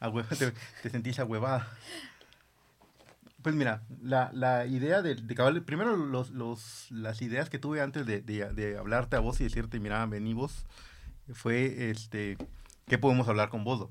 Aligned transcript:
te, 0.38 0.52
te 0.82 0.90
sentís 0.90 1.18
ahuevada. 1.18 1.68
Pues 3.42 3.54
mira, 3.54 3.82
la, 4.02 4.30
la 4.32 4.66
idea 4.66 5.00
de, 5.00 5.14
de 5.14 5.60
primero 5.62 5.96
los, 5.96 6.30
los, 6.30 6.90
las 6.90 7.22
ideas 7.22 7.48
que 7.48 7.58
tuve 7.58 7.80
antes 7.80 8.04
de, 8.04 8.20
de, 8.20 8.76
hablarte 8.76 9.16
a 9.16 9.20
vos 9.20 9.40
y 9.40 9.44
decirte, 9.44 9.78
mira, 9.78 10.04
vení 10.06 10.34
vos, 10.34 10.66
fue, 11.32 11.90
este, 11.90 12.36
¿qué 12.88 12.98
podemos 12.98 13.28
hablar 13.28 13.48
con 13.48 13.62
vos? 13.62 13.90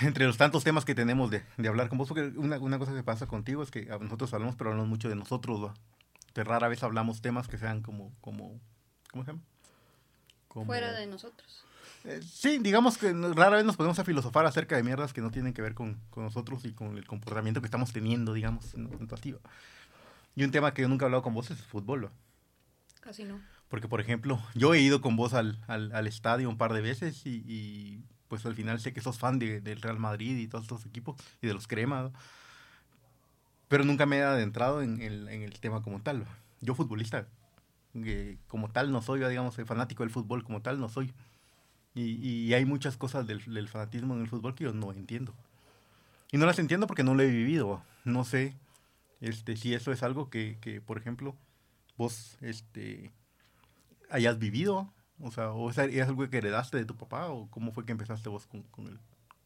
Entre 0.00 0.26
los 0.26 0.36
tantos 0.36 0.64
temas 0.64 0.84
que 0.84 0.94
tenemos 0.94 1.30
de, 1.30 1.44
de 1.56 1.68
hablar 1.68 1.88
con 1.88 1.98
vos, 1.98 2.08
porque 2.08 2.32
una, 2.36 2.58
una, 2.58 2.78
cosa 2.78 2.94
que 2.94 3.04
pasa 3.04 3.26
contigo 3.26 3.62
es 3.62 3.70
que 3.70 3.86
nosotros 4.00 4.34
hablamos, 4.34 4.56
pero 4.56 4.70
hablamos 4.70 4.88
mucho 4.88 5.08
de 5.08 5.16
nosotros, 5.16 5.62
¿va? 5.64 5.74
Rara 6.34 6.68
vez 6.68 6.82
hablamos 6.82 7.22
temas 7.22 7.46
que 7.46 7.58
sean 7.58 7.82
como, 7.82 8.12
como 8.20 8.60
¿cómo 9.12 9.24
se 9.24 9.32
llama? 9.32 9.42
Fuera 10.66 10.92
de 10.92 11.06
nosotros. 11.06 11.64
Eh, 12.04 12.20
sí, 12.22 12.58
digamos 12.58 12.98
que 12.98 13.12
rara 13.12 13.56
vez 13.56 13.64
nos 13.64 13.76
podemos 13.76 13.98
a 13.98 14.04
filosofar 14.04 14.44
acerca 14.46 14.76
de 14.76 14.82
mierdas 14.82 15.12
que 15.12 15.20
no 15.20 15.30
tienen 15.30 15.52
que 15.52 15.62
ver 15.62 15.74
con, 15.74 16.00
con 16.10 16.24
nosotros 16.24 16.64
y 16.64 16.72
con 16.72 16.98
el 16.98 17.06
comportamiento 17.06 17.60
que 17.60 17.66
estamos 17.66 17.92
teniendo, 17.92 18.32
digamos, 18.32 18.74
en 18.74 18.88
tentativa. 18.88 19.38
Y 20.34 20.44
un 20.44 20.50
tema 20.50 20.74
que 20.74 20.82
yo 20.82 20.88
nunca 20.88 21.04
he 21.04 21.06
hablado 21.06 21.22
con 21.22 21.34
vos 21.34 21.50
es 21.50 21.58
el 21.58 21.64
fútbol. 21.64 22.10
Casi 23.00 23.24
no. 23.24 23.40
Porque, 23.68 23.88
por 23.88 24.00
ejemplo, 24.00 24.40
yo 24.54 24.74
he 24.74 24.80
ido 24.80 25.00
con 25.00 25.16
vos 25.16 25.34
al, 25.34 25.58
al, 25.66 25.92
al 25.94 26.06
estadio 26.06 26.48
un 26.48 26.58
par 26.58 26.72
de 26.72 26.80
veces 26.80 27.24
y, 27.24 27.42
y, 27.46 28.02
pues 28.28 28.44
al 28.46 28.54
final 28.54 28.80
sé 28.80 28.92
que 28.92 29.00
sos 29.00 29.18
fan 29.18 29.38
de, 29.38 29.60
del 29.60 29.80
Real 29.80 29.98
Madrid 29.98 30.36
y 30.36 30.48
todos 30.48 30.64
estos 30.64 30.86
equipos 30.86 31.16
y 31.40 31.46
de 31.46 31.54
los 31.54 31.66
cremas. 31.66 32.10
Pero 33.68 33.84
nunca 33.84 34.06
me 34.06 34.18
he 34.18 34.22
adentrado 34.22 34.82
en 34.82 35.00
el, 35.00 35.28
en 35.28 35.42
el 35.42 35.58
tema 35.60 35.82
como 35.82 36.00
tal. 36.00 36.26
Yo 36.60 36.74
futbolista 36.74 37.26
eh, 37.94 38.38
como 38.48 38.70
tal 38.70 38.92
no 38.92 39.02
soy, 39.02 39.20
digamos, 39.20 39.56
fanático 39.66 40.02
del 40.02 40.10
fútbol 40.10 40.44
como 40.44 40.62
tal 40.62 40.80
no 40.80 40.88
soy. 40.88 41.12
Y, 41.94 42.14
y 42.26 42.54
hay 42.54 42.64
muchas 42.64 42.96
cosas 42.96 43.26
del, 43.26 43.42
del, 43.52 43.68
fanatismo 43.68 44.14
en 44.14 44.22
el 44.22 44.28
fútbol 44.28 44.54
que 44.54 44.64
yo 44.64 44.72
no 44.72 44.92
entiendo. 44.92 45.34
Y 46.30 46.38
no 46.38 46.46
las 46.46 46.58
entiendo 46.58 46.86
porque 46.86 47.02
no 47.02 47.14
lo 47.14 47.22
he 47.22 47.28
vivido. 47.28 47.82
No 48.04 48.24
sé 48.24 48.56
este, 49.20 49.56
si 49.56 49.74
eso 49.74 49.92
es 49.92 50.02
algo 50.02 50.30
que, 50.30 50.58
que 50.60 50.80
por 50.80 50.98
ejemplo, 50.98 51.36
vos 51.96 52.38
este, 52.40 53.12
hayas 54.10 54.38
vivido. 54.38 54.92
O 55.20 55.30
sea, 55.30 55.52
o 55.52 55.70
es, 55.70 55.78
algo 55.78 56.28
que 56.28 56.38
heredaste 56.38 56.78
de 56.78 56.84
tu 56.84 56.96
papá 56.96 57.28
o 57.28 57.48
cómo 57.50 57.72
fue 57.72 57.86
que 57.86 57.92
empezaste 57.92 58.28
vos 58.28 58.46
con, 58.46 58.62
con, 58.64 58.86
el, 58.86 58.98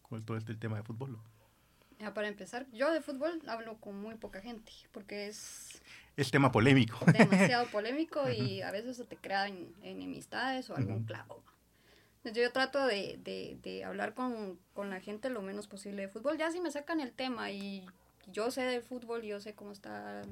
con 0.02 0.24
todo 0.24 0.36
este 0.36 0.54
tema 0.54 0.76
de 0.76 0.84
fútbol. 0.84 1.18
Ya, 1.98 2.14
para 2.14 2.28
empezar, 2.28 2.66
yo 2.72 2.92
de 2.92 3.00
fútbol 3.00 3.42
hablo 3.48 3.78
con 3.78 4.00
muy 4.00 4.14
poca 4.16 4.40
gente 4.40 4.72
porque 4.92 5.28
es... 5.28 5.82
Es 6.16 6.30
tema 6.30 6.50
polémico. 6.50 6.98
Demasiado 7.10 7.66
polémico 7.72 8.30
y 8.30 8.62
a 8.62 8.70
veces 8.70 8.96
se 8.96 9.04
te 9.04 9.16
crean 9.16 9.74
enemistades 9.82 10.70
o 10.70 10.76
algún 10.76 11.04
clavo. 11.04 11.42
Yo 12.32 12.50
trato 12.50 12.86
de, 12.86 13.18
de, 13.22 13.58
de 13.62 13.84
hablar 13.84 14.14
con, 14.14 14.58
con, 14.74 14.90
la 14.90 15.00
gente 15.00 15.30
lo 15.30 15.42
menos 15.42 15.68
posible 15.68 16.02
de 16.02 16.08
fútbol. 16.08 16.36
Ya 16.38 16.50
si 16.50 16.60
me 16.60 16.70
sacan 16.70 17.00
el 17.00 17.12
tema 17.12 17.50
y 17.50 17.86
yo 18.32 18.50
sé 18.50 18.62
del 18.62 18.82
fútbol, 18.82 19.22
yo 19.22 19.40
sé 19.40 19.54
cómo 19.54 19.72
está, 19.72 20.22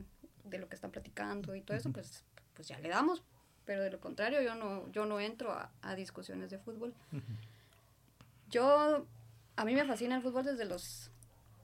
de 0.44 0.58
lo 0.58 0.68
que 0.68 0.74
están 0.74 0.90
platicando 0.90 1.54
y 1.54 1.60
todo 1.60 1.76
eso, 1.76 1.92
pues, 1.92 2.24
pues 2.54 2.68
ya 2.68 2.78
le 2.78 2.88
damos. 2.88 3.22
Pero 3.64 3.82
de 3.82 3.90
lo 3.90 4.00
contrario, 4.00 4.42
yo 4.42 4.54
no, 4.54 4.90
yo 4.92 5.06
no 5.06 5.20
entro 5.20 5.52
a, 5.52 5.70
a 5.82 5.94
discusiones 5.94 6.50
de 6.50 6.58
fútbol. 6.58 6.92
Yo, 8.50 9.06
a 9.56 9.64
mí 9.64 9.74
me 9.74 9.84
fascina 9.84 10.16
el 10.16 10.22
fútbol 10.22 10.44
desde 10.44 10.64
los, 10.64 11.10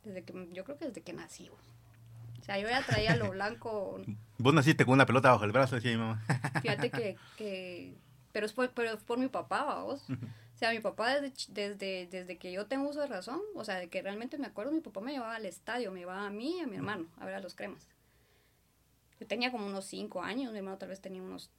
desde 0.05 0.23
que, 0.23 0.49
yo 0.53 0.65
creo 0.65 0.79
que 0.79 0.87
desde 0.87 1.03
que 1.03 1.13
nací. 1.13 1.51
O 1.51 2.45
sea, 2.45 2.59
yo 2.59 2.69
ya 2.69 2.83
traía 2.83 3.17
lo 3.17 3.31
blanco. 3.33 4.01
Vos 4.39 4.55
naciste 4.55 4.85
con 4.85 4.95
una 4.95 5.07
pelota 5.07 5.31
bajo 5.31 5.45
el 5.45 5.53
brazo, 5.53 5.75
decía 5.75 5.91
mi 5.91 5.99
mamá. 5.99 6.25
Fíjate 6.63 6.91
que, 6.91 7.17
que 7.37 7.99
pero 8.33 8.47
es 8.47 8.53
por, 8.53 8.71
pero 8.71 8.99
por 8.99 9.19
mi 9.19 9.29
papá, 9.29 9.65
vamos. 9.65 10.03
O 10.11 10.59
sea, 10.61 10.73
mi 10.73 10.81
papá 10.81 11.21
desde, 11.21 11.33
desde, 11.49 12.07
desde 12.07 12.39
que 12.39 12.53
yo 12.53 12.67
tengo 12.67 12.89
uso 12.89 13.01
de 13.01 13.07
razón, 13.07 13.41
o 13.55 13.65
sea, 13.65 13.77
de 13.77 13.89
que 13.89 14.03
realmente 14.03 14.39
me 14.39 14.47
acuerdo, 14.47 14.73
mi 14.73 14.81
papá 14.81 15.01
me 15.01 15.13
llevaba 15.13 15.37
al 15.37 15.47
estadio, 15.47 15.91
me 15.91 16.01
llevaba 16.01 16.27
a 16.27 16.31
mí 16.31 16.59
y 16.59 16.61
a 16.61 16.67
mi 16.67 16.77
hermano 16.77 17.07
a 17.19 17.25
ver 17.25 17.35
a 17.35 17.41
los 17.41 17.55
cremas. 17.55 17.89
Yo 19.19 19.27
tenía 19.27 19.51
como 19.51 19.67
unos 19.67 19.87
cinco 19.87 20.23
años, 20.23 20.53
mi 20.53 20.59
hermano 20.59 20.79
tal 20.79 20.91
vez 20.91 21.01
tenía 21.01 21.23
unos 21.23 21.51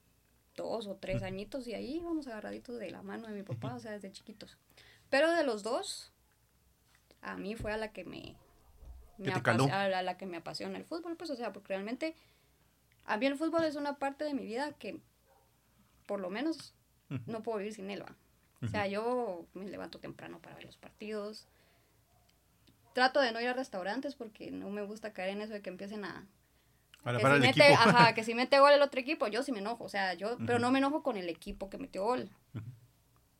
dos 0.55 0.87
o 0.87 0.95
tres 0.95 1.23
añitos 1.23 1.67
y 1.67 1.73
ahí 1.73 1.95
íbamos 1.95 2.27
agarraditos 2.27 2.77
de 2.77 2.91
la 2.91 3.01
mano 3.01 3.27
de 3.27 3.33
mi 3.33 3.43
papá, 3.43 3.75
o 3.75 3.79
sea, 3.79 3.91
desde 3.91 4.11
chiquitos. 4.11 4.57
Pero 5.09 5.31
de 5.31 5.43
los 5.43 5.63
dos, 5.63 6.11
a 7.21 7.37
mí 7.37 7.55
fue 7.55 7.71
a 7.71 7.77
la 7.77 7.91
que 7.91 8.03
me, 8.03 8.35
me 9.17 9.33
apasiona, 9.33 9.83
a 9.83 10.01
la 10.01 10.17
que 10.17 10.25
me 10.25 10.37
apasiona 10.37 10.77
el 10.77 10.85
fútbol, 10.85 11.15
pues, 11.17 11.29
o 11.29 11.35
sea, 11.35 11.51
porque 11.51 11.69
realmente 11.69 12.15
a 13.05 13.17
mí 13.17 13.25
el 13.25 13.37
fútbol 13.37 13.63
es 13.63 13.75
una 13.75 13.97
parte 13.97 14.25
de 14.25 14.33
mi 14.33 14.45
vida 14.45 14.73
que 14.73 14.99
por 16.11 16.19
lo 16.19 16.29
menos 16.29 16.73
no 17.25 17.41
puedo 17.41 17.59
vivir 17.59 17.73
sin 17.73 17.89
él. 17.89 18.03
O 18.61 18.67
sea, 18.67 18.85
yo 18.85 19.45
me 19.53 19.63
levanto 19.69 19.97
temprano 19.97 20.39
para 20.39 20.55
ver 20.55 20.65
los 20.65 20.75
partidos. 20.75 21.47
Trato 22.91 23.21
de 23.21 23.31
no 23.31 23.39
ir 23.39 23.47
a 23.47 23.53
restaurantes 23.53 24.15
porque 24.15 24.51
no 24.51 24.69
me 24.71 24.81
gusta 24.81 25.13
caer 25.13 25.29
en 25.29 25.41
eso 25.41 25.53
de 25.53 25.61
que 25.61 25.69
empiecen 25.69 26.03
a... 26.03 26.27
que, 27.05 27.17
si 27.17 27.39
mete, 27.39 27.73
ajá, 27.73 28.13
que 28.13 28.25
si 28.25 28.35
mete 28.35 28.59
gol 28.59 28.73
el 28.73 28.81
otro 28.81 28.99
equipo, 28.99 29.27
yo 29.27 29.41
sí 29.41 29.53
me 29.53 29.59
enojo. 29.59 29.85
O 29.85 29.87
sea, 29.87 30.13
yo... 30.15 30.37
Pero 30.45 30.59
no 30.59 30.69
me 30.69 30.79
enojo 30.79 31.01
con 31.01 31.15
el 31.15 31.29
equipo 31.29 31.69
que 31.69 31.77
metió 31.77 32.03
gol. 32.03 32.29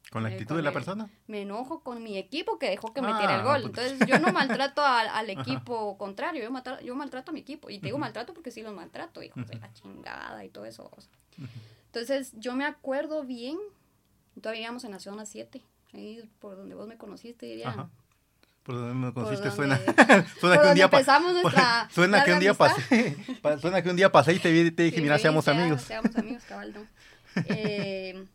¿Con 0.10 0.24
la 0.24 0.30
eh, 0.30 0.36
actitud 0.36 0.56
de 0.56 0.62
la 0.62 0.72
persona? 0.72 1.10
Me 1.28 1.42
enojo 1.42 1.84
con 1.84 2.02
mi 2.02 2.18
equipo 2.18 2.58
que 2.58 2.70
dejó 2.70 2.94
que 2.94 3.02
metiera 3.02 3.36
el 3.36 3.42
ah, 3.42 3.44
gol. 3.44 3.64
Entonces, 3.66 4.00
yo 4.08 4.18
no 4.18 4.32
maltrato 4.32 4.82
al, 4.82 5.30
equipo 5.30 5.98
contrario, 5.98 6.42
yo, 6.42 6.80
yo 6.86 6.96
maltrato 6.96 7.32
a 7.32 7.34
mi 7.34 7.42
equipo. 7.42 7.70
Y 7.70 7.80
te 7.80 7.88
digo 7.88 7.98
maltrato 7.98 8.34
porque 8.34 8.50
sí 8.50 8.62
los 8.62 8.74
maltrato, 8.74 9.22
hijos 9.22 9.46
de 9.46 9.56
la 9.58 9.74
chingada 9.74 10.46
y 10.46 10.48
todo 10.48 10.64
eso. 10.64 10.90
Entonces, 11.94 12.32
yo 12.38 12.56
me 12.56 12.64
acuerdo 12.64 13.26
bien, 13.26 13.58
todavía 14.40 14.64
íbamos 14.64 14.86
en 14.86 14.92
la 14.92 15.00
zona 15.00 15.26
7, 15.26 15.62
ahí 15.94 16.24
por 16.40 16.56
donde 16.56 16.74
vos 16.74 16.88
me 16.88 16.98
conociste, 16.98 17.46
diría. 17.46 17.90
Por 18.64 18.76
donde 18.76 18.94
me 18.94 19.14
conociste 19.14 19.52
suena, 19.52 19.78
suena 20.40 20.62
que 20.62 20.68
un 20.70 20.76
día 20.76 20.88
nuestra 20.88 21.90
suena 21.94 22.24
que 22.24 22.32
un 22.32 22.40
día 22.40 22.54
pasé, 22.54 23.18
suena 23.60 23.82
que 23.82 23.90
un 23.90 23.98
día 23.98 24.10
pasé 24.10 24.34
y 24.34 24.40
te 24.40 24.54
vi 24.54 24.72
te 24.72 24.84
dije, 24.84 25.02
mira, 25.02 25.20
seamos 25.20 25.50
amigos. 25.50 25.82
Seamos 25.82 26.16
amigos, 26.16 26.44
cabal, 26.46 26.74
no. 26.74 26.88
Eh, 27.48 28.26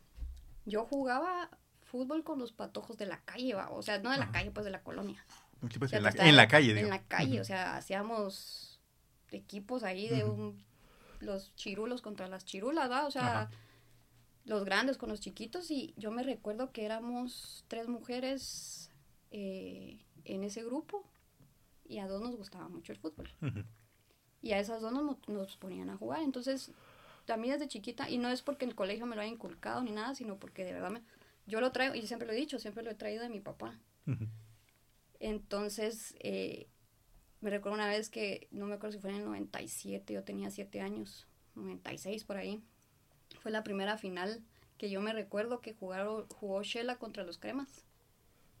yo 0.67 0.85
jugaba 0.85 1.49
fútbol 1.81 2.23
con 2.23 2.37
los 2.37 2.51
patojos 2.51 2.95
de 2.99 3.07
la 3.07 3.21
calle, 3.21 3.55
o 3.55 3.81
sea, 3.81 3.97
no 3.97 4.11
de 4.11 4.17
la 4.17 4.31
calle, 4.31 4.51
pues 4.51 4.65
de 4.65 4.71
la 4.71 4.83
colonia. 4.83 5.25
Pues, 5.79 5.93
en, 5.93 6.03
la, 6.03 6.11
en, 6.11 6.35
la, 6.35 6.47
calle, 6.47 6.75
digo. 6.75 6.85
En 6.85 6.91
la 6.91 7.01
calle, 7.01 7.41
o 7.41 7.43
sea, 7.43 7.75
hacíamos 7.75 8.79
equipos 9.31 9.81
ahí 9.81 10.07
de 10.09 10.25
un 10.25 10.63
los 11.19 11.53
chirulos 11.55 12.01
contra 12.01 12.27
las 12.27 12.45
chirulas, 12.45 12.89
¿va? 12.89 13.05
O 13.05 13.11
sea, 13.11 13.49
los 14.45 14.63
grandes 14.63 14.97
con 14.97 15.09
los 15.09 15.19
chiquitos 15.19 15.69
y 15.71 15.93
yo 15.97 16.11
me 16.11 16.23
recuerdo 16.23 16.71
que 16.71 16.85
éramos 16.85 17.65
tres 17.67 17.87
mujeres 17.87 18.91
eh, 19.31 19.99
en 20.23 20.43
ese 20.43 20.63
grupo 20.63 21.03
y 21.85 21.99
a 21.99 22.07
dos 22.07 22.21
nos 22.21 22.35
gustaba 22.35 22.67
mucho 22.69 22.91
el 22.91 22.99
fútbol. 22.99 23.29
Y 24.41 24.51
a 24.51 24.59
esas 24.59 24.81
dos 24.81 24.91
nos, 24.91 25.17
nos, 25.27 25.57
ponían 25.57 25.89
a 25.89 25.97
jugar. 25.97 26.21
Entonces, 26.21 26.71
también 27.25 27.55
desde 27.55 27.67
chiquita, 27.67 28.09
y 28.09 28.17
no 28.17 28.29
es 28.29 28.41
porque 28.41 28.65
el 28.65 28.75
colegio 28.75 29.05
me 29.05 29.15
lo 29.15 29.21
haya 29.21 29.31
inculcado 29.31 29.81
ni 29.81 29.91
nada, 29.91 30.15
sino 30.15 30.37
porque 30.37 30.63
de 30.63 30.73
verdad 30.73 30.91
me, 30.91 31.01
yo 31.45 31.61
lo 31.61 31.71
traigo, 31.71 31.95
y 31.95 32.05
siempre 32.05 32.27
lo 32.27 32.33
he 32.33 32.37
dicho, 32.37 32.59
siempre 32.59 32.83
lo 32.83 32.91
he 32.91 32.95
traído 32.95 33.23
de 33.23 33.29
mi 33.29 33.39
papá. 33.39 33.79
Entonces, 35.19 36.15
eh, 36.19 36.67
me 37.41 37.49
recuerdo 37.49 37.75
una 37.75 37.87
vez 37.87 38.09
que, 38.09 38.47
no 38.51 38.65
me 38.65 38.75
acuerdo 38.75 38.93
si 38.93 38.99
fue 38.99 39.11
en 39.11 39.17
el 39.17 39.25
97, 39.25 40.13
yo 40.13 40.23
tenía 40.23 40.49
7 40.49 40.81
años, 40.81 41.27
96 41.55 42.23
por 42.23 42.37
ahí. 42.37 42.63
Fue 43.41 43.51
la 43.51 43.63
primera 43.63 43.97
final 43.97 44.41
que 44.77 44.89
yo 44.89 45.01
me 45.01 45.13
recuerdo 45.13 45.61
que 45.61 45.73
jugaron, 45.73 46.27
jugó 46.29 46.63
Shela 46.63 46.97
contra 46.97 47.23
los 47.23 47.37
Cremas. 47.37 47.85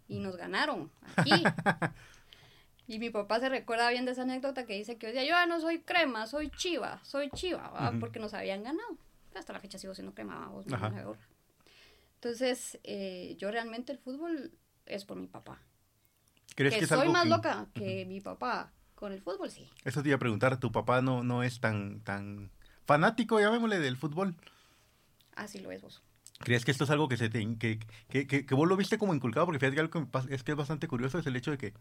Y 0.07 0.19
nos 0.19 0.37
ganaron 0.37 0.91
aquí. 1.15 1.31
y 2.87 2.99
mi 2.99 3.09
papá 3.09 3.39
se 3.39 3.49
recuerda 3.49 3.89
bien 3.89 4.05
de 4.05 4.11
esa 4.11 4.21
anécdota 4.21 4.65
que 4.65 4.73
dice 4.73 4.97
que 4.97 5.07
decía, 5.07 5.23
yo 5.23 5.31
ya 5.31 5.45
no 5.45 5.59
soy 5.59 5.81
crema, 5.81 6.27
soy 6.27 6.49
chiva, 6.49 7.01
soy 7.03 7.29
chiva, 7.31 7.93
porque 7.99 8.19
nos 8.19 8.33
habían 8.33 8.63
ganado. 8.63 8.97
Hasta 9.35 9.53
la 9.53 9.59
fecha 9.59 9.77
sigo 9.77 9.93
siendo 9.93 10.13
crema, 10.13 10.47
vos, 10.47 10.65
Entonces, 12.15 12.79
eh, 12.83 13.35
yo 13.37 13.51
realmente 13.51 13.91
el 13.91 13.99
fútbol 13.99 14.57
es 14.85 15.03
por 15.03 15.17
mi 15.17 15.27
papá. 15.27 15.61
¿Crees 16.57 16.75
que, 16.75 16.87
soy 16.87 17.09
más 17.09 17.27
loca 17.27 17.67
que 17.75 18.03
mi 18.07 18.19
papá 18.19 18.71
con 18.95 19.11
el 19.11 19.21
fútbol, 19.21 19.51
sí. 19.51 19.69
Eso 19.85 20.01
te 20.01 20.09
iba 20.09 20.15
a 20.15 20.19
preguntar, 20.19 20.59
¿tu 20.59 20.71
papá 20.71 21.03
no, 21.03 21.23
no 21.23 21.43
es 21.43 21.59
tan, 21.59 21.99
tan 21.99 22.49
fanático, 22.83 23.39
llamémosle, 23.39 23.77
del 23.77 23.95
fútbol? 23.95 24.35
Así 25.35 25.59
lo 25.59 25.71
es 25.71 25.83
vos. 25.83 26.01
¿Crees 26.39 26.65
que 26.65 26.71
esto 26.71 26.85
es 26.85 26.89
algo 26.89 27.07
que, 27.07 27.15
se 27.15 27.29
te, 27.29 27.45
que, 27.59 27.77
que, 28.09 28.25
que, 28.25 28.55
vos 28.55 28.67
lo 28.67 28.75
viste 28.75 28.97
como 28.97 29.13
inculcado? 29.13 29.45
Porque 29.45 29.59
fíjate 29.59 29.75
que 29.75 29.81
algo 29.81 30.09
que 30.09 30.33
es 30.33 30.41
que 30.41 30.53
es 30.53 30.57
bastante 30.57 30.87
curioso 30.87 31.19
es 31.19 31.27
el 31.27 31.35
hecho 31.35 31.51
de 31.51 31.59
que 31.59 31.75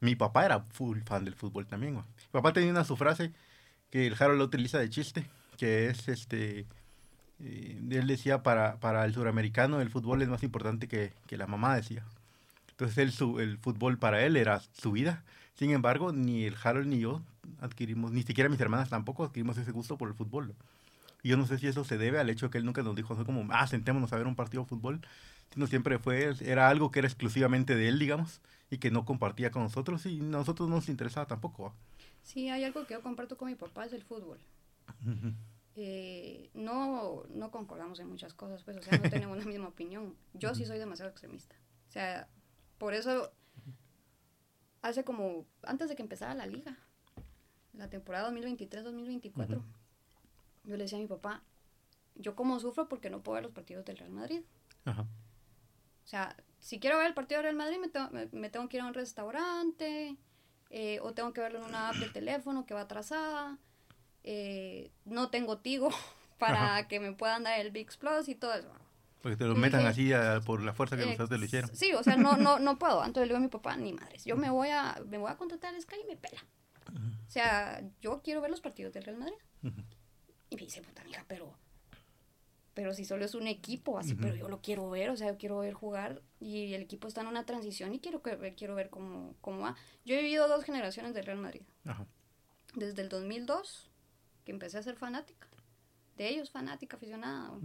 mi 0.00 0.14
papá 0.14 0.44
era 0.44 0.60
full 0.60 1.00
fan 1.06 1.24
del 1.24 1.34
fútbol 1.34 1.66
también. 1.66 1.94
Mi 1.94 2.02
papá 2.30 2.52
tenía 2.52 2.70
una 2.70 2.84
su 2.84 2.98
frase 2.98 3.32
que 3.90 4.06
el 4.06 4.14
Harold 4.20 4.40
lo 4.40 4.44
utiliza 4.44 4.78
de 4.78 4.90
chiste, 4.90 5.26
que 5.56 5.86
es 5.86 6.06
este... 6.06 6.66
Eh, 7.40 7.80
él 7.92 8.06
decía, 8.06 8.42
para, 8.42 8.78
para 8.78 9.06
el 9.06 9.14
suramericano 9.14 9.80
el 9.80 9.88
fútbol 9.88 10.20
es 10.20 10.28
más 10.28 10.42
importante 10.42 10.86
que, 10.86 11.14
que 11.26 11.38
la 11.38 11.46
mamá, 11.46 11.76
decía. 11.76 12.04
Entonces 12.78 12.98
el, 12.98 13.10
su, 13.10 13.40
el 13.40 13.58
fútbol 13.58 13.98
para 13.98 14.24
él 14.24 14.36
era 14.36 14.60
su 14.60 14.92
vida. 14.92 15.24
Sin 15.54 15.72
embargo, 15.72 16.12
ni 16.12 16.44
el 16.44 16.54
Harold 16.62 16.86
ni 16.86 17.00
yo 17.00 17.22
adquirimos, 17.60 18.12
ni 18.12 18.22
siquiera 18.22 18.48
mis 18.48 18.60
hermanas 18.60 18.88
tampoco 18.88 19.24
adquirimos 19.24 19.58
ese 19.58 19.72
gusto 19.72 19.98
por 19.98 20.06
el 20.08 20.14
fútbol. 20.14 20.54
Y 21.24 21.30
yo 21.30 21.36
no 21.36 21.44
sé 21.44 21.58
si 21.58 21.66
eso 21.66 21.82
se 21.82 21.98
debe 21.98 22.20
al 22.20 22.30
hecho 22.30 22.50
que 22.50 22.58
él 22.58 22.64
nunca 22.64 22.84
nos 22.84 22.94
dijo, 22.94 23.16
fue 23.16 23.24
como, 23.24 23.44
ah, 23.52 23.66
sentémonos 23.66 24.12
a 24.12 24.16
ver 24.16 24.28
un 24.28 24.36
partido 24.36 24.62
de 24.62 24.68
fútbol, 24.68 25.00
sino 25.52 25.66
siempre 25.66 25.98
fue, 25.98 26.32
era 26.40 26.68
algo 26.68 26.92
que 26.92 27.00
era 27.00 27.08
exclusivamente 27.08 27.74
de 27.74 27.88
él, 27.88 27.98
digamos, 27.98 28.40
y 28.70 28.78
que 28.78 28.92
no 28.92 29.04
compartía 29.04 29.50
con 29.50 29.64
nosotros 29.64 30.06
y 30.06 30.20
nosotros 30.20 30.68
no 30.68 30.76
nos 30.76 30.88
interesaba 30.88 31.26
tampoco. 31.26 31.74
Sí, 32.22 32.48
hay 32.48 32.62
algo 32.62 32.86
que 32.86 32.94
yo 32.94 33.02
comparto 33.02 33.36
con 33.36 33.48
mi 33.48 33.56
papá, 33.56 33.86
es 33.86 33.92
el 33.92 34.04
fútbol. 34.04 34.38
Eh, 35.74 36.50
no, 36.54 37.24
no 37.34 37.50
concordamos 37.50 37.98
en 37.98 38.08
muchas 38.08 38.34
cosas, 38.34 38.62
pues, 38.62 38.76
o 38.76 38.82
sea, 38.82 38.98
no 38.98 39.10
tenemos 39.10 39.36
la 39.38 39.44
misma 39.46 39.66
opinión. 39.66 40.14
Yo 40.34 40.54
sí 40.54 40.64
soy 40.64 40.78
demasiado 40.78 41.10
extremista. 41.10 41.56
O 41.88 41.90
sea, 41.90 42.28
por 42.78 42.94
eso, 42.94 43.32
hace 44.82 45.04
como, 45.04 45.46
antes 45.62 45.88
de 45.88 45.96
que 45.96 46.02
empezara 46.02 46.34
la 46.34 46.46
liga, 46.46 46.78
la 47.74 47.90
temporada 47.90 48.30
2023-2024, 48.30 49.62
yo 50.64 50.76
le 50.76 50.84
decía 50.84 50.98
a 50.98 51.00
mi 51.00 51.06
papá, 51.06 51.42
yo 52.14 52.34
como 52.34 52.58
sufro 52.60 52.88
porque 52.88 53.10
no 53.10 53.22
puedo 53.22 53.34
ver 53.34 53.44
los 53.44 53.52
partidos 53.52 53.84
del 53.84 53.96
Real 53.96 54.10
Madrid. 54.10 54.42
O 54.84 56.10
sea, 56.10 56.36
si 56.58 56.80
quiero 56.80 56.98
ver 56.98 57.06
el 57.06 57.14
partido 57.14 57.38
del 57.38 57.44
Real 57.44 57.56
Madrid, 57.56 57.78
me 57.78 57.88
tengo, 57.88 58.08
me, 58.10 58.50
tengo 58.50 58.68
que 58.68 58.78
ir 58.78 58.82
a 58.82 58.86
un 58.86 58.94
restaurante, 58.94 60.16
eh, 60.70 61.00
o 61.02 61.12
tengo 61.12 61.32
que 61.32 61.40
verlo 61.40 61.58
en 61.58 61.64
una 61.64 61.90
app 61.90 61.96
del 61.96 62.12
teléfono 62.12 62.66
que 62.66 62.74
va 62.74 62.82
atrasada, 62.82 63.58
eh, 64.24 64.90
no 65.04 65.30
tengo 65.30 65.58
Tigo 65.58 65.90
para 66.38 66.88
que 66.88 67.00
me 67.00 67.12
puedan 67.12 67.44
dar 67.44 67.60
el 67.60 67.70
Big 67.70 67.96
Plus 67.98 68.28
y 68.28 68.34
todo 68.34 68.54
eso. 68.54 68.72
Porque 69.22 69.36
te 69.36 69.44
lo 69.44 69.54
metan 69.54 69.86
así 69.86 70.12
por 70.46 70.62
la 70.62 70.72
fuerza 70.72 70.96
que 70.96 71.04
ustedes 71.04 71.28
te 71.28 71.38
lo 71.38 71.44
hicieron. 71.44 71.74
Sí, 71.74 71.92
o 71.92 72.02
sea, 72.02 72.16
no, 72.16 72.36
no, 72.36 72.58
no 72.60 72.78
puedo. 72.78 73.04
Entonces 73.04 73.22
le 73.22 73.34
digo 73.34 73.38
a 73.38 73.40
mi 73.40 73.48
papá, 73.48 73.76
ni 73.76 73.92
madres, 73.92 74.24
yo 74.24 74.36
me 74.36 74.50
voy 74.50 74.68
a, 74.68 75.00
me 75.06 75.18
voy 75.18 75.30
a 75.30 75.36
contratar 75.36 75.74
a 75.74 75.80
Sky 75.80 75.96
y 76.04 76.08
me 76.08 76.16
pela. 76.16 76.40
O 77.26 77.30
sea, 77.30 77.82
yo 78.00 78.22
quiero 78.22 78.40
ver 78.40 78.50
los 78.50 78.60
partidos 78.60 78.92
del 78.94 79.04
Real 79.04 79.18
Madrid. 79.18 79.36
Y 80.50 80.56
me 80.56 80.62
dice, 80.62 80.80
puta 80.80 81.04
mija, 81.04 81.24
pero, 81.28 81.52
pero 82.72 82.94
si 82.94 83.04
solo 83.04 83.24
es 83.24 83.34
un 83.34 83.46
equipo, 83.46 83.98
así, 83.98 84.14
pero 84.14 84.34
yo 84.34 84.48
lo 84.48 84.62
quiero 84.62 84.88
ver, 84.88 85.10
o 85.10 85.16
sea, 85.16 85.28
yo 85.28 85.36
quiero 85.36 85.58
ver 85.58 85.74
jugar 85.74 86.22
y 86.40 86.72
el 86.72 86.82
equipo 86.82 87.06
está 87.08 87.20
en 87.20 87.26
una 87.26 87.44
transición 87.44 87.94
y 87.94 88.00
quiero, 88.00 88.22
quiero 88.22 88.74
ver 88.74 88.88
cómo, 88.88 89.34
cómo 89.40 89.60
va. 89.60 89.76
Yo 90.04 90.14
he 90.14 90.22
vivido 90.22 90.48
dos 90.48 90.64
generaciones 90.64 91.12
del 91.12 91.26
Real 91.26 91.38
Madrid. 91.38 91.62
Desde 92.74 93.02
el 93.02 93.08
2002, 93.08 93.90
que 94.44 94.52
empecé 94.52 94.78
a 94.78 94.82
ser 94.82 94.96
fanática, 94.96 95.48
de 96.16 96.28
ellos 96.28 96.50
fanática, 96.50 96.96
aficionada, 96.96 97.58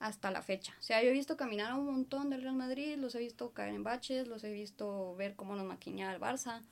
hasta 0.00 0.30
la 0.30 0.42
fecha. 0.42 0.74
O 0.78 0.82
sea, 0.82 1.02
yo 1.02 1.10
he 1.10 1.12
visto 1.12 1.36
caminar 1.36 1.72
a 1.72 1.76
un 1.76 1.86
montón 1.86 2.30
del 2.30 2.42
Real 2.42 2.54
Madrid, 2.54 2.96
los 2.96 3.14
he 3.14 3.18
visto 3.18 3.52
caer 3.52 3.74
en 3.74 3.82
baches, 3.82 4.28
los 4.28 4.44
he 4.44 4.52
visto 4.52 5.14
ver 5.16 5.34
cómo 5.34 5.56
nos 5.56 5.66
maquinaba 5.66 6.12
el 6.12 6.20
Barça 6.20 6.62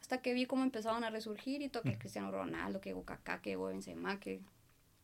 hasta 0.00 0.22
que 0.22 0.34
vi 0.34 0.46
cómo 0.46 0.64
empezaban 0.64 1.04
a 1.04 1.10
resurgir 1.10 1.62
y 1.62 1.68
todo, 1.68 1.84
que 1.84 1.96
Cristiano 1.96 2.32
Ronaldo, 2.32 2.80
que 2.80 2.94
Kaká, 3.04 3.40
que 3.40 3.56
Benzema, 3.56 4.18
que... 4.18 4.40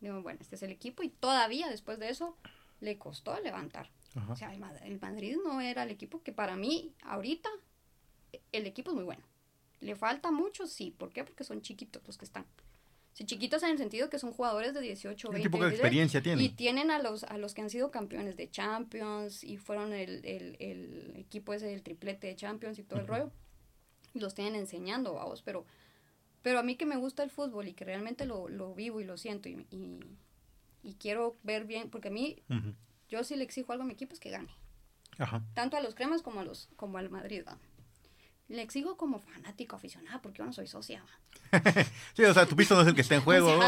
Digo, 0.01 0.21
bueno, 0.21 0.41
este 0.43 0.57
es 0.57 0.63
el 0.63 0.73
equipo 0.73 1.03
y 1.05 1.09
todavía 1.11 1.69
después 1.69 1.99
de 1.99 2.11
eso 2.11 2.37
le 2.81 2.99
costó 2.99 3.39
levantar. 3.41 3.89
O 4.29 4.35
sea, 4.35 4.53
el, 4.53 4.63
el, 4.83 5.01
Madrid 5.01 5.37
no 5.45 5.61
era 5.61 5.85
el 5.85 5.91
equipo 5.91 6.23
que 6.23 6.33
para 6.33 6.57
mí, 6.57 6.93
ahorita, 7.03 7.49
el 8.53 8.67
equipo 8.67 8.91
es 8.91 8.97
muy 8.97 9.05
bueno. 9.05 9.23
¿Le 9.81 9.95
falta 9.95 10.31
mucho? 10.33 10.67
Sí. 10.67 10.91
¿Por 10.91 11.13
qué? 11.13 11.23
Porque 11.23 11.45
son 11.45 11.63
chiquitos 11.63 12.03
los 12.07 12.19
que 12.19 12.25
están. 12.25 12.47
Sí, 13.17 13.25
chiquitos 13.25 13.63
en 13.63 13.71
el 13.71 13.79
sentido 13.79 14.11
que 14.11 14.19
son 14.19 14.31
jugadores 14.31 14.75
de 14.75 14.83
18, 14.83 15.31
20 15.31 15.43
¿Qué 15.43 15.51
poca 15.51 15.71
experiencia 15.71 16.23
tienen? 16.23 16.45
Y 16.45 16.51
tienen 16.51 16.91
a 16.91 16.99
los, 16.99 17.25
a 17.25 17.39
los 17.39 17.55
que 17.55 17.63
han 17.63 17.71
sido 17.71 17.91
campeones 17.91 18.37
de 18.37 18.51
Champions 18.51 19.43
y 19.43 19.57
fueron 19.57 19.95
el, 19.95 20.23
el, 20.27 20.57
el 20.61 21.15
equipo 21.17 21.55
ese 21.55 21.67
del 21.67 21.83
triplete 21.83 22.27
de 22.27 22.37
Champions 22.37 22.79
y 22.79 22.83
todo 22.83 23.01
el 23.01 23.07
rollo 23.07 23.33
los 24.21 24.35
tienen 24.35 24.55
enseñando, 24.55 25.15
vamos, 25.15 25.41
pero, 25.43 25.65
pero 26.43 26.59
a 26.59 26.63
mí 26.63 26.77
que 26.77 26.85
me 26.85 26.97
gusta 26.97 27.23
el 27.23 27.31
fútbol 27.31 27.69
y 27.69 27.73
que 27.73 27.87
realmente 27.87 28.27
lo, 28.27 28.49
lo 28.49 28.75
vivo 28.75 29.01
y 29.01 29.05
lo 29.05 29.17
siento 29.17 29.49
y, 29.49 29.67
y, 29.71 30.95
quiero 30.99 31.37
ver 31.43 31.65
bien, 31.65 31.91
porque 31.91 32.09
a 32.09 32.11
mí, 32.11 32.43
yo 33.09 33.25
sí 33.25 33.35
le 33.37 33.45
exijo 33.45 33.73
algo 33.73 33.85
a 33.85 33.87
mi 33.87 33.95
equipo 33.95 34.13
es 34.13 34.21
que 34.21 34.31
gane. 34.31 34.55
Tanto 35.55 35.79
a 35.79 35.81
los 35.81 35.95
cremas 35.95 36.23
como 36.23 36.41
a 36.41 36.45
los, 36.45 36.69
como 36.77 36.99
al 36.99 37.09
Madrid, 37.11 37.43
Le 38.49 38.63
exijo 38.63 38.97
como 38.97 39.19
fanático 39.19 39.77
aficionado 39.77 40.23
porque 40.23 40.39
yo 40.39 40.45
no 40.45 40.53
soy 40.53 40.67
socia. 40.67 41.03
sí, 42.15 42.23
o 42.25 42.33
sea, 42.33 42.47
tu 42.47 42.55
piso 42.55 42.75
no 42.75 42.83
es 42.83 42.87
el 42.89 42.95
que 42.95 43.01
está 43.01 43.17
en 43.17 43.21
juego, 43.23 43.59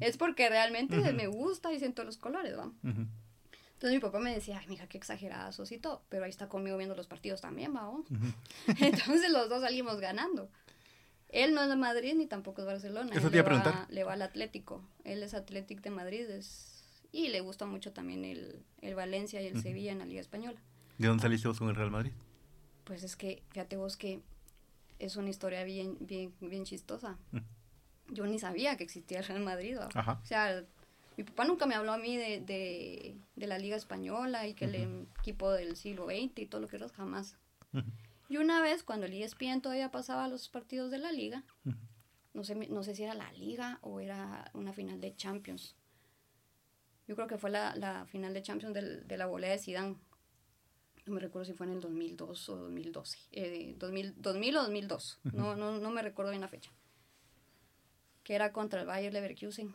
Es 0.00 0.16
porque 0.16 0.48
realmente 0.48 0.96
me 1.12 1.26
gusta 1.26 1.72
y 1.72 1.78
siento 1.78 2.04
los 2.04 2.16
colores, 2.16 2.56
¿va? 2.56 2.70
Entonces 3.82 3.96
mi 3.96 4.00
papá 4.00 4.20
me 4.20 4.32
decía, 4.32 4.58
ay, 4.60 4.68
mija, 4.68 4.86
qué 4.86 4.96
exagerada 4.96 5.50
sos 5.50 5.72
y 5.72 5.78
todo, 5.78 6.04
pero 6.08 6.22
ahí 6.22 6.30
está 6.30 6.48
conmigo 6.48 6.76
viendo 6.76 6.94
los 6.94 7.08
partidos 7.08 7.40
también, 7.40 7.74
¿va? 7.74 7.90
Entonces 8.78 9.30
los 9.32 9.48
dos 9.48 9.62
salimos 9.62 9.98
ganando. 10.00 10.48
Él 11.28 11.52
no 11.52 11.62
es 11.62 11.68
de 11.68 11.76
Madrid 11.76 12.14
ni 12.14 12.26
tampoco 12.26 12.60
es 12.60 12.66
Barcelona. 12.66 13.10
Eso 13.12 13.28
te 13.28 13.38
iba 13.38 13.42
a 13.42 13.46
preguntar. 13.46 13.86
le 13.88 14.04
va 14.04 14.12
al 14.12 14.22
Atlético. 14.22 14.86
Él 15.02 15.22
es 15.22 15.34
Atlético 15.34 15.82
de 15.82 15.90
Madrid 15.90 16.30
es, 16.30 16.84
y 17.10 17.28
le 17.28 17.40
gusta 17.40 17.66
mucho 17.66 17.92
también 17.92 18.24
el, 18.24 18.62
el 18.82 18.94
Valencia 18.94 19.42
y 19.42 19.48
el 19.48 19.60
Sevilla 19.60 19.90
en 19.90 19.98
la 19.98 20.04
Liga 20.04 20.20
Española. 20.20 20.60
¿De 20.98 21.08
dónde 21.08 21.22
saliste 21.22 21.48
vos 21.48 21.58
con 21.58 21.68
el 21.68 21.74
Real 21.74 21.90
Madrid? 21.90 22.12
Pues 22.84 23.02
es 23.04 23.16
que, 23.16 23.42
fíjate 23.50 23.76
vos 23.76 23.96
que 23.96 24.20
es 24.98 25.16
una 25.16 25.30
historia 25.30 25.64
bien, 25.64 25.96
bien, 26.00 26.32
bien 26.40 26.64
chistosa. 26.64 27.18
Yo 28.08 28.26
ni 28.26 28.38
sabía 28.38 28.76
que 28.76 28.84
existía 28.84 29.18
el 29.18 29.24
Real 29.24 29.40
Madrid. 29.40 29.78
O 29.78 30.24
sea, 30.24 30.64
mi 31.16 31.24
papá 31.24 31.44
nunca 31.44 31.66
me 31.66 31.74
habló 31.74 31.92
a 31.92 31.98
mí 31.98 32.16
de, 32.16 32.40
de, 32.40 33.46
la 33.46 33.58
Liga 33.58 33.76
Española 33.76 34.46
y 34.46 34.54
que 34.54 34.64
el 34.66 35.06
equipo 35.18 35.50
del 35.50 35.76
siglo 35.76 36.06
XX 36.06 36.38
y 36.38 36.46
todo 36.46 36.60
lo 36.60 36.68
que 36.68 36.76
era, 36.76 36.88
jamás. 36.88 37.36
Y 38.28 38.38
una 38.38 38.62
vez, 38.62 38.82
cuando 38.82 39.06
el 39.06 39.12
ESPN 39.12 39.60
todavía 39.60 39.90
pasaba 39.90 40.28
los 40.28 40.48
partidos 40.48 40.90
de 40.90 40.98
la 40.98 41.12
Liga, 41.12 41.44
no, 42.32 42.44
sé, 42.44 42.54
no 42.54 42.82
sé 42.82 42.94
si 42.94 43.02
era 43.02 43.14
la 43.14 43.30
Liga 43.32 43.78
o 43.82 44.00
era 44.00 44.50
una 44.54 44.72
final 44.72 45.00
de 45.00 45.14
Champions. 45.14 45.76
Yo 47.06 47.14
creo 47.14 47.26
que 47.26 47.36
fue 47.36 47.50
la, 47.50 47.74
la 47.76 48.06
final 48.06 48.32
de 48.32 48.42
Champions 48.42 48.74
del, 48.74 49.06
de 49.06 49.16
la 49.16 49.26
volea 49.26 49.50
de 49.50 49.58
Zidane. 49.58 49.96
No 51.06 51.14
me 51.14 51.20
recuerdo 51.20 51.46
si 51.46 51.52
fue 51.52 51.66
en 51.66 51.72
el 51.72 51.80
2002 51.80 52.48
o 52.48 52.56
2012. 52.56 53.18
Eh, 53.32 53.74
2000, 53.78 54.14
2000 54.16 54.56
o 54.56 54.62
2002. 54.62 55.18
no, 55.24 55.56
no, 55.56 55.78
no 55.78 55.90
me 55.90 56.02
recuerdo 56.02 56.30
bien 56.30 56.40
la 56.42 56.48
fecha. 56.48 56.70
Que 58.22 58.34
era 58.34 58.52
contra 58.52 58.80
el 58.80 58.86
Bayer 58.86 59.12
Leverkusen 59.12 59.74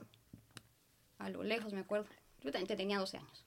a 1.19 1.29
lo 1.29 1.43
lejos, 1.43 1.73
me 1.73 1.79
acuerdo. 1.81 2.07
Yo 2.41 2.51
también 2.51 2.77
tenía 2.77 2.99
12 2.99 3.17
años. 3.17 3.45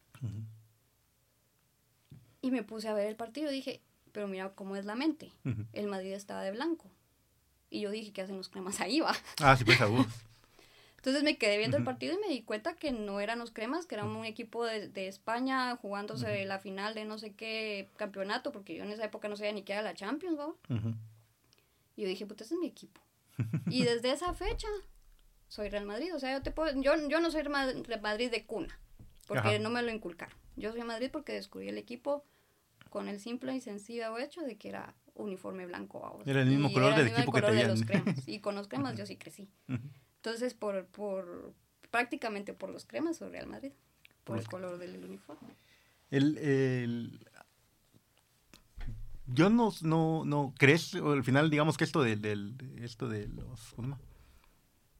Y 2.43 2.51
me 2.51 2.63
puse 2.63 2.89
a 2.89 2.95
ver 2.95 3.07
el 3.07 3.17
partido 3.17 3.51
y 3.51 3.55
dije, 3.55 3.81
pero 4.13 4.27
mira 4.27 4.51
cómo 4.55 4.77
es 4.77 4.85
la 4.85 4.95
mente. 4.95 5.33
El 5.73 5.87
Madrid 5.87 6.13
estaba 6.13 6.43
de 6.43 6.53
blanco. 6.53 6.91
Y 7.69 7.81
yo 7.81 7.91
dije, 7.91 8.13
¿qué 8.13 8.23
hacen 8.23 8.37
los 8.37 8.49
cremas 8.49 8.81
ahí, 8.81 9.01
va? 9.01 9.15
Ah, 9.41 9.57
sí, 9.57 9.65
pues 9.65 9.81
a 9.81 9.87
vos. 9.87 10.07
Entonces 11.01 11.23
me 11.23 11.39
quedé 11.39 11.57
viendo 11.57 11.79
el 11.79 11.85
partido 11.85 12.15
y 12.15 12.19
me 12.21 12.29
di 12.29 12.43
cuenta 12.43 12.77
que 12.77 12.93
no 12.93 13.21
eran 13.21 13.39
los 13.39 13.53
cremas, 13.53 13.87
que 13.87 13.95
era 13.95 14.05
un 14.05 14.23
equipo 14.27 14.67
de, 14.67 14.87
de 14.87 15.09
España 15.09 15.75
jugándose 15.77 16.45
la 16.45 16.59
final 16.59 16.93
de 16.93 17.07
no 17.07 17.17
sé 17.17 17.33
qué 17.33 17.89
campeonato, 17.97 18.53
porque 18.53 18.75
yo 18.75 18.85
en 18.85 18.91
esa 18.91 19.07
época 19.07 19.27
no 19.27 19.35
sabía 19.35 19.53
ni 19.53 19.63
qué 19.63 19.73
era 19.73 19.81
la 19.81 19.95
Champions, 19.95 20.39
¿va? 20.39 20.53
Y 21.97 22.03
yo 22.03 22.09
dije, 22.09 22.27
pues 22.27 22.43
ese 22.43 22.53
es 22.53 22.61
mi 22.61 22.67
equipo. 22.67 23.01
y 23.71 23.85
desde 23.85 24.13
esa 24.13 24.35
fecha 24.35 24.69
soy 25.49 25.71
Real 25.71 25.87
Madrid. 25.87 26.15
O 26.15 26.19
sea, 26.19 26.37
yo, 26.37 26.43
te 26.43 26.51
puedo, 26.51 26.79
yo, 26.83 26.93
yo 27.09 27.19
no 27.21 27.31
soy 27.31 27.45
Real 27.45 28.03
Madrid 28.03 28.31
de 28.31 28.45
cuna, 28.45 28.79
porque 29.27 29.59
no 29.59 29.71
me 29.71 29.81
lo 29.81 29.91
inculcaron. 29.91 30.37
Yo 30.57 30.71
soy 30.71 30.83
Madrid 30.83 31.09
porque 31.11 31.33
descubrí 31.33 31.71
el 31.71 31.79
equipo 31.79 32.27
con 32.91 33.09
el 33.09 33.21
simple 33.21 33.55
y 33.55 33.63
sencillo 33.63 34.19
hecho 34.19 34.43
de 34.43 34.59
que 34.59 34.69
era 34.69 34.95
uniforme 35.15 35.65
blanco. 35.65 36.21
Era 36.27 36.43
el 36.43 36.49
mismo 36.49 36.71
color 36.71 36.95
del 36.95 37.09
equipo 37.09 37.33
que 37.33 37.41
te 37.41 37.67
los 37.67 37.85
cremas. 37.85 38.29
Y 38.29 38.41
con 38.41 38.55
los 38.55 38.69
cremas 38.69 38.99
yo 38.99 39.07
sí 39.07 39.17
crecí. 39.17 39.49
Entonces, 40.23 40.53
por, 40.53 40.85
por 40.87 41.55
prácticamente 41.91 42.53
por 42.53 42.69
los 42.69 42.85
cremas 42.85 43.17
soy 43.17 43.31
Real 43.31 43.47
Madrid, 43.47 43.73
por 44.25 44.39
el 44.39 44.47
color 44.47 44.77
del 44.79 45.03
uniforme. 45.03 45.57
El, 46.11 46.37
el, 46.37 47.27
yo 49.29 49.49
no, 49.49 49.73
no, 49.81 50.25
no, 50.27 50.53
¿crees? 50.59 50.95
al 50.95 51.25
final, 51.25 51.49
digamos 51.49 51.79
que 51.79 51.85
esto 51.85 52.03
del, 52.03 52.21
del 52.21 52.55
esto 52.83 53.09
de 53.09 53.29
los, 53.29 53.75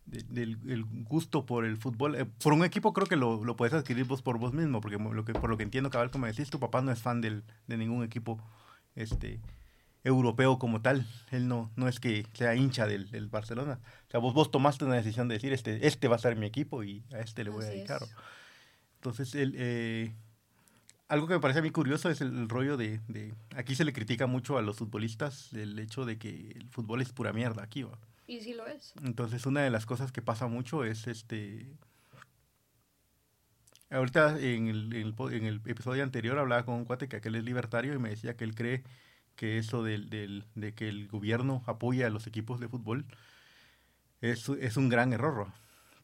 del 0.07 0.59
el 0.67 0.85
gusto 1.05 1.45
por 1.45 1.67
el 1.67 1.77
fútbol. 1.77 2.15
Eh, 2.15 2.25
por 2.25 2.55
un 2.55 2.65
equipo 2.65 2.95
creo 2.95 3.07
que 3.07 3.17
lo, 3.17 3.45
lo, 3.45 3.57
puedes 3.57 3.75
adquirir 3.75 4.07
vos 4.07 4.23
por 4.23 4.39
vos 4.39 4.55
mismo, 4.55 4.81
porque 4.81 4.97
lo 4.97 5.25
que, 5.27 5.35
por 5.35 5.51
lo 5.51 5.59
que 5.59 5.65
entiendo, 5.65 5.91
cabal, 5.91 6.11
como 6.11 6.25
decís, 6.25 6.49
tu 6.49 6.59
papá 6.59 6.81
no 6.81 6.93
es 6.93 7.01
fan 7.03 7.21
del, 7.21 7.45
de 7.67 7.77
ningún 7.77 8.05
equipo 8.05 8.43
este 8.95 9.39
europeo 10.05 10.59
como 10.59 10.81
tal. 10.81 11.07
Él 11.31 11.49
no, 11.49 11.71
no 11.77 11.89
es 11.89 12.01
que 12.01 12.27
sea 12.33 12.55
hincha 12.55 12.87
del, 12.87 13.11
del, 13.11 13.29
Barcelona. 13.29 13.81
O 14.09 14.11
sea, 14.11 14.21
vos, 14.21 14.35
vos 14.35 14.51
tomaste 14.51 14.85
una 14.85 14.97
decisión 14.97 15.29
de 15.29 15.35
decir, 15.35 15.53
este, 15.53 15.87
este 15.87 16.09
va 16.09 16.17
a 16.17 16.21
ser 16.21 16.37
mi 16.37 16.47
equipo 16.47 16.83
y 16.83 17.05
a 17.13 17.21
este 17.21 17.45
le 17.45 17.51
voy 17.51 17.65
a 17.65 17.69
dedicar. 17.69 18.03
Entonces, 18.97 19.35
el, 19.35 19.55
eh, 19.57 20.13
algo 21.09 21.27
que 21.27 21.35
me 21.35 21.41
parece 21.41 21.59
a 21.59 21.63
mí 21.63 21.71
curioso 21.71 22.09
es 22.09 22.21
el, 22.21 22.49
rollo 22.49 22.77
de, 22.77 23.01
de, 23.09 23.35
Aquí 23.57 23.75
se 23.75 23.85
le 23.85 23.93
critica 23.93 24.27
mucho 24.27 24.59
a 24.59 24.63
los 24.63 24.77
futbolistas 24.77 25.53
el 25.53 25.79
hecho 25.79 26.05
de 26.05 26.19
que 26.19 26.53
el 26.55 26.69
fútbol 26.69 27.03
es 27.03 27.13
pura 27.13 27.33
mierda 27.33 27.63
aquí, 27.63 27.83
¿va? 27.83 27.99
Y 28.29 28.41
sí 28.41 28.55
lo 28.55 28.65
es. 28.69 28.95
Entonces, 29.03 29.45
una 29.45 29.63
de 29.63 29.71
las 29.71 29.87
cosas 29.87 30.13
que 30.13 30.23
pasa 30.23 30.47
mucho 30.47 30.85
es 30.85 31.09
este. 31.09 31.67
Ahorita 33.91 34.39
en 34.39 34.69
el, 34.69 34.93
en 34.95 35.45
el, 35.47 35.61
episodio 35.67 36.05
anterior 36.05 36.39
hablaba 36.39 36.65
con 36.65 36.77
un 36.77 36.85
cuate 36.85 37.09
que 37.09 37.17
aquel 37.17 37.35
es 37.35 37.43
libertario 37.43 37.93
y 37.93 37.99
me 37.99 38.11
decía 38.11 38.37
que 38.37 38.45
él 38.45 38.55
cree 38.55 38.85
que 39.41 39.57
eso 39.57 39.83
del, 39.83 40.11
del, 40.11 40.45
de 40.55 40.75
que 40.75 40.87
el 40.91 41.09
gobierno 41.09 41.63
apoya 41.65 42.07
a 42.07 42.11
los 42.11 42.27
equipos 42.27 42.61
de 42.61 42.69
fútbol 42.69 43.07
es, 44.21 44.47
es 44.51 44.77
un 44.77 44.91
gran 44.91 45.15
error. 45.15 45.47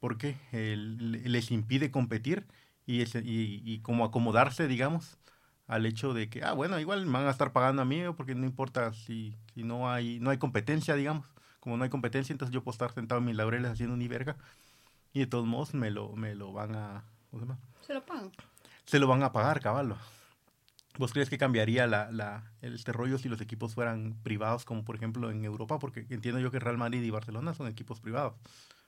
porque 0.01 0.39
les 0.49 1.51
impide 1.51 1.91
competir 1.91 2.47
y, 2.87 3.03
ese, 3.03 3.19
y, 3.19 3.61
y, 3.63 3.81
como 3.81 4.07
acomodarse, 4.07 4.69
digamos, 4.69 5.19
al 5.67 5.85
hecho 5.85 6.15
de 6.15 6.31
que, 6.31 6.45
ah, 6.45 6.55
bueno, 6.55 6.81
igual 6.81 7.05
me 7.05 7.13
van 7.13 7.27
a 7.27 7.31
estar 7.31 7.53
pagando 7.53 7.83
a 7.83 7.85
mí 7.85 8.01
porque 8.17 8.35
no 8.35 8.47
importa 8.47 8.95
si, 8.95 9.37
si 9.55 9.65
no, 9.65 9.91
hay, 9.91 10.19
no 10.19 10.31
hay 10.31 10.39
competencia, 10.39 10.95
digamos. 10.95 11.27
Como 11.61 11.77
no 11.77 11.85
hay 11.85 11.91
competencia, 11.91 12.33
entonces 12.33 12.55
yo 12.55 12.65
puedo 12.65 12.73
estar 12.73 12.93
sentado 12.95 13.19
en 13.19 13.27
mis 13.27 13.37
laureles 13.37 13.71
haciendo 13.71 13.99
ni 13.99 14.09
verga 14.09 14.39
y 15.13 15.21
de 15.21 15.27
todos 15.27 15.45
modos 15.45 15.75
me 15.75 15.91
lo, 15.91 16.17
me 16.17 16.35
lo 16.35 16.55
van 16.55 16.75
a... 16.75 17.05
¿cómo 17.31 17.43
se, 17.43 17.47
llama? 17.49 17.59
se 17.87 17.93
lo 17.93 18.07
pagan. 18.07 18.33
Se 18.87 18.99
lo 18.99 19.07
van 19.07 19.23
a 19.25 19.33
pagar, 19.33 19.61
caballo. 19.61 19.99
¿Vos 20.99 21.13
crees 21.13 21.29
que 21.29 21.39
cambiaría 21.39 21.87
la, 21.87 22.11
la, 22.11 22.51
este 22.63 22.93
rollo 22.93 23.19
si 23.19 23.29
los 23.29 23.41
equipos 23.41 23.75
fueran 23.75 24.15
privados, 24.23 24.65
como 24.65 24.85
por 24.85 24.97
ejemplo 24.97 25.31
en 25.31 25.45
Europa? 25.45 25.79
Porque 25.79 26.07
entiendo 26.09 26.41
yo 26.41 26.51
que 26.51 26.59
Real 26.59 26.79
Madrid 26.79 27.03
y 27.03 27.11
Barcelona 27.11 27.55
son 27.55 27.69
equipos 27.69 28.01
privados, 28.01 28.35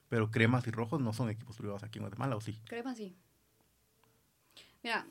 pero 0.08 0.30
Cremas 0.30 0.66
y 0.66 0.70
Rojos 0.70 1.00
no 1.00 1.12
son 1.12 1.28
equipos 1.28 1.56
privados 1.56 1.82
aquí 1.82 1.98
en 1.98 2.04
Guatemala, 2.04 2.36
¿o 2.36 2.40
sí? 2.40 2.58
Cremas 2.66 2.96
sí. 2.96 3.14
Mira, 4.82 5.06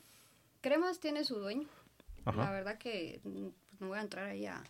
Cremas 0.60 0.98
tiene 0.98 1.24
su 1.24 1.38
dueño. 1.38 1.68
La 2.24 2.50
verdad 2.50 2.76
que 2.78 3.20
pues, 3.22 3.34
no 3.34 3.88
voy 3.88 3.98
a 3.98 4.02
entrar 4.02 4.26
ahí 4.26 4.44
a, 4.44 4.62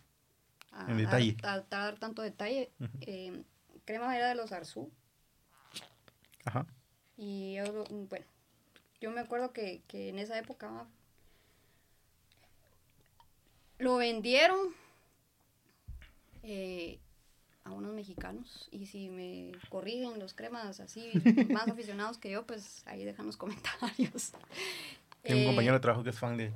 en 0.87 0.97
detalle. 0.97 1.35
A, 1.43 1.59
dar 1.61 1.97
tanto 1.97 2.21
detalle. 2.21 2.71
Eh, 3.01 3.43
Cremas 3.85 4.15
era 4.15 4.29
de 4.29 4.35
los 4.35 4.51
Arzú. 4.51 4.91
Ajá. 6.45 6.65
Y 7.17 7.55
yo, 7.55 7.83
bueno, 8.09 8.25
yo 9.01 9.11
me 9.11 9.19
acuerdo 9.19 9.51
que, 9.51 9.81
que 9.87 10.09
en 10.09 10.19
esa 10.19 10.37
época 10.37 10.87
lo 13.79 13.95
vendieron 13.95 14.57
eh, 16.43 16.99
a 17.63 17.71
unos 17.71 17.93
mexicanos. 17.93 18.69
Y 18.71 18.85
si 18.85 19.09
me 19.09 19.51
corrigen 19.69 20.19
los 20.19 20.33
cremas 20.33 20.79
así, 20.79 21.11
más 21.49 21.67
aficionados 21.67 22.17
que 22.17 22.29
yo, 22.29 22.45
pues 22.45 22.83
ahí 22.85 23.03
dejan 23.03 23.25
los 23.25 23.37
comentarios. 23.37 24.33
Tengo 25.23 25.41
un 25.41 25.47
compañero 25.47 25.73
de 25.73 25.79
trabajo 25.79 26.03
que 26.03 26.11
es 26.11 26.19
fan 26.19 26.37
de. 26.37 26.53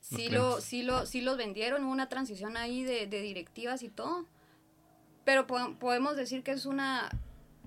Sí, 0.00 0.28
lo, 0.28 0.60
sí, 0.60 0.82
lo, 0.82 1.06
sí 1.06 1.20
los 1.20 1.36
vendieron, 1.36 1.84
hubo 1.84 1.92
una 1.92 2.08
transición 2.08 2.56
ahí 2.56 2.82
de, 2.82 3.06
directivas 3.06 3.82
y 3.82 3.88
todo. 3.88 4.26
Pero 5.24 5.46
podemos 5.46 6.16
decir 6.16 6.42
que 6.42 6.52
es 6.52 6.66
una. 6.66 7.10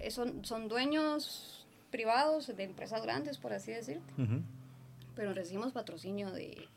Son, 0.10 0.44
son 0.44 0.68
dueños 0.68 1.66
privados 1.92 2.48
de 2.48 2.64
empresas 2.64 3.02
grandes, 3.04 3.38
por 3.38 3.54
así 3.54 3.72
decir. 3.72 4.02
Pero 5.16 5.34
recibimos 5.34 5.72
patrocinio 5.72 6.32
de. 6.32 6.68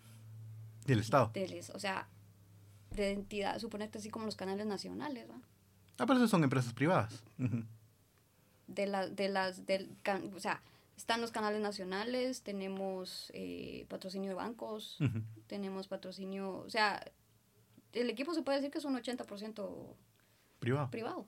Del 0.84 1.00
Estado. 1.00 1.32
o 1.74 1.78
sea, 1.80 2.06
de 2.96 3.12
entidad, 3.12 3.58
suponete 3.58 3.98
así 3.98 4.10
como 4.10 4.26
los 4.26 4.36
canales 4.36 4.66
nacionales, 4.66 5.28
¿va? 5.28 5.40
Ah, 5.98 6.06
pero 6.06 6.14
esas 6.14 6.30
son 6.30 6.42
empresas 6.42 6.72
privadas. 6.72 7.22
De, 8.66 8.86
la, 8.86 9.06
de 9.06 9.28
las, 9.28 9.64
del, 9.66 9.96
o 10.34 10.40
sea, 10.40 10.60
están 10.96 11.20
los 11.20 11.30
canales 11.30 11.60
nacionales, 11.60 12.42
tenemos 12.42 13.30
eh, 13.34 13.86
patrocinio 13.88 14.30
de 14.30 14.34
bancos, 14.34 14.98
tenemos 15.46 15.88
patrocinio, 15.88 16.58
o 16.58 16.70
sea, 16.70 17.02
el 17.92 18.10
equipo 18.10 18.34
se 18.34 18.42
puede 18.42 18.58
decir 18.58 18.70
que 18.70 18.78
es 18.78 18.84
un 18.84 18.96
80% 18.96 19.94
privado. 20.58 20.90
privado. 20.90 21.26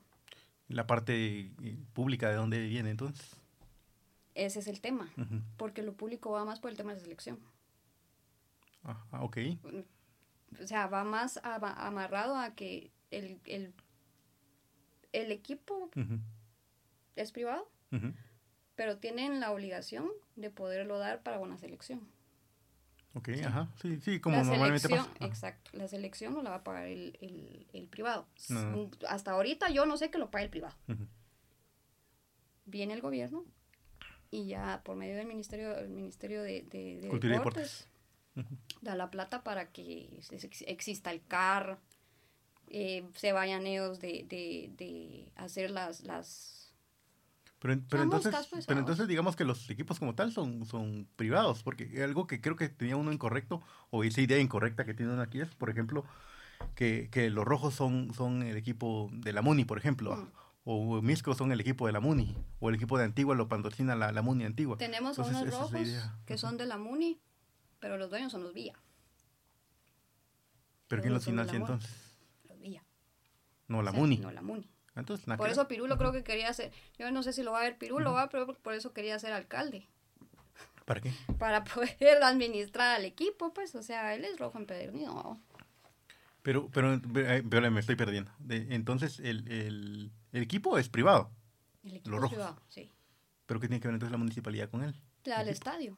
¿La 0.67 0.85
parte 0.85 1.51
eh, 1.63 1.77
pública 1.93 2.29
de 2.29 2.35
dónde 2.35 2.59
viene 2.67 2.91
entonces? 2.91 3.35
Ese 4.35 4.59
es 4.59 4.67
el 4.67 4.81
tema, 4.81 5.11
porque 5.57 5.81
lo 5.81 5.93
público 5.93 6.31
va 6.31 6.45
más 6.45 6.59
por 6.59 6.69
el 6.69 6.77
tema 6.77 6.93
de 6.93 6.99
selección. 6.99 7.39
Ah, 8.83 9.03
ok 9.21 9.37
o 10.61 10.67
sea, 10.67 10.87
va 10.87 11.03
más 11.03 11.39
amarrado 11.43 12.35
a 12.37 12.55
que 12.55 12.91
el, 13.11 13.39
el, 13.45 13.73
el 15.13 15.31
equipo 15.31 15.89
es 17.15 17.31
privado, 17.31 17.69
pero 18.75 18.97
tienen 18.97 19.39
la 19.39 19.51
obligación 19.51 20.07
de 20.35 20.49
poderlo 20.49 20.99
dar 20.99 21.21
para 21.23 21.39
una 21.39 21.57
selección. 21.57 22.07
Ok, 23.15 23.29
ajá, 23.43 23.67
sí, 23.81 23.99
sí, 24.01 24.19
como 24.19 24.43
normalmente 24.43 24.87
pasa. 24.87 25.09
Exacto, 25.21 25.71
la 25.73 25.87
selección 25.87 26.33
no 26.33 26.43
la 26.43 26.51
va 26.51 26.55
a 26.57 26.63
pagar 26.63 26.85
el, 26.85 27.17
el, 27.21 27.67
el 27.73 27.87
privado. 27.87 28.27
Hasta 29.07 29.31
ahorita 29.31 29.69
yo 29.71 29.85
no 29.85 29.97
sé 29.97 30.11
que 30.11 30.19
lo 30.19 30.29
pague 30.29 30.45
el 30.45 30.51
privado. 30.51 30.75
Viene 32.65 32.93
el 32.93 33.01
gobierno 33.01 33.45
y 34.29 34.45
ya 34.45 34.81
por 34.83 34.95
medio 34.95 35.15
del 35.15 35.25
Ministerio, 35.25 35.75
el 35.75 35.89
ministerio 35.89 36.43
de, 36.43 36.61
de, 36.63 36.99
Deportes 37.19 37.88
da 38.81 38.95
la 38.95 39.09
plata 39.09 39.43
para 39.43 39.71
que 39.71 40.21
exista 40.67 41.11
el 41.11 41.21
CAR, 41.25 41.79
eh, 42.67 43.03
se 43.15 43.31
vayan 43.31 43.65
ellos 43.65 43.99
de, 43.99 44.25
de, 44.29 44.71
de 44.77 45.31
hacer 45.35 45.71
las... 45.71 46.01
las 46.01 46.73
pero, 47.59 47.77
pero 47.89 48.03
entonces, 48.03 48.33
pero 48.67 48.79
entonces 48.79 49.07
digamos 49.07 49.35
que 49.35 49.43
los 49.43 49.69
equipos 49.69 49.99
como 49.99 50.15
tal 50.15 50.31
son, 50.31 50.65
son 50.65 51.07
privados, 51.17 51.61
porque 51.61 52.01
algo 52.01 52.25
que 52.25 52.39
creo 52.39 52.55
que 52.55 52.69
tenía 52.69 52.95
uno 52.95 53.11
incorrecto, 53.11 53.61
o 53.89 54.03
esa 54.03 54.21
idea 54.21 54.39
incorrecta 54.39 54.85
que 54.85 54.93
tiene 54.93 55.11
uno 55.11 55.21
aquí 55.21 55.41
es, 55.41 55.49
por 55.55 55.69
ejemplo, 55.69 56.05
que, 56.75 57.09
que 57.11 57.29
los 57.29 57.43
rojos 57.43 57.73
son, 57.73 58.13
son 58.13 58.43
el 58.43 58.55
equipo 58.55 59.09
de 59.11 59.33
la 59.33 59.41
MUNI, 59.41 59.65
por 59.65 59.77
ejemplo, 59.77 60.15
mm. 60.15 60.31
o 60.63 61.01
Misco 61.01 61.35
son 61.35 61.51
el 61.51 61.59
equipo 61.59 61.85
de 61.85 61.91
la 61.91 61.99
MUNI, 61.99 62.33
o 62.59 62.69
el 62.69 62.75
equipo 62.75 62.97
de 62.97 63.03
Antigua 63.03 63.35
lo 63.35 63.49
patrocina 63.49 63.93
la, 63.95 64.13
la 64.13 64.21
MUNI 64.21 64.45
Antigua. 64.45 64.77
Tenemos 64.77 65.19
a 65.19 65.23
unos 65.23 65.49
rojos 65.49 65.71
que 66.25 66.37
son 66.37 66.55
de 66.55 66.65
la 66.65 66.77
MUNI, 66.77 67.19
pero 67.79 67.97
los 67.97 68.09
dueños 68.09 68.31
son 68.31 68.43
los 68.43 68.53
Villa. 68.53 68.73
¿Pero 70.87 71.01
quién 71.01 71.13
los 71.13 71.25
financia 71.25 71.57
entonces? 71.57 71.89
Los 72.47 72.59
Villa. 72.59 72.83
No, 73.67 73.81
la 73.81 73.91
Muni. 73.91 74.17
No, 74.17 74.31
la 74.31 74.41
Muni. 74.41 74.69
Entonces, 74.95 75.25
por 75.37 75.49
eso 75.49 75.67
Pirulo 75.67 75.97
creo 75.97 76.11
que 76.11 76.23
quería 76.23 76.51
ser, 76.53 76.71
yo 76.97 77.09
no 77.11 77.23
sé 77.23 77.31
si 77.31 77.43
lo 77.43 77.51
va 77.51 77.59
a 77.59 77.63
ver 77.63 77.77
Pirulo, 77.77 78.11
va, 78.11 78.29
pero 78.29 78.47
por 78.47 78.73
eso 78.73 78.91
quería 78.91 79.17
ser 79.17 79.31
alcalde. 79.31 79.87
¿Para 80.85 81.01
qué? 81.01 81.13
Para 81.37 81.63
poder 81.63 81.97
administrar 82.23 82.95
al 82.95 83.05
equipo, 83.05 83.53
pues, 83.53 83.75
o 83.75 83.83
sea, 83.83 84.13
él 84.15 84.25
es 84.25 84.39
rojo 84.39 84.57
empedernido. 84.57 85.39
Pero, 86.41 86.69
pero, 86.71 86.99
pero 87.13 87.71
me 87.71 87.79
estoy 87.79 87.95
perdiendo. 87.95 88.31
entonces, 88.49 89.19
el, 89.19 89.47
el, 89.47 90.11
el, 90.31 90.41
equipo 90.41 90.77
es 90.77 90.89
privado. 90.89 91.31
El 91.83 91.97
equipo 91.97 92.23
es 92.23 92.29
privado, 92.31 92.61
sí. 92.69 92.91
¿Pero 93.45 93.59
qué 93.59 93.67
tiene 93.67 93.79
que 93.79 93.87
ver 93.87 93.95
entonces 93.95 94.11
la 94.11 94.17
municipalidad 94.17 94.69
con 94.69 94.83
él? 94.83 94.95
Del 95.23 95.49
estadio. 95.49 95.97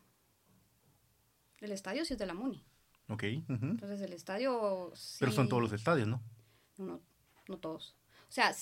El 1.62 1.72
estadio 1.72 2.03
sí 2.06 2.13
es 2.13 2.20
de 2.20 2.25
la 2.25 2.34
MUNI. 2.34 2.63
Ok. 3.08 3.24
Entonces 3.24 4.01
el 4.01 4.13
estadio... 4.13 4.91
Pero 5.20 5.32
son 5.32 5.48
todos 5.48 5.62
los 5.62 5.74
estadios, 5.74 6.08
¿no? 6.08 6.22
No, 6.77 7.00
no 7.48 7.58
todos. 7.58 7.96
O 8.30 8.32
sea, 8.32 8.53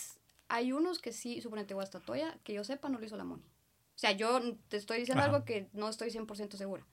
hay 0.47 0.71
unos 0.71 0.99
que 0.99 1.11
sí, 1.13 1.41
suponete 1.41 1.73
Guastatoya, 1.73 2.37
que 2.43 2.53
yo 2.53 2.63
sepa, 2.63 2.89
no 2.89 2.99
lo 2.99 3.05
hizo 3.05 3.15
la 3.17 3.23
MUNI. 3.23 3.41
O 3.43 3.99
sea, 3.99 4.11
yo 4.13 4.39
te 4.69 4.77
estoy 4.77 4.99
diciendo 4.99 5.23
algo 5.23 5.43
que 5.45 5.69
no 5.73 5.89
estoy 5.89 6.09
100% 6.09 6.55
segura. 6.55 6.85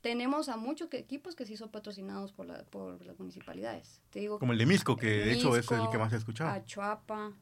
Tenemos 0.00 0.48
a 0.48 0.56
muchos 0.56 0.88
equipos 0.94 1.34
que 1.34 1.44
sí 1.44 1.56
son 1.56 1.68
patrocinados 1.70 2.32
por, 2.32 2.46
la, 2.46 2.64
por 2.64 3.04
las 3.04 3.18
municipalidades. 3.18 4.00
Te 4.10 4.20
digo, 4.20 4.38
Como 4.38 4.52
el 4.52 4.58
de 4.58 4.66
Misco, 4.66 4.96
que 4.96 5.06
de 5.06 5.32
hecho 5.34 5.56
es 5.56 5.70
el 5.70 5.90
que 5.90 5.98
más 5.98 6.12
he 6.12 6.16
escuchado. 6.16 6.50
Achuapa. 6.50 7.32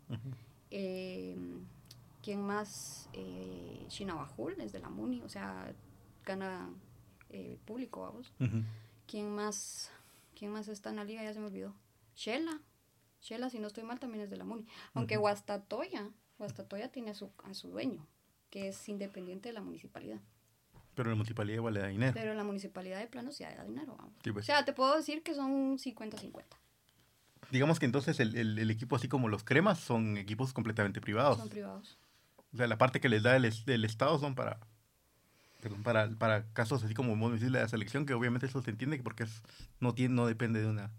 eh, 0.70 1.36
¿Quién 2.22 2.42
más? 2.42 3.08
Eh, 3.12 3.84
Chinabajul 3.88 4.60
es 4.60 4.72
de 4.72 4.80
la 4.80 4.88
MUNI. 4.88 5.22
O 5.22 5.28
sea, 5.28 5.72
gana 6.24 6.68
eh, 7.30 7.58
público, 7.64 8.02
vamos. 8.02 8.32
¿Quién 9.06 9.34
más? 9.34 9.90
¿Quién 10.34 10.52
más 10.52 10.68
está 10.68 10.90
en 10.90 10.96
la 10.96 11.04
liga? 11.04 11.22
Ya 11.22 11.32
se 11.32 11.40
me 11.40 11.46
olvidó. 11.46 11.74
Shela. 12.14 12.60
Shela, 13.20 13.50
si 13.50 13.58
no 13.58 13.66
estoy 13.66 13.84
mal, 13.84 13.98
también 13.98 14.24
es 14.24 14.30
de 14.30 14.36
la 14.36 14.44
MUNI. 14.44 14.66
Aunque 14.94 15.16
Guastatoya, 15.16 16.10
Guastatoya 16.38 16.90
tiene 16.90 17.10
a 17.10 17.14
su, 17.14 17.30
a 17.44 17.54
su 17.54 17.68
dueño, 17.68 18.06
que 18.50 18.68
es 18.68 18.88
independiente 18.88 19.48
de 19.48 19.54
la 19.54 19.60
municipalidad. 19.60 20.20
Pero 20.94 21.10
la 21.10 21.16
municipalidad 21.16 21.56
igual 21.56 21.74
le 21.74 21.80
da 21.80 21.86
dinero. 21.88 22.12
Pero 22.14 22.34
la 22.34 22.44
municipalidad 22.44 22.98
de 22.98 23.06
plano 23.06 23.30
sí 23.32 23.44
da 23.44 23.64
dinero. 23.64 23.96
Pues. 24.22 24.36
O 24.36 24.42
sea, 24.42 24.64
te 24.64 24.72
puedo 24.72 24.96
decir 24.96 25.22
que 25.22 25.34
son 25.34 25.78
50-50. 25.78 26.44
Digamos 27.50 27.78
que 27.78 27.86
entonces 27.86 28.18
el, 28.20 28.36
el, 28.36 28.70
equipo, 28.70 28.96
así 28.96 29.08
como 29.08 29.28
los 29.28 29.42
cremas, 29.44 29.78
son 29.78 30.16
equipos 30.16 30.52
completamente 30.52 31.00
privados. 31.00 31.38
Son 31.38 31.48
privados. 31.48 31.98
O 32.52 32.56
sea, 32.56 32.66
la 32.66 32.78
parte 32.78 33.00
que 33.00 33.08
les 33.08 33.22
da 33.22 33.36
el, 33.36 33.44
el 33.44 33.84
Estado 33.84 34.18
son 34.18 34.34
para 34.34 34.58
para, 35.82 36.10
para 36.10 36.44
casos 36.52 36.84
así 36.84 36.94
como 36.94 37.16
vos 37.16 37.32
decís 37.32 37.52
de 37.52 37.60
la 37.60 37.68
selección, 37.68 38.06
que 38.06 38.14
obviamente 38.14 38.46
eso 38.46 38.62
se 38.62 38.70
entiende 38.70 38.98
porque 39.02 39.24
es, 39.24 39.42
no, 39.80 39.94
tiene, 39.94 40.14
no 40.14 40.26
depende 40.26 40.60
de 40.60 40.66
una 40.68 40.90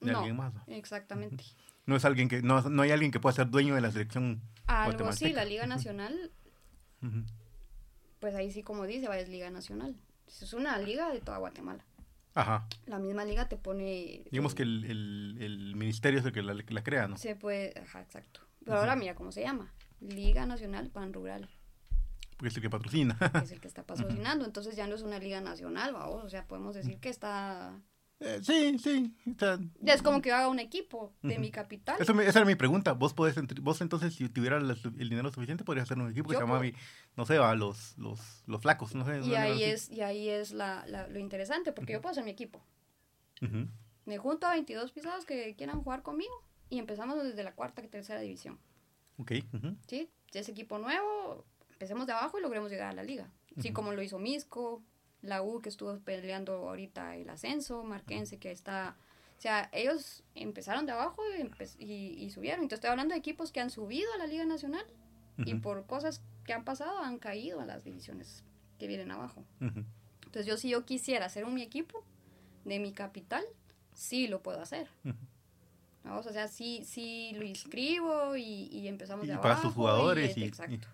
de 0.00 0.12
alguien 0.12 0.36
más. 0.36 0.54
Exactamente. 0.66 1.44
No 1.86 1.96
es 1.96 2.04
alguien 2.04 2.28
que, 2.28 2.42
no, 2.42 2.60
no 2.62 2.82
hay 2.82 2.90
alguien 2.90 3.10
que 3.10 3.20
pueda 3.20 3.34
ser 3.34 3.48
dueño 3.48 3.74
de 3.74 3.80
la 3.80 3.90
selección. 3.90 4.42
Algo 4.66 5.12
sí, 5.12 5.32
la 5.32 5.44
Liga 5.44 5.66
Nacional, 5.66 6.30
pues 8.18 8.34
ahí 8.34 8.50
sí 8.50 8.62
como 8.62 8.84
dice, 8.84 9.08
va, 9.08 9.18
es 9.18 9.28
Liga 9.28 9.50
Nacional. 9.50 9.96
Es 10.26 10.52
una 10.52 10.76
liga 10.78 11.10
de 11.10 11.20
toda 11.20 11.38
Guatemala. 11.38 11.84
Ajá. 12.34 12.68
La 12.86 12.98
misma 12.98 13.24
liga 13.24 13.48
te 13.48 13.56
pone... 13.56 14.24
Digamos 14.30 14.54
que 14.54 14.62
el, 14.62 14.84
el, 14.84 15.36
el, 15.40 15.76
ministerio 15.76 16.20
es 16.20 16.26
el 16.26 16.32
que 16.32 16.42
la, 16.42 16.54
la, 16.54 16.82
crea, 16.84 17.08
¿no? 17.08 17.16
Se 17.16 17.34
puede, 17.34 17.72
ajá, 17.80 18.02
exacto. 18.02 18.40
Pero 18.64 18.78
ahora 18.78 18.94
mira 18.94 19.14
cómo 19.14 19.32
se 19.32 19.40
llama. 19.40 19.72
Liga 20.00 20.46
Nacional 20.46 20.90
Pan 20.90 21.12
Rural. 21.12 21.48
Porque 22.38 22.48
es 22.48 22.56
el 22.56 22.62
que 22.62 22.70
patrocina. 22.70 23.18
es 23.44 23.52
el 23.52 23.60
que 23.60 23.68
está 23.68 23.82
patrocinando, 23.84 24.46
entonces 24.46 24.74
ya 24.76 24.86
no 24.86 24.94
es 24.94 25.02
una 25.02 25.18
liga 25.18 25.40
nacional, 25.42 25.92
vamos, 25.92 26.24
o 26.24 26.30
sea, 26.30 26.46
podemos 26.46 26.74
decir 26.74 26.98
que 26.98 27.08
está 27.10 27.78
Eh, 28.20 28.40
sí, 28.42 28.78
sí. 28.78 29.14
sea, 29.38 29.58
Es 29.84 30.02
como 30.02 30.22
que 30.22 30.30
yo 30.30 30.36
haga 30.36 30.48
un 30.48 30.58
equipo 30.58 31.12
de 31.22 31.38
mi 31.38 31.50
capital. 31.50 31.96
eso 32.00 32.14
me- 32.14 32.26
esa 32.26 32.38
era 32.40 32.46
mi 32.46 32.54
pregunta. 32.56 32.92
Vos 32.92 33.12
podés, 33.14 33.36
vos 33.60 33.80
entonces, 33.80 34.14
si 34.14 34.28
tuvieras 34.28 34.62
el 34.98 35.08
dinero 35.08 35.30
suficiente, 35.30 35.62
podrías 35.64 35.84
hacer 35.84 35.98
un 35.98 36.10
equipo 36.10 36.28
que 36.28 36.34
Yo 36.34 36.40
se 36.40 36.46
llama, 36.46 36.60
no 37.16 37.26
sé, 37.26 37.38
va, 37.38 37.54
los, 37.54 37.96
los, 37.98 38.42
los 38.46 38.60
flacos, 38.62 38.94
no 38.94 39.04
sé. 39.04 39.20
Y 39.20 39.34
ahí 39.34 39.62
es, 39.64 39.88
y 39.90 40.00
ahí 40.00 40.28
es 40.28 40.52
la, 40.52 40.84
la- 40.86 41.06
lo 41.08 41.18
interesante, 41.18 41.72
porque 41.72 41.92
yo 41.92 42.00
puedo 42.00 42.10
hacer 42.12 42.24
mi 42.24 42.30
equipo. 42.30 42.64
Me 44.04 44.18
junto 44.18 44.46
a 44.46 44.52
22 44.52 44.90
pisados 44.92 45.24
que 45.24 45.54
quieran 45.56 45.82
jugar 45.82 46.02
conmigo 46.02 46.32
y 46.70 46.78
empezamos 46.78 47.22
desde 47.22 47.42
la 47.44 47.54
cuarta 47.54 47.82
y 47.84 47.88
tercera 47.88 48.20
división. 48.20 48.58
Ok. 49.18 49.32
¿sí? 49.86 50.08
Ese 50.32 50.50
equipo 50.52 50.78
nuevo, 50.78 51.44
empecemos 51.78 52.06
de 52.08 52.12
abajo 52.12 52.38
y 52.38 52.42
logremos 52.42 52.70
llegar 52.70 52.88
a 52.88 52.92
la 52.92 53.04
liga. 53.04 53.30
Así 53.56 53.72
como 53.72 53.92
lo 53.92 54.02
hizo 54.02 54.18
Misco, 54.18 54.82
la 55.22 55.42
U 55.42 55.60
que 55.60 55.68
estuvo 55.68 55.96
peleando 56.00 56.52
ahorita 56.68 57.16
el 57.16 57.30
ascenso, 57.30 57.84
Marquense 57.84 58.38
que 58.38 58.50
está... 58.50 58.96
O 59.36 59.40
sea, 59.40 59.68
ellos 59.72 60.24
empezaron 60.34 60.86
de 60.86 60.92
abajo 60.92 61.22
y, 61.38 61.42
empe- 61.42 61.76
y, 61.78 62.24
y 62.24 62.30
subieron. 62.30 62.62
Entonces 62.62 62.78
estoy 62.78 62.90
hablando 62.90 63.14
de 63.14 63.20
equipos 63.20 63.52
que 63.52 63.60
han 63.60 63.70
subido 63.70 64.12
a 64.14 64.18
la 64.18 64.26
Liga 64.26 64.44
Nacional 64.44 64.84
y 65.38 65.52
Ujú. 65.54 65.62
por 65.62 65.86
cosas 65.86 66.20
que 66.44 66.52
han 66.52 66.64
pasado 66.64 66.98
han 66.98 67.18
caído 67.18 67.60
a 67.60 67.64
las 67.66 67.84
divisiones 67.84 68.42
que 68.78 68.88
vienen 68.88 69.12
abajo. 69.12 69.44
Ujú. 69.60 69.84
Entonces 70.24 70.46
yo 70.46 70.56
si 70.56 70.68
yo 70.70 70.84
quisiera 70.84 71.26
hacer 71.26 71.44
un 71.44 71.54
mi 71.54 71.62
equipo 71.62 72.04
de 72.64 72.80
mi 72.80 72.92
capital, 72.92 73.44
sí 73.94 74.26
lo 74.26 74.42
puedo 74.42 74.60
hacer. 74.60 74.88
Ujú. 75.04 75.14
¿no? 76.04 76.18
O 76.18 76.22
sea, 76.24 76.48
sí, 76.48 76.82
sí 76.84 77.32
lo 77.36 77.44
inscribo 77.44 78.36
y, 78.36 78.68
y 78.72 78.88
empezamos 78.88 79.24
Y 79.24 79.28
de 79.28 79.34
abajo. 79.34 79.62
tus 79.62 79.74
jugadores 79.74 80.36
y, 80.36 80.40
y, 80.40 80.44
exacto. 80.44 80.88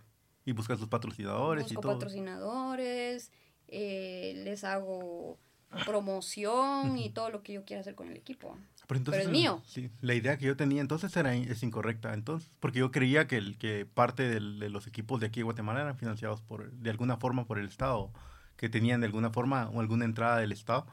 Y, 0.44 0.50
y 0.50 0.52
buscas 0.52 0.78
tus 0.78 0.88
patrocinadores 0.88 1.64
y 1.70 1.74
Busco 1.74 1.80
todo. 1.82 1.92
patrocinadores, 1.94 3.30
eh, 3.68 4.32
les 4.44 4.64
hago 4.64 5.38
promoción 5.84 6.96
y 6.98 7.10
todo 7.10 7.30
lo 7.30 7.42
que 7.42 7.52
yo 7.54 7.64
quiera 7.64 7.80
hacer 7.80 7.94
con 7.94 8.08
el 8.08 8.16
equipo. 8.16 8.56
Pero, 8.86 8.98
entonces, 8.98 9.24
es 9.24 9.30
mío. 9.30 9.62
Sí, 9.64 9.90
la 10.02 10.14
idea 10.14 10.36
que 10.36 10.44
yo 10.46 10.56
tenía 10.56 10.80
entonces 10.80 11.16
era 11.16 11.34
es 11.34 11.62
incorrecta, 11.62 12.12
entonces, 12.12 12.50
porque 12.60 12.80
yo 12.80 12.90
creía 12.90 13.26
que 13.26 13.36
el 13.38 13.56
que 13.56 13.86
parte 13.86 14.28
del- 14.28 14.58
de 14.58 14.68
los 14.68 14.86
equipos 14.86 15.20
de 15.20 15.26
aquí 15.26 15.40
de 15.40 15.44
Guatemala 15.44 15.80
eran 15.80 15.96
financiados 15.96 16.42
por 16.42 16.70
de 16.70 16.90
alguna 16.90 17.16
forma 17.16 17.46
por 17.46 17.58
el 17.58 17.66
Estado, 17.66 18.12
que 18.56 18.68
tenían 18.68 19.00
de 19.00 19.06
alguna 19.06 19.30
forma 19.30 19.68
o 19.70 19.80
alguna 19.80 20.04
entrada 20.04 20.38
del 20.38 20.52
Estado, 20.52 20.86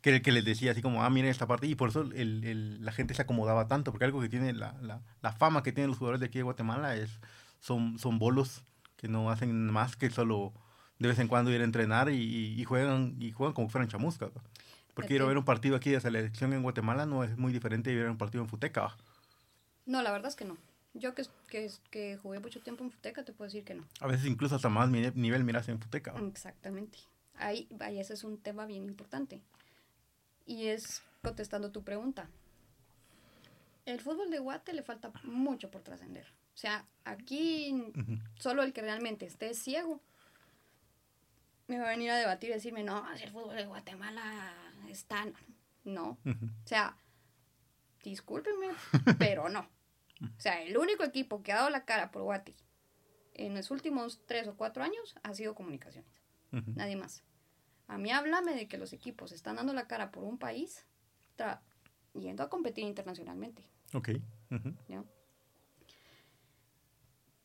que 0.00 0.10
era 0.10 0.16
el 0.18 0.22
que 0.22 0.32
les 0.32 0.44
decía 0.44 0.70
así 0.72 0.82
como, 0.82 1.02
ah, 1.02 1.10
miren 1.10 1.30
esta 1.30 1.46
parte, 1.46 1.66
y 1.66 1.74
por 1.74 1.88
eso 1.90 2.02
el, 2.02 2.44
el- 2.44 2.84
la 2.84 2.92
gente 2.92 3.12
se 3.14 3.22
acomodaba 3.22 3.66
tanto, 3.68 3.90
porque 3.90 4.04
algo 4.04 4.20
que 4.20 4.28
tiene 4.28 4.52
la, 4.52 4.74
la, 4.80 5.02
la 5.20 5.32
fama 5.32 5.62
que 5.62 5.72
tienen 5.72 5.88
los 5.90 5.98
jugadores 5.98 6.20
de 6.20 6.26
aquí 6.26 6.38
de 6.38 6.44
Guatemala 6.44 6.94
es 6.96 7.20
son, 7.60 7.98
son 7.98 8.18
bolos 8.18 8.64
que 9.02 9.08
no 9.08 9.30
hacen 9.30 9.66
más 9.66 9.96
que 9.96 10.08
solo 10.10 10.52
de 11.00 11.08
vez 11.08 11.18
en 11.18 11.26
cuando 11.26 11.50
ir 11.50 11.60
a 11.60 11.64
entrenar 11.64 12.08
y, 12.08 12.64
juegan 12.64 13.16
y 13.18 13.32
juegan 13.32 13.52
como 13.52 13.68
fueran 13.68 13.88
chamuscas. 13.88 14.30
Porque 14.94 15.14
ir 15.14 15.22
a 15.22 15.24
ver 15.24 15.36
un 15.36 15.44
partido 15.44 15.74
aquí 15.74 15.90
de 15.90 16.00
selección 16.00 16.52
en 16.52 16.62
Guatemala 16.62 17.04
no 17.04 17.24
es 17.24 17.36
muy 17.36 17.52
diferente 17.52 17.90
de 17.90 17.96
ir 17.96 18.00
a 18.02 18.04
ver 18.04 18.12
un 18.12 18.18
partido 18.18 18.44
en 18.44 18.48
Futeca. 18.48 18.96
No, 19.86 20.02
la 20.02 20.12
verdad 20.12 20.28
es 20.28 20.36
que 20.36 20.44
no. 20.44 20.56
Yo 20.94 21.14
que, 21.14 21.24
que, 21.48 21.68
que 21.90 22.16
jugué 22.18 22.38
mucho 22.38 22.60
tiempo 22.60 22.84
en 22.84 22.92
Futeca 22.92 23.24
te 23.24 23.32
puedo 23.32 23.48
decir 23.48 23.64
que 23.64 23.74
no. 23.74 23.84
A 23.98 24.06
veces 24.06 24.26
incluso 24.26 24.54
hasta 24.54 24.68
más 24.68 24.88
nivel 24.88 25.42
miras 25.42 25.68
en 25.68 25.80
Futeca. 25.80 26.14
Exactamente. 26.28 26.98
Ahí, 27.34 27.66
ahí 27.80 27.98
ese 27.98 28.14
es 28.14 28.22
un 28.22 28.38
tema 28.38 28.66
bien 28.66 28.84
importante. 28.84 29.40
Y 30.46 30.66
es 30.66 31.02
contestando 31.22 31.72
tu 31.72 31.82
pregunta. 31.82 32.28
El 33.84 34.00
fútbol 34.00 34.30
de 34.30 34.38
Guate 34.38 34.72
le 34.72 34.84
falta 34.84 35.10
mucho 35.24 35.72
por 35.72 35.82
trascender. 35.82 36.26
O 36.54 36.56
sea, 36.56 36.86
aquí 37.04 37.92
solo 38.38 38.62
el 38.62 38.72
que 38.72 38.82
realmente 38.82 39.26
esté 39.26 39.54
ciego 39.54 40.00
me 41.66 41.78
va 41.78 41.86
a 41.86 41.90
venir 41.90 42.10
a 42.10 42.16
debatir 42.16 42.50
y 42.50 42.54
decirme, 42.54 42.82
no, 42.84 43.04
el 43.14 43.30
fútbol 43.30 43.56
de 43.56 43.66
Guatemala 43.66 44.54
está... 44.88 45.26
No. 45.84 46.18
O 46.24 46.66
sea, 46.66 46.96
discúlpenme, 48.04 48.68
pero 49.18 49.48
no. 49.48 49.60
O 50.22 50.40
sea, 50.40 50.62
el 50.62 50.76
único 50.76 51.02
equipo 51.02 51.42
que 51.42 51.52
ha 51.52 51.56
dado 51.56 51.70
la 51.70 51.84
cara 51.84 52.12
por 52.12 52.22
Guati 52.22 52.54
en 53.34 53.54
los 53.54 53.70
últimos 53.70 54.20
tres 54.26 54.46
o 54.48 54.56
cuatro 54.56 54.82
años 54.82 55.16
ha 55.22 55.34
sido 55.34 55.54
Comunicaciones. 55.54 56.22
Ujú. 56.52 56.72
Nadie 56.76 56.96
más. 56.96 57.22
A 57.88 57.98
mí 57.98 58.10
háblame 58.10 58.54
de 58.54 58.68
que 58.68 58.78
los 58.78 58.92
equipos 58.92 59.32
están 59.32 59.56
dando 59.56 59.72
la 59.72 59.86
cara 59.86 60.10
por 60.10 60.24
un 60.24 60.38
país 60.38 60.86
yendo 62.14 62.42
a 62.42 62.48
competir 62.48 62.84
internacionalmente. 62.84 63.68
Ok. 63.94 64.10
¿ya? 64.88 65.04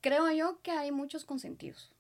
Creo 0.07 0.31
yo 0.31 0.61
que 0.61 0.71
hay 0.71 0.91
muchos 0.91 1.25
consentidos. 1.25 1.93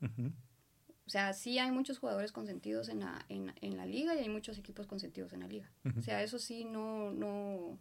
O 0.00 1.10
sea, 1.10 1.34
sí 1.34 1.58
hay 1.58 1.70
muchos 1.70 1.98
jugadores 1.98 2.32
consentidos 2.32 2.88
en 2.88 3.00
la, 3.00 3.26
en, 3.28 3.52
en 3.60 3.76
la 3.76 3.84
liga 3.84 4.14
y 4.14 4.20
hay 4.20 4.28
muchos 4.30 4.56
equipos 4.56 4.86
consentidos 4.86 5.34
en 5.34 5.40
la 5.40 5.48
liga. 5.48 5.70
O 5.98 6.00
sea, 6.00 6.22
eso 6.22 6.38
sí 6.38 6.64
no, 6.64 7.10
no... 7.10 7.78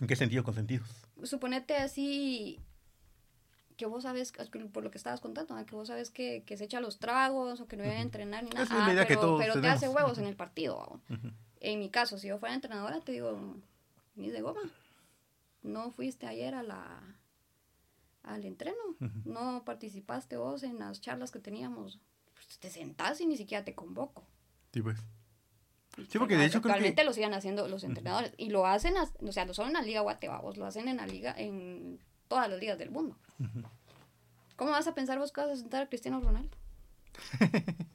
¿En 0.00 0.06
qué 0.06 0.14
sentido 0.14 0.44
consentidos? 0.44 0.88
Suponete 1.24 1.78
así 1.78 2.60
que 3.76 3.86
vos 3.86 4.04
sabes, 4.04 4.32
por 4.72 4.84
lo 4.84 4.92
que 4.92 4.98
estabas 4.98 5.20
contando, 5.20 5.56
¿no? 5.56 5.66
que 5.66 5.74
vos 5.74 5.88
sabes 5.88 6.10
que, 6.10 6.44
que 6.44 6.56
se 6.56 6.64
echa 6.64 6.80
los 6.80 7.00
tragos 7.00 7.60
o 7.60 7.66
que 7.66 7.76
no 7.76 7.82
debe 7.82 8.00
entrenar 8.00 8.44
ni 8.44 8.50
nada. 8.50 8.64
Es 8.64 8.70
Ah, 8.70 9.04
pero, 9.08 9.20
todos 9.20 9.40
pero 9.40 9.60
te 9.60 9.66
hace 9.66 9.88
huevos 9.88 10.18
en 10.18 10.26
el 10.26 10.36
partido. 10.36 10.76
¿va? 10.78 11.14
Ujú. 11.16 11.32
En 11.58 11.80
mi 11.80 11.90
caso, 11.90 12.18
si 12.18 12.28
yo 12.28 12.38
fuera 12.38 12.54
entrenadora, 12.54 13.00
te 13.00 13.10
digo, 13.10 13.56
ni 14.14 14.30
de 14.30 14.42
goma. 14.42 14.62
No 15.62 15.90
fuiste 15.90 16.28
ayer 16.28 16.54
a 16.54 16.62
la 16.62 17.18
al 18.28 18.44
entreno. 18.44 18.76
Ujú. 19.00 19.20
No 19.24 19.64
participaste 19.64 20.36
vos 20.36 20.62
en 20.62 20.78
las 20.78 21.00
charlas 21.00 21.30
que 21.30 21.38
teníamos. 21.38 21.98
Pues 22.34 22.58
te 22.58 22.70
sentás 22.70 23.20
y 23.20 23.26
ni 23.26 23.36
siquiera 23.36 23.64
te 23.64 23.74
convoco. 23.74 24.24
Sí, 24.72 24.82
pues. 24.82 24.98
Sí, 26.08 26.18
porque 26.18 26.36
de 26.36 26.44
hecho 26.44 26.60
creo 26.62 26.74
que... 26.74 26.78
Actualmente 26.78 27.04
lo 27.04 27.12
siguen 27.12 27.34
haciendo 27.34 27.66
los 27.68 27.82
entrenadores. 27.82 28.32
Y 28.36 28.50
lo 28.50 28.66
hacen, 28.66 28.94
o 28.96 29.32
sea, 29.32 29.44
no 29.46 29.54
solo 29.54 29.68
en 29.68 29.74
la 29.74 29.82
Liga 29.82 30.00
Guatebabos, 30.02 30.56
lo 30.56 30.64
hacen 30.66 30.86
en 30.86 30.98
la 30.98 31.06
liga, 31.08 31.34
en 31.36 31.98
todas 32.28 32.48
las 32.48 32.60
ligas 32.60 32.78
del 32.78 32.90
mundo. 32.90 33.16
Ujú. 33.40 33.62
¿Cómo 34.56 34.70
vas 34.70 34.86
a 34.86 34.94
pensar 34.94 35.18
vos 35.18 35.32
que 35.32 35.40
vas 35.40 35.50
a 35.50 35.56
sentar 35.56 35.82
a 35.82 35.88
Cristiano 35.88 36.20
Ronaldo? 36.20 36.56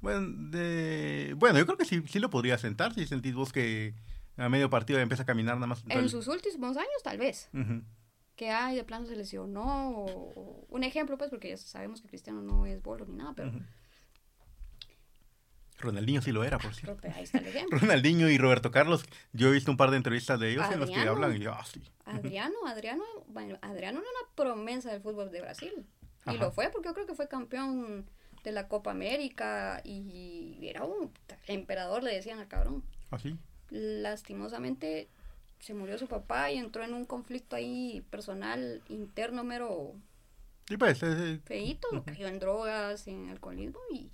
Bueno, 0.00 0.26
de... 0.50 1.34
bueno, 1.38 1.58
yo 1.58 1.64
creo 1.64 1.78
que 1.78 1.86
sí, 1.86 2.02
sí 2.06 2.18
lo 2.18 2.28
podría 2.28 2.58
sentar 2.58 2.92
si 2.92 3.06
sentís 3.06 3.34
vos 3.34 3.52
que 3.52 3.94
a 4.36 4.50
medio 4.50 4.68
partido 4.68 4.98
empieza 4.98 5.22
a 5.22 5.26
caminar 5.26 5.54
nada 5.54 5.66
más. 5.66 5.82
En 5.84 5.92
Entonces- 5.92 6.10
sus 6.10 6.28
últimos 6.28 6.76
años, 6.76 7.02
tal 7.02 7.16
vez. 7.16 7.48
Ujú. 7.54 7.82
Que 8.36 8.50
hay 8.50 8.76
de 8.76 8.84
plano 8.84 9.06
se 9.06 9.16
lesionó 9.16 9.90
o, 9.90 10.04
o- 10.34 10.66
un 10.68 10.84
ejemplo 10.84 11.16
pues 11.18 11.30
porque 11.30 11.48
ya 11.50 11.56
sabemos 11.56 12.00
que 12.00 12.08
Cristiano 12.08 12.42
no 12.42 12.66
es 12.66 12.82
bolo 12.82 13.06
ni 13.06 13.14
nada 13.16 13.32
pero. 13.34 13.52
Ronaldinho 15.78 16.22
sí 16.22 16.32
lo 16.32 16.44
era, 16.44 16.58
por 16.58 16.74
cierto. 16.74 16.98
pero 17.02 17.14
ahí 17.14 17.24
está 17.24 17.38
el 17.38 17.46
ejemplo 17.48 17.78
Ronaldinho 17.78 18.28
y 18.30 18.38
Roberto 18.38 18.70
Carlos, 18.70 19.04
yo 19.32 19.48
he 19.48 19.52
visto 19.52 19.70
un 19.70 19.76
par 19.76 19.90
de 19.90 19.96
entrevistas 19.98 20.38
de 20.40 20.50
ellos 20.52 20.64
en 20.70 20.78
los 20.80 20.88
que 20.88 20.94
Adriano. 20.96 21.12
hablan 21.24 21.36
y 21.36 21.40
yo, 21.40 21.52
ah, 21.52 21.64
sí. 21.64 21.82
Adriano 22.04 22.54
Adriano 22.66 23.04
bueno, 23.28 23.58
Adriano 23.60 24.00
era 24.00 24.08
una 24.08 24.34
promesa 24.34 24.92
del 24.92 25.02
fútbol 25.02 25.30
de 25.30 25.40
Brasil 25.40 25.72
y 26.26 26.36
lo 26.38 26.52
fue 26.52 26.70
porque 26.70 26.88
yo 26.88 26.94
creo 26.94 27.06
que 27.06 27.14
fue 27.14 27.28
campeón 27.28 28.08
de 28.44 28.52
la 28.52 28.68
Copa 28.68 28.92
América 28.92 29.80
y 29.84 30.58
era 30.62 30.84
un 30.84 31.10
emperador 31.48 32.02
le 32.02 32.14
decían 32.14 32.38
al 32.38 32.48
cabrón 32.48 32.82
Así. 33.10 33.36
lastimosamente 33.70 35.08
se 35.64 35.72
murió 35.72 35.96
su 35.96 36.08
papá 36.08 36.50
y 36.50 36.58
entró 36.58 36.84
en 36.84 36.92
un 36.92 37.06
conflicto 37.06 37.56
ahí 37.56 38.04
personal 38.10 38.82
interno 38.90 39.44
mero 39.44 39.94
Sí, 40.68 40.76
pues, 40.76 41.02
eh, 41.02 41.40
cayó 42.04 42.26
en 42.26 42.38
drogas, 42.38 43.06
en 43.06 43.30
alcoholismo 43.30 43.78
y 43.90 44.10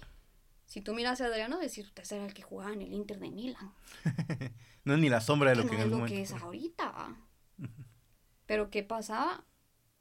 si 0.66 0.80
tú 0.80 0.94
miras 0.94 1.20
a 1.20 1.26
Adriano, 1.26 1.58
decir, 1.58 1.84
usted 1.86 2.04
era 2.12 2.24
el 2.26 2.34
que 2.34 2.42
jugaba 2.42 2.72
en 2.72 2.82
el 2.82 2.92
Inter 2.92 3.18
de 3.18 3.30
Milán. 3.30 3.72
no 4.84 4.94
es 4.94 5.00
ni 5.00 5.08
la 5.08 5.20
sombra 5.20 5.50
de 5.50 5.56
Que 5.56 5.62
lo 5.64 5.68
que 5.68 5.76
no 5.76 5.82
en 5.82 5.86
es 5.86 5.90
lo 5.90 5.96
que 5.96 6.12
momento. 6.12 6.36
es 6.36 6.42
ahorita. 6.42 7.16
Pero 8.46 8.70
¿qué 8.70 8.84
pasaba? 8.84 9.44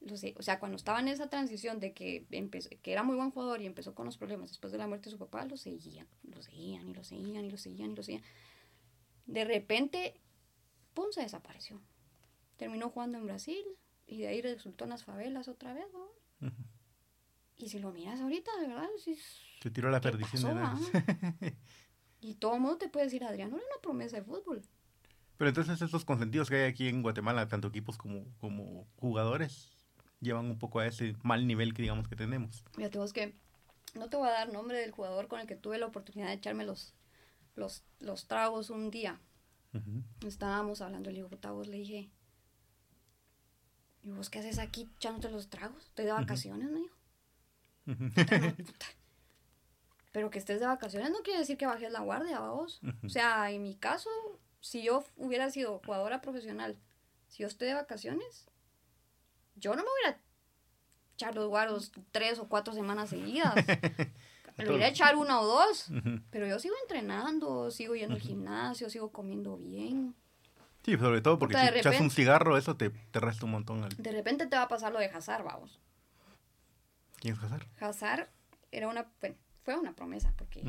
Lo 0.02 0.16
sé, 0.16 0.36
o 0.38 0.44
sea, 0.44 0.60
cuando 0.60 0.76
estaba 0.76 1.00
en 1.00 1.08
esa 1.08 1.28
transición 1.30 1.80
de 1.80 1.94
que, 1.94 2.28
empezó, 2.30 2.70
que 2.84 2.92
era 2.92 3.02
muy 3.02 3.16
buen 3.16 3.32
jugador 3.32 3.60
y 3.64 3.66
empezó 3.66 3.96
con 3.96 4.06
los 4.06 4.18
problemas 4.18 4.50
después 4.52 4.72
de 4.72 4.78
la 4.78 4.86
muerte 4.86 5.06
de 5.06 5.14
su 5.14 5.18
papá, 5.18 5.44
lo 5.46 5.58
seguían, 5.58 6.08
lo 6.22 6.44
seguían 6.44 6.88
y 6.88 6.94
lo 6.94 7.04
seguían 7.04 7.46
y 7.46 7.50
lo 7.50 7.58
seguían 7.58 7.92
y 7.92 7.96
lo 7.96 8.04
seguían. 8.04 8.24
De 9.26 9.46
repente, 9.46 10.20
¡pum! 11.00 11.12
se 11.12 11.22
desapareció. 11.22 11.82
Terminó 12.58 12.90
jugando 12.90 13.18
en 13.18 13.26
Brasil 13.26 13.64
y 14.06 14.18
de 14.20 14.28
ahí 14.28 14.42
resultó 14.42 14.84
en 14.84 14.90
las 14.90 15.04
favelas 15.06 15.48
otra 15.48 15.74
vez, 15.74 15.86
¿no? 15.94 16.48
Ujú. 16.48 16.64
Y 17.58 17.70
si 17.70 17.80
lo 17.80 17.92
miras 17.92 18.20
ahorita, 18.20 18.52
de 18.60 18.68
verdad, 18.68 18.88
sí 19.04 19.12
es- 19.12 19.40
Se 19.62 19.72
tiró 19.72 19.88
a 19.88 19.92
la 19.92 20.02
¿Qué 20.02 20.10
perdición 20.12 20.42
pasó, 20.56 20.56
de 20.56 20.62
ah? 20.64 21.54
Y 22.22 22.36
todo 22.36 22.56
el 22.56 22.62
mundo 22.62 22.78
te 22.78 22.90
puede 22.90 23.06
decir, 23.06 23.24
Adriano 23.24 23.56
era 23.56 23.66
una 23.66 23.82
promesa 23.82 24.18
de 24.18 24.24
fútbol. 24.24 24.62
Pero 25.38 25.48
entonces 25.50 25.82
estos 25.82 26.04
consentidos 26.04 26.50
que 26.50 26.58
hay 26.58 26.70
aquí 26.70 26.90
en 26.90 27.02
Guatemala, 27.02 27.48
tanto 27.48 27.70
equipos 27.70 27.98
como, 27.98 28.26
como 28.40 28.88
jugadores, 28.98 29.72
llevan 30.20 30.48
un 30.48 30.60
poco 30.60 30.80
a 30.80 30.88
ese 30.88 31.16
mal 31.24 31.48
nivel 31.48 31.74
que 31.74 31.82
digamos 31.82 32.10
que 32.10 32.18
tenemos. 32.18 32.66
Fíjate 32.76 32.98
vos 32.98 33.14
que 33.14 33.36
no 33.96 34.10
te 34.10 34.18
voy 34.18 34.28
a 34.28 34.32
dar 34.32 34.52
nombre 34.52 34.80
del 34.80 34.92
jugador 34.92 35.30
con 35.30 35.40
el 35.40 35.48
que 35.48 35.56
tuve 35.56 35.78
la 35.78 35.86
oportunidad 35.86 36.28
de 36.28 36.34
echarme 36.34 36.66
los, 36.66 36.94
los, 37.56 37.86
los 38.00 38.28
tragos 38.28 38.70
un 38.70 38.92
día. 38.92 39.22
Estábamos 40.26 40.82
hablando, 40.82 41.10
le 41.10 41.18
digo, 41.18 41.30
puta, 41.30 41.52
vos 41.52 41.68
le 41.68 41.78
dije, 41.78 42.10
¿y 44.04 44.12
vos 44.12 44.30
qué 44.30 44.40
haces 44.40 44.60
aquí 44.60 44.90
echándote 44.96 45.30
los 45.30 45.50
tragos? 45.50 45.86
Estoy 45.86 46.06
de 46.06 46.12
vacaciones, 46.12 46.70
me 46.70 46.80
dijo. 46.80 46.96
No, 47.86 48.56
puta. 48.56 48.86
Pero 50.12 50.30
que 50.32 50.40
estés 50.40 50.60
de 50.60 50.66
vacaciones 50.66 51.12
no 51.12 51.20
quiere 51.20 51.40
decir 51.40 51.58
que 51.58 51.68
bajes 51.68 51.92
la 51.92 52.00
guardia, 52.00 52.40
vos. 52.40 52.82
O 53.04 53.10
sea, 53.10 53.52
en 53.52 53.62
mi 53.62 53.76
caso, 53.76 54.10
si 54.60 54.82
yo 54.82 55.04
hubiera 55.18 55.50
sido 55.52 55.82
jugadora 55.86 56.22
profesional, 56.22 56.78
si 57.28 57.44
yo 57.44 57.48
estoy 57.48 57.68
de 57.68 57.76
vacaciones, 57.76 58.50
yo 59.56 59.76
no 59.76 59.84
me 59.84 59.90
hubiera 59.90 60.22
echar 61.14 61.36
los 61.36 61.48
guaros 61.48 61.92
tres 62.12 62.40
o 62.40 62.48
cuatro 62.48 62.74
semanas 62.74 63.10
seguidas. 63.10 63.54
me 64.60 64.66
lo 64.66 64.72
hubiera 64.76 64.90
echar 64.90 65.16
una 65.16 65.40
o 65.42 65.46
dos. 65.46 65.92
Pero 66.30 66.48
yo 66.48 66.60
sigo 66.60 66.76
entrenando, 66.84 67.72
sigo 67.72 67.96
yendo 67.96 68.16
al 68.16 68.22
gimnasio, 68.22 68.90
sigo 68.90 69.12
comiendo 69.12 69.58
bien. 69.58 70.16
Sí, 70.84 70.98
sobre 70.98 71.22
todo 71.22 71.38
porque 71.40 71.58
si 71.58 71.80
echas 71.80 72.00
un 72.00 72.10
cigarro, 72.10 72.58
eso 72.58 72.76
te, 72.76 72.90
te 72.90 73.20
resta 73.20 73.46
un 73.46 73.52
montón. 73.52 73.88
De 73.98 74.12
repente 74.12 74.48
te 74.48 74.56
va 74.56 74.64
a 74.64 74.68
pasar 74.68 74.92
lo 74.92 75.00
de 75.00 75.08
Hazard, 75.08 75.44
vamos. 75.44 75.80
¿Quién 77.20 77.36
es 77.36 77.44
Hazard? 77.44 77.68
Hazard 77.80 78.30
era 78.72 78.88
una, 78.88 79.08
bueno, 79.20 79.36
fue 79.64 79.76
una 79.78 79.94
promesa 79.94 80.34
porque 80.38 80.64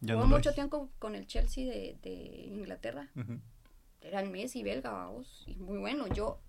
jugó 0.00 0.26
mucho 0.26 0.52
tiempo 0.52 0.90
con 0.98 1.14
el 1.14 1.26
Chelsea 1.26 1.66
de, 1.66 1.98
de 2.02 2.10
Inglaterra. 2.46 3.10
Era 4.00 4.20
el 4.20 4.30
Messi 4.30 4.62
belga, 4.62 4.90
vamos, 4.90 5.44
y 5.46 5.56
muy 5.56 5.78
bueno. 5.78 6.06
Yo 6.08 6.40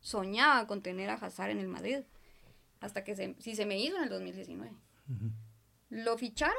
soñaba 0.00 0.66
con 0.66 0.82
tener 0.82 1.10
a 1.10 1.14
Hazard 1.14 1.50
en 1.50 1.58
el 1.58 1.68
Madrid. 1.68 2.00
Hasta 2.80 3.04
que 3.04 3.14
se, 3.14 3.36
si 3.38 3.54
se 3.54 3.64
me 3.64 3.78
hizo 3.78 3.96
en 3.96 4.04
el 4.04 4.08
2019. 4.08 4.72
Lo 5.88 6.16
ficharon. 6.18 6.56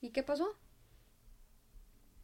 ¿Y 0.00 0.10
qué 0.10 0.22
pasó? 0.22 0.56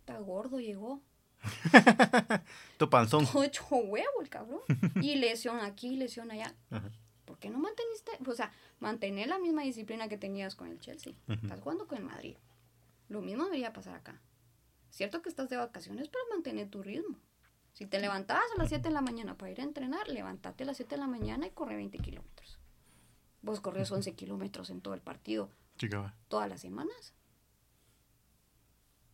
Está 0.01 0.18
gordo, 0.18 0.61
llegó. 0.61 1.01
tu 2.79 2.88
panzón. 2.88 3.27
Todo 3.27 3.42
hecho 3.42 3.64
huevo 3.66 4.21
el 4.21 4.29
cabrón. 4.29 4.61
y 5.01 5.16
lesión 5.16 5.61
aquí, 5.61 5.97
lesión 5.97 6.31
allá. 6.31 6.55
¿Por 7.25 7.38
qué 7.38 7.51
no 7.51 7.59
manteniste? 7.59 8.12
O 8.27 8.35
sea, 8.35 8.53
mantener 8.81 9.29
la 9.29 9.38
misma 9.38 9.62
disciplina 9.62 10.09
que 10.09 10.18
tenías 10.18 10.55
con 10.55 10.68
el 10.68 10.79
Chelsea. 10.81 11.14
Estás 11.29 11.61
jugando 11.61 11.87
con 11.87 11.99
el 11.99 12.05
Madrid. 12.05 12.37
Lo 13.09 13.21
mismo 13.23 13.45
debería 13.45 13.73
pasar 13.73 13.95
acá. 13.95 14.21
Cierto 14.90 15.23
que 15.23 15.29
estás 15.29 15.49
de 15.49 15.57
vacaciones, 15.57 16.09
pero 16.09 16.25
mantener 16.31 16.68
tu 16.68 16.83
ritmo. 16.83 17.16
Si 17.73 17.87
te 17.87 18.01
levantabas 18.01 18.45
a 18.55 18.59
las 18.59 18.68
7 18.68 18.88
de 18.88 18.95
la 18.95 19.01
mañana 19.01 19.37
para 19.37 19.51
ir 19.51 19.61
a 19.61 19.64
entrenar, 19.64 20.09
levántate 20.09 20.64
a 20.64 20.66
las 20.66 20.77
7 20.77 20.97
de 20.97 21.01
la 21.01 21.07
mañana 21.07 21.47
y 21.47 21.51
corre 21.51 21.77
20 21.77 21.99
kilómetros. 21.99 22.59
Vos 23.40 23.61
corres 23.61 23.90
11 23.90 24.14
kilómetros 24.14 24.71
en 24.71 24.81
todo 24.83 24.95
el 24.95 25.01
partido. 25.01 25.51
Todas 26.28 26.48
las 26.48 26.61
semanas. 26.61 27.14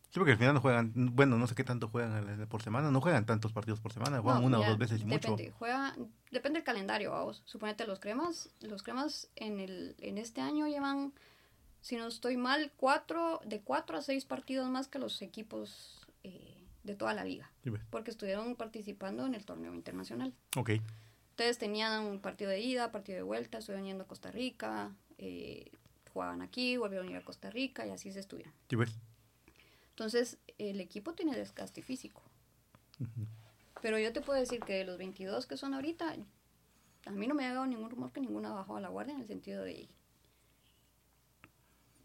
Sí, 0.09 0.17
porque 0.17 0.31
al 0.31 0.37
final 0.39 0.55
no 0.55 0.61
juegan, 0.61 0.91
bueno, 1.15 1.37
no 1.37 1.45
sé 1.45 1.53
qué 1.53 1.63
tanto 1.63 1.87
juegan 1.87 2.47
por 2.47 2.63
semana, 2.63 2.89
no 2.89 2.99
juegan 2.99 3.27
tantos 3.27 3.53
partidos 3.53 3.79
por 3.79 3.93
semana, 3.93 4.19
juegan 4.21 4.43
una 4.43 4.59
o 4.59 4.65
dos 4.65 4.77
veces 4.79 5.01
y 5.01 5.03
depende, 5.03 5.43
mucho. 5.43 5.57
Juega, 5.59 5.95
depende 6.31 6.57
del 6.57 6.63
calendario, 6.63 7.11
vamos. 7.11 7.43
Suponete 7.45 7.85
los 7.85 7.99
cremas, 7.99 8.49
los 8.59 8.81
cremas 8.81 9.29
en 9.35 9.59
el, 9.59 9.95
en 9.99 10.17
este 10.17 10.41
año 10.41 10.67
llevan, 10.67 11.13
si 11.81 11.95
no 11.95 12.07
estoy 12.07 12.37
mal, 12.37 12.71
cuatro, 12.75 13.39
de 13.45 13.61
cuatro 13.61 13.97
a 13.97 14.01
seis 14.01 14.25
partidos 14.25 14.67
más 14.67 14.87
que 14.87 14.97
los 14.97 15.21
equipos 15.21 16.07
eh, 16.23 16.65
de 16.83 16.95
toda 16.95 17.13
la 17.13 17.23
liga. 17.23 17.51
porque 17.91 18.09
estuvieron 18.09 18.55
participando 18.55 19.27
en 19.27 19.35
el 19.35 19.45
torneo 19.45 19.75
internacional. 19.75 20.33
Ok. 20.57 20.71
Entonces 21.31 21.59
tenían 21.59 22.03
un 22.05 22.19
partido 22.19 22.49
de 22.49 22.59
ida, 22.61 22.91
partido 22.91 23.17
de 23.17 23.23
vuelta, 23.23 23.59
estuvieron 23.59 23.85
yendo 23.85 24.05
a 24.05 24.07
Costa 24.07 24.31
Rica, 24.31 24.91
eh, 25.19 25.71
jugaban 26.13 26.41
aquí, 26.41 26.77
volvieron 26.77 27.07
a 27.07 27.11
ir 27.11 27.17
a 27.17 27.23
Costa 27.23 27.49
Rica 27.49 27.85
y 27.85 27.91
así 27.91 28.11
se 28.11 28.19
estudian. 28.19 28.53
Sí, 28.69 28.75
pues. 28.75 28.91
Entonces, 29.91 30.37
el 30.57 30.79
equipo 30.79 31.13
tiene 31.13 31.35
desgaste 31.35 31.81
físico. 31.81 32.21
Pero 33.81 33.97
yo 33.99 34.11
te 34.13 34.21
puedo 34.21 34.39
decir 34.39 34.59
que 34.61 34.73
de 34.73 34.85
los 34.85 34.97
22 34.97 35.45
que 35.45 35.57
son 35.57 35.73
ahorita, 35.73 36.15
a 37.05 37.11
mí 37.11 37.27
no 37.27 37.35
me 37.35 37.45
ha 37.45 37.53
dado 37.53 37.65
ningún 37.65 37.89
rumor 37.89 38.11
que 38.11 38.21
ninguna 38.21 38.51
bajó 38.51 38.77
a 38.77 38.81
la 38.81 38.89
guardia 38.89 39.13
en 39.13 39.21
el 39.21 39.27
sentido 39.27 39.63
de 39.63 39.89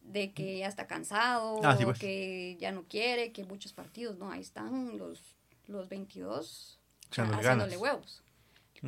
de 0.05 0.33
que 0.33 0.59
ya 0.59 0.69
está 0.69 0.87
cansado, 0.87 1.61
ah, 1.65 1.77
pues. 1.83 1.99
que 1.99 2.57
ya 2.61 2.73
no 2.73 2.85
quiere, 2.85 3.33
que 3.33 3.45
muchos 3.45 3.73
partidos, 3.73 4.19
no, 4.19 4.31
ahí 4.31 4.41
están 4.41 4.99
los, 4.99 5.35
los 5.67 5.89
22 5.89 6.79
haciéndole 7.11 7.77
huevos. 7.77 8.23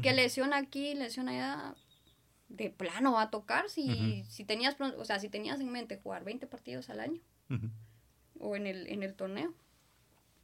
Que 0.02 0.12
lesión 0.12 0.52
aquí, 0.52 0.94
lesión 0.94 1.29
allá, 1.31 1.74
de 2.48 2.70
plano 2.70 3.12
va 3.12 3.22
a 3.22 3.30
tocar 3.30 3.68
si, 3.68 4.24
si 4.28 4.44
tenías, 4.44 4.76
o 4.80 5.04
sea, 5.04 5.18
si 5.18 5.28
tenías 5.28 5.61
en 5.61 5.70
mente 5.70 6.00
jugar 6.02 6.24
20 6.24 6.46
partidos 6.46 6.90
al 6.90 7.00
año 7.00 7.20
o 8.38 8.56
en 8.56 8.66
el, 8.66 8.87
en 8.88 9.02
el 9.02 9.14
torneo. 9.14 9.52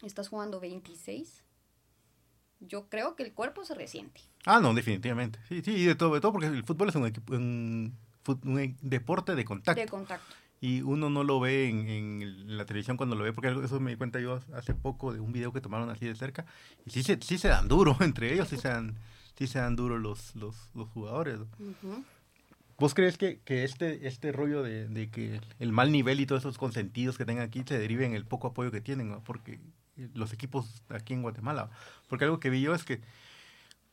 Estás 0.03 0.29
jugando 0.29 0.59
26. 0.61 1.45
Yo 2.61 2.89
creo 2.89 3.17
que 3.17 3.23
el 3.23 3.33
cuerpo 3.33 3.65
se 3.65 3.75
resiente. 3.75 4.21
Ah, 4.45 4.61
no, 4.61 4.75
definitivamente. 4.75 5.39
Sí, 5.49 5.63
sí, 5.63 5.85
de 5.85 5.95
todo, 5.95 6.15
de 6.15 6.21
todo 6.21 6.33
porque 6.33 6.49
el 6.49 6.65
fútbol 6.65 6.89
es 6.89 6.95
un, 6.95 7.05
un, 7.31 7.97
un, 8.45 8.77
deporte 8.81 9.35
de 9.35 9.45
contacto. 9.45 9.81
De 9.81 9.89
contacto. 9.89 10.35
Y 10.61 10.83
uno 10.83 11.11
no 11.11 11.25
lo 11.25 11.41
ve 11.41 11.69
en, 11.69 11.89
en, 11.89 12.57
la 12.57 12.65
televisión 12.65 12.97
cuando 12.97 13.17
lo 13.17 13.25
ve, 13.25 13.33
porque 13.33 13.49
eso 13.65 13.81
me 13.81 13.91
di 13.91 13.97
cuenta 13.97 14.21
yo 14.21 14.41
hace 14.55 14.75
poco 14.75 15.13
de 15.13 15.19
un 15.19 15.33
video 15.33 15.53
que 15.53 15.61
tomaron 15.61 15.91
así 15.91 16.07
de 16.07 16.15
cerca. 16.15 16.47
Y 16.87 16.91
sí 16.91 17.03
se, 17.03 17.21
sí 17.21 17.37
se 17.39 17.49
dan 17.49 17.67
duro 17.67 17.97
entre 18.01 18.33
ellos, 18.33 18.49
sí 18.49 18.57
se 18.57 18.69
dan, 18.69 18.97
sí 19.37 19.47
se 19.47 19.59
dan 19.59 19.77
duro 19.77 19.99
los, 19.99 20.35
los, 20.37 20.71
los 20.75 20.89
jugadores. 20.91 21.39
¿Vos 22.79 22.95
crees 22.95 23.17
que, 23.17 23.41
que 23.41 23.65
este, 23.65 24.07
este 24.09 24.33
rollo 24.33 24.63
de, 24.63 24.89
de, 24.89 25.09
que 25.11 25.41
el 25.59 25.73
mal 25.73 25.93
nivel 25.93 26.21
y 26.21 26.27
todos 26.27 26.43
esos 26.43 26.59
consentidos 26.59 27.17
que 27.17 27.25
tengan 27.25 27.45
aquí 27.45 27.63
se 27.67 27.79
deriven 27.79 28.11
en 28.11 28.17
el 28.17 28.25
poco 28.25 28.49
apoyo 28.49 28.71
que 28.71 28.81
tienen? 28.81 29.21
Porque 29.23 29.61
los 30.15 30.33
equipos 30.33 30.83
aquí 30.89 31.15
en 31.15 31.23
Guatemala. 31.23 31.71
Porque 32.09 32.25
algo 32.25 32.41
que 32.41 32.51
vi 32.51 32.61
yo 32.61 32.75
es 32.75 32.85
que 32.85 33.01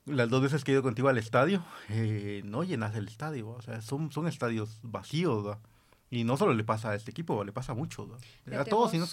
las 0.05 0.29
dos 0.29 0.41
veces 0.41 0.63
que 0.63 0.71
he 0.71 0.73
ido 0.73 0.81
contigo 0.81 1.07
al 1.07 1.17
estadio, 1.17 1.63
eh, 1.89 2.41
no 2.45 2.63
llenas 2.63 2.95
el 2.95 3.07
estadio. 3.07 3.49
O 3.49 3.61
sea, 3.61 3.81
son, 3.81 4.11
son 4.11 4.27
estadios 4.27 4.79
vacíos. 4.81 5.57
Y 6.09 6.23
no 6.23 6.37
solo 6.37 6.53
le 6.53 6.63
pasa 6.63 6.91
a 6.91 6.95
este 6.95 7.11
equipo, 7.11 7.43
le 7.43 7.51
pasa 7.51 7.73
a 7.73 7.75
muchos. 7.75 8.09
A 8.51 8.65
todos. 8.65 8.91
Sino 8.91 9.05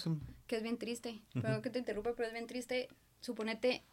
que... 0.47 0.57
es 0.57 0.63
bien 0.63 0.77
triste. 0.77 1.21
Perdón 1.33 1.61
que 1.61 1.69
te 1.69 1.79
interrumpa, 1.79 2.13
pero 2.15 2.27
es 2.27 2.33
bien 2.33 2.47
triste. 2.47 2.89
Suponete, 3.21 3.83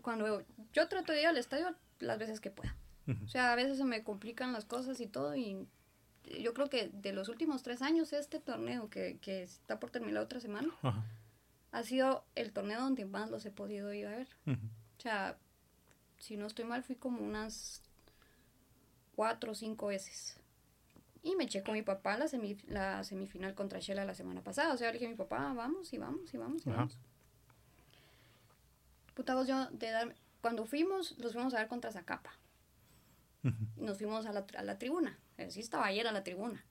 cuando 0.00 0.42
yo 0.72 0.88
trato 0.88 1.12
de 1.12 1.20
ir 1.20 1.26
al 1.26 1.36
estadio 1.36 1.74
las 2.04 2.18
veces 2.18 2.40
que 2.40 2.50
pueda. 2.50 2.76
O 3.24 3.28
sea, 3.28 3.52
a 3.52 3.56
veces 3.56 3.76
se 3.76 3.84
me 3.84 4.02
complican 4.02 4.52
las 4.52 4.64
cosas 4.64 4.98
y 5.00 5.06
todo 5.06 5.36
y 5.36 5.66
yo 6.40 6.54
creo 6.54 6.70
que 6.70 6.88
de 6.88 7.12
los 7.12 7.28
últimos 7.28 7.62
tres 7.62 7.82
años 7.82 8.12
este 8.14 8.40
torneo 8.40 8.88
que, 8.88 9.18
que 9.20 9.42
está 9.42 9.78
por 9.78 9.90
terminar 9.90 10.22
otra 10.22 10.40
semana 10.40 10.72
ha 11.70 11.82
sido 11.82 12.24
el 12.34 12.52
torneo 12.52 12.80
donde 12.80 13.04
más 13.04 13.30
los 13.30 13.44
he 13.44 13.50
podido 13.50 13.92
ir 13.92 14.06
a 14.06 14.10
ver. 14.10 14.28
O 14.46 15.00
sea, 15.00 15.36
si 16.18 16.36
no 16.36 16.46
estoy 16.46 16.64
mal 16.64 16.82
fui 16.82 16.96
como 16.96 17.20
unas 17.20 17.82
cuatro 19.14 19.52
o 19.52 19.54
cinco 19.54 19.88
veces. 19.88 20.38
Y 21.22 21.36
me 21.36 21.44
eché 21.44 21.62
con 21.62 21.74
mi 21.74 21.82
papá 21.82 22.16
la, 22.16 22.26
la 22.68 23.02
semifinal 23.02 23.54
contra 23.54 23.80
Shela 23.80 24.04
la 24.04 24.14
semana 24.14 24.42
pasada. 24.42 24.72
O 24.72 24.76
sea, 24.76 24.88
le 24.88 24.94
dije 24.94 25.06
a 25.06 25.10
mi 25.10 25.16
papá, 25.16 25.52
vamos 25.54 25.92
y 25.92 25.98
vamos 25.98 26.32
y 26.32 26.36
vamos 26.36 26.66
y 26.66 26.70
vamos. 26.70 26.98
Puta 29.14 29.42
yo 29.44 29.66
de 29.70 29.90
dar... 29.90 30.14
Cuando 30.44 30.66
fuimos, 30.66 31.16
los 31.16 31.32
fuimos 31.32 31.54
a 31.54 31.58
ver 31.58 31.68
contra 31.68 31.90
Zacapa 31.90 32.38
nos 33.76 33.98
fuimos 33.98 34.26
a 34.26 34.32
la, 34.32 34.46
a 34.56 34.62
la 34.62 34.78
tribuna. 34.78 35.18
Sí 35.48 35.60
estaba 35.60 35.86
ayer 35.86 36.06
a 36.06 36.12
la 36.12 36.24
tribuna. 36.24 36.64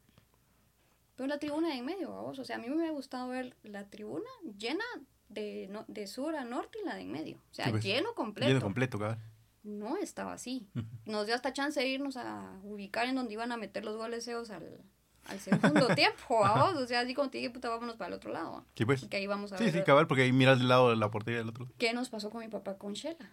Pero 1.15 1.27
la 1.27 1.37
tribuna 1.37 1.69
de 1.69 1.75
en 1.75 1.85
medio, 1.85 2.11
vamos. 2.11 2.39
O 2.39 2.43
sea, 2.43 2.55
a 2.55 2.59
mí 2.59 2.67
me 2.67 2.75
hubiera 2.75 2.91
gustado 2.91 3.29
ver 3.29 3.55
la 3.63 3.87
tribuna 3.89 4.29
llena 4.57 4.83
de, 5.29 5.69
de 5.87 6.07
sur 6.07 6.35
a 6.35 6.43
norte 6.43 6.79
y 6.81 6.85
la 6.85 6.95
de 6.95 7.01
en 7.01 7.11
medio. 7.11 7.37
O 7.51 7.53
sea, 7.53 7.69
pues, 7.69 7.83
lleno 7.83 8.13
completo. 8.15 8.47
Lleno 8.47 8.61
completo, 8.61 8.97
cabrón. 8.97 9.19
No 9.63 9.97
estaba 9.97 10.33
así. 10.33 10.67
Nos 11.05 11.25
dio 11.27 11.35
hasta 11.35 11.53
chance 11.53 11.79
de 11.79 11.87
irnos 11.87 12.17
a 12.17 12.59
ubicar 12.63 13.07
en 13.07 13.15
donde 13.15 13.33
iban 13.33 13.51
a 13.51 13.57
meter 13.57 13.85
los 13.85 13.95
goles 13.95 14.27
al, 14.27 14.81
al 15.25 15.39
segundo 15.39 15.87
tiempo, 15.95 16.39
vamos. 16.39 16.75
O 16.75 16.87
sea, 16.87 17.01
así 17.01 17.13
como 17.13 17.29
te 17.29 17.37
dije, 17.37 17.49
puta, 17.49 17.69
vámonos 17.69 17.95
para 17.95 18.09
el 18.09 18.13
otro 18.15 18.33
lado. 18.33 18.65
Sí, 18.75 18.83
pues. 18.83 19.07
ahí 19.11 19.27
vamos 19.27 19.53
a 19.53 19.57
sí, 19.57 19.71
sí, 19.71 19.83
cabal, 19.83 20.07
porque 20.07 20.23
ahí 20.23 20.33
miras 20.33 20.57
del 20.57 20.67
lado 20.67 20.89
de 20.89 20.97
la 20.97 21.11
portería 21.11 21.39
del 21.39 21.49
otro. 21.49 21.69
¿Qué 21.77 21.93
nos 21.93 22.09
pasó 22.09 22.29
con 22.29 22.41
mi 22.41 22.49
papá 22.49 22.77
con 22.77 22.93
Shela? 22.93 23.31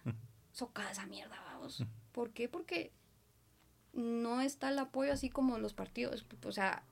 Socada 0.51 0.91
esa 0.91 1.05
mierda, 1.05 1.35
vamos. 1.53 1.85
¿Por 2.11 2.31
qué? 2.31 2.49
Porque 2.49 2.91
no 3.93 4.41
está 4.41 4.69
el 4.69 4.79
apoyo 4.79 5.13
así 5.13 5.29
como 5.29 5.57
los 5.57 5.73
partidos. 5.73 6.25
O 6.45 6.51
sea, 6.51 6.83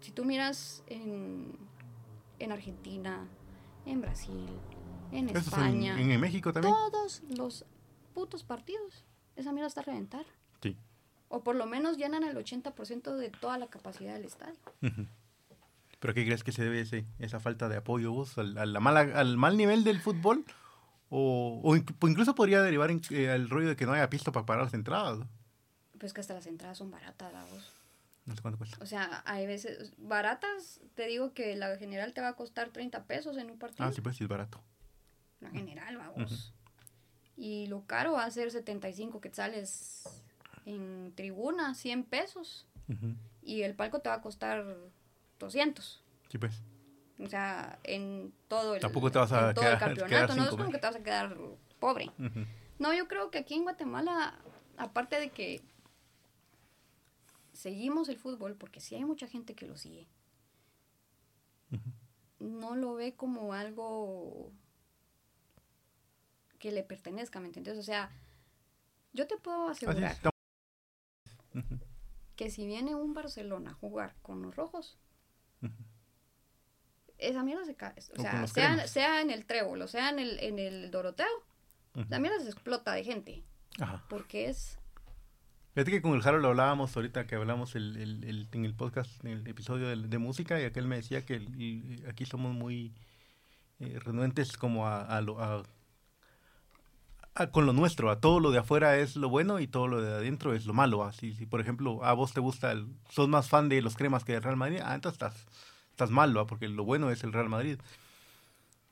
si 0.00 0.10
tú 0.12 0.24
miras 0.24 0.82
en, 0.86 1.56
en 2.38 2.52
Argentina, 2.52 3.26
en 3.86 4.00
Brasil, 4.00 4.48
en 5.12 5.28
España. 5.30 6.00
En, 6.00 6.20
México 6.20 6.52
también. 6.52 6.74
Todos 6.74 7.22
los 7.36 7.64
putos 8.14 8.44
partidos. 8.44 9.04
Esa 9.36 9.52
mierda 9.52 9.68
está 9.68 9.80
a 9.80 9.84
reventar. 9.84 10.26
Sí. 10.62 10.76
O 11.28 11.42
por 11.42 11.56
lo 11.56 11.66
menos 11.66 11.96
llenan 11.96 12.24
el 12.24 12.36
80% 12.36 13.16
de 13.16 13.30
toda 13.30 13.58
la 13.58 13.68
capacidad 13.68 14.14
del 14.14 14.24
estadio. 14.24 14.58
¿Pero 16.00 16.14
qué 16.14 16.24
crees 16.24 16.42
que 16.42 16.52
se 16.52 16.64
debe 16.64 16.80
ese, 16.80 17.04
esa 17.18 17.40
falta 17.40 17.68
de 17.68 17.76
apoyo 17.76 18.12
vos? 18.12 18.38
¿Al, 18.38 18.72
la 18.72 18.80
mala, 18.80 19.00
al 19.00 19.36
mal 19.36 19.56
nivel 19.56 19.84
del 19.84 20.00
fútbol? 20.00 20.44
O, 21.10 21.60
o, 21.64 21.76
incluso 22.08 22.34
podría 22.36 22.62
derivar 22.62 22.90
en, 22.90 23.02
eh, 23.10 23.26
el 23.34 23.50
rollo 23.50 23.68
de 23.68 23.76
que 23.76 23.84
no 23.84 23.92
haya 23.92 24.08
pisto 24.08 24.30
para 24.30 24.46
parar 24.46 24.64
las 24.64 24.74
entradas. 24.74 25.18
Pues 25.98 26.14
que 26.14 26.20
hasta 26.20 26.34
las 26.34 26.46
entradas 26.46 26.78
son 26.78 26.90
baratas, 26.90 27.32
vos. 27.50 27.74
No 28.26 28.36
sé 28.36 28.42
cuánto 28.42 28.58
cuesta. 28.58 28.78
O 28.80 28.86
sea, 28.86 29.22
hay 29.26 29.46
veces 29.46 29.92
baratas, 29.98 30.80
te 30.94 31.06
digo 31.06 31.34
que 31.34 31.56
la 31.56 31.76
general 31.76 32.14
te 32.14 32.20
va 32.20 32.28
a 32.28 32.34
costar 32.34 32.70
30 32.70 33.04
pesos 33.04 33.36
en 33.36 33.50
un 33.50 33.58
partido. 33.58 33.88
Ah, 33.88 33.92
sí, 33.92 34.00
pues 34.00 34.16
sí 34.16 34.24
es 34.24 34.28
barato. 34.28 34.62
La 35.40 35.50
general, 35.50 35.96
vamos. 35.96 36.54
Y 37.36 37.66
lo 37.66 37.86
caro 37.86 38.12
va 38.12 38.24
a 38.24 38.30
ser 38.30 38.50
75 38.50 39.20
quetzales 39.20 40.04
en 40.64 41.12
tribuna, 41.16 41.74
100 41.74 42.04
pesos. 42.04 42.66
Y 43.42 43.62
el 43.62 43.74
palco 43.74 44.00
te 44.00 44.10
va 44.10 44.16
a 44.16 44.20
costar 44.20 44.64
200. 45.38 46.02
Sí, 46.28 46.38
pues. 46.38 46.62
O 47.22 47.28
sea, 47.28 47.78
en 47.84 48.32
todo 48.48 48.74
el, 48.74 48.80
Tampoco 48.80 49.10
te 49.10 49.18
vas 49.18 49.32
a 49.32 49.50
en 49.50 49.54
todo 49.54 49.68
el 49.68 49.78
campeonato. 49.78 50.34
no 50.34 50.44
es 50.44 50.50
como 50.50 50.70
que 50.70 50.78
te 50.78 50.86
vas 50.86 50.96
a 50.96 51.02
quedar 51.02 51.36
pobre. 51.78 52.10
No, 52.78 52.94
yo 52.94 53.08
creo 53.08 53.30
que 53.30 53.38
aquí 53.38 53.54
en 53.54 53.64
Guatemala, 53.64 54.34
aparte 54.78 55.20
de 55.20 55.30
que 55.30 55.60
seguimos 57.52 58.08
el 58.08 58.18
fútbol, 58.18 58.56
porque 58.56 58.80
sí 58.80 58.94
hay 58.94 59.04
mucha 59.04 59.26
gente 59.26 59.54
que 59.54 59.66
lo 59.66 59.76
sigue, 59.76 60.06
no 62.38 62.74
lo 62.74 62.94
ve 62.94 63.14
como 63.14 63.52
algo 63.52 64.50
que 66.58 66.72
le 66.72 66.82
pertenezca, 66.82 67.40
¿me 67.40 67.46
entiendes? 67.46 67.78
O 67.78 67.82
sea, 67.82 68.10
yo 69.12 69.26
te 69.26 69.36
puedo 69.36 69.68
asegurar 69.68 70.16
que 72.36 72.50
si 72.50 72.66
viene 72.66 72.94
un 72.94 73.12
Barcelona 73.12 73.72
a 73.72 73.74
jugar 73.74 74.14
con 74.22 74.40
los 74.40 74.56
rojos. 74.56 74.96
Esa 77.20 77.42
mierda 77.42 77.64
se 77.64 77.74
cae. 77.74 77.94
O 78.16 78.22
sea, 78.22 78.86
sea, 78.86 79.20
en 79.20 79.30
el 79.30 79.44
Trébol 79.46 79.82
o 79.82 79.88
sea 79.88 80.10
en 80.10 80.18
el, 80.18 80.38
en 80.40 80.58
el 80.58 80.90
Doroteo, 80.90 81.26
la 82.08 82.18
mierda 82.18 82.38
se 82.40 82.48
explota 82.50 82.92
de 82.92 83.04
gente. 83.04 83.42
Ajá. 83.78 84.04
Porque 84.08 84.48
es 84.48 84.78
Fíjate 85.74 85.92
que 85.92 86.02
con 86.02 86.14
el 86.14 86.26
Harold 86.26 86.42
lo 86.42 86.48
hablábamos 86.48 86.96
ahorita 86.96 87.26
que 87.28 87.36
hablamos 87.36 87.76
el, 87.76 87.96
el- 87.96 88.24
el- 88.24 88.48
en 88.52 88.64
el 88.64 88.74
podcast, 88.74 89.24
en 89.24 89.30
el 89.30 89.46
episodio 89.46 89.86
de, 89.88 89.96
de 90.08 90.18
música, 90.18 90.60
y 90.60 90.64
aquel 90.64 90.86
me 90.88 90.96
decía 90.96 91.24
que 91.24 92.02
aquí 92.08 92.26
somos 92.26 92.52
muy 92.54 92.92
eh, 93.78 93.98
renuentes 94.00 94.56
como 94.56 94.88
a, 94.88 95.02
a 95.02 95.20
lo- 95.20 95.40
a- 95.40 95.62
a- 97.34 97.50
con 97.52 97.66
lo 97.66 97.72
nuestro, 97.72 98.10
a 98.10 98.20
todo 98.20 98.40
lo 98.40 98.50
de 98.50 98.58
afuera 98.58 98.96
es 98.98 99.14
lo 99.14 99.28
bueno 99.28 99.60
y 99.60 99.68
todo 99.68 99.86
lo 99.86 100.02
de 100.02 100.12
adentro 100.12 100.54
es 100.54 100.66
lo 100.66 100.74
malo. 100.74 101.04
Así, 101.04 101.34
si 101.34 101.46
por 101.46 101.60
ejemplo 101.60 102.04
a 102.04 102.12
vos 102.14 102.32
te 102.34 102.40
gusta, 102.40 102.72
el, 102.72 102.88
sos 103.08 103.28
más 103.28 103.48
fan 103.48 103.68
de 103.68 103.80
los 103.80 103.96
cremas 103.96 104.24
que 104.24 104.32
del 104.32 104.42
Real 104.42 104.56
Madrid, 104.56 104.80
ah, 104.84 104.94
entonces 104.96 105.14
estás, 105.22 105.46
estás 106.00 106.10
mal, 106.10 106.36
¿va? 106.36 106.46
porque 106.46 106.68
lo 106.68 106.84
bueno 106.84 107.10
es 107.10 107.22
el 107.24 107.32
Real 107.32 107.48
Madrid. 107.50 107.78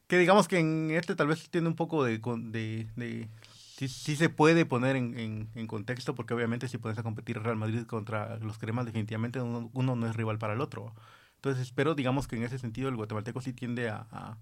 Que 0.06 0.18
digamos 0.18 0.48
que 0.48 0.58
en 0.58 0.90
este 0.90 1.14
tal 1.14 1.26
vez 1.28 1.48
tiene 1.50 1.68
un 1.68 1.74
poco 1.76 2.04
de... 2.04 2.18
de, 2.18 2.86
de- 2.96 3.28
sí, 3.76 3.88
sí 3.88 4.16
se 4.16 4.28
puede 4.28 4.66
poner 4.66 4.96
en, 4.96 5.18
en- 5.18 5.48
en 5.54 5.66
contexto, 5.66 6.14
porque 6.14 6.34
obviamente 6.34 6.66
si 6.68 6.78
pones 6.78 6.98
a 6.98 7.02
competir 7.02 7.38
Real 7.40 7.56
Madrid 7.56 7.84
contra 7.86 8.36
los 8.38 8.58
cremas, 8.58 8.86
definitivamente 8.86 9.40
uno, 9.40 9.70
uno 9.72 9.96
no 9.96 10.06
es 10.06 10.16
rival 10.16 10.38
para 10.38 10.54
el 10.54 10.60
otro. 10.60 10.94
Entonces 11.36 11.62
espero, 11.62 11.94
digamos 11.94 12.26
que 12.26 12.36
en 12.36 12.42
ese 12.42 12.58
sentido 12.58 12.88
el 12.88 12.96
guatemalteco 12.96 13.40
sí 13.40 13.52
tiende 13.52 13.88
a, 13.90 14.06
a, 14.10 14.36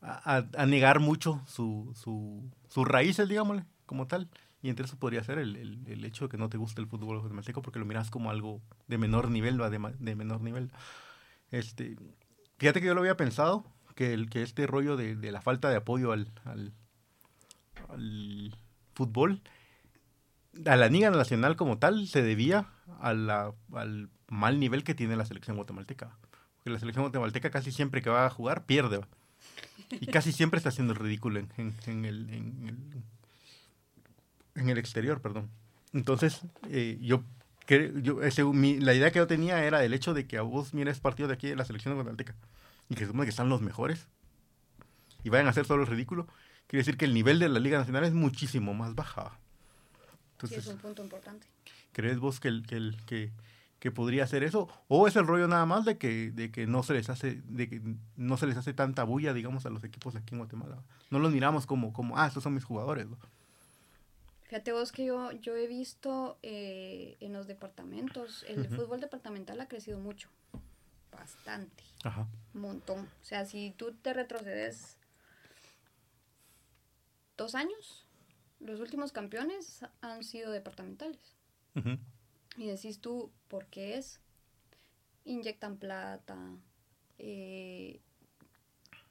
a- 0.00 0.46
a 0.56 0.66
negar 0.66 1.00
mucho 1.00 1.42
su, 1.46 1.92
su, 1.94 2.44
sus 2.68 2.86
raíces, 2.86 3.28
digámosle, 3.28 3.64
como 3.86 4.06
tal. 4.06 4.28
Y 4.62 4.68
entre 4.68 4.84
eso 4.86 4.96
podría 4.98 5.22
ser 5.24 5.38
el, 5.38 5.56
el- 5.56 5.86
el 5.86 6.04
hecho 6.04 6.24
de 6.26 6.30
que 6.30 6.38
no 6.38 6.48
te 6.48 6.58
guste 6.58 6.80
el 6.80 6.86
fútbol 6.86 7.18
guatemalteco 7.20 7.62
porque 7.62 7.78
lo 7.78 7.84
miras 7.86 8.10
como 8.10 8.30
algo 8.30 8.60
de 8.88 8.98
menor 8.98 9.30
nivel, 9.30 9.60
¿va? 9.60 9.70
de, 9.70 9.78
de 9.98 10.14
menor 10.16 10.40
nivel. 10.40 10.70
Este, 11.50 11.96
fíjate 12.58 12.80
que 12.80 12.86
yo 12.86 12.94
lo 12.94 13.00
había 13.00 13.16
pensado, 13.16 13.64
que, 13.94 14.12
el, 14.12 14.28
que 14.28 14.42
este 14.42 14.66
rollo 14.66 14.96
de, 14.96 15.16
de 15.16 15.32
la 15.32 15.40
falta 15.40 15.70
de 15.70 15.76
apoyo 15.76 16.12
al, 16.12 16.30
al, 16.44 16.72
fútbol, 18.94 19.42
a 20.64 20.76
la 20.76 20.88
Liga 20.88 21.10
Nacional 21.10 21.56
como 21.56 21.78
tal, 21.78 22.06
se 22.08 22.22
debía 22.22 22.68
a 23.00 23.10
al 23.72 24.10
mal 24.28 24.58
nivel 24.58 24.84
que 24.84 24.94
tiene 24.94 25.16
la 25.16 25.24
selección 25.26 25.56
guatemalteca. 25.56 26.16
Porque 26.56 26.70
la 26.70 26.78
selección 26.80 27.04
guatemalteca 27.04 27.50
casi 27.50 27.70
siempre 27.72 28.02
que 28.02 28.10
va 28.10 28.26
a 28.26 28.30
jugar 28.30 28.64
pierde. 28.66 29.00
Y 29.90 30.06
casi 30.06 30.32
siempre 30.32 30.58
está 30.58 30.70
haciendo 30.70 30.94
el 30.94 30.98
ridículo 30.98 31.38
en, 31.38 31.48
en- 31.86 32.04
el, 32.04 32.28
en, 32.30 33.04
el, 34.54 34.68
el 34.70 34.78
exterior, 34.78 35.20
perdón. 35.20 35.48
Entonces, 35.92 36.40
eh, 36.70 36.98
yo, 37.00 37.22
cre- 37.66 38.00
yo 38.02 38.22
ese- 38.22 38.44
mi- 38.44 38.78
la 38.80 38.94
idea 38.94 39.10
que 39.10 39.18
yo 39.18 39.26
tenía 39.26 39.64
era 39.64 39.84
el 39.84 39.92
hecho 39.94 40.14
de 40.14 40.26
que 40.26 40.38
a 40.38 40.42
vos 40.42 40.74
mires 40.74 41.00
partido 41.00 41.28
de 41.28 41.34
aquí 41.34 41.48
de 41.48 41.56
la 41.56 41.64
selección 41.64 41.94
guatemalteca 41.94 42.34
y 42.88 42.94
que 42.94 43.06
supone 43.06 43.24
que 43.24 43.30
están 43.30 43.48
los 43.48 43.60
mejores 43.62 44.06
y 45.24 45.28
vayan 45.30 45.46
a 45.46 45.50
hacer 45.50 45.64
solo 45.64 45.82
el 45.82 45.88
ridículo, 45.88 46.26
quiere 46.66 46.80
decir 46.82 46.96
que 46.96 47.04
el 47.04 47.14
nivel 47.14 47.38
de 47.38 47.48
la 47.48 47.58
Liga 47.58 47.78
Nacional 47.78 48.04
es 48.04 48.12
muchísimo 48.12 48.74
más 48.74 48.94
baja. 48.94 49.30
sí, 49.30 50.08
Entonces, 50.32 50.58
es 50.58 50.66
un 50.68 50.78
punto 50.78 51.02
importante. 51.02 51.46
¿crees 51.92 52.18
vos 52.18 52.38
que, 52.40 52.48
el, 52.48 52.66
que, 52.66 52.76
el, 52.76 52.96
que, 53.06 53.32
que 53.80 53.90
podría 53.90 54.24
hacer 54.24 54.44
eso? 54.44 54.68
¿O 54.88 55.08
es 55.08 55.16
el 55.16 55.26
rollo 55.26 55.48
nada 55.48 55.66
más 55.66 55.84
de 55.84 55.96
que, 55.98 56.30
de 56.30 56.50
que 56.52 56.66
no 56.66 56.82
se 56.82 56.92
les 56.94 57.08
hace 57.10 57.40
de 57.48 57.68
que 57.68 57.80
no 58.16 58.36
se 58.36 58.46
les 58.46 58.56
hace 58.56 58.72
tanta 58.74 59.02
bulla, 59.04 59.32
digamos, 59.32 59.66
a 59.66 59.70
los 59.70 59.82
equipos 59.82 60.14
aquí 60.14 60.34
en 60.34 60.38
Guatemala? 60.38 60.78
No 61.10 61.18
los 61.18 61.32
miramos 61.32 61.66
como, 61.66 61.92
como 61.92 62.18
ah, 62.18 62.26
estos 62.28 62.42
son 62.42 62.54
mis 62.54 62.64
jugadores. 62.64 63.06
¿no? 63.08 63.16
Fíjate 64.48 64.72
vos 64.72 64.92
que 64.92 65.04
yo, 65.04 65.32
yo 65.32 65.56
he 65.56 65.66
visto 65.66 66.38
eh, 66.42 67.16
en 67.20 67.32
los 67.32 67.48
departamentos, 67.48 68.44
el 68.48 68.68
fútbol 68.68 69.00
departamental 69.00 69.60
ha 69.60 69.66
crecido 69.66 69.98
mucho, 69.98 70.30
bastante, 71.10 71.82
Ajá. 72.04 72.28
un 72.54 72.60
montón. 72.60 73.08
O 73.22 73.24
sea, 73.24 73.44
si 73.44 73.72
tú 73.76 73.92
te 73.94 74.14
retrocedes 74.14 74.98
dos 77.36 77.56
años, 77.56 78.06
los 78.60 78.78
últimos 78.80 79.10
campeones 79.10 79.84
han 80.00 80.22
sido 80.22 80.52
departamentales. 80.52 81.36
Ujú. 81.74 81.98
Y 82.56 82.68
decís 82.68 83.00
tú, 83.00 83.32
¿por 83.48 83.66
qué 83.66 83.98
es? 83.98 84.20
Inyectan 85.24 85.76
plata, 85.76 86.38
eh, 87.18 88.00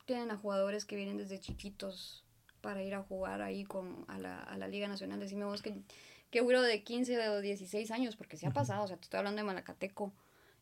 tienen 0.06 0.32
a 0.32 0.38
jugadores 0.38 0.86
que 0.86 0.96
vienen 0.96 1.18
desde 1.18 1.40
chiquitos 1.40 2.25
para 2.66 2.82
ir 2.82 2.96
a 2.96 3.04
jugar 3.04 3.44
ahí 3.44 3.64
con, 3.64 4.06
a, 4.08 4.18
la, 4.18 4.40
a 4.40 4.58
la 4.58 4.68
Liga 4.68 4.88
Nacional. 4.88 5.20
Decime 5.20 5.46
vos 5.46 5.62
que, 5.62 5.84
que 6.32 6.42
güiro 6.42 6.64
de 6.64 6.82
15 6.84 7.30
o 7.30 7.40
16 7.40 7.92
años, 7.92 8.16
porque 8.16 8.38
se 8.38 8.48
ha 8.48 8.50
pasado, 8.50 8.86
o 8.86 8.88
sea, 8.88 8.98
te 8.98 9.04
estoy 9.04 9.20
hablando 9.20 9.38
de 9.38 9.44
Malacateco. 9.46 10.12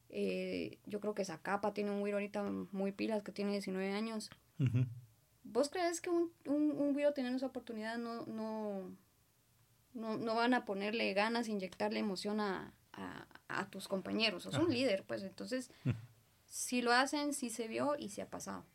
Eh, 0.10 0.80
yo 0.86 1.00
creo 1.00 1.16
que 1.16 1.24
Zacapa 1.24 1.74
tiene 1.74 1.92
un 1.92 2.02
güiro 2.02 2.18
ahorita 2.18 2.44
muy 2.74 2.92
pilas 2.92 3.24
que 3.24 3.32
tiene 3.32 3.52
19 3.54 3.94
años. 3.94 4.30
¿Vos 5.46 5.70
crees 5.70 6.02
que 6.02 6.10
un, 6.10 6.30
un, 6.46 6.72
un 6.72 6.92
güiro 6.92 7.14
teniendo 7.14 7.38
esa 7.38 7.46
oportunidad 7.46 7.98
no, 7.98 8.26
no, 8.26 8.92
no, 9.94 10.18
no 10.18 10.36
van 10.36 10.54
a 10.54 10.66
ponerle 10.66 11.14
ganas, 11.14 11.48
inyectarle 11.48 12.00
emoción 12.00 12.42
a, 12.42 12.74
a, 12.92 13.28
a 13.48 13.70
tus 13.70 13.88
compañeros? 13.88 14.44
Sos 14.44 14.56
un 14.56 14.64
Ajá. 14.64 14.74
líder, 14.74 15.06
pues 15.06 15.24
entonces, 15.24 15.72
si 16.48 16.82
lo 16.82 16.92
hacen, 16.92 17.34
sí 17.34 17.50
se 17.50 17.70
vio 17.70 17.96
y 17.98 18.10
se 18.10 18.22
ha 18.22 18.30
pasado. 18.30 18.66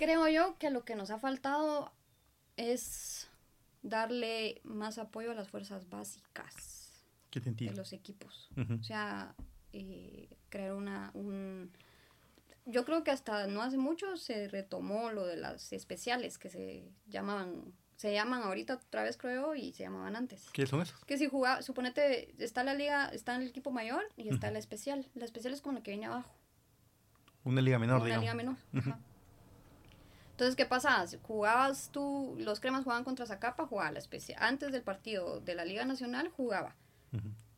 Creo 0.00 0.26
yo 0.28 0.56
que 0.56 0.70
lo 0.70 0.86
que 0.86 0.94
nos 0.94 1.10
ha 1.10 1.18
faltado 1.18 1.92
es 2.56 3.28
darle 3.82 4.62
más 4.64 4.96
apoyo 4.96 5.30
a 5.30 5.34
las 5.34 5.50
fuerzas 5.50 5.90
básicas 5.90 7.04
¿Qué 7.30 7.40
de 7.40 7.74
los 7.74 7.92
equipos. 7.92 8.48
O 8.80 8.82
sea, 8.82 9.34
eh, 9.74 10.38
crear 10.48 10.72
una, 10.72 11.10
un... 11.12 11.70
Yo 12.64 12.86
creo 12.86 13.04
que 13.04 13.10
hasta 13.10 13.46
no 13.46 13.60
hace 13.60 13.76
mucho 13.76 14.16
se 14.16 14.48
retomó 14.48 15.10
lo 15.10 15.26
de 15.26 15.36
las 15.36 15.70
especiales 15.74 16.38
que 16.38 16.48
se 16.48 16.90
llamaban, 17.06 17.74
se 17.96 18.14
llaman 18.14 18.42
ahorita 18.42 18.76
otra 18.76 19.02
vez 19.02 19.18
creo 19.18 19.54
y 19.54 19.74
se 19.74 19.82
llamaban 19.82 20.16
antes. 20.16 20.48
¿Qué 20.54 20.66
son 20.66 20.80
esos? 20.80 21.04
Que 21.04 21.18
si 21.18 21.28
jugaba, 21.28 21.60
suponete, 21.60 22.34
está 22.42 22.64
la 22.64 22.72
liga, 22.72 23.10
está 23.10 23.36
el 23.36 23.48
equipo 23.48 23.70
mayor 23.70 24.04
y 24.16 24.30
está 24.30 24.50
la 24.50 24.60
especial. 24.60 25.10
La 25.12 25.26
especial 25.26 25.52
es 25.52 25.60
como 25.60 25.74
la 25.74 25.82
que 25.82 25.90
viene 25.90 26.06
abajo. 26.06 26.34
Una 27.44 27.60
liga 27.60 27.78
menor, 27.78 27.96
una 27.96 28.06
digamos. 28.06 28.22
liga 28.22 28.34
menor. 28.34 28.56
Ajá. 28.72 28.98
Entonces, 30.40 30.56
¿qué 30.56 30.64
pasaba? 30.64 31.04
Jugabas 31.22 31.90
tú, 31.92 32.34
los 32.38 32.60
cremas 32.60 32.84
jugaban 32.84 33.04
contra 33.04 33.26
Zacapa, 33.26 33.66
jugaba 33.66 33.92
la 33.92 33.98
especial. 33.98 34.42
Antes 34.42 34.72
del 34.72 34.80
partido 34.82 35.38
de 35.40 35.54
la 35.54 35.66
Liga 35.66 35.84
Nacional 35.84 36.28
jugaba 36.30 36.74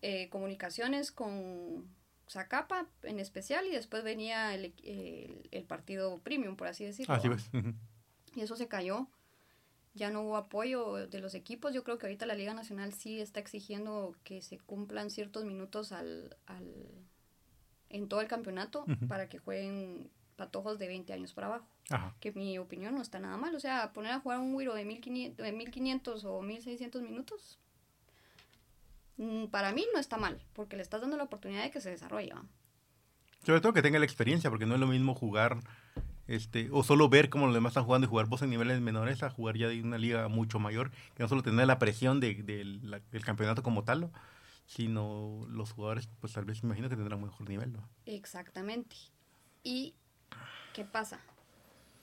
eh, 0.03 0.29
comunicaciones 0.31 1.13
con 1.13 1.87
Zacapa 2.29 2.89
en 3.05 3.21
especial 3.21 3.67
y 3.67 3.71
después 3.71 4.03
venía 4.03 4.53
el, 4.57 4.75
el- 4.83 5.49
el 5.53 5.63
partido 5.65 6.19
premium, 6.19 6.57
por 6.57 6.67
así 6.67 6.85
decirlo. 6.85 7.15
Así. 7.15 7.29
Y 8.35 8.41
eso 8.41 8.57
se 8.57 8.67
cayó. 8.67 9.07
Ya 9.95 10.11
no 10.11 10.23
hubo 10.23 10.37
apoyo 10.37 10.95
de 11.07 11.21
los 11.21 11.35
equipos. 11.35 11.73
Yo 11.75 11.85
creo 11.85 11.99
que 11.99 12.07
ahorita 12.07 12.27
la 12.27 12.35
Liga 12.35 12.53
Nacional 12.53 12.93
sí 12.95 13.21
está 13.21 13.39
exigiendo 13.39 14.17
que 14.25 14.43
se 14.43 14.59
cumplan 14.59 15.11
ciertos 15.11 15.45
minutos 15.45 15.93
al, 15.93 16.37
al- 16.47 16.89
en 17.91 18.09
todo 18.09 18.23
el 18.23 18.27
campeonato 18.27 18.85
para 19.07 19.29
que 19.29 19.39
jueguen 19.39 20.11
patojos 20.37 20.79
de 20.79 20.87
20 20.89 21.13
años 21.13 21.33
para 21.33 21.47
abajo. 21.49 21.67
Ajá. 21.91 22.15
Que 22.21 22.33
mi 22.33 22.59
opinión 22.59 22.95
no 22.95 23.03
está 23.03 23.19
nada 23.21 23.37
mal. 23.37 23.55
O 23.55 23.61
sea, 23.61 23.93
poner 23.93 24.13
a 24.13 24.21
jugar 24.21 24.39
un 24.39 24.55
Wiro 24.55 24.75
de 24.75 24.85
1500, 24.85 25.45
de 25.45 25.53
1500 25.53 26.25
o 26.25 26.43
1600 26.43 27.03
minutos, 27.03 27.59
mm, 29.19 29.47
para 29.47 29.73
mí 29.73 29.85
no 29.93 30.01
está 30.01 30.17
mal, 30.17 30.41
porque 30.53 30.77
le 30.77 30.83
estás 30.83 31.01
dando 31.01 31.17
la 31.17 31.25
oportunidad 31.25 31.63
de 31.63 31.71
que 31.71 31.81
se 31.81 31.91
desarrolle. 31.91 32.33
¿va? 32.35 32.45
Sobre 33.45 33.61
todo 33.61 33.73
que 33.73 33.83
tenga 33.83 33.99
la 33.99 34.05
experiencia, 34.05 34.51
porque 34.51 34.67
no 34.67 34.75
es 34.75 34.81
lo 34.81 34.87
mismo 34.87 35.15
jugar, 35.15 35.59
este, 36.29 36.69
o 36.73 36.83
solo 36.85 37.09
ver 37.09 37.29
cómo 37.29 37.47
los 37.47 37.55
demás 37.55 37.71
están 37.73 37.85
jugando 37.85 38.07
y 38.07 38.11
jugar 38.11 38.27
vos 38.27 38.43
en 38.43 38.51
niveles 38.51 38.81
menores 38.81 39.23
a 39.23 39.31
jugar 39.31 39.57
ya 39.57 39.69
de 39.69 39.83
una 39.83 39.99
liga 39.99 40.29
mucho 40.29 40.59
mayor, 40.59 40.91
que 41.15 41.23
no 41.23 41.29
solo 41.29 41.43
tener 41.43 41.67
la 41.67 41.79
presión 41.79 42.21
de, 42.21 42.35
de 42.43 42.65
la- 42.65 43.01
del 43.11 43.25
campeonato 43.25 43.63
como 43.63 43.85
tal, 43.85 44.03
¿no? 44.03 44.13
sino 44.65 45.45
los 45.51 45.73
jugadores, 45.73 46.09
pues 46.21 46.33
tal 46.33 46.45
vez 46.45 46.63
me 46.63 46.69
imagino 46.69 46.89
que 46.89 46.95
tendrán 46.97 47.19
un 47.19 47.27
mejor 47.29 47.49
nivel. 47.49 47.73
¿no? 47.73 47.87
Exactamente. 48.07 48.95
¿Y 49.65 49.95
qué 50.75 50.85
pasa? 50.85 51.21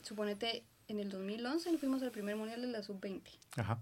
Suponete, 0.02 0.64
en 0.88 1.00
el 1.00 1.10
2011 1.10 1.72
nos 1.72 1.80
fuimos 1.80 2.02
al 2.04 2.12
primer 2.12 2.36
mundial 2.36 2.62
de 2.62 2.68
la 2.68 2.82
sub-20 2.84 3.22
Ajá. 3.58 3.80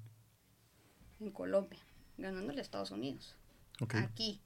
en 1.19 1.31
Colombia, 1.31 1.79
ganándole 2.17 2.59
a 2.59 2.61
Estados 2.61 2.91
Unidos. 2.91 3.35
Aquí. 3.89 4.41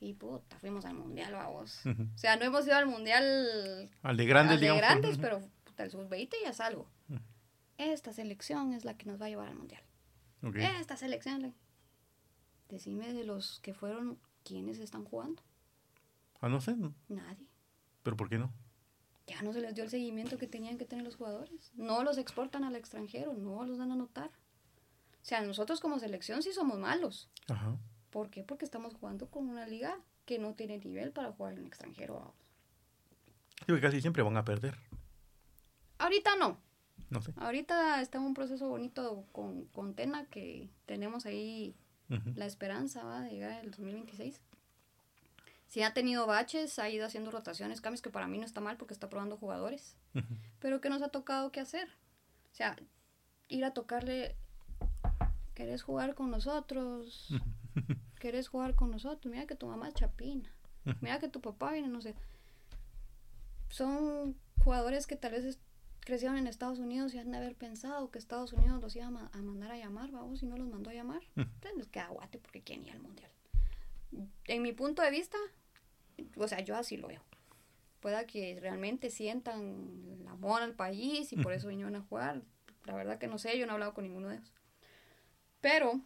Y 0.00 0.14
puta, 0.14 0.58
fuimos 0.58 0.84
al 0.84 0.94
mundial, 0.94 1.32
vamos. 1.32 1.80
O 1.86 2.18
sea, 2.18 2.36
no 2.36 2.44
hemos 2.44 2.66
ido 2.66 2.74
al 2.76 2.86
mundial. 2.86 3.88
Al 4.02 4.16
de 4.16 4.26
grandes, 4.26 4.54
al 4.54 4.60
de 4.60 4.66
digamos. 4.66 4.80
grandes, 4.82 5.18
pero 5.18 5.40
puta, 5.64 5.84
el 5.84 5.90
sub-20 5.92 6.30
ya 6.42 6.50
es 6.50 6.60
algo. 6.60 6.88
Esta 7.78 8.12
selección 8.12 8.72
es 8.72 8.84
la 8.84 8.96
que 8.96 9.06
nos 9.06 9.20
va 9.20 9.26
a 9.26 9.28
llevar 9.28 9.48
al 9.48 9.54
mundial. 9.54 9.82
Esta 10.56 10.96
selección. 10.96 11.36
es 11.36 11.42
la- 11.42 11.52
Decime 12.68 13.12
de 13.12 13.22
los 13.24 13.60
que 13.60 13.74
fueron, 13.74 14.18
¿quiénes 14.44 14.78
están 14.78 15.04
jugando? 15.04 15.42
Ah, 16.40 16.48
no 16.48 16.60
sé. 16.60 16.74
Nadie. 17.08 17.46
pero 18.02 18.16
¿por 18.16 18.28
qué 18.28 18.38
no? 18.38 18.52
Ya 19.32 19.40
no 19.40 19.54
se 19.54 19.62
les 19.62 19.74
dio 19.74 19.82
el 19.82 19.88
seguimiento 19.88 20.36
que 20.36 20.46
tenían 20.46 20.76
que 20.76 20.84
tener 20.84 21.06
los 21.06 21.16
jugadores. 21.16 21.72
No 21.74 22.02
los 22.04 22.18
exportan 22.18 22.64
al 22.64 22.76
extranjero, 22.76 23.32
no 23.32 23.64
los 23.64 23.78
dan 23.78 23.90
a 23.90 23.96
notar. 23.96 24.28
O 24.28 25.24
sea, 25.24 25.40
nosotros 25.40 25.80
como 25.80 25.98
selección 25.98 26.42
sí 26.42 26.52
somos 26.52 26.78
malos. 26.78 27.30
Ajá. 27.48 27.78
¿Por 28.10 28.28
qué? 28.28 28.44
Porque 28.44 28.66
estamos 28.66 28.94
jugando 28.94 29.30
con 29.30 29.48
una 29.48 29.66
liga 29.66 29.98
que 30.26 30.38
no 30.38 30.52
tiene 30.52 30.76
nivel 30.76 31.12
para 31.12 31.32
jugar 31.32 31.54
en 31.54 31.60
el 31.60 31.66
extranjero. 31.66 32.34
Sí, 33.60 33.64
porque 33.68 33.80
casi 33.80 34.02
siempre 34.02 34.22
van 34.22 34.36
a 34.36 34.44
perder. 34.44 34.76
Ahorita 35.96 36.36
no. 36.36 36.58
No 37.08 37.22
sé. 37.22 37.32
Ahorita 37.36 38.02
está 38.02 38.20
un 38.20 38.34
proceso 38.34 38.68
bonito 38.68 39.24
con, 39.32 39.64
con 39.66 39.94
Tena 39.94 40.26
que 40.26 40.68
tenemos 40.84 41.24
ahí 41.24 41.74
la 42.34 42.44
esperanza 42.44 43.02
¿va? 43.02 43.22
de 43.22 43.30
llegar 43.30 43.64
el 43.64 43.70
2026. 43.70 44.42
Sí 45.72 45.82
ha 45.82 45.94
tenido 45.94 46.26
baches, 46.26 46.78
ha 46.78 46.90
ido 46.90 47.06
haciendo 47.06 47.30
rotaciones, 47.30 47.80
cambios 47.80 48.02
que 48.02 48.10
para 48.10 48.26
mí 48.26 48.36
no 48.36 48.44
está 48.44 48.60
mal 48.60 48.76
porque 48.76 48.92
está 48.92 49.08
probando 49.08 49.38
jugadores. 49.38 49.96
Pero 50.58 50.82
¿qué 50.82 50.90
nos 50.90 51.00
ha 51.00 51.08
tocado 51.08 51.50
que 51.50 51.60
hacer? 51.60 51.88
O 52.52 52.54
sea, 52.54 52.76
ir 53.48 53.64
a 53.64 53.72
tocarle, 53.72 54.36
¿querés 55.54 55.80
jugar 55.82 56.14
con 56.14 56.30
nosotros? 56.30 57.32
¿Querés 58.20 58.48
jugar 58.48 58.74
con 58.74 58.90
nosotros? 58.90 59.32
Mira 59.32 59.46
que 59.46 59.54
tu 59.54 59.66
mamá 59.66 59.88
es 59.88 59.94
chapina. 59.94 60.54
Mira 61.00 61.18
que 61.18 61.28
tu 61.28 61.40
papá 61.40 61.72
viene, 61.72 61.88
no 61.88 62.02
sé. 62.02 62.14
Son 63.70 64.36
jugadores 64.62 65.06
que 65.06 65.16
tal 65.16 65.32
vez 65.32 65.58
crecieron 66.00 66.36
en 66.36 66.48
Estados 66.48 66.80
Unidos 66.80 67.14
y 67.14 67.18
han 67.18 67.30
de 67.30 67.38
haber 67.38 67.54
pensado 67.56 68.10
que 68.10 68.18
Estados 68.18 68.52
Unidos 68.52 68.82
los 68.82 68.94
iba 68.94 69.06
a, 69.06 69.10
ma- 69.10 69.30
a 69.32 69.38
mandar 69.38 69.70
a 69.70 69.78
llamar, 69.78 70.10
vamos, 70.10 70.42
y 70.42 70.46
no 70.46 70.58
los 70.58 70.68
mandó 70.68 70.90
a 70.90 70.92
llamar. 70.94 71.22
Entonces 71.34 71.76
les 71.78 71.88
queda 71.88 72.08
guate 72.08 72.38
porque 72.38 72.60
quieren 72.60 72.84
ir 72.84 72.92
al 72.92 73.00
mundial. 73.00 73.30
En 74.44 74.60
mi 74.60 74.72
punto 74.74 75.00
de 75.00 75.10
vista, 75.10 75.38
o 76.36 76.48
sea, 76.48 76.60
yo 76.60 76.76
así 76.76 76.96
lo 76.96 77.08
veo. 77.08 77.22
Pueda 78.00 78.26
que 78.26 78.58
realmente 78.60 79.10
sientan 79.10 80.18
el 80.20 80.26
amor 80.26 80.62
al 80.62 80.74
país 80.74 81.32
y 81.32 81.36
por 81.36 81.52
eso 81.52 81.68
vinieron 81.68 81.94
a 81.96 82.00
jugar. 82.02 82.42
La 82.84 82.94
verdad 82.94 83.18
que 83.18 83.28
no 83.28 83.38
sé, 83.38 83.56
yo 83.58 83.66
no 83.66 83.72
he 83.72 83.74
hablado 83.74 83.94
con 83.94 84.04
ninguno 84.04 84.28
de 84.28 84.36
ellos. 84.36 84.52
Pero 85.60 86.00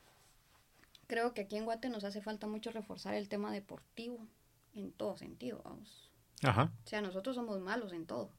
creo 1.07 1.33
que 1.33 1.43
aquí 1.43 1.57
en 1.57 1.65
Guate 1.65 1.89
nos 1.89 2.05
hace 2.05 2.21
falta 2.21 2.47
mucho 2.47 2.71
reforzar 2.71 3.15
el 3.15 3.29
tema 3.31 3.51
deportivo 3.51 4.27
en 4.75 4.93
todo 4.93 5.17
sentido, 5.17 5.63
vamos. 5.65 6.11
Ajá. 6.43 6.71
O 6.85 6.87
sea, 6.89 7.01
nosotros 7.01 7.35
somos 7.37 7.61
malos 7.61 7.93
en 7.93 8.07
todo. 8.07 8.31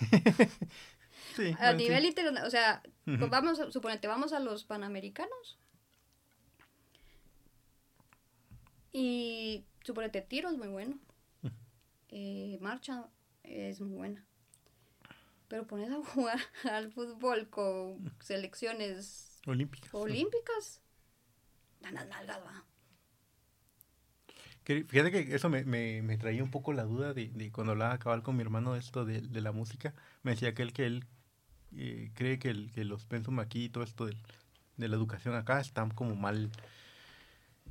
Sí. 1.36 1.54
A 1.58 1.64
bueno, 1.66 1.78
sí. 1.78 1.84
nivel 1.84 2.04
internacional, 2.06 2.46
o 2.46 2.50
sea, 2.50 2.82
pues 3.04 3.30
vamos, 3.30 3.60
a- 3.60 3.70
suponete, 3.70 4.08
vamos 4.08 4.32
a 4.32 4.40
los 4.40 4.64
panamericanos. 4.64 5.58
Y 8.92 9.64
suponete, 9.84 10.22
tiro 10.22 10.48
es 10.50 10.56
muy 10.56 10.68
bueno. 10.68 10.98
Eh, 12.10 12.58
marcha 12.60 13.08
es 13.42 13.80
muy 13.80 13.96
buena. 13.96 14.24
Pero 15.48 15.66
pones 15.66 15.90
a 15.90 15.96
jugar 16.14 16.38
al 16.70 16.92
fútbol 16.92 17.48
con 17.48 18.12
selecciones 18.20 19.40
Olímpicas. 19.46 19.90
olímpicas, 19.94 20.80
dan 21.80 21.94
las 21.94 22.06
nalgas, 22.08 22.38
va. 22.44 22.64
Que- 24.64 24.84
Fíjate 24.84 25.10
que 25.10 25.34
eso 25.34 25.48
me, 25.48 25.64
me, 25.64 26.02
me 26.02 26.18
traía 26.18 26.42
un 26.44 26.50
poco 26.50 26.72
la 26.72 26.84
duda 26.84 27.14
de, 27.14 27.28
de 27.28 27.50
cuando 27.50 27.72
hablaba 27.72 27.98
cabal 27.98 28.22
con 28.22 28.36
mi 28.36 28.42
hermano 28.42 28.76
esto 28.76 29.04
de, 29.04 29.20
de 29.22 29.40
la 29.40 29.52
música. 29.52 29.94
Me 30.22 30.32
decía 30.32 30.54
que 30.54 30.62
él, 30.62 30.72
que 30.72 30.86
él 30.86 31.04
eh, 31.76 32.10
cree 32.14 32.38
que, 32.38 32.50
el, 32.50 32.70
que 32.72 32.84
los 32.84 33.06
pensum 33.06 33.40
aquí 33.40 33.64
y 33.64 33.68
todo 33.70 33.84
esto 33.84 34.06
del- 34.06 34.18
de 34.76 34.88
la 34.88 34.96
educación 34.96 35.34
acá 35.34 35.60
están 35.60 35.90
como 35.90 36.14
mal 36.16 36.50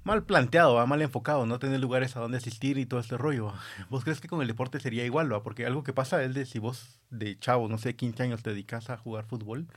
mal 0.03 0.23
planteado, 0.23 0.75
¿va? 0.75 0.85
mal 0.85 1.01
enfocado, 1.01 1.45
no 1.45 1.59
tener 1.59 1.79
lugares 1.79 2.15
a 2.15 2.19
donde 2.19 2.37
asistir 2.37 2.77
y 2.77 2.85
todo 2.85 2.99
este 2.99 3.17
rollo. 3.17 3.53
¿Vos 3.89 4.03
crees 4.03 4.21
que 4.21 4.27
con 4.27 4.41
el 4.41 4.47
deporte 4.47 4.79
sería 4.79 5.05
igual? 5.05 5.31
¿va? 5.31 5.43
Porque 5.43 5.65
algo 5.65 5.83
que 5.83 5.93
pasa 5.93 6.23
es 6.23 6.33
de 6.33 6.45
si 6.45 6.59
vos 6.59 6.99
de 7.09 7.37
chavo, 7.39 7.67
no 7.67 7.77
sé, 7.77 7.95
15 7.95 8.23
años 8.23 8.43
te 8.43 8.51
dedicas 8.51 8.89
a 8.89 8.97
jugar 8.97 9.25
fútbol, 9.25 9.67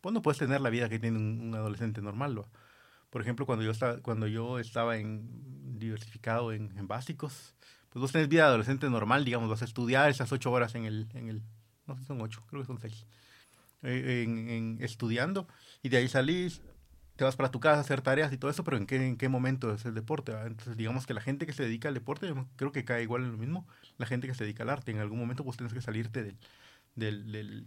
pues 0.00 0.12
no 0.12 0.22
puedes 0.22 0.38
tener 0.38 0.60
la 0.60 0.70
vida 0.70 0.88
que 0.88 0.98
tiene 0.98 1.18
un, 1.18 1.54
adolescente 1.54 2.02
normal. 2.02 2.44
Por 3.10 3.22
ejemplo, 3.22 3.46
cuando 3.46 3.64
yo 3.64 3.70
estaba, 3.70 3.98
cuando 3.98 4.26
yo 4.26 4.58
estaba 4.58 4.96
en 4.96 5.78
diversificado 5.78 6.52
en, 6.52 6.76
en 6.76 6.86
básicos, 6.86 7.54
pues 7.90 8.00
vos 8.00 8.12
tenés 8.12 8.28
vida 8.28 8.42
de 8.42 8.48
adolescente 8.48 8.90
normal, 8.90 9.24
digamos, 9.24 9.48
vas 9.48 9.62
a 9.62 9.64
estudiar 9.64 10.10
esas 10.10 10.30
ocho 10.32 10.52
horas 10.52 10.74
en 10.74 10.84
el, 10.84 11.08
en 11.14 11.28
el 11.28 11.42
no 11.86 11.94
sé 11.94 12.02
si 12.02 12.06
son 12.06 12.20
ocho, 12.20 12.42
creo 12.48 12.62
que 12.62 12.66
son 12.66 12.78
seis, 12.78 13.06
eh, 13.82 14.24
en, 14.26 14.48
en 14.48 14.78
estudiando, 14.80 15.46
y 15.82 15.88
de 15.88 15.98
ahí 15.98 16.08
salís, 16.08 16.60
te 17.16 17.24
vas 17.24 17.34
para 17.36 17.50
tu 17.50 17.60
casa 17.60 17.78
a 17.78 17.80
hacer 17.80 18.02
tareas 18.02 18.32
y 18.32 18.36
todo 18.36 18.50
eso, 18.50 18.62
pero 18.62 18.76
¿en 18.76 18.86
qué, 18.86 18.96
en 18.96 19.16
qué 19.16 19.28
momento 19.28 19.72
es 19.72 19.84
el 19.86 19.94
deporte? 19.94 20.32
Entonces, 20.32 20.76
digamos 20.76 21.06
que 21.06 21.14
la 21.14 21.20
gente 21.22 21.46
que 21.46 21.52
se 21.52 21.62
dedica 21.62 21.88
al 21.88 21.94
deporte, 21.94 22.28
yo 22.28 22.46
creo 22.56 22.72
que 22.72 22.84
cae 22.84 23.02
igual 23.02 23.22
en 23.24 23.32
lo 23.32 23.38
mismo, 23.38 23.66
la 23.98 24.06
gente 24.06 24.26
que 24.26 24.34
se 24.34 24.44
dedica 24.44 24.62
al 24.62 24.70
arte, 24.70 24.90
en 24.92 24.98
algún 24.98 25.18
momento 25.18 25.42
pues 25.42 25.56
tienes 25.56 25.72
que 25.72 25.80
salirte 25.80 26.22
del, 26.22 26.36
del, 26.94 27.66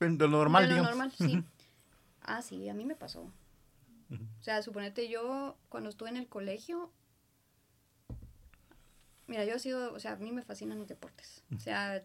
del, 0.00 0.18
lo 0.18 0.28
normal, 0.28 0.62
De 0.64 0.68
lo 0.68 0.74
digamos. 0.74 0.90
normal, 0.90 1.12
sí. 1.12 1.44
Ah, 2.22 2.42
sí, 2.42 2.68
a 2.68 2.74
mí 2.74 2.84
me 2.84 2.96
pasó. 2.96 3.30
O 4.10 4.42
sea, 4.42 4.62
suponete 4.62 5.08
yo, 5.08 5.56
cuando 5.68 5.90
estuve 5.90 6.08
en 6.10 6.16
el 6.16 6.28
colegio, 6.28 6.90
mira, 9.26 9.44
yo 9.44 9.54
he 9.54 9.58
sido, 9.58 9.92
o 9.92 10.00
sea, 10.00 10.12
a 10.12 10.16
mí 10.16 10.32
me 10.32 10.42
fascinan 10.42 10.78
los 10.78 10.88
deportes. 10.88 11.42
O 11.54 11.58
sea, 11.58 12.02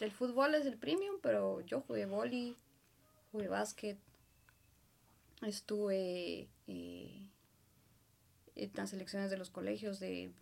el 0.00 0.10
fútbol 0.12 0.54
es 0.54 0.66
el 0.66 0.76
premium, 0.78 1.16
pero 1.22 1.60
yo 1.62 1.80
jugué 1.82 2.06
vóley, 2.06 2.56
jugué 3.32 3.48
básquet, 3.48 3.98
estuve 5.42 6.48
eh, 6.66 7.26
en 8.56 8.70
las 8.74 8.90
selecciones 8.90 9.30
de 9.30 9.36
los 9.36 9.50
colegios 9.50 10.00
de, 10.00 10.32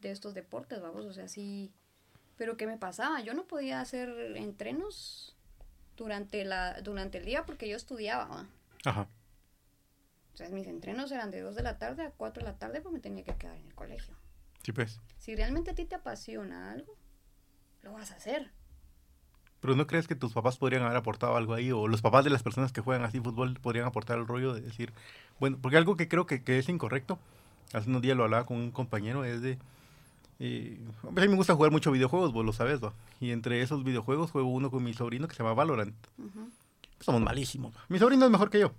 de 0.00 0.10
estos 0.10 0.34
deportes, 0.34 0.80
vamos, 0.80 1.04
o 1.06 1.12
sea, 1.12 1.28
sí. 1.28 1.72
Pero 2.36 2.56
¿qué 2.56 2.66
me 2.66 2.76
pasaba? 2.76 3.20
Yo 3.22 3.32
no 3.34 3.46
podía 3.46 3.80
hacer 3.80 4.10
entrenos 4.36 5.36
durante, 5.96 6.44
la, 6.44 6.80
durante 6.82 7.18
el 7.18 7.24
día 7.24 7.46
porque 7.46 7.68
yo 7.68 7.76
estudiaba, 7.76 8.26
¿va? 8.26 8.46
Ajá. 8.84 9.08
O 10.34 10.36
sea, 10.36 10.50
mis 10.50 10.66
entrenos 10.66 11.10
eran 11.12 11.30
de 11.30 11.40
2 11.40 11.54
de 11.54 11.62
la 11.62 11.78
tarde 11.78 12.02
a 12.02 12.10
4 12.10 12.44
de 12.44 12.50
la 12.50 12.58
tarde 12.58 12.82
porque 12.82 12.96
me 12.96 13.00
tenía 13.00 13.24
que 13.24 13.34
quedar 13.36 13.56
en 13.56 13.66
el 13.66 13.74
colegio. 13.74 14.14
Sí, 14.62 14.72
pues. 14.72 15.00
Si 15.18 15.34
realmente 15.34 15.70
a 15.70 15.74
ti 15.74 15.86
te 15.86 15.94
apasiona 15.94 16.72
algo, 16.72 16.94
lo 17.80 17.92
vas 17.92 18.10
a 18.10 18.16
hacer. 18.16 18.50
Pero 19.60 19.74
¿no 19.74 19.86
crees 19.86 20.06
que 20.06 20.14
tus 20.14 20.32
papás 20.32 20.58
podrían 20.58 20.82
haber 20.82 20.96
aportado 20.96 21.36
algo 21.36 21.54
ahí? 21.54 21.72
O 21.72 21.88
los 21.88 22.02
papás 22.02 22.24
de 22.24 22.30
las 22.30 22.42
personas 22.42 22.72
que 22.72 22.80
juegan 22.80 23.04
así 23.04 23.20
fútbol 23.20 23.58
podrían 23.60 23.86
aportar 23.86 24.18
el 24.18 24.26
rollo 24.26 24.52
de 24.52 24.60
decir, 24.60 24.92
bueno, 25.40 25.58
porque 25.60 25.76
algo 25.76 25.96
que 25.96 26.08
creo 26.08 26.26
que, 26.26 26.42
que 26.42 26.58
es 26.58 26.68
incorrecto, 26.68 27.18
hace 27.72 27.88
unos 27.88 28.02
días 28.02 28.16
lo 28.16 28.24
hablaba 28.24 28.46
con 28.46 28.58
un 28.58 28.70
compañero, 28.70 29.24
es 29.24 29.40
de, 29.40 29.58
eh, 30.38 30.78
a 31.02 31.10
mí 31.10 31.28
me 31.28 31.36
gusta 31.36 31.54
jugar 31.54 31.72
mucho 31.72 31.90
videojuegos, 31.90 32.32
vos 32.32 32.44
lo 32.44 32.52
sabes, 32.52 32.82
¿va? 32.82 32.92
Y 33.20 33.30
entre 33.30 33.62
esos 33.62 33.84
videojuegos 33.84 34.30
juego 34.30 34.48
uno 34.48 34.70
con 34.70 34.84
mi 34.84 34.92
sobrino 34.92 35.28
que 35.28 35.34
se 35.34 35.42
llama 35.42 35.54
Valorant. 35.54 35.94
Somos 37.00 37.22
malísimos. 37.22 37.74
¿va? 37.74 37.80
Mi 37.88 37.98
sobrino 37.98 38.24
es 38.26 38.30
mejor 38.30 38.50
que 38.50 38.60
yo. 38.60 38.72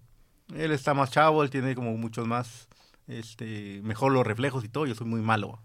Él 0.56 0.72
está 0.72 0.94
más 0.94 1.12
chavo, 1.12 1.44
él 1.44 1.50
tiene 1.50 1.76
como 1.76 1.98
muchos 1.98 2.28
más, 2.28 2.68
este, 3.08 3.82
mejor 3.84 4.12
los 4.12 4.26
reflejos 4.26 4.64
y 4.64 4.70
todo, 4.70 4.86
yo 4.86 4.96
soy 4.96 5.08
muy 5.08 5.22
malo. 5.22 5.54
¿va? 5.54 5.60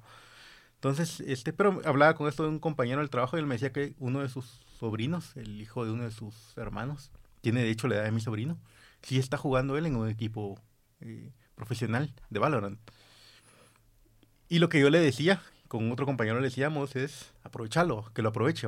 Entonces, 0.83 1.21
este, 1.21 1.53
pero 1.53 1.81
hablaba 1.85 2.17
con 2.17 2.27
esto 2.27 2.43
de 2.43 2.49
un 2.49 2.59
compañero 2.59 2.99
del 2.99 3.09
trabajo 3.09 3.37
y 3.37 3.41
él 3.41 3.47
me 3.47 3.55
decía 3.55 3.73
que 3.73 3.95
uno 4.01 4.19
de 4.19 4.29
sus 4.29 4.45
sobrinos, 4.81 5.37
el 5.37 5.61
hijo 5.61 5.85
de 5.85 5.93
uno 5.93 6.03
de 6.03 6.11
sus 6.11 6.35
hermanos, 6.59 7.13
tiene 7.41 7.63
de 7.63 7.71
hecho 7.71 7.87
la 7.87 7.95
edad 7.95 8.05
de 8.05 8.11
mi 8.11 8.21
sobrino, 8.21 8.59
sí 9.01 9.17
está 9.17 9.37
jugando 9.37 9.79
él 9.79 9.87
en 9.87 9.95
un 9.95 10.09
equipo 10.09 10.59
eh, 11.01 11.31
profesional 11.55 12.13
de 12.31 12.39
Valorant. 12.41 12.81
Y 14.49 14.59
lo 14.59 14.69
que 14.69 14.81
yo 14.81 14.91
le 14.91 14.99
decía, 14.99 15.41
con 15.69 15.93
otro 15.93 16.05
compañero 16.05 16.41
le 16.41 16.49
decíamos, 16.49 16.97
es 16.97 17.33
aprovecharlo, 17.45 18.11
que 18.13 18.23
lo 18.23 18.31
aproveche, 18.31 18.67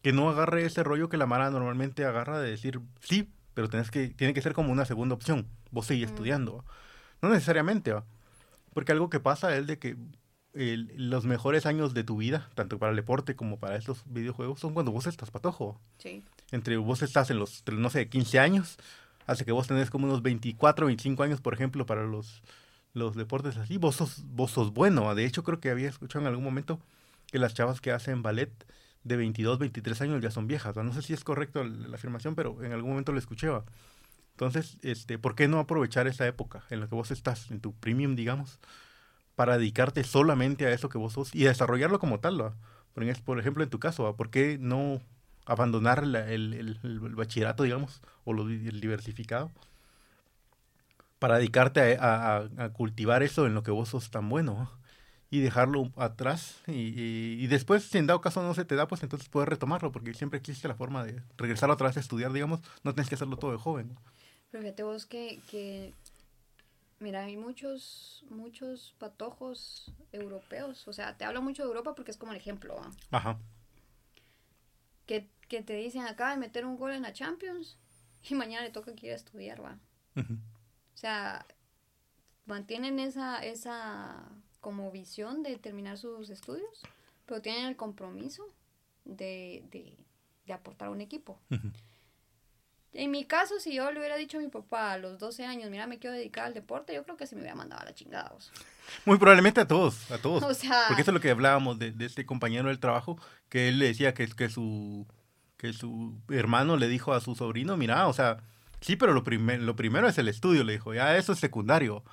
que 0.00 0.12
no 0.12 0.30
agarre 0.30 0.64
ese 0.64 0.84
rollo 0.84 1.08
que 1.08 1.16
la 1.16 1.26
Mara 1.26 1.50
normalmente 1.50 2.04
agarra 2.04 2.38
de 2.38 2.50
decir 2.50 2.80
sí, 3.00 3.32
pero 3.54 3.68
tenés 3.68 3.90
que, 3.90 4.10
tiene 4.10 4.32
que 4.32 4.42
ser 4.42 4.52
como 4.52 4.70
una 4.70 4.84
segunda 4.84 5.16
opción, 5.16 5.48
vos 5.72 5.86
seguís 5.86 6.06
Mm. 6.06 6.10
estudiando. 6.10 6.56
¿va? 6.58 6.64
No 7.20 7.30
necesariamente, 7.30 7.92
¿va? 7.92 8.04
porque 8.74 8.92
algo 8.92 9.10
que 9.10 9.18
pasa 9.18 9.56
es 9.56 9.66
de 9.66 9.80
que 9.80 9.96
el- 10.58 11.10
los 11.10 11.24
mejores 11.24 11.66
años 11.66 11.94
de 11.94 12.04
tu 12.04 12.16
vida, 12.16 12.48
tanto 12.54 12.78
para 12.78 12.90
el 12.90 12.96
deporte 12.96 13.36
como 13.36 13.58
para 13.58 13.76
estos 13.76 14.02
videojuegos, 14.06 14.60
son 14.60 14.74
cuando 14.74 14.92
vos 14.92 15.06
estás 15.06 15.30
patojo. 15.30 15.80
Entre 16.50 16.76
vos 16.76 17.02
estás 17.02 17.30
en 17.30 17.38
los, 17.38 17.62
no 17.72 17.90
sé, 17.90 18.08
15 18.08 18.38
años, 18.38 18.78
hace 19.26 19.44
que 19.44 19.52
vos 19.52 19.66
tenés 19.66 19.90
como 19.90 20.06
unos 20.06 20.22
24, 20.22 20.86
25 20.86 21.22
años, 21.22 21.40
por 21.40 21.54
ejemplo, 21.54 21.86
para 21.86 22.04
los, 22.04 22.42
los 22.94 23.14
deportes 23.14 23.56
así, 23.56 23.76
vos 23.78 23.96
sos, 23.96 24.22
vos 24.26 24.50
sos 24.50 24.72
bueno. 24.72 25.14
De 25.14 25.24
hecho, 25.26 25.44
creo 25.44 25.60
que 25.60 25.70
había 25.70 25.88
escuchado 25.88 26.22
en 26.22 26.28
algún 26.28 26.44
momento 26.44 26.80
que 27.30 27.38
las 27.38 27.54
chavas 27.54 27.80
que 27.80 27.92
hacen 27.92 28.22
ballet 28.22 28.50
de 29.04 29.16
22, 29.16 29.58
23 29.58 30.00
años 30.00 30.22
ya 30.22 30.30
son 30.30 30.46
viejas. 30.46 30.74
No 30.76 30.92
sé 30.92 31.02
si 31.02 31.12
es 31.12 31.22
correcto 31.24 31.62
la 31.64 31.96
afirmación, 31.96 32.34
pero 32.34 32.62
en 32.64 32.72
algún 32.72 32.90
momento 32.90 33.12
lo 33.12 33.18
escuché. 33.18 33.48
¿va? 33.48 33.64
Entonces, 34.32 34.78
este, 34.82 35.18
¿por 35.18 35.34
qué 35.34 35.48
no 35.48 35.58
aprovechar 35.58 36.06
esa 36.06 36.26
época 36.26 36.64
en 36.70 36.80
la 36.80 36.88
que 36.88 36.94
vos 36.94 37.10
estás, 37.10 37.50
en 37.50 37.60
tu 37.60 37.74
premium, 37.74 38.14
digamos, 38.16 38.58
para 39.38 39.56
dedicarte 39.56 40.02
solamente 40.02 40.66
a 40.66 40.72
eso 40.72 40.88
que 40.88 40.98
vos 40.98 41.12
sos 41.12 41.32
y 41.32 41.44
desarrollarlo 41.44 42.00
como 42.00 42.18
tal. 42.18 42.54
Por, 42.92 43.38
ejemplo, 43.38 43.62
en 43.62 43.70
tu 43.70 43.78
caso. 43.78 44.16
¿por 44.16 44.30
qué 44.30 44.58
no 44.60 45.00
abandonar 45.46 46.02
el, 46.02 46.80
bachillerato, 47.14 47.62
digamos, 47.62 48.02
o 48.24 48.32
lo 48.32 48.48
el 48.48 48.80
diversificado? 48.80 49.52
Para 51.20 51.38
dedicarte 51.38 51.98
a, 52.00 52.48
cultivar 52.72 53.22
eso 53.22 53.46
en 53.46 53.54
lo 53.54 53.62
que 53.62 53.70
vos 53.70 53.90
sos 53.90 54.10
tan 54.10 54.28
bueno. 54.28 54.72
y 55.30 55.38
dejarlo 55.38 55.92
atrás 55.94 56.60
y, 56.66 57.46
después 57.46 57.84
si 57.84 57.98
en 57.98 58.08
dado 58.08 58.20
caso 58.20 58.42
no 58.42 58.54
se 58.54 58.64
te 58.64 58.74
da 58.74 58.88
pues 58.88 59.04
entonces 59.04 59.28
puedes 59.28 59.48
retomarlo 59.48 59.92
porque 59.92 60.14
siempre 60.14 60.38
existe 60.38 60.66
la 60.66 60.74
forma 60.74 61.04
de 61.04 61.22
regresar 61.36 61.70
otra 61.70 61.88
vez 61.88 61.98
a 61.98 62.00
estudiar 62.00 62.32
digamos 62.32 62.60
no 62.82 62.94
tienes 62.94 63.10
que 63.10 63.14
hacerlo 63.14 63.36
todo 63.36 63.52
de 63.52 63.58
joven 63.58 63.94
pero 64.50 64.62
fíjate 64.62 64.82
vos 64.84 65.04
que 65.04 65.92
mira 67.00 67.24
hay 67.24 67.36
muchos 67.36 68.24
muchos 68.30 68.94
patojos 68.98 69.92
europeos 70.12 70.86
o 70.88 70.92
sea 70.92 71.16
te 71.16 71.24
hablo 71.24 71.42
mucho 71.42 71.62
de 71.62 71.68
Europa 71.68 71.94
porque 71.94 72.10
es 72.10 72.16
como 72.16 72.32
el 72.32 72.38
ejemplo 72.38 72.76
¿va? 72.76 72.90
ajá 73.10 73.38
que, 75.06 75.28
que 75.48 75.62
te 75.62 75.74
dicen 75.74 76.02
acaba 76.02 76.30
de 76.30 76.36
meter 76.38 76.64
un 76.64 76.76
gol 76.76 76.92
en 76.92 77.02
la 77.02 77.12
Champions 77.12 77.76
y 78.28 78.34
mañana 78.34 78.64
le 78.64 78.70
toca 78.70 78.94
que 78.94 79.06
ir 79.06 79.12
a 79.12 79.16
estudiar 79.16 79.62
va 79.64 79.78
uh 80.16 80.20
-huh. 80.20 80.38
o 80.94 80.96
sea 80.96 81.46
mantienen 82.46 82.98
esa 82.98 83.44
esa 83.44 84.28
como 84.60 84.90
visión 84.90 85.42
de 85.42 85.56
terminar 85.56 85.98
sus 85.98 86.30
estudios, 86.30 86.82
pero 87.26 87.40
tienen 87.40 87.66
el 87.66 87.76
compromiso 87.76 88.44
de, 89.04 89.64
de, 89.70 89.96
de 90.46 90.52
aportar 90.52 90.88
a 90.88 90.90
un 90.90 91.00
equipo. 91.00 91.38
Uh 91.50 91.54
-huh. 91.54 91.72
En 92.94 93.10
mi 93.10 93.24
caso, 93.24 93.60
si 93.60 93.74
yo 93.74 93.90
le 93.92 93.98
hubiera 93.98 94.16
dicho 94.16 94.38
a 94.38 94.40
mi 94.40 94.48
papá 94.48 94.92
a 94.92 94.98
los 94.98 95.18
12 95.18 95.44
años, 95.44 95.70
mira, 95.70 95.86
me 95.86 95.98
quiero 95.98 96.16
dedicar 96.16 96.46
al 96.46 96.54
deporte, 96.54 96.94
yo 96.94 97.04
creo 97.04 97.16
que 97.16 97.26
se 97.26 97.34
me 97.34 97.42
hubiera 97.42 97.54
mandado 97.54 97.82
a 97.82 97.84
la 97.84 97.94
chingada. 97.94 98.32
O 98.34 98.40
sea. 98.40 98.52
Muy 99.04 99.18
probablemente 99.18 99.60
a 99.60 99.68
todos, 99.68 100.10
a 100.10 100.18
todos. 100.18 100.42
O 100.48 100.54
sea, 100.54 100.84
Porque 100.88 101.02
eso 101.02 101.10
es 101.10 101.14
lo 101.14 101.20
que 101.20 101.30
hablábamos 101.30 101.78
de, 101.78 101.92
de, 101.92 102.06
este 102.06 102.24
compañero 102.24 102.68
del 102.68 102.78
trabajo, 102.78 103.20
que 103.48 103.68
él 103.68 103.78
le 103.78 103.86
decía 103.86 104.14
que, 104.14 104.26
que, 104.28 104.48
su, 104.48 105.06
que 105.56 105.72
su 105.72 106.18
hermano 106.30 106.76
le 106.76 106.88
dijo 106.88 107.12
a 107.12 107.20
su 107.20 107.34
sobrino, 107.34 107.76
mira, 107.76 108.08
o 108.08 108.12
sea, 108.12 108.38
sí, 108.80 108.96
pero 108.96 109.12
lo, 109.12 109.22
primer, 109.22 109.60
lo 109.60 109.76
primero 109.76 110.08
es 110.08 110.16
el 110.18 110.28
estudio, 110.28 110.64
le 110.64 110.72
dijo, 110.72 110.94
ya 110.94 111.16
eso 111.16 111.32
es 111.32 111.38
secundario. 111.38 112.04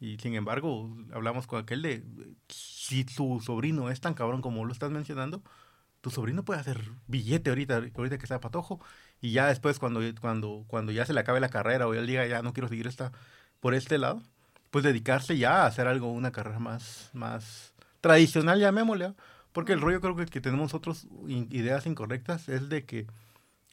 Y 0.00 0.18
sin 0.18 0.34
embargo, 0.34 0.96
hablamos 1.12 1.46
con 1.46 1.62
aquel 1.62 1.82
de, 1.82 2.04
si 2.48 3.04
tu 3.04 3.40
sobrino 3.40 3.90
es 3.90 4.00
tan 4.00 4.14
cabrón 4.14 4.42
como 4.42 4.64
lo 4.64 4.72
estás 4.72 4.90
mencionando, 4.90 5.42
tu 6.00 6.10
sobrino 6.10 6.44
puede 6.44 6.60
hacer 6.60 6.90
billete 7.06 7.48
ahorita, 7.48 7.76
ahorita 7.76 8.18
que 8.18 8.24
está 8.24 8.38
patojo, 8.38 8.80
y 9.24 9.30
ya 9.30 9.46
después 9.46 9.78
cuando, 9.78 10.02
cuando, 10.20 10.64
cuando 10.66 10.92
ya 10.92 11.06
se 11.06 11.14
le 11.14 11.20
acabe 11.20 11.40
la 11.40 11.48
carrera 11.48 11.86
o 11.88 11.94
él 11.94 12.06
diga 12.06 12.26
ya 12.26 12.42
no 12.42 12.52
quiero 12.52 12.68
seguir 12.68 12.86
esta, 12.86 13.10
por 13.58 13.72
este 13.72 13.96
lado, 13.96 14.20
pues 14.70 14.84
dedicarse 14.84 15.38
ya 15.38 15.62
a 15.62 15.66
hacer 15.66 15.88
algo, 15.88 16.12
una 16.12 16.30
carrera 16.30 16.58
más, 16.58 17.08
más 17.14 17.72
tradicional, 18.02 18.60
llamémosle, 18.60 19.14
porque 19.52 19.72
el 19.72 19.80
rollo 19.80 20.02
creo 20.02 20.14
que, 20.14 20.26
que 20.26 20.42
tenemos 20.42 20.64
nosotros 20.64 21.06
ideas 21.26 21.86
incorrectas 21.86 22.50
es 22.50 22.68
de 22.68 22.84
que 22.84 23.06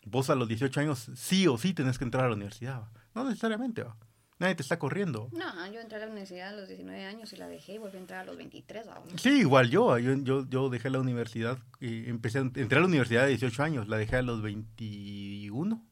vos 0.05 0.29
a 0.29 0.35
los 0.35 0.47
18 0.47 0.79
años 0.79 1.11
sí 1.15 1.45
o 1.47 1.57
sí 1.57 1.73
tenés 1.73 1.97
que 1.97 2.05
entrar 2.05 2.23
a 2.23 2.29
la 2.29 2.35
universidad, 2.35 2.83
no 3.13 3.25
necesariamente, 3.25 3.83
¿va? 3.83 3.97
Nadie 4.41 4.55
te 4.55 4.63
está 4.63 4.79
corriendo. 4.79 5.29
No, 5.33 5.71
yo 5.71 5.79
entré 5.79 5.97
a 5.97 5.99
la 5.99 6.07
universidad 6.07 6.49
a 6.49 6.53
los 6.53 6.67
19 6.67 7.05
años 7.05 7.31
y 7.31 7.37
la 7.37 7.47
dejé 7.47 7.73
y 7.73 7.77
volví 7.77 7.97
a 7.97 7.99
entrar 7.99 8.21
a 8.21 8.23
los 8.23 8.35
23 8.37 8.87
aún. 8.87 9.19
Sí, 9.19 9.41
igual 9.41 9.69
yo. 9.69 9.99
Yo, 9.99 10.15
yo, 10.15 10.49
yo 10.49 10.69
dejé 10.69 10.89
la 10.89 10.99
universidad, 10.99 11.59
y 11.79 12.09
empecé, 12.09 12.39
entré 12.39 12.75
a 12.75 12.79
la 12.79 12.87
universidad 12.87 13.21
de 13.21 13.29
18 13.29 13.61
años, 13.61 13.87
la 13.87 13.97
dejé 13.97 14.15
a 14.15 14.23
los 14.23 14.41
21 14.41 15.85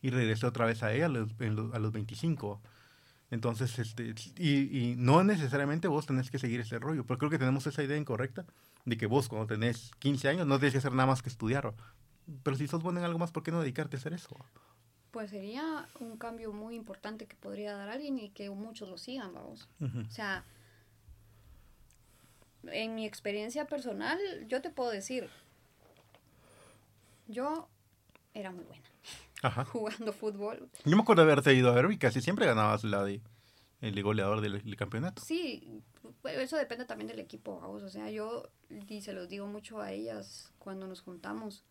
y 0.00 0.10
regresé 0.10 0.46
otra 0.46 0.66
vez 0.66 0.84
a 0.84 0.92
ella 0.92 1.06
a 1.06 1.08
los, 1.08 1.30
a 1.72 1.78
los 1.80 1.90
25. 1.90 2.62
Entonces, 3.32 3.76
este, 3.80 4.14
y, 4.36 4.92
y, 4.92 4.94
no 4.96 5.24
necesariamente 5.24 5.88
vos 5.88 6.06
tenés 6.06 6.30
que 6.30 6.38
seguir 6.38 6.60
ese 6.60 6.78
rollo, 6.78 7.04
pero 7.06 7.18
creo 7.18 7.30
que 7.30 7.38
tenemos 7.40 7.66
esa 7.66 7.82
idea 7.82 7.96
incorrecta 7.96 8.46
de 8.84 8.96
que 8.96 9.06
vos 9.06 9.28
cuando 9.28 9.48
tenés 9.48 9.90
15 9.98 10.28
años 10.28 10.46
no 10.46 10.60
tienes 10.60 10.74
que 10.74 10.78
hacer 10.78 10.92
nada 10.92 11.08
más 11.08 11.22
que 11.22 11.28
estudiar. 11.28 11.74
Pero 12.44 12.56
si 12.56 12.68
sos 12.68 12.84
bueno 12.84 13.00
en 13.00 13.04
algo 13.04 13.18
más, 13.18 13.32
¿por 13.32 13.42
qué 13.42 13.50
no 13.50 13.58
dedicarte 13.58 13.96
a 13.96 13.98
hacer 13.98 14.12
eso? 14.12 14.36
Pues 15.18 15.30
sería 15.30 15.88
un 15.98 16.16
cambio 16.16 16.52
muy 16.52 16.76
importante 16.76 17.26
que 17.26 17.34
podría 17.34 17.74
dar 17.74 17.88
alguien 17.88 18.20
y 18.20 18.30
que 18.30 18.50
muchos 18.50 18.88
lo 18.88 18.98
sigan, 18.98 19.34
vamos. 19.34 19.68
Uh 19.80 19.86
-huh. 19.86 20.06
O 20.06 20.10
sea, 20.12 20.44
en 22.62 22.94
mi 22.94 23.04
experiencia 23.04 23.66
personal, 23.66 24.16
yo 24.46 24.62
te 24.62 24.70
puedo 24.70 24.90
decir, 24.90 25.28
yo 27.26 27.68
era 28.32 28.52
muy 28.52 28.62
buena 28.62 28.84
Ajá. 29.42 29.64
jugando 29.64 30.12
fútbol. 30.12 30.70
Yo 30.84 30.94
me 30.94 31.02
acuerdo 31.02 31.24
de 31.24 31.32
haberte 31.32 31.52
ido 31.52 31.68
a 31.70 31.72
ver 31.72 31.90
y 31.90 31.98
casi 31.98 32.20
siempre 32.20 32.46
ganabas 32.46 32.84
la 32.84 33.02
de 33.02 33.20
el 33.80 34.00
goleador 34.00 34.40
del, 34.40 34.62
del, 34.62 34.76
campeonato. 34.76 35.20
Sí, 35.22 35.82
eso 36.26 36.56
depende 36.56 36.84
también 36.84 37.08
del 37.08 37.18
equipo, 37.18 37.58
vamos. 37.58 37.82
O 37.82 37.88
sea, 37.88 38.08
yo, 38.08 38.48
y 38.86 39.02
se 39.02 39.12
los 39.12 39.28
digo 39.28 39.48
mucho 39.48 39.80
a 39.80 39.90
ellas 39.90 40.52
cuando 40.60 40.86
nos 40.86 41.00
juntamos, 41.00 41.64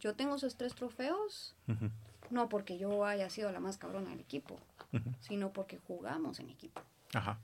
yo 0.00 0.14
tengo 0.14 0.36
esos 0.36 0.56
tres 0.56 0.74
trofeos. 0.74 1.54
Uh 1.68 1.72
-huh 1.72 1.90
no 2.30 2.48
porque 2.48 2.78
yo 2.78 3.04
haya 3.04 3.30
sido 3.30 3.52
la 3.52 3.60
más 3.60 3.76
cabrona 3.76 4.10
del 4.10 4.20
equipo, 4.20 4.58
uh 4.92 4.96
-huh. 4.96 5.14
sino 5.20 5.52
porque 5.52 5.78
jugamos 5.78 6.40
en 6.40 6.50
equipo. 6.50 6.80
Ajá. 7.14 7.38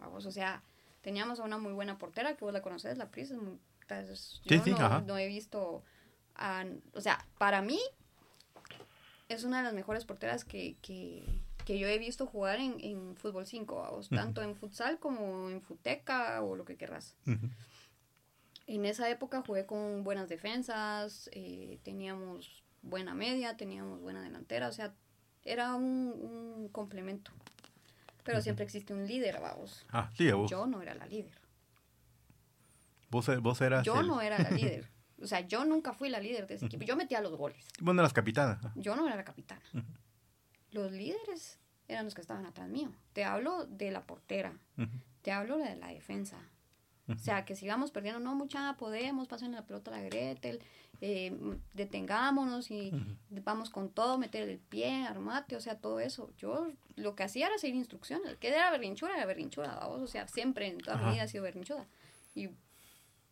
Vamos, 0.00 0.26
o 0.26 0.30
sea, 0.30 0.62
teníamos 1.02 1.40
a 1.40 1.44
una 1.44 1.58
muy 1.58 1.72
buena 1.72 1.98
portera, 1.98 2.36
que 2.36 2.44
vos 2.44 2.52
la 2.52 2.62
conoces, 2.62 2.98
la 2.98 3.06
Pris. 3.06 3.30
Entonces, 3.30 4.40
yo 4.44 4.58
sí, 4.58 4.62
sí, 4.64 4.70
no, 4.72 5.00
no, 5.02 5.16
he 5.18 5.26
visto, 5.26 5.82
a, 6.34 6.64
o 6.94 7.00
sea, 7.00 7.24
para 7.38 7.62
mí 7.62 7.80
es 9.28 9.44
una 9.44 9.58
de 9.58 9.64
las 9.64 9.74
mejores 9.74 10.04
porteras 10.04 10.44
que, 10.44 10.76
que, 10.82 11.24
que 11.64 11.78
yo 11.78 11.86
he 11.88 11.98
visto 11.98 12.26
jugar 12.26 12.60
en, 12.60 12.76
en 12.80 13.16
Fútbol 13.16 13.46
5, 13.46 13.74
vamos, 13.74 14.10
uh 14.10 14.14
-huh. 14.14 14.16
tanto 14.16 14.42
en 14.42 14.54
futsal 14.54 14.98
como 14.98 15.48
en 15.48 15.62
futeca 15.62 16.42
o 16.42 16.56
lo 16.56 16.64
que 16.64 16.76
querrás. 16.76 17.14
Uh 17.26 17.30
-huh. 17.30 17.50
En 18.66 18.84
esa 18.84 19.08
época 19.08 19.42
jugué 19.46 19.64
con 19.64 20.04
buenas 20.04 20.28
defensas, 20.28 21.30
eh, 21.32 21.78
teníamos 21.84 22.62
buena 22.82 23.14
media, 23.14 23.56
teníamos 23.56 24.00
buena 24.00 24.22
delantera, 24.22 24.68
o 24.68 24.72
sea, 24.72 24.94
era 25.44 25.74
un, 25.74 25.84
un 25.86 26.68
complemento. 26.68 27.30
Pero 28.24 28.38
uh 28.38 28.40
-huh. 28.40 28.44
siempre 28.44 28.64
existe 28.64 28.92
un 28.92 29.06
líder, 29.06 29.40
vamos. 29.40 29.86
Ah, 29.90 30.10
sí, 30.16 30.30
vos. 30.32 30.50
Yo 30.50 30.66
no 30.66 30.82
era 30.82 30.94
la 30.94 31.06
líder. 31.06 31.32
Vos, 33.10 33.26
vos 33.40 33.60
eras. 33.60 33.84
Yo 33.84 34.00
el... 34.00 34.06
no 34.06 34.20
era 34.20 34.38
la 34.38 34.50
líder. 34.50 34.90
O 35.20 35.26
sea, 35.26 35.40
yo 35.40 35.64
nunca 35.64 35.92
fui 35.92 36.08
la 36.10 36.20
líder 36.20 36.46
de 36.46 36.54
ese 36.54 36.66
equipo. 36.66 36.84
Yo 36.84 36.94
metía 36.94 37.20
los 37.20 37.34
goles. 37.36 37.66
Vos 37.80 37.92
no 37.92 38.02
eras 38.02 38.12
capitana. 38.12 38.60
Yo 38.76 38.94
no 38.94 39.04
era 39.04 39.16
la 39.16 39.24
capitana. 39.24 39.60
Uh 39.74 39.78
-huh. 39.78 39.96
Los 40.70 40.92
líderes 40.92 41.58
eran 41.88 42.04
los 42.04 42.14
que 42.14 42.20
estaban 42.20 42.46
atrás 42.46 42.68
mío. 42.68 42.92
Te 43.14 43.24
hablo 43.24 43.66
de 43.66 43.90
la 43.90 44.06
portera. 44.06 44.52
Te 45.22 45.32
hablo 45.32 45.58
de 45.58 45.74
la 45.74 45.88
defensa. 45.88 46.38
O 47.08 47.18
sea, 47.18 47.44
que 47.44 47.56
si 47.56 47.66
vamos 47.66 47.90
perdiendo, 47.90 48.20
no, 48.20 48.34
mucha, 48.34 48.76
podemos, 48.76 49.28
pasen 49.28 49.52
la 49.52 49.64
pelota 49.64 49.90
a 49.90 49.94
la 49.98 50.02
Gretel, 50.02 50.60
eh, 51.00 51.34
detengámonos 51.72 52.70
y 52.70 52.90
uh 52.92 52.96
-huh. 52.96 53.44
vamos 53.44 53.70
con 53.70 53.88
todo, 53.88 54.18
meter 54.18 54.48
el 54.48 54.58
pie, 54.58 55.06
armate, 55.06 55.56
o 55.56 55.60
sea, 55.60 55.78
todo 55.78 56.00
eso. 56.00 56.30
Yo 56.36 56.70
lo 56.96 57.14
que 57.14 57.22
hacía 57.22 57.46
era 57.46 57.56
seguir 57.58 57.76
instrucciones. 57.76 58.36
Que 58.36 58.48
era 58.48 58.70
berrinchuda, 58.70 59.14
era 59.16 59.24
berrinchuda, 59.26 59.76
¿vamos? 59.76 60.02
o 60.02 60.06
sea, 60.06 60.28
siempre 60.28 60.66
en 60.66 60.78
toda 60.78 60.96
Ajá. 60.96 61.06
mi 61.06 61.12
vida 61.14 61.24
he 61.24 61.28
sido 61.28 61.44
berrinchuda. 61.44 61.86
Y 62.34 62.50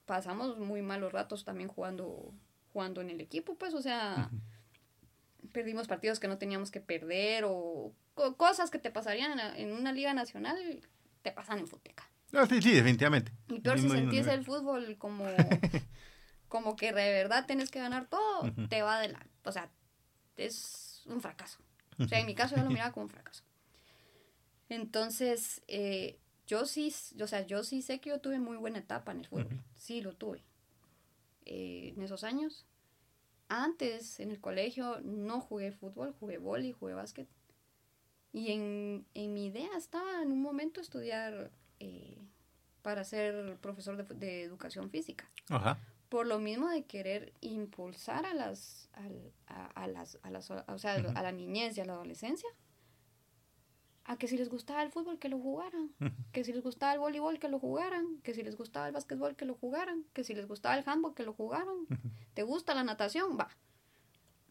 pasamos 0.07 0.59
muy 0.59 0.81
malos 0.81 1.12
ratos 1.12 1.45
también 1.45 1.68
jugando, 1.68 2.33
jugando 2.72 3.01
en 3.01 3.11
el 3.11 3.20
equipo, 3.20 3.57
pues, 3.57 3.74
o 3.74 3.83
sea, 3.83 4.31
uh 4.33 4.35
-huh. 4.35 5.53
perdimos 5.53 5.87
partidos 5.87 6.18
que 6.18 6.29
no 6.29 6.39
teníamos 6.39 6.70
que 6.70 6.81
perder 6.81 7.45
o 7.47 7.93
cosas 8.39 8.70
que 8.70 8.79
te 8.79 8.91
pasarían 8.91 9.39
en 9.57 9.72
una 9.72 9.93
liga 9.93 10.14
nacional, 10.14 10.57
te 11.22 11.33
pasan 11.33 11.59
en 11.59 11.66
Futeca. 11.66 12.09
Ah, 12.33 12.47
sí, 12.47 12.61
sí, 12.61 12.72
definitivamente. 12.72 13.33
Y 13.49 13.61
peor 13.61 13.79
si 13.79 13.89
sentís 13.89 14.27
el 14.27 14.45
fútbol 14.45 14.97
como, 14.99 15.24
como 16.49 16.77
que 16.77 16.87
de 16.93 17.12
verdad 17.12 17.47
tienes 17.47 17.70
que 17.70 17.79
ganar 17.79 18.09
todo, 18.09 18.43
uh 18.43 18.47
-huh. 18.47 18.68
te 18.68 18.83
va 18.83 19.01
de 19.01 19.09
la... 19.09 19.27
O 19.45 19.53
sea, 19.53 19.70
es 20.37 21.03
un 21.07 21.20
fracaso. 21.20 21.59
O 21.99 22.07
sea, 22.07 22.20
en 22.20 22.27
mi 22.27 22.35
caso 22.35 22.57
yo 22.57 22.62
lo 22.62 22.70
miraba 22.70 22.93
como 22.93 23.05
un 23.05 23.11
fracaso. 23.11 23.43
Entonces, 24.68 25.62
eh, 25.68 26.18
yo 26.47 26.66
sí, 26.66 26.93
o 27.20 27.27
sea, 27.27 27.47
yo 27.47 27.62
sí 27.64 27.81
sé 27.83 28.01
que 28.01 28.11
yo 28.11 28.20
tuve 28.20 28.39
muy 28.39 28.57
buena 28.57 28.79
etapa 28.79 29.12
en 29.12 29.20
el 29.20 29.27
fútbol. 29.27 29.47
Uh 29.47 29.55
-huh. 29.55 29.62
Sí, 29.74 30.01
lo 30.01 30.12
tuve. 30.12 30.43
Eh, 31.45 31.95
en 31.97 32.03
esos 32.03 32.24
años. 32.24 32.66
Antes, 33.49 34.18
en 34.18 34.31
el 34.33 34.41
colegio, 34.41 35.01
no 35.05 35.41
jugué 35.41 35.70
fútbol, 35.70 36.12
jugué 36.18 36.39
vóley, 36.39 36.72
jugué 36.72 36.95
básquet. 36.95 37.29
Y 38.33 38.51
en, 38.51 39.07
en 39.14 39.33
mi 39.33 39.47
idea 39.47 39.70
estaba 39.77 40.20
en 40.22 40.33
un 40.33 40.43
momento 40.43 40.81
estudiar 40.81 41.53
eh, 41.81 42.18
para 42.83 43.05
ser 43.05 43.57
profesor 43.59 43.97
de, 43.97 44.14
de 44.14 44.43
educación 44.43 44.91
física. 44.91 45.29
Ajá. 45.49 45.79
Por 46.09 46.27
lo 46.27 46.39
mismo 46.39 46.68
de 46.68 46.85
querer 46.85 47.33
impulsar 47.41 48.27
a 48.27 48.33
las, 48.35 48.89
a, 48.95 49.55
a, 49.55 49.66
a 49.83 49.87
las, 49.89 50.18
a 50.22 50.31
las, 50.31 50.51
o 50.51 50.79
sea, 50.79 50.97
uh 50.97 51.01
-huh. 51.01 51.16
a 51.16 51.22
la 51.22 51.33
niñez 51.33 51.77
y 51.77 51.81
a 51.81 51.85
la 51.85 51.95
adolescencia 51.95 52.49
a 54.09 54.16
que 54.16 54.29
si 54.29 54.37
les 54.37 54.49
gustaba 54.49 54.85
el 54.85 54.93
fútbol 54.93 55.18
que 55.18 55.29
lo 55.29 55.37
jugaran, 55.41 55.91
uh 55.99 56.05
-huh. 56.05 56.12
que 56.31 56.45
si 56.45 56.53
les 56.53 56.62
gustaba 56.62 56.93
el 56.93 57.01
voleibol 57.01 57.41
que 57.41 57.49
lo 57.49 57.59
jugaran, 57.59 58.20
que 58.22 58.35
si 58.35 58.45
les 58.45 58.57
gustaba 58.57 58.87
el 58.87 58.93
básquetbol 58.93 59.35
que 59.35 59.45
lo 59.47 59.55
jugaran, 59.57 60.05
que 60.12 60.22
si 60.22 60.33
les 60.33 60.47
gustaba 60.47 60.79
el 60.79 60.85
handball 60.87 61.12
que 61.12 61.24
lo 61.24 61.33
jugaran, 61.33 61.68
uh 61.68 61.89
-huh. 61.89 62.11
te 62.35 62.45
gusta 62.45 62.72
la 62.72 62.85
natación, 62.85 63.37
va, 63.37 63.49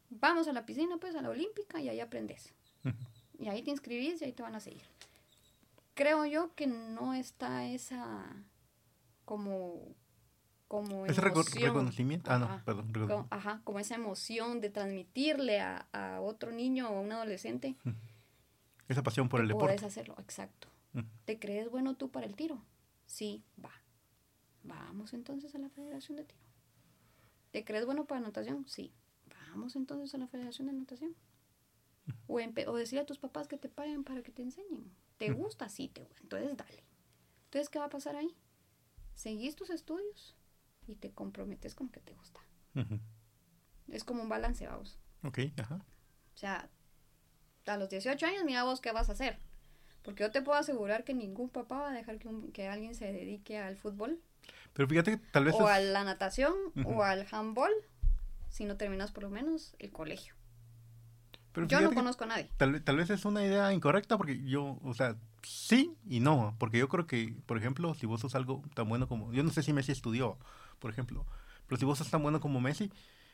vamos 0.10 0.50
a 0.50 0.52
la 0.52 0.66
piscina 0.66 0.98
pues 0.98 1.16
a 1.16 1.22
la 1.22 1.30
olímpica 1.30 1.80
y 1.80 1.88
ahí 1.88 2.02
aprendes, 2.02 2.54
y 3.40 3.48
ahí 3.48 3.64
te 3.64 3.72
inscribís 3.72 4.22
y 4.22 4.26
ahí 4.26 4.34
te 4.34 4.44
van 4.44 4.56
a 4.56 4.60
seguir. 4.60 4.84
Creo 5.96 6.26
yo 6.26 6.54
que 6.54 6.68
no 6.68 7.16
está 7.16 7.66
esa 7.66 8.46
como 9.24 9.96
como 10.68 11.06
ese 11.06 11.22
reconocimiento. 11.22 12.32
Ah 12.32 12.38
no 12.38 12.64
perdón 12.64 12.92
como, 12.92 13.28
ajá 13.32 13.62
como 13.64 13.80
esa 13.80 13.96
emoción 13.96 14.62
de 14.62 14.70
transmitirle 14.70 15.60
a, 15.60 15.88
a, 15.92 16.22
otro 16.22 16.52
niño 16.52 16.90
o 16.90 16.98
a 16.98 17.02
un 17.02 17.12
adolescente. 17.12 17.76
Esa 18.88 19.02
pasión 19.02 19.30
por 19.30 19.42
el 19.42 19.48
deporte. 19.48 19.68
puedes 19.68 19.84
hacerlo 19.84 20.16
exacto. 20.20 20.68
Te 21.26 21.40
crees 21.40 21.70
bueno 21.70 21.96
tú 21.96 22.10
para 22.10 22.26
el 22.26 22.36
tiro 22.36 22.62
sí 23.06 23.44
va. 23.64 23.72
Vamos 24.64 25.14
entonces 25.14 25.54
a 25.56 25.60
la 25.60 25.70
Federación 25.70 26.18
de 26.18 26.24
Tiro. 26.24 26.42
Te 27.52 27.64
crees 27.64 27.86
bueno 27.86 28.06
para 28.06 28.22
natación 28.22 28.68
sí. 28.68 28.94
Vamos 29.50 29.76
entonces 29.76 30.14
a 30.16 30.18
la 30.18 30.28
Federación 30.28 30.68
de 30.68 30.74
Natación. 30.74 31.16
O, 32.28 32.36
o 32.36 32.76
decirle 32.76 33.02
a 33.02 33.06
tus 33.06 33.18
papás 33.18 33.48
que 33.48 33.58
te 33.58 33.70
paguen 33.70 34.04
para 34.04 34.22
que 34.22 34.32
te 34.32 34.42
enseñen 34.42 34.92
¿Te 35.18 35.32
gusta? 35.32 35.70
Sí, 35.70 35.90
te 35.90 36.02
gusta. 36.04 36.22
Entonces 36.24 36.58
dale. 36.58 36.84
Entonces, 37.46 37.70
¿qué 37.70 37.80
va 37.80 37.86
a 37.86 37.90
pasar 37.90 38.16
ahí? 38.16 38.36
Seguís 39.14 39.56
tus 39.56 39.70
estudios 39.70 40.36
y 40.88 40.96
te 40.96 41.12
comprometes 41.12 41.74
con 41.76 41.90
que 41.90 42.02
te 42.02 42.14
gusta. 42.14 42.42
Es 43.88 44.04
como 44.04 44.24
un 44.24 44.30
balance, 44.30 44.68
vamos. 44.68 45.00
Ok, 45.24 45.40
ajá. 45.58 45.76
O 45.76 46.38
sea, 46.38 46.70
a 47.66 47.78
los 47.78 47.90
18 47.90 48.26
años, 48.26 48.44
mira 48.44 48.64
vos 48.64 48.82
qué 48.82 48.92
vas 48.92 49.10
a 49.10 49.14
hacer. 49.14 49.40
Porque 50.04 50.24
yo 50.24 50.32
te 50.32 50.42
puedo 50.42 50.58
asegurar 50.60 51.04
que 51.04 51.14
ningún 51.14 51.50
papá 51.50 51.80
va 51.80 51.90
a 51.90 51.94
dejar 51.94 52.20
que, 52.20 52.30
que 52.54 52.68
alguien 52.68 52.94
se 52.94 53.12
dedique 53.12 53.58
al 53.58 53.78
fútbol. 53.78 54.22
Pero 54.74 54.88
fíjate 54.88 55.12
que 55.12 55.18
tal 55.32 55.46
vez... 55.46 55.56
O 55.56 55.68
a 55.68 55.80
la 55.80 56.04
natación 56.04 56.54
o 56.86 57.04
al 57.04 57.26
handball, 57.32 57.72
si 58.50 58.66
no 58.66 58.78
terminas 58.78 59.12
por 59.12 59.24
lo 59.24 59.30
menos 59.30 59.76
el 59.80 59.92
colegio 59.92 60.35
yo 61.68 61.82
no 61.82 61.94
conozco 61.94 62.24
a 62.24 62.28
nadie. 62.28 62.50
Tal, 62.58 62.82
tal, 62.82 62.98
vez 62.98 63.10
es 63.10 63.26
una 63.26 63.44
idea 63.44 63.74
incorrecta 63.74 64.18
porque 64.18 64.44
yo, 64.44 64.80
o 64.84 64.94
sea, 64.94 65.16
sí 65.44 65.94
y 66.08 66.20
no. 66.20 66.56
Porque 66.60 66.78
yo 66.78 66.90
creo 66.90 67.08
que, 67.08 67.36
por 67.46 67.58
ejemplo, 67.58 67.94
si 67.96 68.06
vos 68.06 68.22
sos 68.22 68.36
algo 68.36 68.62
tan 68.74 68.90
bueno 68.90 69.08
como. 69.08 69.32
Yo 69.34 69.44
no 69.44 69.52
sé 69.52 69.64
si 69.64 69.74
Messi 69.74 69.92
estudió, 69.92 70.38
por 70.80 70.92
ejemplo. 70.92 71.26
Pero 71.68 71.80
si 71.80 71.86
vos 71.86 71.98
sos 71.98 72.10
tan 72.10 72.22
bueno 72.22 72.40
como 72.40 72.62
Messi, 72.62 72.92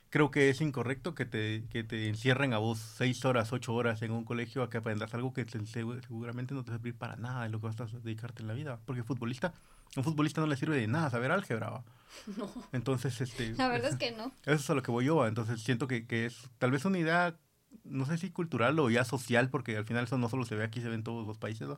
creo 0.10 0.30
que 0.30 0.50
es 0.50 0.62
incorrecto 0.62 1.16
que 1.16 1.26
te, 1.26 1.64
que 1.70 1.84
te 1.84 2.08
encierren 2.08 2.54
a 2.54 2.58
vos 2.60 2.80
seis 2.80 3.26
horas, 3.26 3.52
ocho 3.54 3.74
horas 3.74 4.02
en 4.02 4.12
un 4.12 4.24
colegio 4.24 4.62
a 4.62 4.70
que 4.70 4.78
aprendas 4.78 5.14
algo 5.14 5.34
que 5.34 5.46
seguramente 5.46 6.54
no 6.54 6.64
te 6.64 6.72
va 6.72 6.76
a 6.76 6.78
servir 6.78 6.96
para 6.96 7.16
nada 7.16 7.46
en 7.46 7.52
lo 7.52 7.60
que 7.60 7.68
vas 7.68 7.80
a 7.80 7.86
dedicarte 7.86 8.44
en 8.44 8.48
la 8.48 8.54
vida. 8.54 8.80
Porque 8.86 9.04
futbolista, 9.04 9.54
un 9.96 10.04
futbolista 10.04 10.42
no 10.42 10.48
le 10.48 10.58
sirve 10.58 10.78
de 10.78 10.88
nada 10.88 11.10
saber 11.10 11.32
álgebra. 11.32 11.84
No. 12.38 12.52
Entonces, 12.74 13.22
este. 13.22 13.54
La 13.54 13.70
verdad 13.70 13.92
es 13.92 13.96
que 13.98 14.12
no. 14.12 14.34
Eso 14.44 14.56
es 14.56 14.70
a 14.70 14.74
lo 14.74 14.84
que 14.84 14.92
voy 14.92 15.06
yo. 15.06 15.26
Entonces 15.26 15.62
siento 15.62 15.88
que, 15.88 16.06
que 16.06 16.26
es 16.26 16.50
tal 16.60 16.70
vez 16.70 16.84
una 16.84 17.00
idea 17.00 17.38
no 17.84 18.06
sé 18.06 18.18
si 18.18 18.32
cultural 18.32 18.80
o 18.80 18.90
ya 18.90 19.04
social, 19.06 19.50
porque 19.50 19.78
al 19.78 19.86
final 19.86 20.06
eso 20.06 20.18
no 20.18 20.30
solo 20.30 20.46
se 20.46 20.56
ve 20.56 20.64
aquí, 20.64 20.82
se 20.82 20.90
ve 20.90 20.96
en 20.96 21.04
todos 21.04 21.28
los 21.28 21.38
países, 21.38 21.70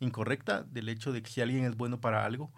incorrecta 0.00 0.62
del 0.64 0.88
hecho 0.88 1.12
de 1.12 1.22
que 1.22 1.30
si 1.30 1.40
alguien 1.40 1.64
es 1.64 1.76
bueno 1.76 2.00
para 2.00 2.24
algo, 2.24 2.52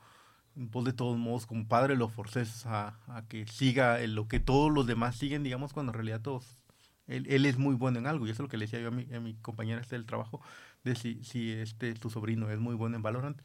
vos 0.54 0.84
de 0.84 0.92
todos 0.92 1.18
modos 1.18 1.46
como 1.46 1.68
padre 1.68 1.96
lo 1.96 2.08
forces 2.08 2.64
a, 2.66 2.98
que 3.28 3.46
siga 3.46 3.98
lo 4.06 4.28
que 4.28 4.40
todos 4.40 4.72
los 4.72 4.86
demás 4.86 5.16
siguen, 5.16 5.42
digamos, 5.42 5.72
cuando 5.72 5.92
en 5.92 5.94
realidad 5.94 6.20
todos, 6.22 6.58
él, 7.06 7.26
él, 7.28 7.46
es 7.46 7.58
muy 7.58 7.74
bueno 7.74 7.98
en 7.98 8.06
algo, 8.06 8.26
y 8.26 8.30
eso 8.30 8.42
es 8.42 8.46
lo 8.46 8.48
que 8.48 8.56
le 8.56 8.64
decía 8.66 8.80
yo 8.80 8.88
a 8.88 8.90
mi, 8.90 9.12
a 9.14 9.20
mi 9.20 9.34
compañera 9.34 9.80
este 9.80 9.96
del 9.96 10.06
trabajo, 10.06 10.40
de 10.84 10.94
si, 10.94 11.22
si 11.24 11.52
este 11.52 11.94
tu 11.94 12.10
sobrino 12.10 12.50
es 12.50 12.58
muy 12.58 12.74
bueno 12.74 12.96
en 12.96 13.02
Valorant, 13.02 13.38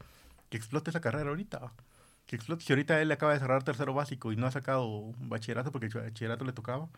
que 0.48 0.56
explote 0.58 0.90
esa 0.90 1.00
carrera 1.00 1.30
ahorita. 1.30 1.72
Que 2.26 2.36
explote. 2.36 2.64
Si 2.64 2.72
ahorita 2.72 3.00
él 3.00 3.10
acaba 3.10 3.32
de 3.32 3.40
cerrar 3.40 3.62
tercero 3.64 3.94
básico 3.94 4.32
y 4.32 4.36
no 4.36 4.46
ha 4.46 4.50
sacado 4.50 5.12
bachillerato 5.18 5.72
porque 5.72 5.86
el 5.86 5.92
bachillerato 5.92 6.44
le 6.44 6.52
tocaba, 6.52 6.88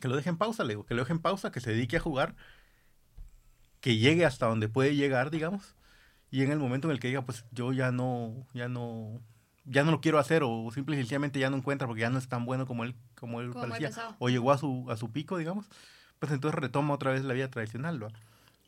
que 0.00 0.08
lo 0.08 0.16
deje 0.16 0.30
en 0.30 0.36
pausa, 0.36 0.64
le 0.64 0.70
digo, 0.70 0.86
que 0.86 0.94
lo 0.94 1.02
deje 1.02 1.12
en 1.12 1.18
pausa, 1.20 1.50
que 1.50 1.60
se 1.60 1.70
dedique 1.70 1.96
a 1.96 2.00
jugar, 2.00 2.34
que 3.80 3.96
llegue 3.96 4.24
hasta 4.24 4.46
donde 4.46 4.68
puede 4.68 4.94
llegar, 4.94 5.30
digamos, 5.30 5.74
y 6.30 6.42
en 6.42 6.50
el 6.50 6.58
momento 6.58 6.88
en 6.88 6.92
el 6.92 7.00
que 7.00 7.08
diga, 7.08 7.22
pues 7.22 7.44
yo 7.52 7.72
ya 7.72 7.92
no, 7.92 8.46
ya 8.52 8.68
no, 8.68 9.20
ya 9.64 9.84
no 9.84 9.90
lo 9.90 10.00
quiero 10.00 10.18
hacer, 10.18 10.42
o 10.44 10.70
simple 10.72 10.96
y 10.96 10.98
sencillamente 10.98 11.38
ya 11.38 11.50
no 11.50 11.56
encuentra 11.56 11.86
porque 11.86 12.02
ya 12.02 12.10
no 12.10 12.18
es 12.18 12.28
tan 12.28 12.44
bueno 12.44 12.66
como 12.66 12.84
él, 12.84 12.94
como 13.14 13.40
él 13.40 13.52
parecía, 13.52 13.90
o 14.18 14.28
llegó 14.28 14.52
a 14.52 14.58
su, 14.58 14.86
a 14.90 14.96
su 14.96 15.10
pico, 15.10 15.38
digamos, 15.38 15.66
pues 16.18 16.32
entonces 16.32 16.58
retoma 16.58 16.94
otra 16.94 17.12
vez 17.12 17.24
la 17.24 17.34
vida 17.34 17.48
tradicional, 17.50 17.98
¿no? 17.98 18.08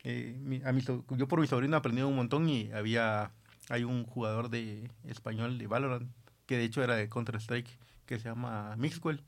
Eh, 0.03 0.61
a 0.65 0.71
mi, 0.71 0.81
yo 0.81 1.27
por 1.27 1.41
mi 1.41 1.47
sobrino 1.47 1.75
he 1.75 1.79
aprendido 1.79 2.07
un 2.07 2.15
montón 2.15 2.47
y 2.47 2.71
había, 2.71 3.31
hay 3.69 3.83
un 3.83 4.05
jugador 4.05 4.49
de 4.49 4.89
español 5.03 5.57
de 5.57 5.67
Valorant, 5.67 6.09
que 6.45 6.57
de 6.57 6.63
hecho 6.63 6.81
era 6.83 6.95
de 6.95 7.09
Counter-Strike, 7.09 7.77
que 8.05 8.19
se 8.19 8.29
llama 8.29 8.75
Mixwell 8.77 9.21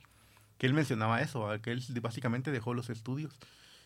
que 0.62 0.68
él 0.68 0.76
mencionaba 0.76 1.22
eso, 1.22 1.50
que 1.64 1.72
él 1.72 1.84
básicamente 2.04 2.52
dejó 2.52 2.76
los 2.76 2.92
estudios 2.92 3.36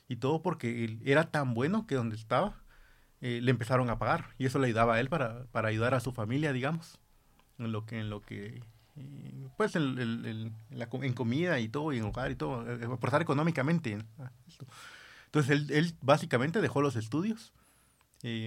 y 0.09 0.17
todo 0.17 0.41
porque 0.41 0.83
él 0.83 0.99
era 1.05 1.31
tan 1.31 1.53
bueno 1.53 1.87
que 1.87 1.95
donde 1.95 2.17
estaba 2.17 2.57
eh, 3.21 3.39
le 3.41 3.49
empezaron 3.49 3.89
a 3.89 3.97
pagar 3.97 4.35
y 4.37 4.45
eso 4.45 4.59
le 4.59 4.67
ayudaba 4.67 4.95
a 4.95 4.99
él 4.99 5.07
para, 5.07 5.45
para 5.53 5.69
ayudar 5.69 5.93
a 5.93 6.01
su 6.01 6.11
familia, 6.11 6.51
digamos, 6.51 6.99
en 7.59 7.71
lo 7.71 7.85
que, 7.85 7.99
en 8.01 8.09
lo 8.09 8.21
que 8.21 8.61
eh, 8.97 9.47
pues 9.55 9.77
en, 9.77 10.53
la, 10.69 10.89
en, 10.91 11.13
comida 11.13 11.61
y 11.61 11.69
todo 11.69 11.93
y 11.93 11.99
en 11.99 12.03
hogar 12.03 12.29
y 12.31 12.35
todo, 12.35 12.69
eh, 12.69 12.83
aportar 12.83 13.21
económicamente. 13.21 13.97
Entonces 15.27 15.51
él, 15.51 15.71
él, 15.71 15.93
básicamente 16.01 16.59
dejó 16.59 16.81
los 16.81 16.97
estudios 16.97 17.53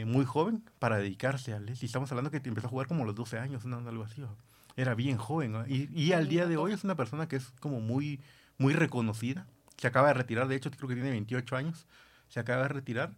muy 0.05 0.27
joven 0.27 0.63
para 0.79 0.99
dedicarse 0.99 1.55
a 1.55 1.57
él. 1.57 1.73
Y 1.81 1.87
estamos 1.87 2.13
hablando 2.13 2.31
que 2.31 2.43
empezó 2.45 2.67
a 2.67 2.71
jugar 2.71 2.89
como 2.89 3.07
los 3.07 3.15
12 3.15 3.39
años, 3.39 3.65
no, 3.65 3.79
algo 3.89 4.05
así 4.05 4.23
era 4.79 4.95
bien 4.95 5.17
joven. 5.17 5.65
Y, 5.67 5.89
y 5.93 6.13
al 6.13 6.29
día 6.29 6.47
de 6.47 6.57
hoy 6.57 6.73
es 6.73 6.85
una 6.85 6.95
persona 6.95 7.27
que 7.27 7.37
es 7.37 7.51
como 7.61 7.81
muy, 7.81 8.21
muy 8.59 8.73
reconocida. 8.73 9.47
Se 9.77 9.89
acaba 9.89 10.09
de 10.09 10.15
retirar, 10.15 10.47
de 10.47 10.55
hecho, 10.55 10.71
creo 10.71 10.89
que 10.89 10.95
tiene 10.95 11.11
28 11.11 11.57
años. 11.57 11.87
Se 12.29 12.39
acaba 12.39 12.63
de 12.63 12.69
retirar, 12.69 13.11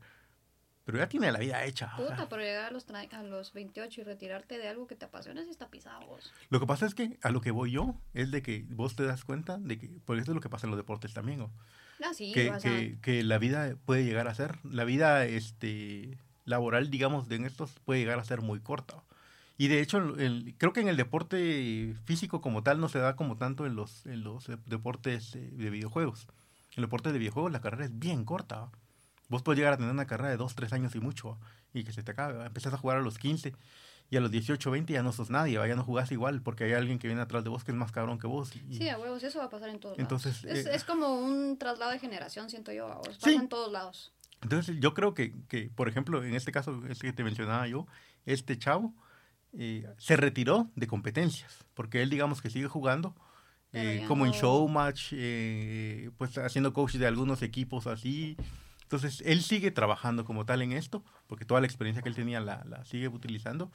pero 0.84 0.96
ya 0.96 1.08
tiene 1.08 1.30
la 1.30 1.38
vida 1.38 1.62
hecha. 1.66 1.92
Puta, 1.96 2.28
pero 2.30 2.40
llegar 2.40 2.64
a 2.64 2.70
los, 2.70 2.86
a 2.88 3.22
los 3.24 3.52
28 3.52 4.00
y 4.00 4.04
retirarte 4.04 4.56
de 4.56 4.68
algo 4.68 4.86
que 4.86 4.96
te 4.96 5.04
apasiona, 5.04 5.44
sí 5.44 5.50
está 5.50 5.68
pisado 5.68 6.00
vos. 6.06 6.32
Lo 6.48 6.61
que 6.61 6.66
pasa 6.66 6.86
es 6.86 6.94
que 6.94 7.18
a 7.20 7.30
lo 7.30 7.42
que 7.42 7.50
voy 7.50 7.72
yo 7.72 7.94
es 8.14 8.30
de 8.30 8.42
que 8.42 8.64
vos 8.70 8.96
te 8.96 9.04
das 9.04 9.24
cuenta 9.24 9.58
de 9.58 9.78
que, 9.78 9.90
porque 10.06 10.22
eso 10.22 10.32
es 10.32 10.34
lo 10.36 10.40
que 10.40 10.48
pasa 10.48 10.66
en 10.66 10.70
los 10.70 10.78
deportes 10.78 11.12
también, 11.12 11.40
¿no? 11.40 11.50
Ah, 12.02 12.14
sí, 12.14 12.32
que, 12.32 12.50
que, 12.62 12.98
que, 13.02 13.22
la 13.22 13.36
vida 13.36 13.76
puede 13.84 14.04
llegar 14.04 14.28
a 14.28 14.34
ser, 14.34 14.58
la 14.64 14.84
vida 14.84 15.26
este, 15.26 16.16
laboral, 16.46 16.88
digamos, 16.88 17.28
de 17.28 17.36
en 17.36 17.44
estos 17.44 17.72
puede 17.84 18.00
llegar 18.00 18.18
a 18.18 18.24
ser 18.24 18.40
muy 18.40 18.61
corta. 18.61 19.02
Y 19.61 19.68
de 19.68 19.82
hecho, 19.82 19.98
el, 19.98 20.54
creo 20.56 20.72
que 20.72 20.80
en 20.80 20.88
el 20.88 20.96
deporte 20.96 21.94
físico 22.06 22.40
como 22.40 22.62
tal 22.62 22.80
no 22.80 22.88
se 22.88 22.98
da 22.98 23.14
como 23.14 23.36
tanto 23.36 23.66
en 23.66 23.76
los, 23.76 24.06
en 24.06 24.24
los 24.24 24.46
deportes 24.64 25.32
de 25.34 25.68
videojuegos. 25.68 26.28
En 26.70 26.76
el 26.78 26.84
deporte 26.84 27.12
de 27.12 27.18
videojuegos 27.18 27.52
la 27.52 27.61
carrera 27.61 27.84
es 27.84 27.98
bien 27.98 28.24
corta. 28.24 28.70
Vos 29.28 29.42
puedes 29.42 29.58
llegar 29.58 29.74
a 29.74 29.76
tener 29.76 29.92
una 29.92 30.06
carrera 30.06 30.30
de 30.30 30.38
2, 30.38 30.54
3 30.54 30.72
años 30.72 30.94
y 30.94 31.00
mucho 31.00 31.36
y 31.74 31.84
que 31.84 31.92
se 31.92 32.02
te 32.02 32.12
acabe. 32.12 32.42
Empezás 32.46 32.72
a 32.72 32.78
jugar 32.78 32.96
a 32.96 33.00
los 33.02 33.18
15 33.18 33.52
y 34.08 34.16
a 34.16 34.22
los 34.22 34.30
18, 34.30 34.70
20 34.70 34.94
ya 34.94 35.02
no 35.02 35.12
sos 35.12 35.28
nadie, 35.28 35.56
ya 35.56 35.76
no 35.76 35.84
jugás 35.84 36.11
igual 36.11 36.40
porque 36.40 36.64
hay 36.64 36.72
alguien 36.72 36.98
que 36.98 37.08
viene 37.08 37.20
atrás 37.20 37.44
de 37.44 37.50
vos 37.50 37.62
que 37.62 37.72
es 37.72 37.76
más 37.76 37.92
cabrón 37.92 38.18
que 38.18 38.26
vos. 38.26 38.48
sí, 38.48 38.88
a 38.88 38.98
huevos, 38.98 39.22
eso 39.22 39.40
va 39.40 39.44
a 39.44 39.50
pasar 39.50 39.68
en 39.68 39.78
todos 39.78 39.98
Entonces, 39.98 40.42
lados. 40.42 40.58
Es, 40.58 40.66
eh, 40.68 40.74
es, 40.74 40.84
como 40.84 41.20
un 41.20 41.58
traslado 41.58 41.90
de 41.90 41.98
generación, 41.98 42.48
siento 42.48 42.72
yo, 42.72 42.90
a 42.90 42.94
vos. 42.94 43.18
Pasa 43.18 43.32
en 43.32 43.50
todos 43.50 43.70
lados. 43.70 44.11
Entonces 44.40 44.78
yo 44.80 44.94
creo 44.94 45.12
que, 45.12 45.34
que, 45.48 45.68
por 45.68 45.86
ejemplo, 45.86 46.24
en 46.24 46.34
este 46.34 46.50
caso, 46.50 46.82
este 46.88 47.08
que 47.08 47.12
te 47.12 47.24
mencionaba 47.24 47.68
yo, 47.68 47.86
este 48.24 48.58
chavo 48.58 48.94
se 49.98 50.16
retiró 50.16 50.70
de 50.76 50.86
competencias, 50.86 51.64
porque 51.74 52.03
él 52.03 52.11
digamos 52.11 52.40
que 52.40 52.51
sigue 52.51 52.68
jugando 52.68 53.14
eh, 53.72 54.05
como 54.09 54.26
en 54.26 54.32
showmatch, 54.32 55.12
eh, 55.12 56.11
pues 56.18 56.36
haciendo 56.38 56.72
coach 56.72 56.94
de 56.94 57.07
algunos 57.07 57.42
equipos 57.42 57.86
así. 57.86 58.36
Entonces, 58.82 59.22
él 59.24 59.42
sigue 59.42 59.70
trabajando 59.70 60.24
como 60.24 60.44
tal 60.44 60.62
en 60.62 60.72
esto, 60.72 61.05
porque 61.28 61.44
toda 61.44 61.61
la 61.61 61.68
experiencia 61.68 62.03
que 62.03 62.09
él 62.09 62.16
tenía 62.16 62.40
la, 62.40 62.64
la 62.64 62.84
sigue 62.84 63.07
utilizando, 63.07 63.70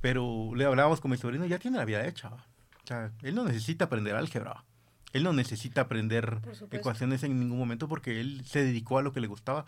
pero 0.00 0.52
le 0.54 0.64
hablábamos 0.64 1.00
con 1.00 1.10
mi 1.10 1.16
sobrino, 1.16 1.46
ya 1.46 1.58
tiene 1.58 1.78
la 1.78 1.84
vida 1.84 2.06
hecha. 2.06 2.28
O 2.28 2.86
sea, 2.86 3.10
él 3.22 3.34
no 3.34 3.44
necesita 3.44 3.86
aprender 3.86 4.14
álgebra. 4.14 4.64
Él 5.12 5.24
no 5.24 5.32
necesita 5.32 5.82
aprender 5.82 6.40
ecuaciones 6.70 7.22
en 7.22 7.38
ningún 7.38 7.58
momento 7.58 7.88
porque 7.88 8.20
él 8.20 8.42
se 8.44 8.64
dedicó 8.64 8.98
a 8.98 9.02
lo 9.02 9.12
que 9.12 9.20
le 9.20 9.28
gustaba, 9.28 9.64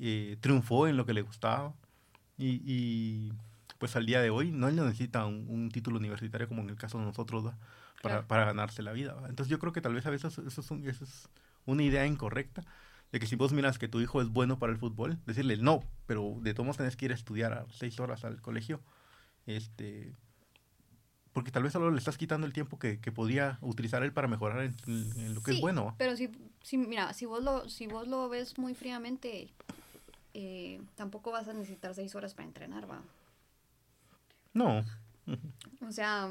eh, 0.00 0.36
triunfó 0.40 0.88
en 0.88 0.96
lo 0.96 1.06
que 1.06 1.14
le 1.14 1.22
gustaba 1.22 1.72
y 2.36 3.32
pues 3.82 3.96
al 3.96 4.06
día 4.06 4.22
de 4.22 4.30
hoy 4.30 4.52
no 4.52 4.70
necesita 4.70 5.26
un, 5.26 5.68
título 5.72 5.98
universitario 5.98 6.46
como 6.46 6.62
en 6.62 6.70
el 6.70 6.76
caso 6.76 7.00
de 7.00 7.04
nosotros 7.04 7.52
para, 8.00 8.28
para, 8.28 8.44
ganarse 8.44 8.80
la 8.80 8.92
vida. 8.92 9.16
Entonces 9.28 9.48
yo 9.48 9.58
creo 9.58 9.72
que 9.72 9.80
tal 9.80 9.92
vez 9.92 10.06
a 10.06 10.10
veces 10.10 10.38
eso 10.38 10.60
es, 10.62 11.28
una 11.66 11.82
idea 11.82 12.06
incorrecta 12.06 12.64
de 13.10 13.18
que 13.18 13.26
si 13.26 13.34
vos 13.34 13.52
miras 13.52 13.80
que 13.80 13.88
tu 13.88 14.00
hijo 14.00 14.22
es 14.22 14.28
bueno 14.28 14.60
para 14.60 14.70
el 14.70 14.78
fútbol, 14.78 15.18
decirle 15.26 15.56
no, 15.56 15.82
pero 16.06 16.36
de 16.42 16.54
todos 16.54 16.64
modos 16.64 16.76
tenés 16.76 16.94
que 16.94 17.06
ir 17.06 17.10
a 17.10 17.16
estudiar 17.16 17.54
a 17.54 17.66
seis 17.72 17.98
horas 17.98 18.24
al 18.24 18.40
colegio, 18.40 18.80
este 19.46 20.14
porque 21.32 21.50
tal 21.50 21.64
vez 21.64 21.72
solo 21.72 21.90
le 21.90 21.98
estás 21.98 22.16
quitando 22.16 22.46
el 22.46 22.52
tiempo 22.52 22.78
que, 22.78 23.00
que 23.00 23.10
podía 23.10 23.58
utilizar 23.62 24.04
él 24.04 24.12
para 24.12 24.28
mejorar 24.28 24.62
en, 24.62 25.34
lo 25.34 25.42
que 25.42 25.50
es 25.50 25.60
bueno. 25.60 25.96
Pero 25.98 26.16
si, 26.16 26.30
si, 26.62 26.78
mira, 26.78 27.14
si 27.14 27.26
vos 27.26 27.42
lo, 27.42 27.68
si 27.68 27.88
vos 27.88 28.06
lo 28.06 28.28
ves 28.28 28.58
muy 28.58 28.74
fríamente, 28.76 29.48
eh, 30.34 30.80
tampoco 30.94 31.32
vas 31.32 31.48
a 31.48 31.52
necesitar 31.52 31.96
seis 31.96 32.14
horas 32.14 32.34
para 32.34 32.46
entrenar, 32.46 32.88
va. 32.88 33.02
No. 34.54 34.84
O 35.86 35.92
sea, 35.92 36.28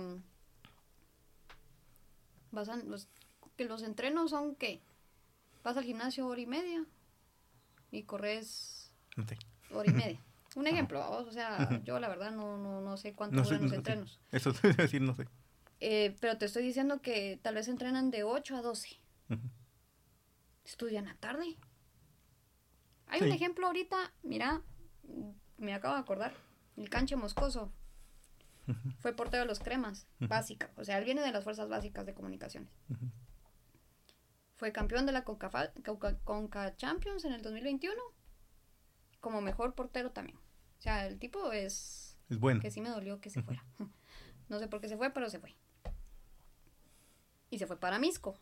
vas 2.52 2.70
a, 2.70 2.78
los, 2.78 3.08
que 3.56 3.66
los 3.66 3.84
entrenos 3.84 4.32
son 4.32 4.56
qué? 4.56 4.82
Vas 5.64 5.78
al 5.78 5.84
gimnasio 5.84 6.28
hora 6.28 6.42
y 6.42 6.46
media 6.46 6.86
y 7.92 8.04
corres 8.04 8.92
hora 9.72 9.90
y 9.90 9.94
media. 9.94 10.20
Un 10.56 10.68
ejemplo, 10.68 11.00
vamos, 11.00 11.28
o 11.28 11.32
sea, 11.32 11.82
yo 11.86 12.00
la 12.00 12.10
verdad 12.10 12.32
no, 12.32 12.58
no, 12.58 12.82
no 12.82 12.98
sé 12.98 13.14
cuánto 13.14 13.42
duran 13.42 13.64
los 13.64 13.74
entrenos. 13.74 14.20
Eso 14.32 14.52
te 14.54 14.74
decir, 14.74 15.02
no 15.02 15.16
sé. 15.16 15.28
Eh, 15.80 16.16
pero 16.20 16.38
te 16.38 16.46
estoy 16.46 16.64
diciendo 16.64 17.02
que 17.02 17.40
tal 17.42 17.56
vez 17.56 17.68
entrenan 17.68 18.12
de 18.12 18.24
8 18.24 18.58
a 18.58 18.62
12. 18.62 19.00
Estudian 20.66 21.08
a 21.08 21.16
tarde. 21.16 21.58
Hay 23.08 23.22
un 23.24 23.32
ejemplo 23.32 23.68
ahorita, 23.68 24.14
mira, 24.24 24.62
me 25.58 25.74
acabo 25.74 25.96
de 25.96 26.02
acordar, 26.02 26.34
el 26.78 26.90
canche 26.90 27.16
moscoso. 27.16 27.72
Fue 29.00 29.14
portero 29.14 29.42
de 29.42 29.48
los 29.48 29.60
cremas, 29.60 30.08
básica. 30.20 30.72
O 30.78 30.84
sea, 30.84 30.98
él 30.98 31.06
viene 31.06 31.22
de 31.22 31.32
las 31.32 31.44
fuerzas 31.44 31.68
básicas 31.68 32.06
de 32.06 32.14
comunicaciones. 32.14 32.72
Fue 34.56 34.72
campeón 34.72 35.06
de 35.06 35.12
la 35.12 35.24
Conca, 35.24 35.50
Conca 36.24 36.76
Champions 36.76 37.26
en 37.26 37.34
el 37.34 37.42
2021 37.42 38.02
como 39.22 39.40
mejor 39.40 39.74
portero 39.76 40.12
también. 40.12 40.38
O 40.38 40.82
sea, 40.82 41.08
el 41.08 41.20
tipo 41.20 41.52
es... 41.54 42.18
Es 42.30 42.40
bueno. 42.40 42.60
Que 42.60 42.72
sí 42.72 42.82
me 42.82 42.90
dolió 42.90 43.22
que 43.22 43.30
se 43.30 43.42
fuera. 43.42 43.64
No 44.50 44.60
sé 44.60 44.68
por 44.68 44.82
qué 44.82 44.90
se 44.90 44.98
fue, 44.98 45.12
pero 45.12 45.30
se 45.30 45.40
fue. 45.40 45.56
Y 47.50 47.58
se 47.58 47.68
fue 47.68 47.80
para 47.80 48.00
Misco. 48.00 48.38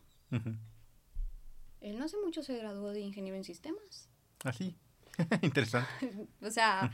Él 1.80 1.98
no 1.98 2.04
hace 2.04 2.16
mucho 2.16 2.42
se 2.42 2.58
graduó 2.58 2.90
de 2.90 2.98
ingeniero 2.98 3.36
en 3.36 3.44
sistemas. 3.44 4.08
Ah, 4.42 4.52
sí. 4.52 4.76
Interesante. 5.42 5.88
o 6.42 6.50
sea, 6.50 6.90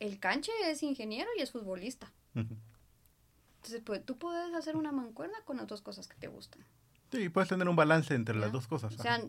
el 0.00 0.20
canche 0.20 0.52
es 0.66 0.82
ingeniero 0.82 1.30
y 1.38 1.40
es 1.40 1.50
futbolista. 1.50 2.12
Entonces, 2.34 3.82
pues, 3.84 4.04
tú 4.04 4.18
puedes 4.18 4.54
hacer 4.54 4.76
una 4.76 4.92
mancuerna 4.92 5.38
con 5.44 5.56
las 5.56 5.66
dos 5.66 5.82
cosas 5.82 6.08
que 6.08 6.16
te 6.16 6.28
gustan. 6.28 6.64
Sí, 7.12 7.28
puedes 7.28 7.48
tener 7.48 7.68
un 7.68 7.76
balance 7.76 8.14
entre 8.14 8.36
las 8.36 8.52
dos 8.52 8.66
cosas. 8.68 8.94
O 8.94 9.02
sea, 9.02 9.20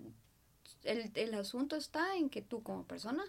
el, 0.83 1.11
el 1.13 1.33
asunto 1.33 1.75
está 1.75 2.15
en 2.15 2.29
que 2.29 2.41
tú 2.41 2.63
como 2.63 2.85
persona 2.85 3.23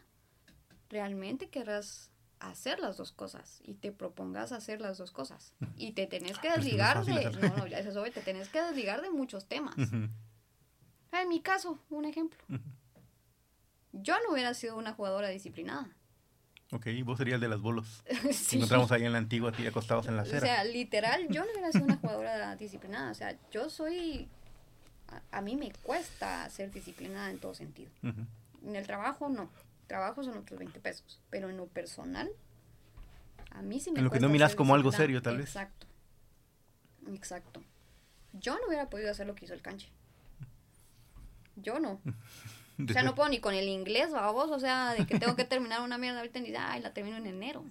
realmente 0.90 1.48
querrás 1.48 2.10
hacer 2.38 2.80
las 2.80 2.96
dos 2.96 3.12
cosas 3.12 3.60
y 3.64 3.74
te 3.74 3.92
propongas 3.92 4.52
hacer 4.52 4.80
las 4.80 4.98
dos 4.98 5.10
cosas. 5.10 5.54
Y 5.76 5.92
te 5.92 6.06
tenés 6.06 6.38
que 6.38 6.50
desligar 6.50 7.04
de 7.04 7.30
no, 7.30 7.56
no, 7.56 7.66
ya 7.66 7.78
eso 7.78 8.02
te 8.02 8.20
tenés 8.20 8.48
que 8.48 8.60
desligar 8.60 9.00
de 9.00 9.10
muchos 9.10 9.46
temas. 9.46 9.76
En 9.78 11.28
mi 11.28 11.40
caso 11.40 11.78
un 11.88 12.04
ejemplo. 12.04 12.42
Yo 13.92 14.14
no 14.24 14.32
hubiera 14.32 14.54
sido 14.54 14.76
una 14.76 14.92
jugadora 14.92 15.28
disciplinada 15.28 15.94
Ok, 16.72 16.86
vos 17.04 17.18
serías 17.18 17.40
de 17.40 17.48
las 17.48 17.60
bolos. 17.60 18.02
sí. 18.32 18.56
Encontramos 18.56 18.90
ahí 18.92 19.04
en 19.04 19.12
la 19.12 19.18
antigua, 19.18 19.52
acostados 19.68 20.08
en 20.08 20.16
la 20.16 20.22
acera. 20.22 20.38
O 20.38 20.46
sea, 20.46 20.64
literal, 20.64 21.28
yo 21.28 21.44
no 21.44 21.52
hubiera 21.52 21.70
sido 21.70 21.84
una 21.84 21.96
jugadora 21.96 22.56
disciplinada. 22.56 23.10
O 23.10 23.14
sea, 23.14 23.36
yo 23.50 23.70
soy. 23.70 24.28
A, 25.30 25.42
mí 25.42 25.56
me 25.56 25.70
cuesta 25.82 26.48
ser 26.48 26.70
disciplinada 26.70 27.30
en 27.30 27.38
todo 27.38 27.54
sentido. 27.54 27.90
En 28.02 28.76
el 28.76 28.86
trabajo, 28.86 29.28
no 29.28 29.50
trabajo 29.92 30.24
son 30.24 30.38
otros 30.38 30.58
20 30.58 30.80
pesos. 30.80 31.20
Pero 31.28 31.50
en 31.50 31.58
lo 31.58 31.66
personal, 31.66 32.30
a 33.50 33.60
mí 33.60 33.78
sí 33.78 33.92
me 33.92 33.98
En 33.98 34.04
lo 34.04 34.10
que 34.10 34.20
no 34.20 34.30
miras 34.30 34.54
como 34.54 34.74
algo 34.74 34.90
serio, 34.90 35.20
tal 35.20 35.36
vez. 35.36 35.48
Exacto. 35.48 35.86
Exacto. 37.12 37.62
Yo 38.32 38.54
no 38.58 38.68
hubiera 38.68 38.88
podido 38.88 39.10
hacer 39.10 39.26
lo 39.26 39.34
que 39.34 39.44
hizo 39.44 39.52
el 39.52 39.60
canche. 39.60 39.90
Yo 41.56 41.78
no. 41.78 42.00
O 42.90 42.92
sea, 42.92 43.02
no 43.02 43.14
puedo 43.14 43.28
ni 43.28 43.38
con 43.38 43.54
el 43.54 43.68
inglés, 43.68 44.10
vamos, 44.12 44.50
o 44.50 44.58
sea, 44.58 44.92
de 44.92 45.06
que 45.06 45.18
tengo 45.18 45.36
que 45.36 45.44
terminar 45.44 45.82
una 45.82 45.98
mierda 45.98 46.18
ahorita 46.18 46.38
y 46.40 46.54
ay, 46.54 46.80
la 46.80 46.92
termino 46.92 47.16
en 47.16 47.26
enero. 47.26 47.64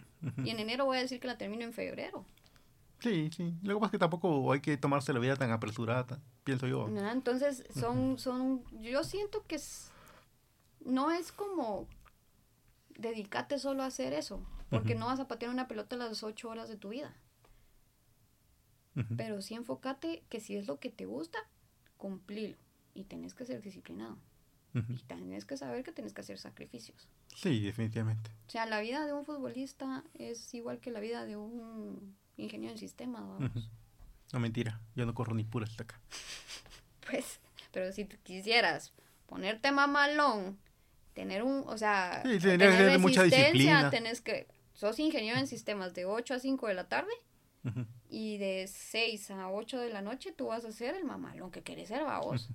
Y 0.43 0.49
en 0.49 0.59
enero 0.59 0.85
voy 0.85 0.97
a 0.97 1.01
decir 1.01 1.19
que 1.19 1.27
la 1.27 1.37
termino 1.37 1.63
en 1.63 1.73
febrero. 1.73 2.25
Sí, 2.99 3.31
sí. 3.35 3.55
Luego 3.63 3.79
pasa 3.81 3.91
que 3.91 3.97
tampoco 3.97 4.51
hay 4.51 4.61
que 4.61 4.77
tomarse 4.77 5.11
la 5.11 5.19
vida 5.19 5.35
tan 5.35 5.51
apresurada, 5.51 6.19
pienso 6.43 6.67
yo. 6.67 6.87
entonces, 6.87 7.63
son, 7.73 8.19
son, 8.19 8.63
yo 8.79 9.03
siento 9.03 9.43
que 9.47 9.59
no 10.85 11.11
es 11.11 11.31
como 11.31 11.87
dedícate 12.97 13.59
solo 13.59 13.83
a 13.83 13.87
hacer 13.87 14.13
eso, 14.13 14.45
porque 14.69 14.95
no 14.95 15.07
vas 15.07 15.19
a 15.19 15.27
patear 15.27 15.51
una 15.51 15.67
pelota 15.67 15.95
las 15.95 16.23
ocho 16.23 16.49
horas 16.49 16.69
de 16.69 16.77
tu 16.77 16.89
vida. 16.89 17.13
Pero 19.17 19.41
sí 19.41 19.55
enfócate 19.55 20.23
que 20.29 20.39
si 20.39 20.55
es 20.55 20.67
lo 20.67 20.79
que 20.79 20.89
te 20.89 21.05
gusta, 21.05 21.39
cumplilo. 21.97 22.57
Y 22.93 23.05
tenés 23.05 23.33
que 23.33 23.45
ser 23.45 23.61
disciplinado. 23.61 24.17
Y 24.73 25.03
tenés 25.03 25.45
que 25.45 25.57
saber 25.57 25.83
que 25.83 25.91
tenés 25.91 26.13
que 26.13 26.21
hacer 26.21 26.37
sacrificios. 26.37 27.07
Sí, 27.35 27.59
definitivamente. 27.59 28.31
O 28.47 28.51
sea, 28.51 28.65
la 28.65 28.79
vida 28.79 29.05
de 29.05 29.13
un 29.13 29.25
futbolista 29.25 30.03
es 30.13 30.53
igual 30.53 30.79
que 30.79 30.91
la 30.91 30.99
vida 30.99 31.25
de 31.25 31.35
un 31.35 32.15
ingeniero 32.37 32.73
en 32.73 32.79
sistemas, 32.79 33.21
vamos. 33.21 33.69
No, 34.31 34.39
mentira. 34.39 34.79
Yo 34.95 35.05
no 35.05 35.13
corro 35.13 35.33
ni 35.35 35.43
pura 35.43 35.65
hasta 35.65 35.83
acá. 35.83 35.99
pues, 37.09 37.39
pero 37.71 37.91
si 37.91 38.05
quisieras 38.05 38.93
ponerte 39.25 39.71
mamalón 39.71 40.57
tener 41.13 41.43
un, 41.43 41.63
o 41.67 41.77
sea, 41.77 42.21
tener, 42.23 42.99
mucha 42.99 43.23
disciplina. 43.23 43.89
Tenés 43.89 44.21
que, 44.21 44.47
sos 44.73 44.99
ingeniero 44.99 45.37
en 45.37 45.47
sistemas 45.47 45.93
de 45.93 46.05
8 46.05 46.35
a 46.35 46.39
5 46.39 46.67
de 46.67 46.73
la 46.73 46.87
tarde 46.87 47.11
y 48.09 48.37
de 48.37 48.67
6 48.67 49.31
a 49.31 49.49
8 49.49 49.79
de 49.79 49.89
la 49.89 50.01
noche 50.01 50.33
tú 50.35 50.47
vas 50.47 50.65
a 50.65 50.71
ser 50.71 50.95
el 50.95 51.05
mamalón 51.05 51.51
que 51.51 51.61
querés 51.61 51.89
ser, 51.89 52.03
vos. 52.23 52.49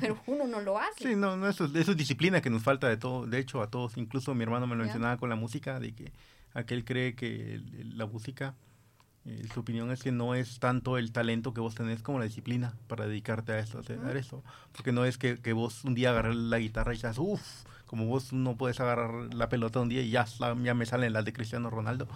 Pero 0.00 0.20
uno 0.26 0.46
no 0.46 0.60
lo 0.60 0.78
hace. 0.78 1.08
Sí, 1.08 1.16
no, 1.16 1.36
no, 1.36 1.48
eso, 1.48 1.66
eso 1.66 1.90
es 1.92 1.96
disciplina 1.96 2.40
que 2.40 2.50
nos 2.50 2.62
falta 2.62 2.88
de 2.88 2.96
todo, 2.96 3.26
de 3.26 3.38
hecho 3.38 3.62
a 3.62 3.70
todos, 3.70 3.96
incluso 3.96 4.34
mi 4.34 4.42
hermano 4.42 4.66
me 4.66 4.76
lo 4.76 4.82
mencionaba 4.82 5.16
con 5.16 5.28
la 5.28 5.36
música, 5.36 5.78
de 5.80 5.94
que 5.94 6.12
aquel 6.52 6.84
cree 6.84 7.14
que 7.14 7.60
la 7.94 8.06
música 8.06 8.56
eh, 9.26 9.46
su 9.52 9.60
opinión 9.60 9.90
es 9.90 10.02
que 10.02 10.12
no 10.12 10.34
es 10.34 10.58
tanto 10.60 10.96
el 10.96 11.12
talento 11.12 11.52
que 11.52 11.60
vos 11.60 11.74
tenés 11.74 12.02
como 12.02 12.18
la 12.18 12.24
disciplina 12.24 12.74
para 12.86 13.06
dedicarte 13.06 13.52
a 13.52 13.58
eso, 13.58 13.78
a 13.78 13.80
hacer 13.82 13.98
eso. 14.16 14.42
Porque 14.72 14.92
no 14.92 15.04
es 15.04 15.18
que, 15.18 15.38
que, 15.38 15.52
vos 15.52 15.84
un 15.84 15.94
día 15.94 16.10
agarres 16.10 16.36
la 16.36 16.58
guitarra 16.58 16.92
y 16.92 16.96
dices, 16.96 17.18
uff, 17.18 17.64
como 17.90 18.06
vos 18.06 18.32
no 18.32 18.56
puedes 18.56 18.78
agarrar 18.78 19.34
la 19.34 19.48
pelota 19.48 19.80
un 19.80 19.88
día 19.88 20.00
y 20.00 20.10
ya, 20.10 20.24
ya 20.62 20.74
me 20.74 20.86
salen 20.86 21.12
las 21.12 21.24
de 21.24 21.32
Cristiano 21.32 21.70
Ronaldo. 21.70 22.06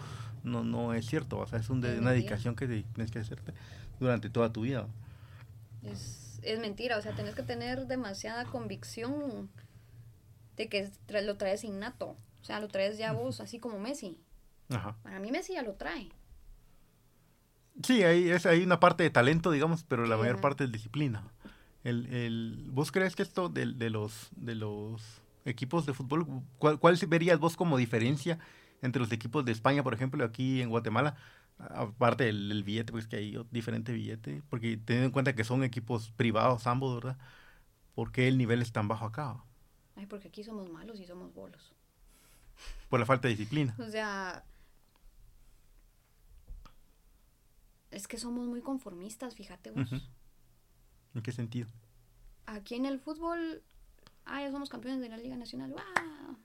No, 0.45 0.63
no 0.63 0.95
es 0.95 1.05
cierto, 1.05 1.41
o 1.41 1.47
sea, 1.49 1.59
es 1.59 1.69
una 1.69 2.13
dedicación 2.13 2.55
que 2.55 2.69
tienes 2.69 3.11
que 3.11 3.19
hacerte 3.19 3.53
durante 3.99 4.31
toda 4.31 4.53
tu 4.53 4.61
vida. 4.61 4.87
Es, 5.83 6.39
es 6.43 6.61
mentira, 6.61 6.97
o 6.97 7.03
sea, 7.03 7.17
tenés 7.17 7.35
que 7.35 7.43
tener 7.43 7.89
demasiada 7.89 8.45
convicción 8.45 9.51
de 10.57 10.69
que 10.69 10.93
lo 11.09 11.37
traes 11.39 11.65
innato. 11.65 12.17
O 12.41 12.45
sea, 12.45 12.61
lo 12.61 12.69
traes 12.69 12.97
ya 12.97 13.13
vos, 13.13 13.41
así 13.41 13.59
como 13.59 13.81
Messi. 13.81 14.17
Ajá. 14.69 14.97
Para 15.03 15.19
mí 15.19 15.33
Messi 15.33 15.55
ya 15.55 15.65
lo 15.65 15.73
trae. 15.73 16.09
Sí, 17.83 18.05
hay, 18.05 18.31
es, 18.31 18.47
hay 18.47 18.63
una 18.63 18.79
parte 18.79 19.03
de 19.03 19.11
talento, 19.11 19.51
digamos, 19.51 19.83
pero 19.83 20.07
la 20.07 20.17
mayor 20.17 20.41
parte 20.41 20.63
es 20.63 20.71
disciplina. 20.71 21.25
El, 21.83 22.07
el, 22.15 22.69
¿Vos 22.71 22.93
crees 22.93 23.17
que 23.17 23.25
esto 23.25 23.49
de, 23.49 23.73
de, 23.73 23.91
los, 23.91 24.29
de 24.37 24.55
los 24.55 25.24
equipos 25.45 25.87
de 25.87 25.95
fútbol, 25.95 26.27
¿cuál, 26.59 26.79
cuál 26.79 26.97
verías 27.09 27.39
vos 27.39 27.57
como 27.57 27.77
diferencia 27.77 28.39
entre 28.83 29.01
los 29.01 29.13
equipos 29.13 29.45
de 29.45 29.53
España, 29.53 29.83
por 29.83 29.95
ejemplo, 29.95 30.25
aquí 30.25 30.61
en 30.63 30.71
Guatemala? 30.71 31.17
Aparte 31.59 32.25
del, 32.25 32.65
billete, 32.65 32.93
pues 32.93 33.07
que 33.07 33.17
hay 33.17 33.39
diferente 33.51 33.93
billete, 33.93 34.43
porque 34.51 34.77
teniendo 34.77 35.07
en 35.07 35.13
cuenta 35.13 35.35
que 35.35 35.45
son 35.45 35.63
equipos 35.63 36.11
privados 36.11 36.67
ambos, 36.67 36.97
¿verdad? 36.97 37.19
¿Por 37.95 38.11
qué 38.11 38.27
el 38.27 38.39
nivel 38.39 38.61
es 38.61 38.73
tan 38.73 38.89
bajo 38.89 39.07
acá? 39.07 39.37
Ay, 39.95 40.07
porque 40.07 40.29
aquí 40.29 40.43
somos 40.43 40.69
malos 40.69 40.99
y 40.99 41.07
somos 41.07 41.33
bolos. 41.33 41.73
Por 42.89 42.99
la 42.99 43.07
falta 43.07 43.29
de 43.29 43.35
disciplina. 43.35 43.77
O 43.79 43.89
sea, 43.89 44.45
Es 47.95 48.09
que 48.09 48.19
somos 48.19 48.49
muy 48.49 48.61
conformistas, 48.61 49.37
fíjate 49.37 49.71
vos. 49.71 49.89
¿En 51.15 51.23
qué 51.23 51.31
sentido? 51.31 51.69
Aquí 52.45 52.75
en 52.75 52.87
el 52.87 52.99
fútbol, 52.99 53.63
ah, 54.27 54.41
ya 54.41 54.51
somos 54.51 54.69
campeones 54.69 55.01
de 55.01 55.09
la 55.09 55.17
Liga 55.17 55.37
Nacional. 55.37 55.73
¡Wow! 55.73 56.37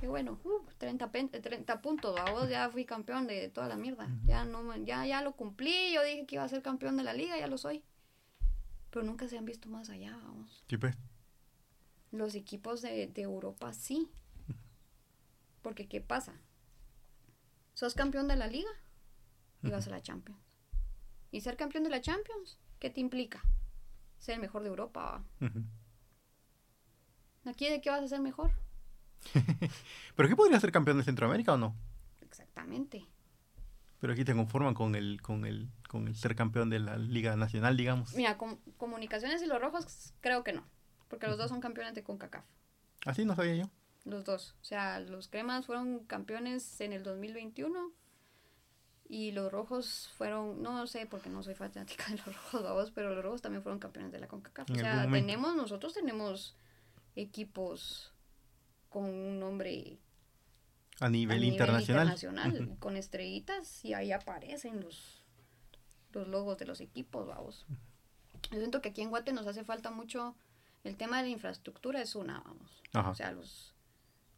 Qué 0.00 0.08
bueno. 0.08 0.38
30, 0.78 1.10
30 1.10 1.82
puntos, 1.82 2.18
vos 2.30 2.48
ya 2.48 2.70
fui 2.70 2.84
campeón 2.84 3.26
de 3.26 3.48
toda 3.48 3.68
la 3.68 3.76
mierda. 3.76 4.08
Ya 4.24 4.44
no 4.44 4.76
ya 4.78 5.06
ya 5.06 5.22
lo 5.22 5.36
cumplí, 5.36 5.92
yo 5.92 6.02
dije 6.02 6.26
que 6.26 6.36
iba 6.36 6.44
a 6.44 6.48
ser 6.48 6.62
campeón 6.62 6.96
de 6.96 7.04
la 7.04 7.12
liga, 7.12 7.38
ya 7.38 7.46
lo 7.46 7.58
soy. 7.58 7.84
Pero 8.90 9.04
nunca 9.04 9.28
se 9.28 9.36
han 9.36 9.44
visto 9.44 9.68
más 9.68 9.90
allá, 9.90 10.16
vamos. 10.16 10.64
¿Qué 10.66 10.78
pues? 10.78 10.96
Los 12.10 12.34
equipos 12.34 12.82
de, 12.82 13.06
de 13.08 13.22
Europa 13.22 13.72
sí. 13.72 14.08
Porque 15.62 15.86
¿qué 15.86 16.00
pasa? 16.00 16.34
¿Sos 17.74 17.94
campeón 17.94 18.26
de 18.26 18.36
la 18.36 18.46
liga? 18.46 18.70
y 19.62 19.70
vas 19.70 19.86
a 19.86 19.90
la 19.90 20.02
Champions. 20.02 20.40
¿Y 21.30 21.40
ser 21.42 21.56
campeón 21.56 21.84
de 21.84 21.90
la 21.90 22.00
Champions? 22.00 22.58
¿Qué 22.78 22.90
te 22.90 23.00
implica? 23.00 23.42
Ser 24.18 24.36
el 24.36 24.40
mejor 24.40 24.62
de 24.62 24.68
Europa. 24.68 25.24
¿Aquí 27.46 27.68
de 27.68 27.80
qué 27.80 27.90
vas 27.90 28.02
a 28.02 28.08
ser 28.08 28.20
mejor? 28.20 28.50
¿Pero 30.16 30.28
qué 30.28 30.36
podría 30.36 30.60
ser 30.60 30.72
campeón 30.72 30.98
de 30.98 31.04
Centroamérica 31.04 31.54
o 31.54 31.56
no? 31.56 31.74
Exactamente. 32.20 33.06
Pero 34.00 34.12
aquí 34.12 34.24
te 34.24 34.34
conforman 34.34 34.74
con 34.74 34.94
el, 34.94 35.20
con 35.20 35.44
el, 35.44 35.68
con 35.88 36.08
el 36.08 36.16
ser 36.16 36.34
campeón 36.34 36.70
de 36.70 36.80
la 36.80 36.96
Liga 36.96 37.36
Nacional, 37.36 37.76
digamos. 37.76 38.14
Mira, 38.14 38.38
con 38.38 38.56
Comunicaciones 38.78 39.42
y 39.42 39.46
los 39.46 39.60
Rojos 39.60 40.14
creo 40.20 40.42
que 40.42 40.52
no, 40.52 40.64
porque 41.08 41.26
los 41.26 41.36
dos 41.36 41.50
son 41.50 41.60
campeones 41.60 41.94
de 41.94 42.02
CONCACAF. 42.02 42.44
¿Así 43.04 43.22
¿Ah, 43.22 43.24
no 43.26 43.36
sabía 43.36 43.56
yo? 43.56 43.70
Los 44.04 44.24
dos. 44.24 44.56
O 44.62 44.64
sea, 44.64 45.00
los 45.00 45.28
cremas 45.28 45.66
fueron 45.66 46.00
campeones 46.04 46.80
en 46.80 46.94
el 46.94 47.02
2021 47.02 47.92
y 49.08 49.32
los 49.32 49.52
rojos 49.52 50.10
fueron, 50.16 50.62
no 50.62 50.86
sé 50.86 51.04
porque 51.04 51.28
no 51.28 51.42
soy 51.42 51.54
fanática 51.54 52.04
de 52.08 52.16
los 52.16 52.26
rojos, 52.26 52.62
vamos, 52.62 52.90
pero 52.92 53.14
los 53.14 53.22
rojos 53.22 53.42
también 53.42 53.62
fueron 53.62 53.78
campeones 53.78 54.12
de 54.12 54.20
la 54.20 54.28
CONCACAF. 54.28 54.70
O 54.70 54.74
sea, 54.74 55.10
tenemos, 55.10 55.56
nosotros 55.56 55.92
tenemos 55.92 56.56
equipos 57.16 58.12
con 58.88 59.04
un 59.04 59.38
nombre 59.38 59.98
A 61.00 61.08
nivel, 61.08 61.36
a 61.36 61.40
nivel 61.40 61.44
internacional. 61.44 62.76
con 62.78 62.96
estrellitas 62.96 63.84
y 63.84 63.94
ahí 63.94 64.12
aparecen 64.12 64.80
los, 64.80 65.22
los 66.12 66.28
logos 66.28 66.58
de 66.58 66.66
los 66.66 66.80
equipos, 66.80 67.26
vamos. 67.26 67.66
Yo 68.50 68.58
siento 68.58 68.80
que 68.80 68.90
aquí 68.90 69.02
en 69.02 69.10
Guate 69.10 69.32
nos 69.32 69.46
hace 69.46 69.64
falta 69.64 69.90
mucho 69.90 70.36
el 70.82 70.96
tema 70.96 71.18
de 71.18 71.24
la 71.24 71.28
infraestructura, 71.28 72.00
es 72.00 72.14
una, 72.14 72.40
vamos. 72.40 72.82
Ajá. 72.92 73.10
O 73.10 73.14
sea, 73.14 73.32
los, 73.32 73.74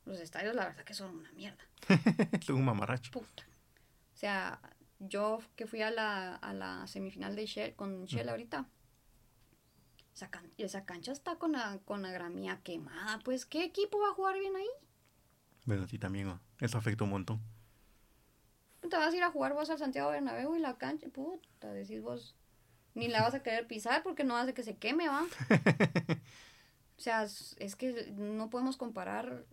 los 0.04 0.18
estadios 0.18 0.54
la 0.54 0.66
verdad 0.66 0.84
que 0.84 0.94
son 0.94 1.16
una 1.16 1.32
mierda, 1.32 1.62
un 2.50 2.64
mamarracho. 2.64 3.10
puta. 3.12 3.44
O 4.14 4.16
sea, 4.16 4.60
yo 4.98 5.40
que 5.56 5.66
fui 5.66 5.82
a 5.82 5.90
la, 5.90 6.36
a 6.36 6.52
la 6.52 6.86
semifinal 6.86 7.34
de 7.34 7.46
Shell, 7.46 7.74
con 7.74 8.04
Shell 8.04 8.28
ahorita, 8.28 8.68
esa, 10.14 10.30
can- 10.30 10.50
esa 10.58 10.84
cancha 10.84 11.12
está 11.12 11.36
con 11.36 11.52
la, 11.52 11.78
con 11.84 12.02
la 12.02 12.10
gramía 12.10 12.60
quemada, 12.62 13.18
pues 13.24 13.46
¿qué 13.46 13.64
equipo 13.64 13.98
va 14.00 14.08
a 14.08 14.14
jugar 14.14 14.38
bien 14.38 14.54
ahí? 14.56 14.68
Bueno, 15.64 15.86
sí, 15.86 15.98
también, 15.98 16.26
¿no? 16.26 16.40
eso 16.60 16.76
afecta 16.78 17.04
un 17.04 17.10
montón. 17.10 17.40
Te 18.80 18.96
vas 18.96 19.14
a 19.14 19.16
ir 19.16 19.22
a 19.22 19.30
jugar 19.30 19.54
vos 19.54 19.70
al 19.70 19.78
Santiago 19.78 20.10
Bernabéu 20.10 20.54
y 20.56 20.58
la 20.60 20.76
cancha, 20.76 21.08
puta, 21.08 21.72
decís 21.72 22.02
vos, 22.02 22.34
ni 22.94 23.08
la 23.08 23.22
vas 23.22 23.34
a 23.34 23.42
querer 23.42 23.66
pisar 23.66 24.02
porque 24.02 24.24
no 24.24 24.36
hace 24.36 24.54
que 24.54 24.64
se 24.64 24.76
queme, 24.76 25.08
¿va? 25.08 25.22
o 26.98 27.00
sea, 27.00 27.22
es, 27.22 27.54
es 27.58 27.76
que 27.76 28.12
no 28.16 28.50
podemos 28.50 28.76
comparar, 28.76 29.46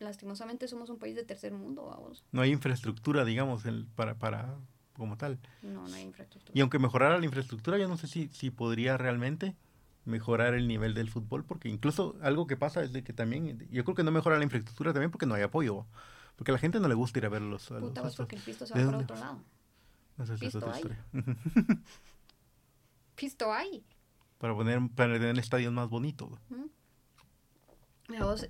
lastimosamente 0.00 0.66
somos 0.68 0.90
un 0.90 0.98
país 0.98 1.14
de 1.14 1.24
tercer 1.24 1.52
mundo, 1.52 1.86
vamos, 1.86 2.24
No 2.32 2.42
hay 2.42 2.50
infraestructura, 2.50 3.24
digamos, 3.24 3.64
el- 3.64 3.86
para, 3.94 4.18
para 4.18 4.58
como 5.00 5.16
tal. 5.16 5.38
no, 5.62 5.88
no 5.88 5.94
hay 5.94 6.02
infraestructura. 6.02 6.56
Y 6.56 6.60
aunque 6.60 6.78
mejorara 6.78 7.18
la 7.18 7.24
infraestructura, 7.24 7.76
yo 7.78 7.88
no 7.88 7.96
sé 7.96 8.06
si, 8.06 8.28
si 8.28 8.50
podría 8.50 8.96
realmente 8.96 9.56
mejorar 10.04 10.54
el 10.54 10.68
nivel 10.68 10.94
del 10.94 11.10
fútbol, 11.10 11.44
porque 11.44 11.68
incluso 11.68 12.16
algo 12.22 12.46
que 12.46 12.56
pasa 12.56 12.82
es 12.82 12.92
de 12.92 13.02
que 13.02 13.12
también, 13.12 13.66
yo 13.70 13.84
creo 13.84 13.94
que 13.94 14.02
no 14.04 14.12
mejora 14.12 14.38
la 14.38 14.44
infraestructura 14.44 14.92
también 14.92 15.10
porque 15.10 15.26
no 15.26 15.34
hay 15.34 15.42
apoyo, 15.42 15.86
porque 16.36 16.52
a 16.52 16.54
la 16.54 16.58
gente 16.58 16.78
no 16.80 16.88
le 16.88 16.94
gusta 16.94 17.18
ir 17.18 17.26
a 17.26 17.28
ver 17.28 17.42
los... 17.42 17.70
los 17.70 17.82
Puta, 17.82 18.02
porque 18.16 18.36
el 18.36 18.42
pisto 18.42 18.66
se 18.66 18.74
¿De 18.74 18.84
va 18.84 18.92
para 18.92 18.98
dónde? 18.98 19.12
otro 19.12 19.26
lado. 19.26 19.42
Esa 20.18 20.34
es 20.34 20.54
otra 20.54 20.72
hay. 20.72 20.76
historia. 20.82 21.04
Pisto 23.14 23.52
hay. 23.52 23.84
para 24.38 24.54
poner 24.54 24.80
para 24.94 25.14
tener 25.14 25.38
estadios 25.38 25.72
más 25.72 25.88
bonitos. 25.88 26.30
¿Mm? 26.48 26.64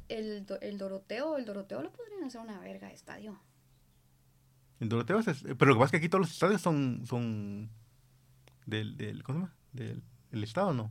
El, 0.08 0.46
el 0.60 0.78
Doroteo, 0.78 1.36
el 1.36 1.44
Doroteo 1.44 1.82
lo 1.82 1.90
podrían 1.92 2.24
hacer 2.24 2.40
una 2.40 2.58
verga 2.60 2.88
de 2.88 2.94
estadio. 2.94 3.38
En 4.80 4.88
Doroteo, 4.88 5.18
es- 5.20 5.42
pero 5.58 5.66
lo 5.66 5.74
que 5.74 5.78
pasa 5.80 5.84
es 5.86 5.90
que 5.92 5.96
aquí 5.98 6.08
todos 6.08 6.22
los 6.22 6.32
estadios 6.32 6.60
son 6.60 7.02
son 7.06 7.70
del, 8.66 8.96
del 8.96 9.22
¿cómo 9.22 9.38
se 9.38 9.42
llama? 9.44 9.56
Del 9.72 10.02
el 10.32 10.44
estado, 10.44 10.72
¿no? 10.72 10.90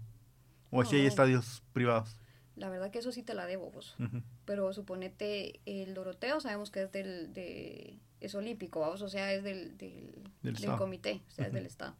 O 0.71 0.81
así 0.81 0.95
hay 0.97 1.03
No. 1.03 1.07
estadios 1.07 1.63
privados. 1.73 2.17
La 2.55 2.69
verdad 2.69 2.91
que 2.91 2.99
eso 2.99 3.11
sí 3.13 3.23
te 3.23 3.33
la 3.33 3.45
debo 3.45 3.71
vos. 3.71 3.95
Pero 4.45 4.73
suponete 4.73 5.61
el 5.65 5.93
Doroteo, 5.93 6.41
sabemos 6.41 6.71
que 6.71 6.83
es 6.83 6.91
del 6.91 7.33
de, 7.33 7.97
es 8.19 8.35
olímpico, 8.35 8.81
vamos, 8.81 9.01
o 9.01 9.07
sea, 9.09 9.31
es 9.33 9.43
del, 9.43 9.77
del, 9.77 10.11
Del 10.11 10.23
del 10.41 10.55
Estado. 10.55 10.77
comité, 10.77 11.21
o 11.29 11.31
sea, 11.31 11.47
es 11.47 11.53
del 11.53 11.65
Estado. 11.65 11.95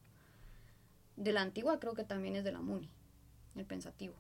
De 1.15 1.31
la 1.31 1.41
antigua 1.41 1.79
creo 1.79 1.93
que 1.93 2.03
también 2.03 2.35
es 2.35 2.43
de 2.43 2.51
la 2.51 2.59
MUNI, 2.61 2.89
el 3.55 3.65
pensativo. 3.65 4.15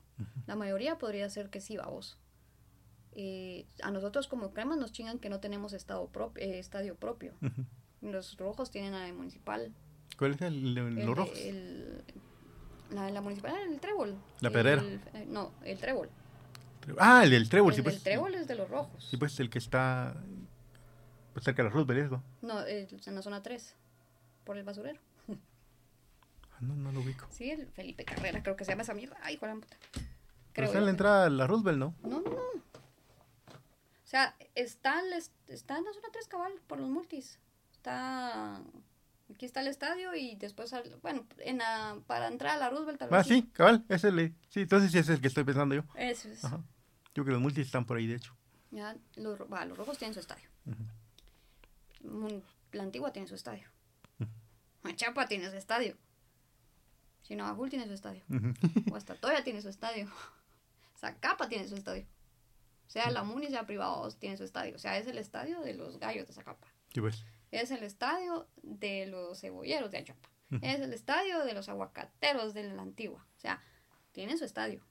La 0.47 0.55
mayoría 0.55 0.97
podría 0.97 1.29
ser 1.29 1.49
que 1.49 1.59
sí, 1.61 1.75
vamos. 1.77 2.17
Eh, 3.21 3.65
a 3.83 3.91
nosotros 3.91 4.29
como 4.29 4.53
cremas 4.53 4.77
nos 4.77 4.93
chingan 4.93 5.19
que 5.19 5.27
no 5.27 5.41
tenemos 5.41 5.73
estado 5.73 6.07
prop- 6.09 6.37
eh, 6.37 6.57
estadio 6.57 6.95
propio. 6.95 7.33
Los 8.01 8.37
rojos 8.37 8.71
tienen 8.71 8.93
la 8.93 9.01
de 9.01 9.11
municipal. 9.11 9.73
¿Cuál 10.17 10.35
es 10.35 10.41
el, 10.41 10.77
el- 10.77 10.97
El 10.99 11.05
los 11.05 11.17
rojos? 11.17 11.37
el- 11.37 12.01
la, 12.91 13.09
la 13.11 13.19
municipal, 13.19 13.53
el 13.69 13.77
trébol. 13.81 14.15
La 14.39 14.49
Pedrera. 14.51 14.81
El- 14.81 15.01
eh, 15.13 15.25
no, 15.27 15.51
el 15.65 15.77
trébol. 15.77 16.09
Ah, 16.97 17.25
el 17.25 17.31
del 17.31 17.49
trébol, 17.49 17.71
el 17.73 17.75
sí 17.75 17.81
pues. 17.81 18.01
trébol 18.03 18.33
es 18.35 18.47
de 18.47 18.55
los 18.55 18.69
rojos. 18.69 19.05
Sí 19.09 19.17
pues 19.17 19.37
el 19.41 19.49
que 19.49 19.59
está 19.59 20.15
pues, 21.33 21.43
cerca 21.43 21.61
de 21.61 21.67
la 21.69 21.75
Roosevelt. 21.75 22.21
No, 22.41 22.65
eh, 22.65 22.87
en 23.05 23.15
la 23.15 23.21
zona 23.21 23.43
3, 23.43 23.75
por 24.45 24.57
el 24.57 24.63
basurero. 24.63 24.99
Ah, 26.53 26.57
No, 26.61 26.73
no 26.75 26.93
lo 26.93 27.01
ubico. 27.01 27.27
Sí, 27.31 27.51
el 27.51 27.67
Felipe 27.67 28.05
Carrera, 28.05 28.41
creo 28.41 28.55
que 28.55 28.63
se 28.63 28.71
llama 28.71 28.83
esa 28.83 28.93
mierda. 28.93 29.17
Ay, 29.21 29.37
la 29.41 29.53
puta. 29.55 29.75
Pero 29.91 30.07
Creo 30.53 30.65
está 30.67 30.77
en 30.79 30.85
la 30.85 30.91
entrada 30.91 31.25
a 31.25 31.29
la 31.29 31.47
Roosevelt, 31.47 31.77
¿no? 31.79 31.93
No, 32.01 32.21
no, 32.21 32.29
no. 32.31 32.39
O 34.09 34.11
sea, 34.11 34.35
está, 34.55 35.01
el 35.01 35.13
est- 35.13 35.31
está 35.47 35.77
en 35.77 35.83
la 35.85 35.93
zona 35.93 36.07
3 36.11 36.27
cabal, 36.27 36.51
por 36.65 36.79
los 36.79 36.89
multis. 36.89 37.37
Está... 37.73 38.59
Aquí 39.31 39.45
está 39.45 39.61
el 39.61 39.67
estadio 39.67 40.15
y 40.15 40.35
después, 40.35 40.73
al- 40.73 40.95
bueno, 41.03 41.27
en 41.37 41.59
la, 41.59 41.99
para 42.07 42.27
entrar 42.27 42.55
a 42.55 42.57
la 42.57 42.71
Roosevelt 42.71 42.97
tal 42.97 43.09
vez 43.11 43.19
Ah, 43.19 43.23
sí, 43.23 43.43
cabal, 43.53 43.85
ese 43.87 44.11
le, 44.11 44.33
sí, 44.49 44.61
entonces 44.61 44.91
sí 44.91 44.97
es 44.97 45.07
el 45.09 45.21
que 45.21 45.27
estoy 45.27 45.43
pensando 45.43 45.75
yo. 45.75 45.83
Eso 45.93 46.27
es. 46.27 46.43
Ajá. 46.43 46.57
Yo 47.13 47.13
creo 47.13 47.25
que 47.25 47.31
los 47.33 47.41
multis 47.41 47.67
están 47.67 47.85
por 47.85 47.97
ahí, 47.97 48.07
de 48.07 48.15
hecho. 48.15 48.35
Ya, 48.71 48.95
los, 49.15 49.37
los 49.39 49.77
rojos 49.77 49.99
tienen 49.99 50.15
su 50.15 50.19
estadio. 50.21 50.49
La 52.71 52.81
antigua 52.83 53.13
tiene 53.13 53.27
su 53.27 53.35
estadio. 53.35 53.67
Machapa 54.81 55.27
tiene 55.27 55.49
su 55.51 55.55
estadio. 55.57 55.95
Chinabajul 57.23 57.69
tiene 57.69 57.85
su 57.85 57.93
estadio. 57.93 58.23
Ujú. 58.29 58.53
Guastatoya 58.87 59.43
tiene 59.43 59.61
su 59.61 59.69
estadio. 59.69 60.09
Zacapa 60.99 61.47
tiene 61.47 61.67
su 61.67 61.75
estadio. 61.75 62.05
Sea 62.89 63.11
la 63.11 63.23
MUNI, 63.23 63.49
sea 63.49 63.67
privado, 63.67 64.09
tiene 64.17 64.35
su 64.35 64.43
estadio. 64.43 64.75
O 64.75 64.79
sea, 64.79 64.97
es 64.97 65.05
el 65.05 65.19
estadio 65.19 65.61
de 65.61 65.75
los 65.75 65.99
gallos 65.99 66.27
de 66.27 66.33
Zacapa. 66.33 66.67
Sí, 66.91 66.99
pues. 66.99 67.23
Es 67.51 67.69
el 67.69 67.83
estadio 67.83 68.47
de 68.63 69.05
los 69.05 69.39
cebolleros 69.39 69.91
de 69.91 69.99
Ayapa. 69.99 70.27
Es 70.61 70.79
el 70.81 70.91
estadio 70.91 71.45
de 71.45 71.53
los 71.53 71.69
aguacateros 71.69 72.55
de 72.55 72.63
la 72.73 72.81
antigua. 72.81 73.23
O 73.37 73.39
sea, 73.39 73.61
tienen 74.11 74.39
su 74.39 74.45
estadio. 74.45 74.81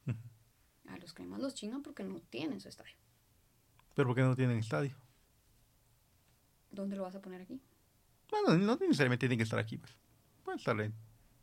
A 0.86 0.96
los 0.98 1.12
cremas 1.12 1.40
los 1.40 1.56
chingan 1.56 1.82
porque 1.82 2.04
no 2.04 2.20
tienen 2.20 2.60
su 2.60 2.68
estadio. 2.68 2.94
Pero 3.96 4.06
¿por 4.06 4.14
qué 4.14 4.22
no 4.22 4.36
tienen 4.36 4.58
estadio? 4.58 4.96
¿Dónde 6.70 6.94
lo 6.94 7.02
vas 7.02 7.16
a 7.16 7.20
poner 7.20 7.42
aquí? 7.42 7.60
Bueno, 8.30 8.56
no 8.56 8.76
necesariamente 8.76 9.22
tienen 9.22 9.38
que 9.38 9.44
estar 9.44 9.58
aquí, 9.58 9.76
pues. 9.76 9.92
Pueden 10.44 10.60
estar 10.60 10.80
en, 10.80 10.94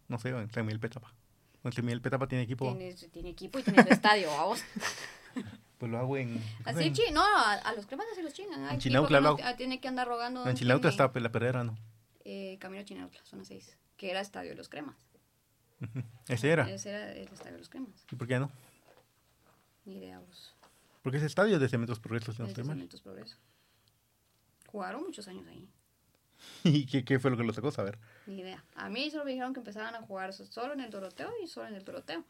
no 0.07 0.17
sé, 0.19 0.29
en 0.29 0.49
San 0.49 0.65
Miguel 0.65 0.79
Petapa. 0.79 1.13
En 1.65 1.73
San 1.73 1.83
Miguel 1.83 2.01
Petapa 2.01 2.29
tiene 2.29 2.45
equipo, 2.45 2.73
Tiene, 2.77 2.93
tiene 2.93 3.29
equipo 3.31 3.59
y 3.59 3.63
tiene 3.63 3.83
su 3.83 3.89
estadio, 3.89 4.29
vamos. 4.29 4.63
pues 5.85 5.91
lo 5.91 5.99
hago 5.99 6.17
en... 6.17 6.41
Así, 6.65 6.83
en, 6.85 6.93
chi, 6.93 7.03
no, 7.11 7.21
a, 7.23 7.53
a 7.53 7.73
los 7.73 7.85
cremas 7.85 8.07
así 8.11 8.21
los 8.23 8.33
chingan. 8.33 8.69
En 8.69 8.79
Chinautla 8.79 9.19
lo 9.19 9.23
no- 9.23 9.29
hago. 9.35 9.39
ah, 9.43 9.55
tiene 9.55 9.79
que 9.79 9.87
andar 9.87 10.07
rogando. 10.07 10.47
en 10.47 10.55
tiene- 10.55 10.73
está 10.89 11.11
pues, 11.11 11.21
la 11.23 11.31
perrera, 11.31 11.63
¿no? 11.63 11.77
eh, 12.23 12.57
Camino 12.59 12.81
a 12.81 12.85
Chinautla, 12.85 13.23
zona 13.23 13.45
6, 13.45 13.77
que 13.97 14.09
era 14.09 14.19
estadio 14.21 14.49
de 14.49 14.55
los 14.55 14.67
cremas. 14.69 14.95
Ese 16.27 16.49
era. 16.49 16.67
Ese 16.69 16.89
era 16.89 17.11
el 17.11 17.27
estadio 17.27 17.53
de 17.53 17.59
los 17.59 17.69
cremas. 17.69 18.05
¿Y 18.11 18.15
por 18.15 18.27
qué 18.27 18.39
no? 18.39 18.49
Ni 19.85 19.97
idea, 19.97 20.17
vos. 20.19 20.55
Porque 21.03 21.17
ese 21.17 21.27
estadio 21.27 21.53
es 21.55 21.61
de 21.61 21.69
Cementos 21.69 21.99
Progresos, 21.99 22.35
si 22.35 22.41
no 22.41 22.47
estoy 22.47 22.63
de 22.63 22.67
mal. 22.69 22.77
Cementos 22.77 23.01
Progreso. 23.01 23.37
Jugaron 24.67 25.03
muchos 25.03 25.27
años 25.27 25.45
ahí. 25.47 25.69
¿Y 26.63 26.85
qué, 26.87 27.05
qué 27.05 27.19
fue 27.19 27.29
lo 27.31 27.37
que 27.37 27.43
lo 27.43 27.53
sacó? 27.53 27.71
Saber. 27.71 27.99
Ni 28.25 28.39
idea. 28.41 28.63
A 28.75 28.89
mí 28.89 29.11
solo 29.11 29.23
me 29.25 29.31
dijeron 29.31 29.53
que 29.53 29.59
empezaban 29.59 29.93
a 29.95 30.01
jugar 30.01 30.33
so- 30.33 30.45
solo 30.47 30.73
en 30.73 30.81
el 30.81 30.89
Doroteo 30.89 31.31
y 31.43 31.47
solo 31.47 31.67
en 31.67 31.75
el 31.75 31.83
Doroteo. 31.85 32.23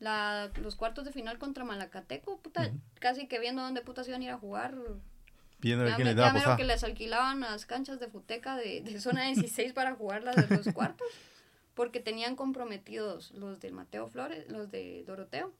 La, 0.00 0.50
los 0.56 0.76
cuartos 0.76 1.04
de 1.04 1.12
final 1.12 1.38
contra 1.38 1.62
Malacateco, 1.64 2.40
puta, 2.40 2.72
casi 2.98 3.28
que 3.28 3.38
viendo 3.38 3.62
dónde 3.62 3.82
putas 3.82 4.08
iban 4.08 4.22
a 4.22 4.24
ir 4.24 4.30
a 4.30 4.38
jugar. 4.38 4.74
Viendo 5.58 5.84
a 5.86 5.94
quién 5.94 6.08
les 6.08 6.16
daba 6.16 6.32
posada. 6.32 6.56
que 6.56 6.64
les 6.64 6.82
alquilaban 6.82 7.40
las 7.40 7.66
canchas 7.66 8.00
de 8.00 8.08
futeca 8.08 8.56
de, 8.56 8.80
de 8.80 8.98
zona 8.98 9.26
16 9.26 9.74
para 9.74 9.94
jugar 9.94 10.24
las 10.24 10.36
de 10.36 10.56
los 10.56 10.66
cuartos. 10.74 11.06
Porque 11.74 12.00
tenían 12.00 12.34
comprometidos 12.34 13.30
los 13.32 13.60
de 13.60 13.70
Mateo 13.70 14.08
Flores, 14.08 14.50
los 14.50 14.70
de 14.70 15.04
Doroteo, 15.06 15.52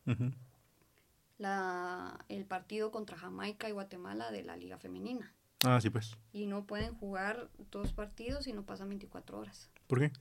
la, 1.39 2.25
el 2.29 2.45
partido 2.45 2.91
contra 2.91 3.17
Jamaica 3.17 3.69
y 3.69 3.73
Guatemala 3.73 4.31
de 4.31 4.43
la 4.43 4.57
Liga 4.57 4.79
Femenina. 4.79 5.33
Ah, 5.65 5.81
sí, 5.81 5.91
pues. 5.91 6.17
Y 6.33 6.47
no 6.47 6.65
pueden 6.65 6.95
jugar 6.95 7.49
dos 7.71 7.93
partidos 7.93 8.47
y 8.47 8.53
no 8.53 8.65
pasan 8.65 8.89
24 8.89 9.39
horas. 9.39 9.71
¿Por 9.87 10.01
qué? 10.01 10.13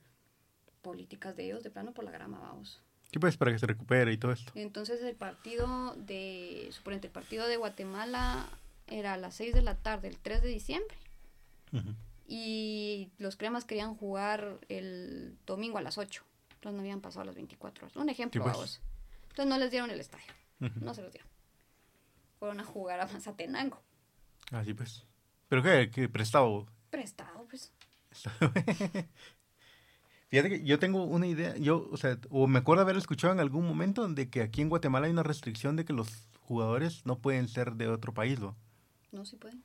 Políticas 0.82 1.36
de 1.36 1.46
ellos 1.46 1.62
de 1.62 1.70
plano 1.70 1.92
por 1.92 2.04
la 2.04 2.10
grama, 2.10 2.38
vamos. 2.38 2.82
Sí, 3.12 3.18
pues, 3.18 3.36
para 3.36 3.50
que 3.52 3.58
se 3.58 3.66
recupere 3.66 4.12
y 4.12 4.16
todo 4.18 4.32
esto. 4.32 4.52
Entonces 4.54 5.02
el 5.02 5.16
partido 5.16 5.94
de, 5.96 6.68
suponete, 6.70 7.08
el 7.08 7.12
partido 7.12 7.46
de 7.48 7.56
Guatemala 7.56 8.48
era 8.86 9.14
a 9.14 9.16
las 9.16 9.34
6 9.34 9.54
de 9.54 9.62
la 9.62 9.74
tarde, 9.76 10.08
el 10.08 10.18
3 10.18 10.42
de 10.42 10.48
diciembre. 10.48 10.96
Y 12.26 13.10
los 13.18 13.36
cremas 13.36 13.64
querían 13.64 13.94
jugar 13.96 14.58
el 14.68 15.36
domingo 15.46 15.78
a 15.78 15.82
las 15.82 15.98
8. 15.98 16.22
Entonces 16.54 16.74
no 16.76 16.80
habían 16.80 17.00
pasado 17.00 17.24
las 17.24 17.34
24 17.34 17.86
horas. 17.86 17.96
Un 17.96 18.08
ejemplo, 18.08 18.40
Sí, 18.40 18.42
pues. 18.42 18.52
vamos. 18.54 18.80
Entonces 19.30 19.46
no 19.46 19.58
les 19.58 19.70
dieron 19.70 19.90
el 19.90 20.00
estadio. 20.00 20.26
No 20.58 20.94
se 20.94 21.02
los 21.02 21.12
dieron. 21.12 21.28
Fueron 22.38 22.60
a 22.60 22.64
jugar 22.64 23.00
a 23.00 23.06
Mazatenango. 23.06 23.80
Ah, 24.52 24.62
sí, 24.64 24.74
pues. 24.74 25.04
¿Pero 25.48 25.62
qué? 25.62 25.90
¿Qué 25.92 26.08
prestado? 26.08 26.66
Prestado, 26.90 27.46
pues. 27.48 27.72
Fíjate 30.30 30.48
que 30.48 30.64
yo 30.64 30.78
tengo 30.78 31.02
una 31.04 31.26
idea, 31.26 31.56
yo, 31.56 31.88
o 31.90 31.96
sea, 31.96 32.18
o 32.30 32.46
me 32.46 32.60
acuerdo 32.60 32.82
haber 32.82 32.96
escuchado 32.96 33.32
en 33.32 33.40
algún 33.40 33.66
momento 33.66 34.06
de 34.08 34.30
que 34.30 34.42
aquí 34.42 34.62
en 34.62 34.68
Guatemala 34.68 35.06
hay 35.06 35.12
una 35.12 35.24
restricción 35.24 35.74
de 35.74 35.84
que 35.84 35.92
los 35.92 36.28
jugadores 36.42 37.04
no 37.04 37.18
pueden 37.18 37.48
ser 37.48 37.74
de 37.74 37.88
otro 37.88 38.14
país, 38.14 38.38
¿no? 38.38 38.56
No, 39.10 39.24
sí 39.24 39.36
pueden. 39.36 39.64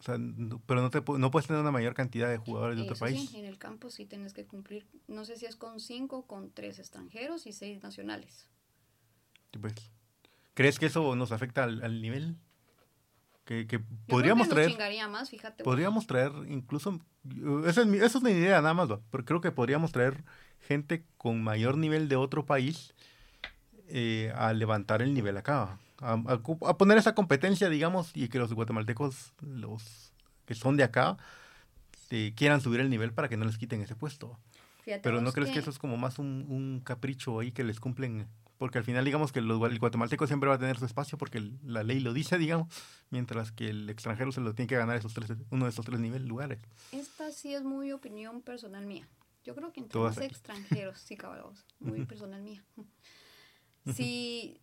O 0.00 0.02
sea, 0.02 0.18
no- 0.18 0.60
pero 0.66 0.82
no, 0.82 0.90
te, 0.90 1.00
no 1.18 1.30
puedes 1.30 1.46
tener 1.46 1.62
una 1.62 1.70
mayor 1.70 1.94
cantidad 1.94 2.28
de 2.28 2.38
jugadores 2.38 2.76
de 2.76 2.82
otro 2.82 2.96
país. 2.96 3.30
sí, 3.30 3.38
en 3.38 3.44
el 3.44 3.58
campo 3.58 3.88
sí 3.90 4.04
tienes 4.04 4.32
que 4.32 4.46
cumplir, 4.46 4.84
no 5.06 5.24
sé 5.24 5.36
si 5.36 5.46
es 5.46 5.54
con 5.54 5.78
5, 5.78 6.26
con 6.26 6.50
3 6.50 6.78
extranjeros 6.80 7.46
y 7.46 7.52
6 7.52 7.80
nacionales. 7.82 8.46
Pues. 9.60 9.74
¿Crees 10.54 10.78
que 10.80 10.86
eso 10.86 11.14
nos 11.14 11.30
afecta 11.30 11.62
al, 11.64 11.82
al 11.84 12.02
nivel? 12.02 12.36
Que, 13.48 13.66
que 13.66 13.78
podríamos 14.06 14.46
que 14.46 14.52
traer, 14.54 14.70
chingaría 14.72 15.08
más, 15.08 15.30
fíjate. 15.30 15.64
podríamos 15.64 16.06
traer 16.06 16.32
incluso, 16.48 17.00
esa 17.64 17.80
es, 17.80 17.86
mi- 17.86 17.96
esa 17.96 18.04
es 18.06 18.14
una 18.16 18.30
idea 18.30 18.60
nada 18.60 18.74
más, 18.74 18.90
¿va? 18.90 19.00
pero 19.10 19.24
creo 19.24 19.40
que 19.40 19.50
podríamos 19.50 19.90
traer 19.90 20.22
gente 20.60 21.06
con 21.16 21.42
mayor 21.42 21.78
nivel 21.78 22.10
de 22.10 22.16
otro 22.16 22.44
país 22.44 22.92
eh, 23.88 24.30
a 24.36 24.52
levantar 24.52 25.00
el 25.00 25.14
nivel 25.14 25.38
acá, 25.38 25.78
a, 25.98 26.12
a 26.26 26.36
cu- 26.42 26.58
a 26.66 26.76
poner 26.76 26.98
esa 26.98 27.14
competencia, 27.14 27.70
digamos, 27.70 28.10
y 28.14 28.28
que 28.28 28.38
los 28.38 28.52
guatemaltecos, 28.52 29.32
los 29.40 30.12
que 30.44 30.54
son 30.54 30.76
de 30.76 30.84
acá, 30.84 31.16
eh, 32.10 32.34
quieran 32.36 32.60
subir 32.60 32.80
el 32.80 32.90
nivel 32.90 33.14
para 33.14 33.30
que 33.30 33.38
no 33.38 33.46
les 33.46 33.56
quiten 33.56 33.80
ese 33.80 33.96
puesto. 33.96 34.38
Fíjate 34.82 35.00
Pero 35.02 35.22
¿no 35.22 35.32
crees 35.32 35.50
que 35.52 35.58
eso 35.60 35.70
es 35.70 35.78
como 35.78 35.96
más 35.96 36.18
un, 36.18 36.44
un 36.50 36.80
capricho 36.84 37.40
ahí 37.40 37.50
que 37.52 37.64
les 37.64 37.80
cumplen? 37.80 38.26
Porque 38.58 38.78
al 38.78 38.84
final, 38.84 39.04
digamos 39.04 39.30
que 39.32 39.40
los, 39.40 39.62
el 39.70 39.78
guatemalteco 39.78 40.26
siempre 40.26 40.48
va 40.48 40.56
a 40.56 40.58
tener 40.58 40.78
su 40.78 40.84
espacio 40.84 41.16
porque 41.16 41.38
el- 41.38 41.58
la 41.62 41.84
ley 41.84 42.00
lo 42.00 42.12
dice, 42.12 42.38
digamos, 42.38 42.66
mientras 43.10 43.52
que 43.52 43.68
el 43.70 43.88
extranjero 43.88 44.32
se 44.32 44.40
lo 44.40 44.52
tiene 44.54 44.66
que 44.68 44.76
ganar 44.76 44.96
esos 44.96 45.14
tres, 45.14 45.30
uno 45.50 45.64
de 45.64 45.70
esos 45.70 45.84
tres 45.86 46.00
niveles, 46.00 46.26
lugares. 46.28 46.58
Esta 46.92 47.30
sí 47.30 47.54
es 47.54 47.62
muy 47.62 47.92
opinión 47.92 48.42
personal 48.42 48.84
mía. 48.84 49.08
Yo 49.44 49.54
creo 49.54 49.72
que 49.72 49.80
entre 49.80 49.98
más 50.00 50.18
extranjeros, 50.18 50.98
sí, 50.98 51.16
caballos, 51.16 51.64
muy 51.78 52.04
personal 52.06 52.42
mía. 52.42 52.62
Sí, 53.94 54.60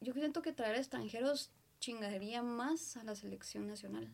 yo 0.00 0.12
siento 0.12 0.42
que 0.42 0.52
traer 0.52 0.76
extranjeros 0.76 1.52
chingaría 1.80 2.42
más 2.42 2.96
a 2.96 3.04
la 3.04 3.14
selección 3.14 3.66
nacional. 3.66 4.12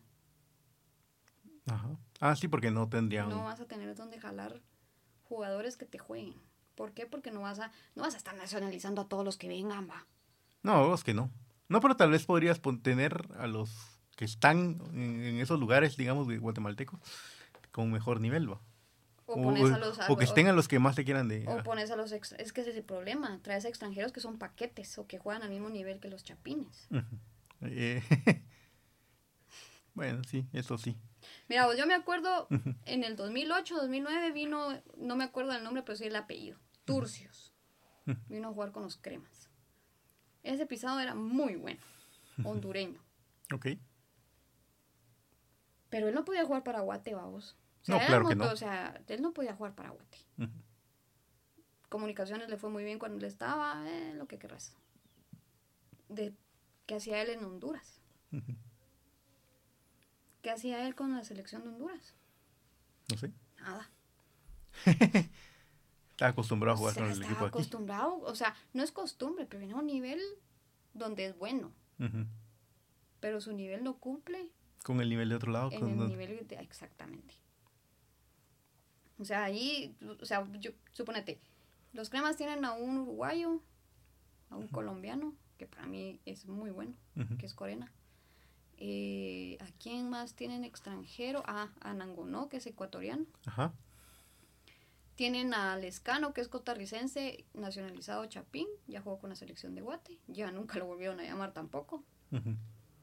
Ajá. 1.66 1.96
Ah, 2.20 2.36
sí, 2.36 2.46
porque 2.48 2.70
no 2.70 2.88
tendrían... 2.88 3.28
No 3.28 3.44
vas 3.44 3.60
a 3.60 3.66
tener 3.66 3.94
donde 3.94 4.20
jalar 4.20 4.60
jugadores 5.24 5.76
que 5.76 5.86
te 5.86 5.98
jueguen. 5.98 6.34
¿Por 6.74 6.92
qué? 6.92 7.06
Porque 7.06 7.30
no 7.30 7.40
vas 7.42 7.58
a, 7.58 7.70
no 7.94 8.02
vas 8.02 8.14
a 8.14 8.16
estar 8.16 8.34
nacionalizando 8.36 9.02
a 9.02 9.08
todos 9.08 9.24
los 9.24 9.36
que 9.36 9.48
vengan, 9.48 9.88
va. 9.88 10.06
No, 10.62 10.94
es 10.94 11.04
que 11.04 11.14
no. 11.14 11.30
No, 11.68 11.80
pero 11.80 11.96
tal 11.96 12.10
vez 12.10 12.24
podrías 12.26 12.60
tener 12.82 13.28
a 13.38 13.46
los 13.46 13.70
que 14.16 14.24
están 14.24 14.80
en, 14.92 15.22
en 15.22 15.36
esos 15.40 15.58
lugares, 15.60 15.96
digamos, 15.96 16.26
de 16.28 16.38
guatemaltecos, 16.38 17.00
con 17.70 17.90
mejor 17.90 18.20
nivel, 18.20 18.50
¿va? 18.50 18.60
O 19.26 19.34
pones 19.40 19.70
a 19.70 19.78
los... 19.78 19.98
a- 20.00 20.10
o 20.12 20.16
que 20.16 20.24
estén 20.24 20.48
a 20.48 20.52
los 20.52 20.66
que 20.66 20.78
más 20.80 20.96
te 20.96 21.04
quieran 21.04 21.28
de... 21.28 21.46
O 21.46 21.62
pones 21.62 21.90
a 21.92 21.96
los 21.96 22.10
ex- 22.12 22.32
es 22.38 22.52
que 22.52 22.62
ese 22.62 22.70
es 22.70 22.76
el 22.76 22.82
problema, 22.82 23.38
traes 23.42 23.64
extranjeros 23.64 24.10
que 24.12 24.18
son 24.20 24.38
paquetes 24.38 24.98
o 24.98 25.06
que 25.06 25.18
juegan 25.18 25.42
al 25.44 25.50
mismo 25.50 25.70
nivel 25.70 26.00
que 26.00 26.08
los 26.08 26.24
chapines. 26.24 26.88
Eh, 27.60 28.02
bueno, 29.94 30.22
sí, 30.24 30.46
eso 30.52 30.78
sí. 30.78 30.96
Mira, 31.50 31.66
vos, 31.66 31.76
yo 31.76 31.84
me 31.84 31.94
acuerdo 31.94 32.46
en 32.86 33.02
el 33.02 33.16
2008, 33.16 33.74
2009 33.74 34.30
vino, 34.30 34.80
no 34.96 35.16
me 35.16 35.24
acuerdo 35.24 35.52
el 35.52 35.64
nombre, 35.64 35.82
pero 35.82 35.96
sí 35.96 36.04
el 36.04 36.14
apellido, 36.14 36.60
Turcios. 36.84 37.52
Vino 38.28 38.48
a 38.48 38.52
jugar 38.52 38.70
con 38.70 38.84
los 38.84 38.96
cremas. 38.96 39.50
Ese 40.44 40.64
pisado 40.64 41.00
era 41.00 41.16
muy 41.16 41.56
bueno, 41.56 41.80
hondureño. 42.44 43.02
Ok. 43.52 43.66
Pero 45.88 46.06
él 46.06 46.14
no 46.14 46.24
podía 46.24 46.44
jugar 46.44 46.62
para 46.62 46.82
Guate, 46.82 47.16
vamos. 47.16 47.56
O 47.88 47.92
No, 47.92 47.98
sea, 47.98 48.06
claro 48.06 48.28
que 48.28 48.36
no. 48.36 48.44
O 48.52 48.56
sea, 48.56 49.02
él 49.08 49.20
no 49.20 49.32
podía 49.32 49.56
jugar 49.56 49.74
para 49.74 49.90
Guate. 49.90 50.18
Comunicaciones 51.88 52.48
le 52.48 52.58
fue 52.58 52.70
muy 52.70 52.84
bien 52.84 53.00
cuando 53.00 53.18
él 53.18 53.24
estaba, 53.24 53.82
eh, 53.90 54.14
lo 54.14 54.28
que 54.28 54.38
querrás. 54.38 54.76
De, 56.08 56.32
¿Qué 56.86 56.94
hacía 56.94 57.20
él 57.20 57.30
en 57.30 57.44
Honduras? 57.44 58.00
¿Qué 60.42 60.50
hacía 60.50 60.86
él 60.86 60.94
con 60.94 61.14
la 61.14 61.24
selección 61.24 61.62
de 61.62 61.68
Honduras? 61.70 62.14
No 63.10 63.16
sé. 63.18 63.32
Nada. 63.60 63.90
Está 66.10 66.28
acostumbrado 66.28 66.74
a 66.74 66.78
jugar 66.78 66.94
con 66.94 67.04
el 67.04 67.10
estaba 67.12 67.30
equipo 67.30 67.46
aquí. 67.46 67.58
acostumbrado, 67.58 68.20
o 68.20 68.34
sea, 68.34 68.54
no 68.74 68.82
es 68.82 68.92
costumbre, 68.92 69.46
pero 69.46 69.58
viene 69.60 69.74
a 69.74 69.78
un 69.78 69.86
nivel 69.86 70.20
donde 70.92 71.26
es 71.26 71.38
bueno, 71.38 71.72
pero 73.20 73.40
su 73.40 73.52
nivel 73.52 73.82
no 73.84 73.96
cumple 73.98 74.50
Con 74.84 75.00
el 75.00 75.08
nivel 75.08 75.28
de 75.30 75.34
otro 75.36 75.50
lado. 75.50 75.70
en 75.72 75.80
con- 75.80 75.88
el 76.02 76.08
nivel 76.08 76.46
de, 76.46 76.56
exactamente. 76.56 77.34
O 79.18 79.24
sea, 79.24 79.44
ahí, 79.44 79.96
o 80.20 80.24
sea, 80.26 80.46
yo, 80.58 80.72
suponete, 80.92 81.40
los 81.94 82.10
cremas 82.10 82.36
tienen 82.36 82.64
a 82.66 82.72
un 82.72 82.98
uruguayo, 82.98 83.62
a 84.50 84.56
un 84.56 84.68
colombiano, 84.68 85.34
que 85.58 85.66
para 85.66 85.86
mí 85.86 86.20
es 86.26 86.46
muy 86.46 86.70
bueno, 86.70 86.94
que 87.38 87.46
es 87.46 87.54
Corena. 87.54 87.90
Eh, 88.80 89.58
¿A 89.60 89.66
quién 89.78 90.08
más 90.08 90.34
tienen 90.34 90.64
extranjero? 90.64 91.42
Ah, 91.46 91.68
a 91.80 91.92
Nangonó, 91.92 92.48
que 92.48 92.56
es 92.56 92.66
ecuatoriano. 92.66 93.26
Ajá. 93.46 93.72
Tienen 95.16 95.52
a 95.52 95.76
Lescano, 95.76 96.32
que 96.32 96.40
es 96.40 96.48
costarricense, 96.48 97.44
nacionalizado 97.52 98.24
Chapín, 98.24 98.66
ya 98.86 99.02
jugó 99.02 99.18
con 99.18 99.28
la 99.30 99.36
selección 99.36 99.74
de 99.74 99.82
Guate, 99.82 100.18
ya 100.28 100.50
nunca 100.50 100.78
lo 100.78 100.86
volvieron 100.86 101.20
a 101.20 101.24
llamar 101.24 101.52
tampoco, 101.52 102.02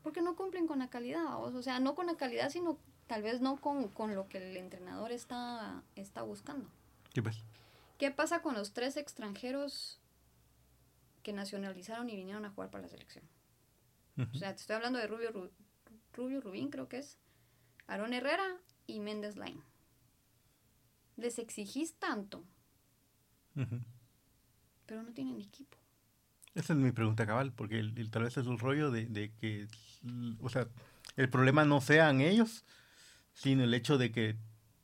porque 0.01 0.21
no 0.23 0.36
cumplen 0.36 0.65
con 0.65 0.80
la 0.80 0.89
calidad, 0.89 1.36
o 1.43 1.61
sea, 1.61 1.80
no 1.80 1.93
con 1.93 2.07
la 2.07 2.17
calidad, 2.17 2.49
sino 2.49 2.80
tal 3.05 3.21
vez 3.21 3.39
no 3.39 3.57
con, 3.57 3.89
con 3.89 4.15
lo 4.15 4.28
que 4.30 4.39
el 4.39 4.57
entrenador 4.57 5.11
está, 5.11 5.84
está 5.95 6.23
buscando. 6.23 6.67
Sí, 7.13 7.21
pues. 7.21 7.43
¿Qué 7.99 8.09
pasa 8.09 8.41
con 8.41 8.55
los 8.55 8.73
tres 8.73 8.97
extranjeros 8.97 9.99
que 11.21 11.34
nacionalizaron 11.34 12.09
y 12.09 12.15
vinieron 12.15 12.45
a 12.45 12.49
jugar 12.49 12.71
para 12.71 12.82
la 12.84 12.89
selección? 12.89 13.25
O 14.34 14.36
sea, 14.39 14.55
te 14.55 14.61
estoy 14.61 14.75
hablando 14.75 14.97
de 14.97 15.05
Rubio, 15.05 15.32
Ru- 15.32 15.51
Rubio 16.18 16.41
Rubín, 16.41 16.70
creo 16.70 16.89
que 16.89 16.97
es, 16.97 17.18
Aaron 17.88 18.11
Herrera 18.13 18.57
y 18.88 18.99
Méndez 18.99 19.38
Line. 19.38 19.61
Les 21.15 21.39
exigís 21.39 21.95
tanto, 21.95 22.43
pero 24.86 25.03
no 25.03 25.11
tienen 25.13 25.39
equipo. 25.39 25.78
Esa 26.53 26.74
es 26.74 26.80
mi 26.80 26.91
pregunta 26.91 27.26
cabal, 27.26 27.53
porque 27.53 27.80
el, 27.80 27.97
el- 27.97 28.09
tal 28.11 28.24
vez 28.24 28.38
es 28.38 28.45
el 28.47 28.57
rollo 28.59 28.91
de, 28.91 29.05
de 29.05 29.32
que, 29.34 29.68
o 30.41 30.49
sea, 30.49 30.68
el 31.15 31.30
problema 31.30 31.65
no 31.65 31.82
sean 31.82 32.22
ellos, 32.22 32.65
sino 33.34 33.63
el 33.63 33.74
hecho 33.74 33.97
de 33.97 34.11
que 34.11 34.36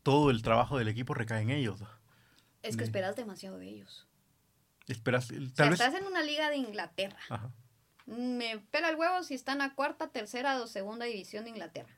todo 0.03 0.29
el 0.29 0.41
trabajo 0.41 0.77
del 0.77 0.87
equipo 0.87 1.13
recae 1.13 1.41
en 1.41 1.49
ellos. 1.49 1.81
Es 2.61 2.77
que 2.77 2.83
esperas 2.83 3.15
demasiado 3.15 3.57
de 3.57 3.69
ellos. 3.69 4.07
Esperas, 4.87 5.29
el- 5.31 5.43
O 5.45 5.47
sea, 5.47 5.55
tal 5.55 5.69
vez... 5.71 5.79
estás 5.79 5.99
en 5.99 6.05
una 6.07 6.21
liga 6.23 6.49
de 6.49 6.57
Inglaterra. 6.57 7.17
Ajá. 7.29 7.51
Me 8.05 8.59
pela 8.71 8.89
el 8.89 8.95
huevo 8.95 9.23
si 9.23 9.33
están 9.33 9.61
a 9.61 9.75
cuarta, 9.75 10.09
tercera 10.09 10.61
o 10.61 10.67
segunda 10.67 11.05
división 11.05 11.45
de 11.45 11.51
Inglaterra. 11.51 11.93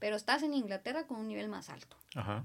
Pero 0.00 0.16
estás 0.16 0.42
en 0.42 0.54
Inglaterra 0.54 1.06
con 1.06 1.20
un 1.20 1.28
nivel 1.28 1.48
más 1.48 1.70
alto. 1.70 1.96
Ajá. 2.16 2.44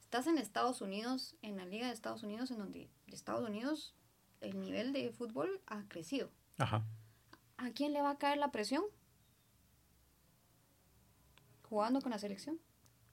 Estás 0.00 0.26
en 0.26 0.38
Estados 0.38 0.80
Unidos, 0.80 1.34
en 1.42 1.56
la 1.56 1.64
liga 1.64 1.88
de 1.88 1.92
Estados 1.92 2.22
Unidos, 2.22 2.50
en 2.50 2.58
donde 2.58 2.88
Estados 3.08 3.48
Unidos 3.48 3.94
el 4.40 4.60
nivel 4.60 4.92
de 4.92 5.10
fútbol 5.10 5.60
ha 5.66 5.82
crecido. 5.88 6.30
Ajá. 6.58 6.84
¿A 7.56 7.70
quién 7.70 7.92
le 7.92 8.02
va 8.02 8.10
a 8.10 8.18
caer 8.18 8.38
la 8.38 8.52
presión? 8.52 8.84
Jugando 11.68 12.00
con 12.00 12.10
la 12.10 12.18
selección. 12.18 12.58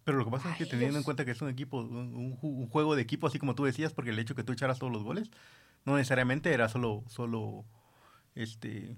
Pero 0.03 0.17
lo 0.17 0.25
que 0.25 0.31
pasa 0.31 0.51
es 0.51 0.57
que 0.57 0.65
teniendo 0.65 0.97
en 0.97 1.03
cuenta 1.03 1.23
que 1.23 1.31
es 1.31 1.41
un 1.41 1.49
equipo, 1.49 1.77
un, 1.77 2.37
un 2.41 2.67
juego 2.67 2.95
de 2.95 3.01
equipo, 3.01 3.27
así 3.27 3.39
como 3.39 3.55
tú 3.55 3.63
decías, 3.63 3.93
porque 3.93 4.09
el 4.09 4.19
hecho 4.19 4.35
que 4.35 4.43
tú 4.43 4.53
echaras 4.53 4.79
todos 4.79 4.91
los 4.91 5.03
goles, 5.03 5.29
no 5.85 5.95
necesariamente 5.95 6.53
era 6.53 6.67
solo, 6.67 7.03
solo, 7.07 7.65
este, 8.35 8.97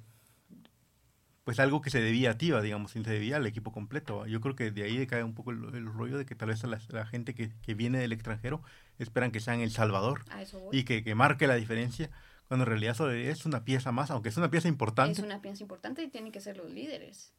pues 1.51 1.59
algo 1.59 1.81
que 1.81 1.89
se 1.89 1.99
debía 1.99 2.31
a 2.31 2.37
ti, 2.37 2.49
¿va? 2.49 2.61
digamos, 2.61 2.91
sino 2.91 3.03
se 3.03 3.11
debía 3.11 3.35
al 3.35 3.45
equipo 3.45 3.73
completo. 3.73 4.25
Yo 4.25 4.39
creo 4.39 4.55
que 4.55 4.71
de 4.71 4.83
ahí 4.83 4.95
decae 4.95 5.21
un 5.21 5.33
poco 5.33 5.51
el, 5.51 5.61
el 5.75 5.85
rollo 5.85 6.17
de 6.17 6.25
que 6.25 6.33
tal 6.33 6.47
vez 6.47 6.63
a 6.63 6.67
la, 6.67 6.79
la 6.87 7.05
gente 7.05 7.35
que, 7.35 7.51
que 7.59 7.73
viene 7.73 7.97
del 7.97 8.13
extranjero 8.13 8.63
esperan 8.99 9.33
que 9.33 9.41
sean 9.41 9.59
el 9.59 9.69
salvador 9.69 10.23
eso 10.39 10.69
y 10.71 10.85
que, 10.85 11.03
que 11.03 11.13
marque 11.13 11.47
la 11.47 11.55
diferencia, 11.55 12.09
cuando 12.47 12.63
en 12.63 12.69
realidad 12.69 12.93
solo 12.93 13.11
es 13.11 13.45
una 13.45 13.65
pieza 13.65 13.91
más, 13.91 14.11
aunque 14.11 14.29
es 14.29 14.37
una 14.37 14.49
pieza 14.49 14.69
importante. 14.69 15.11
Es 15.11 15.19
una 15.19 15.41
pieza 15.41 15.61
importante 15.61 16.01
y 16.01 16.07
tienen 16.09 16.31
que 16.31 16.39
ser 16.39 16.55
los 16.55 16.71
líderes. 16.71 17.33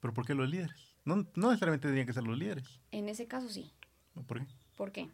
Pero 0.00 0.14
¿por 0.14 0.24
qué 0.24 0.32
los 0.32 0.48
líderes? 0.48 0.96
No, 1.04 1.16
no 1.34 1.48
necesariamente 1.50 1.86
tendrían 1.86 2.06
que 2.06 2.14
ser 2.14 2.24
los 2.24 2.38
líderes. 2.38 2.80
En 2.92 3.10
ese 3.10 3.26
caso 3.26 3.50
sí. 3.50 3.74
¿Por 4.26 4.38
qué? 4.38 4.46
¿Por 4.74 4.90
qué? 4.90 5.10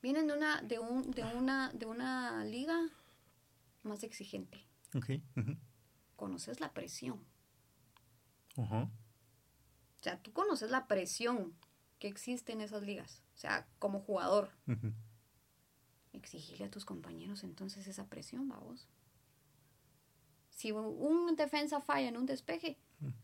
Vienen 0.00 0.28
de 0.28 0.34
una, 0.34 0.62
de 0.62 0.78
un, 0.78 1.10
de 1.10 1.24
una, 1.24 1.72
de 1.72 1.86
una 1.86 2.44
liga 2.44 2.78
más 3.82 4.04
exigente. 4.04 4.64
Ok. 4.94 5.10
ujú. 5.36 5.56
Conoces 6.16 6.60
la 6.60 6.72
presión. 6.72 7.24
Ajá. 8.56 8.82
O 10.00 10.02
sea, 10.02 10.20
tú 10.22 10.32
conoces 10.32 10.70
la 10.70 10.86
presión 10.86 11.54
que 11.98 12.08
existe 12.08 12.52
en 12.52 12.60
esas 12.60 12.82
ligas. 12.82 13.22
O 13.34 13.38
sea, 13.38 13.66
como 13.78 14.00
jugador, 14.00 14.50
Ujú. 14.68 14.92
exigirle 16.12 16.66
a 16.66 16.70
tus 16.70 16.84
compañeros 16.84 17.42
entonces 17.42 17.86
esa 17.88 18.06
presión, 18.08 18.48
vamos. 18.48 18.88
Si 20.50 20.70
un 20.72 21.34
defensa 21.36 21.80
falla 21.80 22.08
en 22.08 22.16
un 22.16 22.26
despeje, 22.26 22.78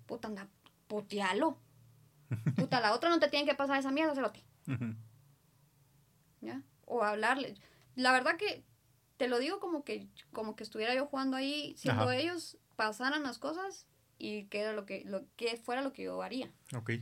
puta, 0.07 0.27
anda, 0.29 0.49
putealo. 0.89 1.59
Puta, 2.57 2.81
la 2.81 2.95
otra 2.95 3.09
no 3.11 3.21
te 3.21 3.29
tiene 3.29 3.47
que 3.47 3.55
pasar 3.55 3.79
esa 3.79 3.93
mierda, 3.93 4.15
cerote. 4.15 4.45
¿ya? 6.41 6.63
O 6.87 7.03
hablarle. 7.05 7.55
La 7.95 8.13
verdad 8.13 8.37
que 8.37 8.65
te 9.21 9.29
lo 9.29 9.39
digo 9.39 9.61
como 9.61 9.85
que 9.85 10.09
como 10.33 10.57
que 10.57 10.63
estuviera 10.63 10.95
yo 10.95 11.05
jugando 11.05 11.37
ahí, 11.37 11.75
siendo 11.77 12.05
Ajá. 12.05 12.17
ellos 12.17 12.57
pasaran 12.75 13.23
las 13.23 13.39
cosas 13.39 13.87
y 14.17 14.45
que 14.47 14.61
era 14.61 14.73
lo 14.73 14.87
que 14.87 15.03
lo 15.05 15.27
que 15.37 15.59
fuera 15.59 15.83
lo 15.83 15.93
que 15.93 16.05
yo 16.05 16.23
haría. 16.23 16.51
Ok. 16.75 16.93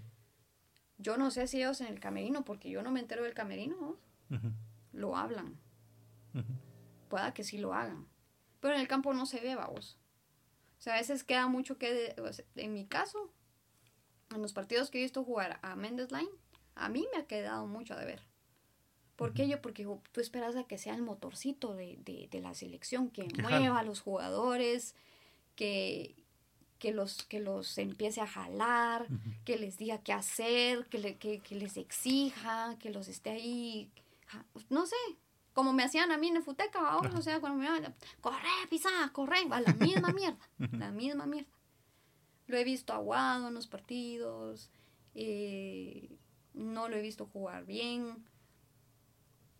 Yo 0.97 1.17
no 1.17 1.31
sé 1.31 1.47
si 1.47 1.59
ellos 1.59 1.81
en 1.81 1.87
el 1.87 2.01
camerino, 2.01 2.45
porque 2.45 2.71
yo 2.71 2.83
no 2.83 2.91
me 2.91 2.99
entero 2.99 3.23
del 3.23 3.35
camerino, 3.35 3.97
lo 4.93 5.17
hablan. 5.17 5.61
Ujú. 6.35 6.53
Pueda 7.09 7.33
que 7.35 7.45
sí 7.45 7.57
lo 7.57 7.73
hagan. 7.73 8.09
Pero 8.59 8.75
en 8.75 8.81
el 8.81 8.89
campo 8.89 9.15
no 9.15 9.25
se 9.25 9.39
ve, 9.39 9.55
vamos. 9.55 9.97
O 10.77 10.81
sea, 10.81 10.95
a 10.95 10.99
veces 10.99 11.23
queda 11.23 11.47
mucho 11.47 11.79
que, 11.79 12.17
en 12.57 12.73
mi 12.73 12.89
caso, 12.89 13.33
en 14.35 14.43
los 14.43 14.53
partidos 14.53 14.91
que 14.91 14.99
he 14.99 15.03
visto 15.03 15.23
jugar 15.23 15.61
a 15.63 15.77
Mendes 15.77 16.11
Line, 16.11 16.33
a 16.75 16.89
mí 16.89 17.07
me 17.13 17.21
ha 17.21 17.27
quedado 17.29 17.69
mucho 17.69 17.95
de 17.95 18.07
ver. 18.07 18.28
¿Por 19.19 19.35
qué 19.35 19.49
yo? 19.49 19.61
Porque 19.61 19.85
tú 20.13 20.21
esperas 20.21 20.55
a 20.55 20.63
que 20.63 20.79
sea 20.79 20.95
el 20.95 21.03
motorcito 21.03 21.75
de, 21.75 21.99
de, 22.05 22.41
la 22.41 22.55
selección, 22.55 23.11
que 23.11 23.27
mueva 23.43 23.81
a 23.81 23.83
los 23.83 24.01
jugadores, 24.01 24.95
que, 25.57 26.15
que, 26.79 26.93
los, 26.93 27.25
que 27.25 27.41
los 27.41 27.79
empiece 27.79 28.21
a 28.21 28.29
jalar, 28.29 29.09
que 29.45 29.59
les 29.59 29.77
diga 29.77 29.99
qué 29.99 30.13
hacer, 30.13 30.87
que, 30.87 30.99
le, 30.99 31.17
que, 31.17 31.41
que, 31.41 31.57
les 31.57 31.77
exija, 31.77 32.77
que 32.79 32.91
los 32.91 33.09
esté 33.09 33.31
ahí, 33.31 33.91
no 34.71 34.87
sé, 34.87 34.95
como 35.53 35.73
me 35.73 35.83
hacían 35.83 36.13
a 36.13 36.17
mí 36.17 36.29
en 36.29 36.37
el 36.37 36.45
Futeca, 36.45 36.79
ahora, 36.89 37.11
o 37.19 37.21
sea, 37.21 37.41
cuando 37.41 37.59
me 37.59 37.65
iban, 37.67 37.93
corre, 38.21 38.47
pisa, 38.71 38.89
corre, 39.13 39.47
va 39.47 39.61
la 39.61 39.73
misma 39.73 40.13
mierda, 40.13 40.39
la 40.79 40.93
misma 40.93 41.27
mierda. 41.27 41.51
Lo 42.47 42.57
he 42.57 42.63
visto 42.63 42.93
aguado 42.93 43.49
en 43.49 43.55
los 43.55 43.67
partidos, 43.67 44.71
eh, 45.17 46.09
no 46.55 46.89
lo 46.89 46.95
he 46.95 47.03
visto 47.03 47.27
jugar 47.27 47.67
bien 47.67 48.28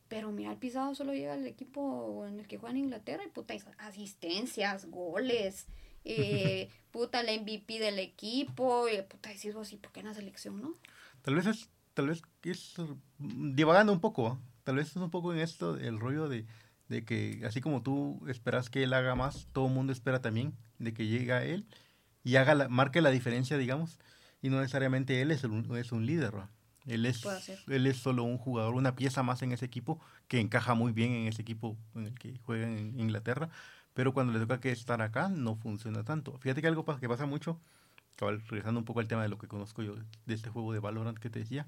pero 0.09 0.33
mira, 0.33 0.51
el 0.51 0.59
pisado 0.59 0.95
solo 0.95 1.13
llega 1.13 1.35
al 1.35 1.47
equipo 1.47 2.25
en 2.27 2.41
el 2.41 2.47
que 2.47 2.59
juega 2.59 2.73
en 2.73 2.85
Inglaterra 2.85 3.23
y 3.27 3.31
puta, 3.31 3.55
asistencias, 3.79 4.87
goles, 4.87 5.67
eh, 6.05 6.71
puta, 6.91 7.23
la 7.23 7.33
MVP 7.33 7.79
del 7.79 7.99
equipo, 7.99 8.89
y 8.89 9.01
puta, 9.03 9.31
decís 9.31 9.55
así, 9.55 9.77
¿por 9.77 9.93
qué 9.93 10.01
en 10.01 10.07
la 10.07 10.15
selección, 10.15 10.61
no? 10.61 10.75
Tal 11.23 11.35
vez 11.35 11.47
es, 11.47 11.69
tal 11.95 12.09
vez 12.09 12.23
es 12.43 12.75
divagando 13.19 13.93
un 13.93 14.01
poco, 14.01 14.39
tal 14.65 14.77
vez 14.77 14.89
es 14.89 14.97
un 14.97 15.11
poco 15.11 15.33
en 15.33 15.41
esto 15.41 15.77
el 15.77 16.01
rollo 16.01 16.29
de, 16.29 16.47
de 16.89 17.05
que 17.05 17.43
así 17.45 17.61
como 17.61 17.83
tú 17.83 18.23
esperas 18.29 18.71
que 18.71 18.83
él 18.83 18.93
haga 18.95 19.15
más, 19.15 19.49
todo 19.53 19.67
el 19.67 19.75
mundo 19.75 19.93
espera 19.93 20.23
también 20.23 20.55
de 20.79 20.95
que 20.95 21.07
llegue 21.07 21.33
a 21.33 21.45
él 21.45 21.67
y 22.25 22.37
haga 22.37 22.55
la, 22.55 22.69
marque 22.69 23.01
la 23.01 23.11
diferencia, 23.11 23.59
digamos, 23.59 23.99
y 24.41 24.49
no 24.49 24.61
necesariamente 24.61 25.21
él 25.21 25.31
es, 25.31 25.45
un, 25.45 25.77
es 25.77 25.93
un 25.93 26.07
líder, 26.07 26.35
¿no? 26.35 26.49
Él 26.89 27.05
es, 27.05 27.23
él 27.69 27.87
es 27.87 27.99
solo 27.99 28.25
un 28.25 28.39
jugador, 28.39 28.75
una 28.75 28.97
pieza 28.97 29.23
más 29.23 29.43
en 29.43 29.53
ese 29.53 29.67
equipo 29.67 30.01
que 30.27 30.41
encaja 30.41 30.75
muy 30.75 30.93
bien 30.93 31.13
en 31.13 31.27
ese 31.29 31.43
equipo 31.43 31.77
en 31.95 32.07
el 32.07 32.15
que 32.15 32.39
juega 32.45 32.67
en 32.67 32.99
Inglaterra, 32.99 33.51
pero 33.93 34.15
cuando 34.15 34.33
le 34.33 34.41
toca 34.41 34.59
que 34.59 34.73
estar 34.73 35.03
acá 35.03 35.29
no 35.29 35.57
funciona 35.57 36.03
tanto. 36.03 36.39
Fíjate 36.39 36.63
que 36.63 36.69
algo 36.69 36.85
que 36.99 37.09
pasa 37.09 37.27
mucho, 37.27 37.61
regresando 38.17 38.81
un 38.81 38.87
poco 38.87 39.01
al 39.01 39.09
tema 39.09 39.23
de 39.23 39.29
lo 39.29 39.39
que 39.39 39.49
conozco 39.49 39.83
yo 39.83 39.97
de 40.25 40.35
este 40.35 40.49
juego 40.49 40.73
de 40.73 40.81
Valorant 40.81 41.19
que 41.19 41.29
te 41.29 41.41
decía, 41.41 41.67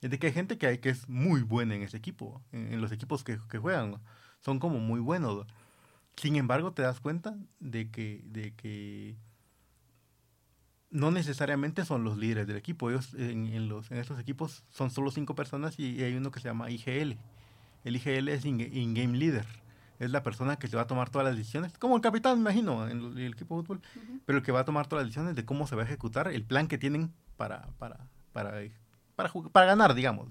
es 0.00 0.10
de 0.10 0.18
que 0.18 0.28
hay 0.28 0.32
gente 0.32 0.58
que, 0.58 0.66
hay, 0.66 0.78
que 0.78 0.88
es 0.88 1.08
muy 1.08 1.42
buena 1.42 1.74
en 1.74 1.82
ese 1.82 1.96
equipo, 1.96 2.42
en, 2.50 2.80
los 2.80 2.92
equipos 2.92 3.22
que, 3.22 3.38
que, 3.50 3.58
juegan, 3.58 4.00
son 4.40 4.58
como 4.58 4.78
muy 4.78 5.00
buenos. 5.00 5.46
Sin 6.16 6.36
embargo, 6.36 6.72
te 6.72 6.82
das 6.82 7.00
cuenta 7.00 7.36
de 7.60 7.90
que, 7.90 8.22
de 8.24 8.54
que 8.54 9.16
no 10.92 11.10
necesariamente 11.10 11.84
son 11.84 12.04
los 12.04 12.18
líderes 12.18 12.46
del 12.46 12.56
equipo. 12.56 12.90
Ellos 12.90 13.14
en, 13.14 13.68
los, 13.68 13.90
en 13.90 13.96
estos 13.96 14.20
equipos 14.20 14.62
son 14.70 14.90
solo 14.90 15.10
cinco 15.10 15.34
personas 15.34 15.78
y, 15.78 16.02
hay 16.04 16.14
uno 16.14 16.30
que 16.30 16.38
se 16.38 16.48
llama 16.48 16.70
IGL. 16.70 17.16
El 17.84 17.96
IGL 17.96 18.28
es 18.28 18.44
In-Game 18.44 19.16
Leader. 19.16 19.46
Es 19.98 20.10
la 20.10 20.22
persona 20.22 20.56
que 20.56 20.68
se 20.68 20.76
va 20.76 20.82
a 20.82 20.86
tomar 20.86 21.10
todas 21.10 21.26
las 21.26 21.36
decisiones, 21.36 21.78
como 21.78 21.96
el 21.96 22.02
capitán, 22.02 22.34
me 22.34 22.50
imagino, 22.50 22.88
en 22.88 23.16
el, 23.16 23.32
equipo 23.32 23.56
de 23.56 23.62
fútbol, 23.62 23.80
pero 24.26 24.38
el 24.38 24.44
que 24.44 24.52
va 24.52 24.60
a 24.60 24.64
tomar 24.64 24.86
todas 24.86 25.04
las 25.04 25.08
decisiones 25.08 25.36
de 25.36 25.44
cómo 25.44 25.66
se 25.66 25.76
va 25.76 25.82
a 25.82 25.84
ejecutar 25.84 26.28
el 26.28 26.44
plan 26.44 26.66
que 26.66 26.76
tienen 26.76 27.12
para, 27.36 27.68
para, 27.78 28.08
para, 28.32 28.62
para, 29.14 29.32
para 29.52 29.66
ganar, 29.66 29.94
digamos, 29.94 30.28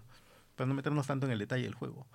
para 0.58 0.68
no 0.68 0.74
meternos 0.74 1.08
tanto 1.08 1.26
en 1.26 1.32
el 1.32 1.40
detalle 1.40 1.64
del 1.64 1.74
juego. 1.74 2.06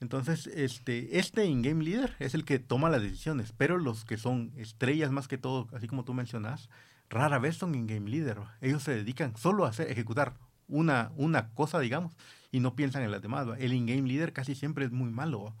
Entonces, 0.00 0.48
este, 0.48 1.18
este 1.18 1.44
in-game 1.44 1.84
leader 1.84 2.16
es 2.18 2.34
el 2.34 2.44
que 2.44 2.58
toma 2.58 2.90
las 2.90 3.02
decisiones, 3.02 3.52
pero 3.56 3.78
los 3.78 4.04
que 4.04 4.16
son 4.16 4.52
estrellas 4.56 5.12
más 5.12 5.28
que 5.28 5.38
todo, 5.38 5.68
así 5.72 5.86
como 5.86 6.04
tú 6.04 6.12
mencionas, 6.12 6.68
rara 7.10 7.38
vez 7.38 7.56
son 7.56 7.74
in-game 7.74 8.08
leader. 8.08 8.38
Ellos 8.60 8.82
se 8.82 8.94
dedican 8.94 9.36
solo 9.36 9.66
a 9.66 9.68
hacer, 9.68 9.90
ejecutar 9.90 10.34
una, 10.68 11.12
una 11.16 11.50
cosa, 11.50 11.80
digamos, 11.80 12.16
y 12.50 12.60
no 12.60 12.74
piensan 12.74 13.02
en 13.02 13.10
las 13.10 13.20
demás. 13.20 13.46
El 13.58 13.74
in-game 13.74 14.08
leader 14.08 14.32
casi 14.32 14.54
siempre 14.54 14.86
es 14.86 14.92
muy 14.92 15.10
malo. 15.10 15.54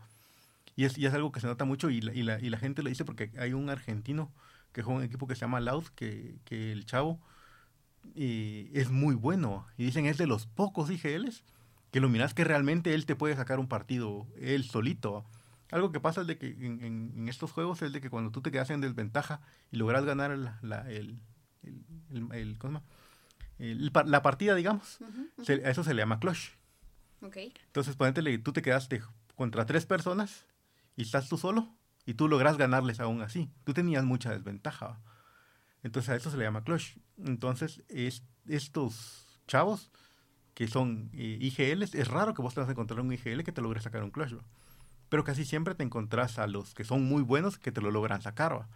Y 0.76 0.84
es, 0.84 0.96
y 0.96 1.04
es 1.04 1.12
algo 1.12 1.32
que 1.32 1.40
se 1.40 1.46
nota 1.46 1.64
mucho 1.64 1.90
y 1.90 2.00
la, 2.00 2.14
y, 2.14 2.22
la, 2.22 2.40
y 2.40 2.48
la 2.48 2.58
gente 2.58 2.82
lo 2.82 2.88
dice 2.88 3.04
porque 3.04 3.30
hay 3.38 3.52
un 3.52 3.68
argentino 3.68 4.32
que 4.72 4.82
juega 4.82 5.00
un 5.00 5.04
equipo 5.04 5.26
que 5.26 5.34
se 5.34 5.42
llama 5.42 5.60
Loud, 5.60 5.88
que, 5.96 6.38
que 6.44 6.72
el 6.72 6.86
chavo 6.86 7.20
y 8.14 8.70
es 8.72 8.90
muy 8.90 9.14
bueno. 9.14 9.66
Y 9.76 9.84
dicen 9.84 10.06
es 10.06 10.18
de 10.18 10.26
los 10.26 10.46
pocos 10.46 10.90
IGLs 10.90 11.44
que 11.90 12.00
lo 12.00 12.08
miras 12.08 12.34
que 12.34 12.44
realmente 12.44 12.94
él 12.94 13.04
te 13.04 13.16
puede 13.16 13.36
sacar 13.36 13.58
un 13.58 13.68
partido 13.68 14.26
él 14.40 14.64
solito. 14.64 15.24
Algo 15.70 15.92
que 15.92 16.00
pasa 16.00 16.22
es 16.22 16.26
de 16.26 16.38
que 16.38 16.48
en, 16.48 17.28
estos 17.28 17.52
juegos 17.52 17.82
es 17.82 17.92
de 17.92 18.00
que 18.00 18.10
cuando 18.10 18.30
tú 18.30 18.42
te 18.42 18.50
quedas 18.50 18.70
en 18.70 18.80
desventaja 18.80 19.40
y 19.70 19.76
logras 19.76 20.04
ganar 20.04 20.32
el, 20.32 21.18
el, 21.62 22.58
la 24.06 24.22
partida, 24.22 24.54
digamos, 24.54 24.98
a 25.48 25.70
eso 25.70 25.84
se 25.84 25.94
le 25.94 26.02
llama 26.02 26.20
clutch. 26.20 26.50
Okay. 27.22 27.52
Entonces, 27.66 27.96
ponete, 27.96 28.38
tú 28.38 28.52
te 28.52 28.62
quedaste 28.62 29.02
contra 29.36 29.66
tres 29.66 29.84
personas 29.84 30.46
y 30.96 31.02
estás 31.02 31.28
tú 31.28 31.36
solo 31.36 31.68
y 32.06 32.14
tú 32.14 32.28
logras 32.28 32.56
ganarles 32.56 33.00
aún 33.00 33.20
así. 33.20 33.50
Tú 33.64 33.74
tenías 33.74 34.04
mucha 34.04 34.30
desventaja. 34.30 35.00
Entonces, 35.82 36.10
a 36.10 36.16
eso 36.16 36.30
se 36.30 36.36
le 36.36 36.44
llama 36.44 36.64
clutch. 36.64 36.96
Entonces, 37.18 37.82
es, 37.88 38.22
estos 38.46 39.26
chavos 39.46 39.90
que 40.54 40.68
son 40.68 41.10
eh, 41.12 41.38
IGLs, 41.40 41.94
es 41.94 42.08
raro 42.08 42.34
que 42.34 42.42
vos 42.42 42.54
te 42.54 42.60
vas 42.60 42.68
a 42.68 42.72
encontrar 42.72 43.00
un 43.00 43.12
IGL 43.12 43.44
que 43.44 43.52
te 43.52 43.62
logre 43.62 43.80
sacar 43.80 44.02
un 44.02 44.10
clutch. 44.10 44.34
Pero 45.08 45.24
casi 45.24 45.44
siempre 45.44 45.74
te 45.74 45.82
encontrás 45.82 46.38
a 46.38 46.46
los 46.46 46.74
que 46.74 46.84
son 46.84 47.04
muy 47.04 47.22
buenos 47.22 47.58
que 47.58 47.72
te 47.72 47.80
lo 47.80 47.90
logran 47.90 48.22
sacar. 48.22 48.66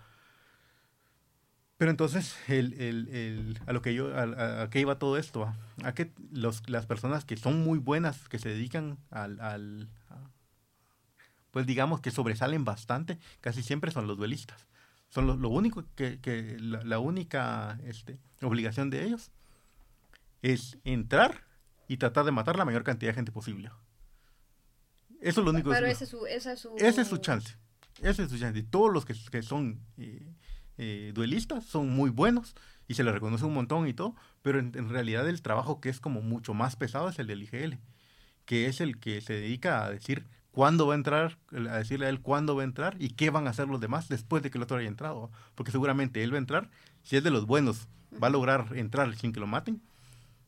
Pero 1.76 1.90
entonces, 1.90 2.36
el, 2.48 2.72
el, 2.74 3.08
el, 3.08 3.58
a 3.66 3.72
lo 3.72 3.82
que 3.82 3.94
yo, 3.94 4.16
a, 4.16 4.70
qué 4.70 4.80
iba 4.80 4.98
todo 4.98 5.18
esto, 5.18 5.52
a, 5.82 5.92
que 5.92 6.12
los, 6.30 6.68
las 6.68 6.86
personas 6.86 7.24
que 7.24 7.36
son 7.36 7.64
muy 7.64 7.78
buenas, 7.78 8.28
que 8.28 8.38
se 8.38 8.48
dedican 8.48 8.98
al, 9.10 9.40
al 9.40 9.88
pues 11.54 11.66
digamos 11.66 12.00
que 12.00 12.10
sobresalen 12.10 12.64
bastante, 12.64 13.18
casi 13.40 13.62
siempre 13.62 13.92
son 13.92 14.08
los 14.08 14.16
duelistas. 14.16 14.66
Son 15.08 15.28
lo, 15.28 15.36
lo 15.36 15.50
único 15.50 15.84
que, 15.94 16.20
que 16.20 16.56
la, 16.58 16.98
única 16.98 17.78
este, 17.84 18.18
obligación 18.42 18.90
de 18.90 19.04
ellos 19.04 19.30
es 20.42 20.78
entrar 20.82 21.44
y 21.86 21.98
tratar 21.98 22.24
de 22.24 22.32
matar 22.32 22.56
la 22.56 22.64
mayor 22.64 22.82
cantidad 22.82 23.10
de 23.10 23.14
gente 23.14 23.30
posible. 23.30 23.70
Eso 25.20 25.42
es 25.42 25.44
lo 25.44 25.52
único. 25.52 25.70
Pero 25.70 25.86
ese 25.86 26.02
es 26.02 26.10
su, 26.10 26.26
esa 26.26 26.54
es 26.54 26.58
su... 26.60 26.74
Ese 26.76 27.02
es 27.02 27.06
su 27.06 27.18
chance. 27.18 27.56
Ese 28.02 28.24
es 28.24 28.30
su 28.30 28.38
chance. 28.38 28.58
Y 28.58 28.64
todos 28.64 28.92
los 28.92 29.04
que, 29.04 29.14
que 29.30 29.44
son 29.44 29.80
eh, 29.96 30.34
eh, 30.78 31.12
duelistas, 31.14 31.64
son 31.64 31.90
muy 31.90 32.10
buenos 32.10 32.54
y 32.88 32.94
se 32.94 33.04
les 33.04 33.14
reconoce 33.14 33.44
un 33.44 33.54
montón 33.54 33.86
y 33.86 33.94
todo, 33.94 34.14
pero 34.42 34.58
en, 34.58 34.88
realidad 34.88 35.28
el 35.28 35.42
trabajo 35.42 35.80
que 35.80 35.88
es 35.88 36.00
como 36.00 36.20
mucho 36.20 36.54
más 36.54 36.76
pesado 36.76 37.08
es 37.08 37.18
el 37.18 37.26
del 37.26 37.42
IGL, 37.42 37.78
que 38.44 38.66
es 38.66 38.80
el 38.80 38.98
que 38.98 39.20
se 39.20 39.34
dedica 39.34 39.84
a 39.84 39.90
decir 39.90 40.26
cuándo 40.50 40.86
va 40.86 40.94
a 40.94 40.96
entrar, 40.96 41.38
a 41.52 41.78
decirle 41.78 42.06
a 42.06 42.08
él 42.08 42.20
cuándo 42.20 42.56
va 42.56 42.62
a 42.62 42.64
entrar 42.64 42.96
y 42.98 43.10
qué 43.10 43.30
van 43.30 43.46
a 43.46 43.50
hacer 43.50 43.68
los 43.68 43.80
demás 43.80 44.08
después 44.08 44.42
de 44.42 44.50
que 44.50 44.58
el 44.58 44.64
otro 44.64 44.76
haya 44.76 44.88
entrado, 44.88 45.30
porque 45.54 45.72
seguramente 45.72 46.22
él 46.22 46.32
va 46.32 46.36
a 46.36 46.38
entrar, 46.38 46.70
si 47.02 47.16
es 47.16 47.24
de 47.24 47.30
los 47.30 47.46
buenos, 47.46 47.88
va 48.22 48.28
a 48.28 48.30
lograr 48.30 48.66
entrar 48.74 49.14
sin 49.16 49.32
que 49.32 49.40
lo 49.40 49.46
maten, 49.46 49.80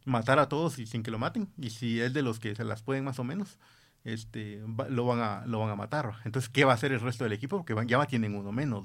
matar 0.05 0.39
a 0.39 0.49
todos 0.49 0.79
y 0.79 0.87
sin 0.87 1.03
que 1.03 1.11
lo 1.11 1.19
maten, 1.19 1.49
y 1.59 1.71
si 1.71 2.01
es 2.01 2.13
de 2.13 2.23
los 2.23 2.39
que 2.39 2.55
se 2.55 2.65
las 2.65 2.83
pueden 2.83 3.05
más 3.05 3.19
o 3.19 3.25
menos, 3.25 3.59
este, 4.05 4.63
lo, 4.89 5.05
van 5.05 5.21
a, 5.21 5.47
lo 5.47 5.59
van 5.59 5.71
a 5.71 5.77
matar. 5.77 6.15
Entonces, 6.25 6.49
¿qué 6.49 6.65
va 6.65 6.73
a 6.73 6.75
hacer 6.77 6.93
el 6.93 7.01
resto 7.01 7.25
del 7.25 7.33
equipo? 7.33 7.65
Porque 7.65 7.75
ya 7.87 8.05
tienen 8.07 8.37
uno 8.37 8.53
menos. 8.53 8.85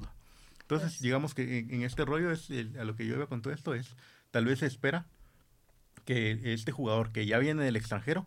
Entonces, 0.71 0.93
pues 0.93 1.01
digamos 1.01 1.33
que 1.33 1.59
en, 1.59 1.83
este 1.83 2.05
rollo 2.05 2.31
es 2.31 2.49
a 2.79 2.85
lo 2.85 2.95
que 2.95 3.05
yo 3.05 3.15
iba 3.15 3.27
con 3.27 3.41
todo 3.41 3.53
esto 3.53 3.73
es, 3.73 3.93
tal 4.31 4.45
vez 4.45 4.59
se 4.59 4.67
espera 4.67 5.05
que 6.05 6.53
este 6.53 6.71
jugador 6.71 7.11
que 7.11 7.25
ya 7.25 7.39
viene 7.39 7.61
del 7.61 7.75
extranjero, 7.75 8.25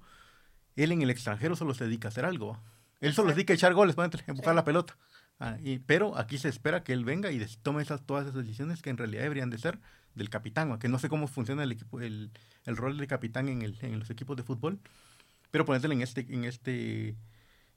él 0.76 0.92
en 0.92 1.00
el 1.00 1.08
extranjero 1.08 1.56
solo 1.56 1.72
se 1.72 1.84
dedica 1.84 2.08
a 2.08 2.10
hacer 2.10 2.26
algo. 2.26 2.60
Él 3.00 3.14
solo 3.14 3.30
se 3.30 3.36
dedica 3.36 3.54
a 3.54 3.56
echar 3.56 3.72
goles, 3.72 3.96
para 3.96 4.10
empujar 4.26 4.54
la 4.54 4.62
pelota. 4.62 4.94
Ah, 5.40 5.56
y, 5.62 5.78
pero 5.78 6.18
aquí 6.18 6.36
se 6.36 6.50
espera 6.50 6.84
que 6.84 6.92
él 6.92 7.06
venga 7.06 7.32
y 7.32 7.42
tome 7.62 7.82
esas, 7.82 8.02
todas 8.02 8.26
esas 8.26 8.42
decisiones 8.42 8.82
que 8.82 8.90
en 8.90 8.98
realidad 8.98 9.22
deberían 9.22 9.48
de 9.48 9.56
ser 9.56 9.78
del 10.14 10.28
capitán, 10.28 10.78
que 10.78 10.88
no 10.88 10.98
sé 10.98 11.08
cómo 11.08 11.28
funciona 11.28 11.62
el 11.62 11.72
equipo, 11.72 12.02
el, 12.02 12.30
el 12.66 12.76
rol 12.76 12.98
de 12.98 13.06
capitán 13.06 13.48
en, 13.48 13.62
el, 13.62 13.78
en 13.80 13.98
los 13.98 14.10
equipos 14.10 14.36
de 14.36 14.42
fútbol, 14.42 14.78
pero 15.50 15.64
ponértelo 15.64 15.94
en 15.94 16.02
este, 16.02 16.26
en 16.28 16.44
este 16.44 17.16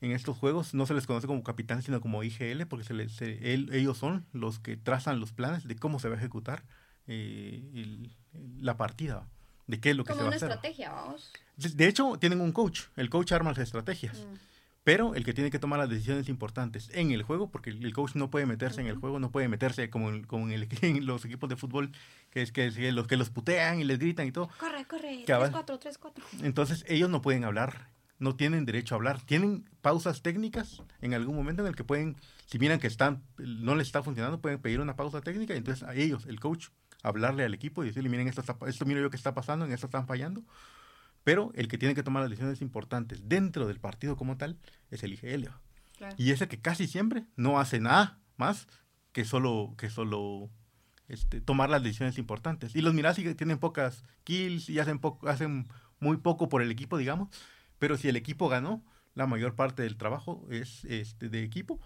en 0.02 0.12
estos 0.12 0.38
juegos 0.38 0.74
no 0.74 0.86
se 0.86 0.94
les 0.94 1.08
conoce 1.08 1.28
como 1.28 1.44
capitán, 1.44 1.82
sino 1.82 2.02
como 2.02 2.24
IGL, 2.24 2.66
porque 2.68 2.86
se 2.86 2.94
les, 2.94 3.20
ellos 3.22 3.98
son 3.98 4.26
los 4.32 4.60
que 4.60 4.78
trazan 4.78 5.20
los 5.20 5.32
planes 5.32 5.68
de 5.68 5.76
cómo 5.76 6.00
se 6.00 6.08
va 6.10 6.16
a 6.16 6.18
ejecutar 6.18 6.64
eh, 7.08 8.10
la 8.60 8.78
partida, 8.78 9.28
de 9.66 9.80
qué 9.80 9.92
es 9.92 9.96
lo 9.96 10.04
que 10.04 10.14
se 10.14 10.20
va 10.20 10.26
a 10.26 10.36
hacer. 10.36 10.50
estrategia, 10.50 10.92
vamos. 10.92 11.32
De, 11.56 11.88
hecho, 11.88 12.18
tienen 12.20 12.42
un 12.42 12.52
coach, 12.52 12.82
el 12.96 13.10
coach 13.10 13.32
arma 13.32 13.52
las 13.52 13.60
estrategias. 13.60 14.20
Mm. 14.20 14.36
Pero 14.84 15.16
el 15.16 15.26
que 15.26 15.34
tiene 15.34 15.52
que 15.52 15.60
tomar 15.60 15.80
las 15.80 15.90
decisiones 15.90 16.30
importantes 16.30 16.90
en 16.94 17.12
el 17.12 17.22
juego, 17.22 17.50
porque 17.52 17.72
el 17.72 17.92
coach 17.92 18.16
no 18.16 18.30
puede 18.30 18.46
meterse 18.46 18.80
en 18.80 18.88
el 18.88 18.96
juego, 18.96 19.20
no 19.20 19.32
puede 19.32 19.50
meterse 19.50 19.90
como, 19.90 20.10
en, 20.12 20.24
como 20.24 20.50
en, 20.50 21.06
los 21.06 21.26
equipos 21.26 21.50
de 21.50 21.58
fútbol, 21.58 21.92
que 22.30 22.42
es 22.42 22.54
que, 22.54 22.72
los 22.94 23.06
que 23.06 23.18
los 23.18 23.30
putean 23.30 23.82
y 23.82 23.84
les 23.84 24.00
gritan 24.00 24.28
y 24.28 24.32
todo. 24.32 24.50
Corre, 24.58 24.86
corre, 24.86 25.26
3-4, 25.26 25.52
3-4. 25.78 26.12
Entonces 26.44 26.86
ellos 26.88 27.10
no 27.10 27.22
pueden 27.22 27.44
hablar 27.44 27.90
no 28.20 28.36
tienen 28.36 28.66
derecho 28.66 28.96
a 28.96 28.98
hablar. 28.98 29.22
Tienen 29.22 29.70
pausas 29.82 30.22
técnicas 30.22 30.82
en 31.02 31.14
algún 31.14 31.36
momento 31.36 31.62
en 31.62 31.68
el 31.68 31.76
que 31.76 31.84
pueden, 31.84 32.18
si 32.46 32.60
miran 32.60 32.80
que 32.80 32.88
están, 32.88 33.24
no 33.38 33.76
les 33.76 33.88
está 33.88 34.04
funcionando, 34.04 34.42
pueden 34.42 34.60
pedir 34.60 34.80
una 34.80 34.96
pausa 34.96 35.22
técnica 35.22 35.54
y 35.54 35.58
entonces 35.58 35.84
a 35.84 35.94
ellos, 35.96 36.26
el 36.26 36.40
coach, 36.40 36.70
hablarle 37.04 37.44
al 37.44 37.54
equipo 37.54 37.84
y 37.84 37.88
decirle, 37.88 38.10
miren, 38.10 38.28
esto, 38.28 38.42
está, 38.42 38.58
esto 38.68 38.86
miro 38.86 39.02
yo 39.02 39.10
que 39.10 39.18
está 39.18 39.34
pasando, 39.34 39.66
en 39.66 39.72
esto 39.72 39.88
están 39.88 40.08
fallando. 40.08 40.44
Pero 41.24 41.52
el 41.56 41.68
que 41.68 41.78
tiene 41.78 41.94
que 41.94 42.04
tomar 42.04 42.22
las 42.22 42.30
decisiones 42.30 42.62
importantes 42.62 43.28
dentro 43.28 43.68
del 43.68 43.80
partido 43.80 44.16
como 44.16 44.38
tal 44.38 44.58
es 44.92 45.04
el 45.04 45.14
IGL. 45.14 45.50
Y 46.16 46.32
ese 46.32 46.48
que 46.48 46.60
casi 46.60 46.88
siempre 46.88 47.26
no 47.36 47.60
hace 47.60 47.80
nada 47.80 48.20
más 48.38 48.68
que 49.12 49.26
solo, 49.26 49.74
que 49.78 49.90
solo 49.90 50.50
este, 51.08 51.42
tomar 51.42 51.70
las 51.70 51.84
decisiones 51.84 52.18
importantes. 52.18 52.76
Y 52.76 52.82
los 52.82 52.94
miras 52.94 53.18
y 53.20 53.34
tienen 53.36 53.58
pocas 53.58 54.04
kills 54.24 54.70
y 54.70 54.80
hacen, 54.80 55.00
poco, 55.00 55.28
hacen 55.28 55.68
muy 56.00 56.18
poco 56.18 56.50
por 56.50 56.62
el 56.62 56.72
equipo, 56.72 56.98
digamos. 56.98 57.30
Pero 57.80 57.98
si 57.98 58.10
el 58.10 58.16
equipo 58.16 58.50
ganó, 58.50 58.84
la 59.14 59.28
mayor 59.28 59.56
parte 59.56 59.84
del 59.84 59.98
trabajo 59.98 60.46
es 60.50 60.86
este, 60.86 61.30
de 61.30 61.44
equipo. 61.44 61.80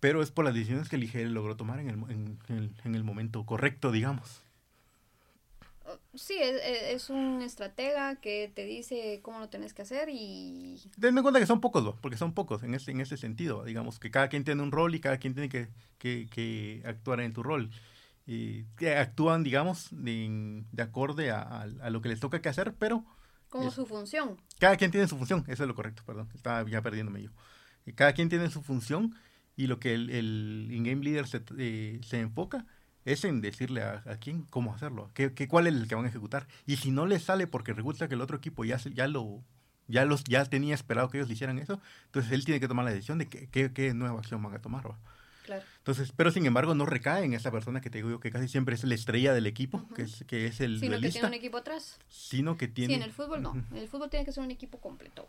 Pero 0.00 0.22
es 0.22 0.30
por 0.30 0.44
las 0.44 0.54
decisiones 0.54 0.88
que 0.88 0.96
IGL 0.96 1.32
logró 1.32 1.56
tomar 1.56 1.78
en 1.78 1.90
el, 1.90 1.94
en, 2.10 2.38
el, 2.48 2.74
en 2.84 2.94
el 2.94 3.04
momento 3.04 3.44
correcto, 3.46 3.92
digamos. 3.92 4.42
Sí, 6.14 6.34
es, 6.40 7.10
un 7.10 7.42
estratega 7.42 8.16
que 8.16 8.50
te 8.54 8.64
dice 8.64 9.20
cómo 9.22 9.40
lo 9.40 9.48
tienes 9.48 9.74
que 9.74 9.82
hacer 9.82 10.08
y... 10.10 10.80
Ten 11.00 11.16
en 11.16 11.22
cuenta 11.22 11.40
que 11.40 11.46
son 11.46 11.60
pocos, 11.60 11.96
porque 12.00 12.16
son 12.16 12.34
pocos 12.34 12.62
en 12.62 12.74
ese, 12.74 12.92
en 12.92 13.00
ese 13.00 13.16
sentido. 13.16 13.64
Digamos 13.64 13.98
que 13.98 14.10
cada 14.10 14.28
quien 14.28 14.44
tiene 14.44 14.62
un 14.62 14.72
rol 14.72 14.94
y 14.94 15.00
cada 15.00 15.18
quien 15.18 15.34
tiene 15.34 15.48
que, 15.48 15.68
que, 15.98 16.28
que 16.30 16.82
actuar 16.84 17.20
en 17.20 17.32
tu 17.32 17.42
rol 17.42 17.70
que 18.76 18.96
actúan, 18.96 19.42
digamos, 19.42 19.88
de, 19.90 20.64
de 20.70 20.82
acorde 20.82 21.30
a, 21.30 21.42
a, 21.42 21.90
lo 21.90 22.00
que 22.02 22.08
les 22.08 22.20
toca 22.20 22.40
que 22.40 22.48
hacer, 22.48 22.74
pero... 22.78 23.04
Como 23.52 23.70
su 23.70 23.84
función. 23.84 24.40
Cada 24.58 24.78
quien 24.78 24.90
tiene 24.90 25.06
su 25.06 25.18
función, 25.18 25.44
eso 25.46 25.62
es 25.64 25.68
lo 25.68 25.74
correcto, 25.74 26.02
perdón, 26.06 26.30
estaba 26.34 26.66
ya 26.68 26.80
perdiéndome 26.80 27.22
yo. 27.22 27.30
Cada 27.94 28.14
quien 28.14 28.30
tiene 28.30 28.48
su 28.48 28.62
función 28.62 29.14
y 29.56 29.66
lo 29.66 29.78
que 29.78 29.92
el, 29.92 30.08
el 30.08 30.68
in-game 30.72 31.04
leader 31.04 31.26
se, 31.26 31.42
eh, 31.58 32.00
se, 32.02 32.20
enfoca 32.20 32.64
es 33.04 33.26
en 33.26 33.42
decirle 33.42 33.82
a, 33.82 34.02
a 34.06 34.16
quién 34.16 34.44
cómo 34.44 34.74
hacerlo, 34.74 35.10
qué, 35.12 35.34
qué, 35.34 35.48
cuál 35.48 35.66
es 35.66 35.74
el 35.74 35.86
que 35.86 35.94
van 35.94 36.06
a 36.06 36.08
ejecutar. 36.08 36.46
Y 36.64 36.76
si 36.76 36.90
no 36.90 37.04
les 37.04 37.24
sale 37.24 37.46
porque 37.46 37.74
resulta 37.74 38.08
que 38.08 38.14
el 38.14 38.22
otro 38.22 38.38
equipo 38.38 38.64
ya, 38.64 38.78
ya 38.78 39.06
lo... 39.06 39.44
Ya, 39.88 40.06
los, 40.06 40.24
ya 40.24 40.44
tenía 40.46 40.74
esperado 40.74 41.10
que 41.10 41.18
ellos 41.18 41.28
le 41.28 41.34
hicieran 41.34 41.58
eso, 41.58 41.78
entonces 42.06 42.32
él 42.32 42.46
tiene 42.46 42.60
que 42.60 42.68
tomar 42.68 42.84
la 42.86 42.92
decisión 42.92 43.18
de 43.18 43.28
qué, 43.28 43.72
qué, 43.74 43.92
nueva 43.92 44.20
acción 44.20 44.42
van 44.42 44.54
a 44.54 44.62
tomar. 44.62 44.84
Entonces, 45.78 46.12
pero 46.14 46.30
sin 46.30 46.46
embargo 46.46 46.74
no 46.74 46.86
recae 46.86 47.24
en 47.24 47.34
esa 47.34 47.50
persona 47.50 47.80
que 47.80 47.90
te 47.90 47.98
digo 47.98 48.20
que 48.20 48.30
casi 48.30 48.48
siempre 48.48 48.74
es 48.74 48.84
la 48.84 48.94
estrella 48.94 49.32
del 49.34 49.46
equipo, 49.46 49.86
que, 49.94 50.02
es, 50.02 50.24
que 50.26 50.46
es 50.46 50.60
el 50.60 50.78
Sino 50.80 51.00
que 51.00 51.10
tiene 51.10 51.28
un 51.28 51.34
equipo 51.34 51.56
atrás. 51.58 51.98
Sino 52.08 52.56
que 52.56 52.68
tiene... 52.68 52.94
Sí, 52.94 53.00
en 53.00 53.02
el 53.02 53.12
fútbol 53.12 53.42
no. 53.42 53.54
En 53.70 53.76
el 53.76 53.88
fútbol 53.88 54.10
tiene 54.10 54.24
que 54.24 54.32
ser 54.32 54.44
un 54.44 54.50
equipo 54.50 54.78
completo. 54.78 55.26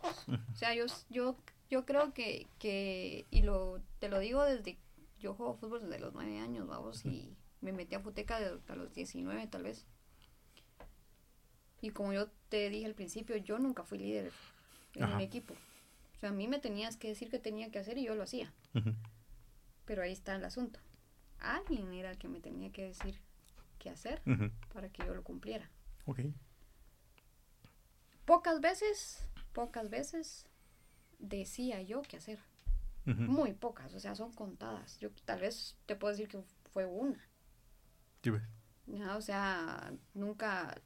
O 0.52 0.56
sea, 0.56 0.74
yo, 0.74 0.84
yo, 1.10 1.36
yo 1.70 1.84
creo 1.84 2.12
que, 2.14 2.46
que, 2.58 3.24
y 3.30 3.42
lo, 3.42 3.80
te 3.98 4.08
lo 4.08 4.18
digo 4.18 4.44
desde, 4.44 4.78
yo 5.18 5.34
juego 5.34 5.54
fútbol 5.54 5.82
desde 5.82 5.98
los 5.98 6.12
nueve 6.14 6.38
años, 6.38 6.66
vamos, 6.66 7.04
y 7.04 7.34
me 7.60 7.72
metí 7.72 7.94
a 7.94 8.00
Futeca 8.00 8.36
a 8.36 8.76
los 8.76 8.94
19 8.94 9.46
tal 9.48 9.62
vez. 9.64 9.86
Y 11.80 11.90
como 11.90 12.12
yo 12.12 12.28
te 12.48 12.70
dije 12.70 12.86
al 12.86 12.94
principio, 12.94 13.36
yo 13.36 13.58
nunca 13.58 13.82
fui 13.82 13.98
líder 13.98 14.32
en 14.94 15.04
un 15.04 15.20
equipo. 15.20 15.54
O 16.16 16.20
sea, 16.20 16.30
a 16.30 16.32
mí 16.32 16.48
me 16.48 16.58
tenías 16.58 16.96
que 16.96 17.08
decir 17.08 17.30
qué 17.30 17.38
tenía 17.38 17.70
que 17.70 17.78
hacer 17.78 17.98
y 17.98 18.04
yo 18.04 18.14
lo 18.14 18.22
hacía. 18.22 18.52
Pero 19.84 20.02
ahí 20.02 20.12
está 20.12 20.36
el 20.36 20.44
asunto. 20.44 20.80
Alguien 21.38 21.92
era 21.92 22.10
el 22.10 22.18
que 22.18 22.28
me 22.28 22.40
tenía 22.40 22.72
que 22.72 22.84
decir 22.84 23.20
qué 23.78 23.90
hacer 23.90 24.22
para 24.72 24.88
que 24.88 25.04
yo 25.04 25.14
lo 25.14 25.22
cumpliera. 25.22 25.70
Ok. 26.06 26.20
Pocas 28.24 28.60
veces, 28.60 29.26
pocas 29.52 29.90
veces 29.90 30.46
decía 31.18 31.82
yo 31.82 32.02
qué 32.02 32.16
hacer. 32.16 32.38
Muy 33.04 33.52
pocas, 33.52 33.92
o 33.92 34.00
sea, 34.00 34.14
son 34.14 34.32
contadas. 34.32 34.98
Yo 34.98 35.10
tal 35.26 35.40
vez 35.40 35.76
te 35.84 35.94
puedo 35.94 36.12
decir 36.12 36.26
que 36.26 36.42
fue 36.72 36.86
una. 36.86 37.22
Sí, 38.22 38.30
o 38.30 39.20
sea, 39.20 39.92
nunca 40.14 40.80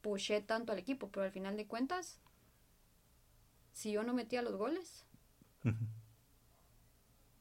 puché 0.00 0.40
tanto 0.40 0.72
al 0.72 0.78
equipo, 0.78 1.08
pero 1.10 1.24
al 1.24 1.30
final 1.30 1.56
de 1.56 1.68
cuentas, 1.68 2.18
si 3.72 3.92
yo 3.92 4.02
no 4.02 4.12
metía 4.12 4.42
los 4.42 4.56
goles, 4.56 5.06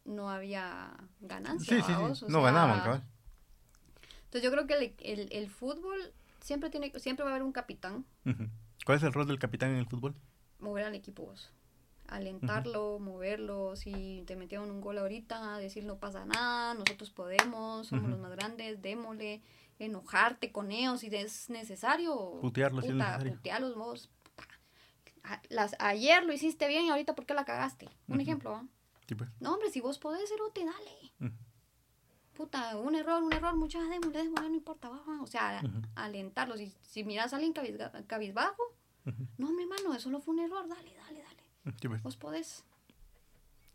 no 0.06 0.30
había 0.30 0.92
ganancia. 1.20 1.84
Sí, 1.84 1.94
sí, 2.16 2.26
no 2.28 2.42
ganaban, 2.42 3.04
Entonces 4.26 4.44
yo 4.44 4.52
creo 4.52 4.68
que 4.68 4.96
el, 5.00 5.30
el, 5.32 5.50
fútbol 5.50 6.14
siempre 6.42 6.70
tiene 6.70 6.92
siempre 7.00 7.24
va 7.24 7.32
a 7.32 7.34
haber 7.34 7.44
un 7.44 7.52
capitán. 7.52 8.06
¿Cuál 8.86 8.98
es 8.98 9.04
el 9.04 9.14
rol 9.14 9.28
del 9.28 9.40
capitán 9.40 9.72
en 9.72 9.78
el 9.78 9.86
fútbol? 9.86 10.16
Mover 10.60 10.86
al 10.86 10.96
equipo 10.96 11.26
vos. 11.26 11.52
Alentarlo, 12.08 13.00
moverlo, 13.00 13.76
si 13.76 14.24
te 14.28 14.36
metieron 14.36 14.70
un 14.70 14.82
gol 14.82 14.98
ahorita, 14.98 15.58
decir 15.60 15.86
no 15.86 15.98
pasa 15.98 16.26
nada, 16.26 16.74
nosotros 16.74 17.10
podemos, 17.10 17.88
somos 17.88 18.10
los 18.10 18.20
más 18.20 18.32
grandes, 18.32 18.82
démosle, 18.82 19.42
enojarte 19.80 20.52
con 20.52 20.72
ellos 20.72 21.00
si 21.00 21.08
es 21.08 21.50
necesario. 21.50 22.40
Putearlos 22.42 22.84
si 22.84 22.92
es 22.92 22.98
necesario. 22.98 23.34
Putearlos 23.34 23.76
vos. 23.76 24.10
Las, 25.50 25.76
ayer 25.80 26.26
lo 26.26 26.34
hiciste 26.34 26.68
bien 26.68 26.86
y 26.86 26.90
ahorita 26.90 27.16
¿por 27.16 27.26
qué 27.26 27.34
la 27.34 27.46
cagaste? 27.46 27.88
Un 28.08 28.20
ejemplo, 28.20 28.68
¿ah? 29.14 29.18
Pues. 29.18 29.30
No, 29.40 29.54
hombre, 29.54 29.70
si 29.70 29.82
vos 29.82 30.00
podés, 30.00 30.32
te 30.54 30.66
dale. 30.66 31.34
Puta, 32.34 32.78
un 32.78 32.96
error, 32.96 33.22
un 33.22 33.34
error, 33.34 33.56
muchas 33.56 33.88
démosle, 33.90 34.24
démosle, 34.24 34.50
no 34.50 34.56
importa, 34.56 34.90
baja. 34.90 35.22
O 35.22 35.28
sea, 35.28 35.62
alentarlo. 35.96 36.58
Si, 36.58 36.74
si 36.82 37.04
miras 37.04 37.34
a 37.34 37.38
alguien 37.38 37.54
cabizbajo, 38.08 38.64
no, 39.38 39.52
mi 39.52 39.64
hermano, 39.64 39.94
eso 39.94 40.10
no 40.10 40.20
fue 40.22 40.34
un 40.36 40.42
error, 40.42 40.68
dale, 40.68 40.94
dale, 40.96 41.22
dale. 41.22 41.88
Pues. 41.88 42.02
Vos 42.02 42.18
podés. 42.18 42.64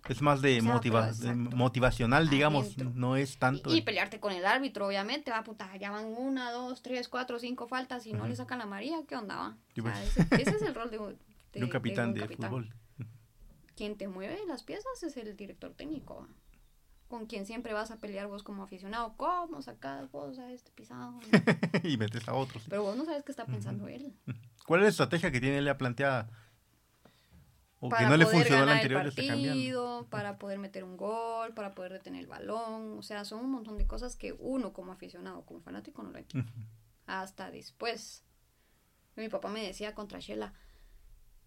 Es 0.08 0.22
más 0.22 0.40
de, 0.40 0.62
motivacional, 0.62 2.30
digamos, 2.30 2.78
no 2.78 3.16
es 3.16 3.38
tanto. 3.38 3.74
Y, 3.74 3.82
pelearte 3.82 4.20
con 4.20 4.32
el 4.32 4.46
árbitro, 4.46 4.86
obviamente, 4.86 5.32
va, 5.32 5.42
puta, 5.42 5.76
ya 5.76 5.90
van 5.90 6.06
una, 6.06 6.52
dos, 6.52 6.80
tres, 6.80 7.08
cuatro, 7.08 7.40
cinco 7.40 7.66
faltas 7.66 8.06
y 8.06 8.12
no 8.12 8.26
le 8.26 8.36
sacan 8.36 8.58
la 8.58 8.66
María, 8.66 8.98
¿qué 9.08 9.16
onda 9.16 9.36
va? 9.36 9.56
Pues. 9.74 10.16
ese, 10.30 10.50
es 10.50 10.62
el 10.62 10.74
rol 10.74 10.90
de, 10.90 10.98
un 11.64 11.68
capitán 11.68 12.14
de, 12.14 12.28
fútbol 12.28 12.72
quien 13.76 13.96
te 13.96 14.08
mueve 14.08 14.40
las 14.48 14.64
piezas 14.64 15.02
es 15.02 15.16
el 15.16 15.36
director 15.36 15.74
técnico. 15.74 16.26
Con 17.08 17.26
quien 17.26 17.46
siempre 17.46 17.72
vas 17.72 17.92
a 17.92 17.98
pelear 17.98 18.26
vos 18.26 18.42
como 18.42 18.64
aficionado. 18.64 19.14
¿Cómo 19.16 19.62
sacas 19.62 20.10
vos 20.10 20.38
a 20.40 20.50
este 20.50 20.72
pisado? 20.72 21.20
y 21.84 21.96
metes 21.96 22.26
a 22.26 22.34
otros. 22.34 22.64
Pero 22.68 22.82
vos 22.82 22.96
no 22.96 23.04
sabes 23.04 23.22
qué 23.22 23.30
está 23.30 23.46
pensando 23.46 23.86
él. 23.86 24.12
¿Cuál 24.66 24.80
es 24.80 24.84
la 24.84 24.90
estrategia 24.90 25.30
que 25.30 25.40
tiene 25.40 25.58
él 25.58 25.76
planteada? 25.76 26.28
O 27.78 27.90
que 27.90 28.06
no 28.06 28.16
le 28.16 28.26
funcionó 28.26 28.64
la 28.64 28.72
anterior, 28.76 29.06
está 29.06 29.24
cambiando. 29.24 30.08
Para 30.10 30.38
poder 30.38 30.58
meter 30.58 30.82
un 30.82 30.96
gol, 30.96 31.54
para 31.54 31.74
poder 31.74 31.92
detener 31.92 32.22
el 32.22 32.26
balón. 32.26 32.98
O 32.98 33.02
sea, 33.02 33.24
son 33.24 33.44
un 33.44 33.52
montón 33.52 33.76
de 33.76 33.86
cosas 33.86 34.16
que 34.16 34.32
uno 34.32 34.72
como 34.72 34.90
aficionado, 34.90 35.44
como 35.44 35.60
fanático, 35.60 36.02
no 36.02 36.10
lo 36.10 36.18
entiende. 36.18 36.50
Hasta 37.06 37.50
después. 37.50 38.24
Mi 39.14 39.28
papá 39.28 39.48
me 39.48 39.62
decía 39.62 39.94
contra 39.94 40.18
Shela, 40.18 40.54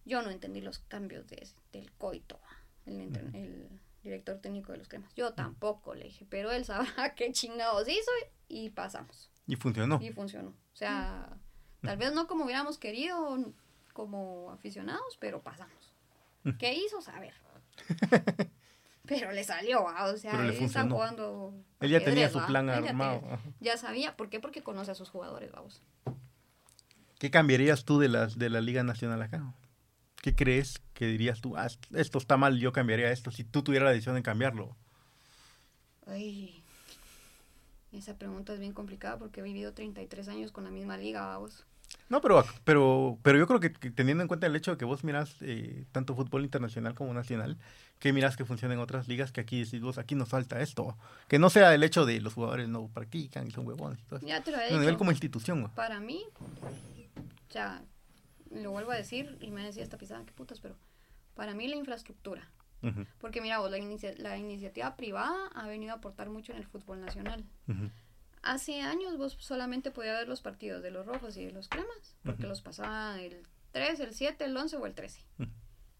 yo 0.05 0.21
no 0.21 0.29
entendí 0.29 0.61
los 0.61 0.79
cambios 0.79 1.27
de, 1.27 1.47
del 1.71 1.91
coito, 1.93 2.39
el, 2.85 3.15
el, 3.33 3.79
director 4.03 4.39
técnico 4.39 4.71
de 4.71 4.77
los 4.79 4.87
cremas. 4.87 5.13
Yo 5.13 5.33
tampoco 5.33 5.93
le 5.93 6.05
dije, 6.05 6.25
pero 6.29 6.51
él 6.51 6.65
sabrá 6.65 7.13
qué 7.15 7.31
chingados 7.31 7.87
hizo 7.87 8.11
y 8.47 8.69
pasamos. 8.69 9.29
Y 9.45 9.55
funcionó. 9.55 9.99
Y 10.01 10.11
funcionó. 10.11 10.49
O 10.49 10.75
sea, 10.75 11.37
tal 11.81 11.97
vez 11.97 12.13
no 12.13 12.27
como 12.27 12.45
hubiéramos 12.45 12.77
querido 12.77 13.53
como 13.93 14.51
aficionados, 14.51 15.17
pero 15.19 15.41
pasamos. 15.41 15.93
¿Qué 16.57 16.73
hizo? 16.73 17.01
Saber. 17.01 17.33
pero 19.05 19.31
le 19.31 19.43
salió, 19.43 19.83
o 19.83 20.17
sea, 20.17 20.45
él 20.45 20.51
está 20.51 20.87
jugando. 20.87 21.53
Él 21.79 21.89
ya 21.89 22.03
tenía 22.03 22.29
su 22.29 22.39
plan 22.45 22.69
armado. 22.69 23.21
Ya, 23.59 23.75
sabía, 23.75 24.15
¿por 24.15 24.29
qué? 24.29 24.39
Porque 24.39 24.61
conoce 24.61 24.91
a 24.91 24.95
sus 24.95 25.09
jugadores, 25.09 25.51
vamos. 25.51 25.81
¿Qué 27.17 27.31
cambiarías 27.31 27.83
tú 27.83 27.99
de 27.99 28.07
la, 28.07 28.27
de 28.27 28.49
la 28.49 28.61
Liga 28.61 28.83
Nacional 28.83 29.21
acá? 29.21 29.53
¿Qué 30.21 30.35
crees 30.35 30.81
que 30.93 31.07
dirías 31.07 31.41
tú? 31.41 31.55
Ah, 31.55 31.67
esto 31.95 32.17
está 32.17 32.37
mal, 32.37 32.59
yo 32.59 32.73
cambiaría 32.73 33.11
esto 33.11 33.31
si 33.31 33.43
tú 33.43 33.63
tuvieras 33.63 33.87
la 33.87 33.91
decisión 33.91 34.15
de 34.15 34.23
cambiarlo. 34.23 34.75
Ay, 36.05 36.61
esa 37.91 38.17
pregunta 38.17 38.53
es 38.53 38.59
bien 38.59 38.73
complicada 38.73 39.17
porque 39.17 39.39
he 39.39 39.43
vivido 39.43 39.73
33 39.73 40.27
años 40.27 40.51
con 40.51 40.63
la 40.63 40.71
misma 40.71 40.97
liga, 40.97 41.25
vamos. 41.25 41.65
No, 42.07 42.21
pero, 42.21 42.43
pero, 42.63 43.17
pero 43.23 43.37
yo 43.37 43.47
creo 43.47 43.59
que, 43.59 43.69
teniendo 43.69 44.21
en 44.21 44.27
cuenta 44.27 44.47
el 44.47 44.55
hecho 44.55 44.71
de 44.71 44.77
que 44.77 44.85
vos 44.85 45.03
miras 45.03 45.35
eh, 45.41 45.85
tanto 45.91 46.15
fútbol 46.15 46.43
internacional 46.43 46.93
como 46.93 47.13
nacional, 47.13 47.57
que 47.99 48.13
miras 48.13 48.35
que 48.35 48.45
funciona 48.45 48.73
en 48.73 48.79
otras 48.79 49.07
ligas, 49.07 49.31
que 49.31 49.41
aquí 49.41 49.63
decís 49.63 49.81
vos, 49.81 49.97
aquí 49.97 50.15
nos 50.15 50.29
falta 50.29 50.59
esto. 50.61 50.97
Que 51.27 51.39
no 51.39 51.49
sea 51.49 51.73
el 51.73 51.83
hecho 51.83 52.05
de 52.05 52.19
los 52.21 52.33
jugadores 52.33 52.67
no 52.67 52.87
practican 52.87 53.47
y 53.47 53.51
son 53.51 53.65
huevones. 53.67 53.99
Ya 54.21 54.43
te 54.43 54.51
lo 54.51 54.59
he 54.59 54.73
A 54.73 54.79
nivel 54.79 54.97
como 54.97 55.11
institución. 55.11 55.71
Para 55.75 55.99
mí, 55.99 56.23
ya 57.51 57.81
lo 58.49 58.71
vuelvo 58.71 58.91
a 58.91 58.95
decir 58.95 59.37
y 59.41 59.51
me 59.51 59.63
decía 59.63 59.83
esta 59.83 59.97
pisada, 59.97 60.25
qué 60.25 60.31
putas, 60.31 60.59
pero 60.59 60.75
para 61.35 61.53
mí 61.53 61.67
la 61.67 61.75
infraestructura. 61.75 62.49
Porque 63.19 63.41
mira 63.41 63.59
vos, 63.59 63.69
la, 63.69 63.77
la, 64.17 64.37
iniciativa 64.37 64.95
privada 64.95 65.47
ha 65.53 65.67
venido 65.67 65.91
a 65.91 65.97
aportar 65.97 66.29
mucho 66.29 66.53
en 66.53 66.59
el 66.59 66.65
fútbol 66.65 67.01
nacional. 67.01 67.43
Hace 68.41 68.81
años 68.81 69.17
vos 69.17 69.35
solamente 69.37 69.91
podías 69.91 70.17
ver 70.17 70.29
los 70.29 70.41
partidos 70.41 70.81
de 70.81 70.91
los 70.91 71.05
rojos 71.05 71.35
y 71.35 71.45
de 71.45 71.51
los 71.51 71.67
cremas, 71.67 72.15
porque 72.23 72.47
los 72.47 72.61
pasaba 72.61 73.19
el 73.21 73.45
3, 73.71 73.99
el 73.99 74.13
7, 74.13 74.45
el 74.45 74.55
11 74.55 74.77
o 74.77 74.85
el 74.85 74.95
13. 74.95 75.21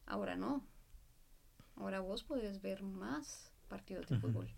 Ahora 0.05 0.37
no. 0.37 0.65
Ahora 1.75 1.99
vos 1.99 2.23
podés 2.23 2.61
ver 2.61 2.81
más 2.81 3.51
partidos 3.67 4.07
de 4.07 4.17
fútbol. 4.17 4.49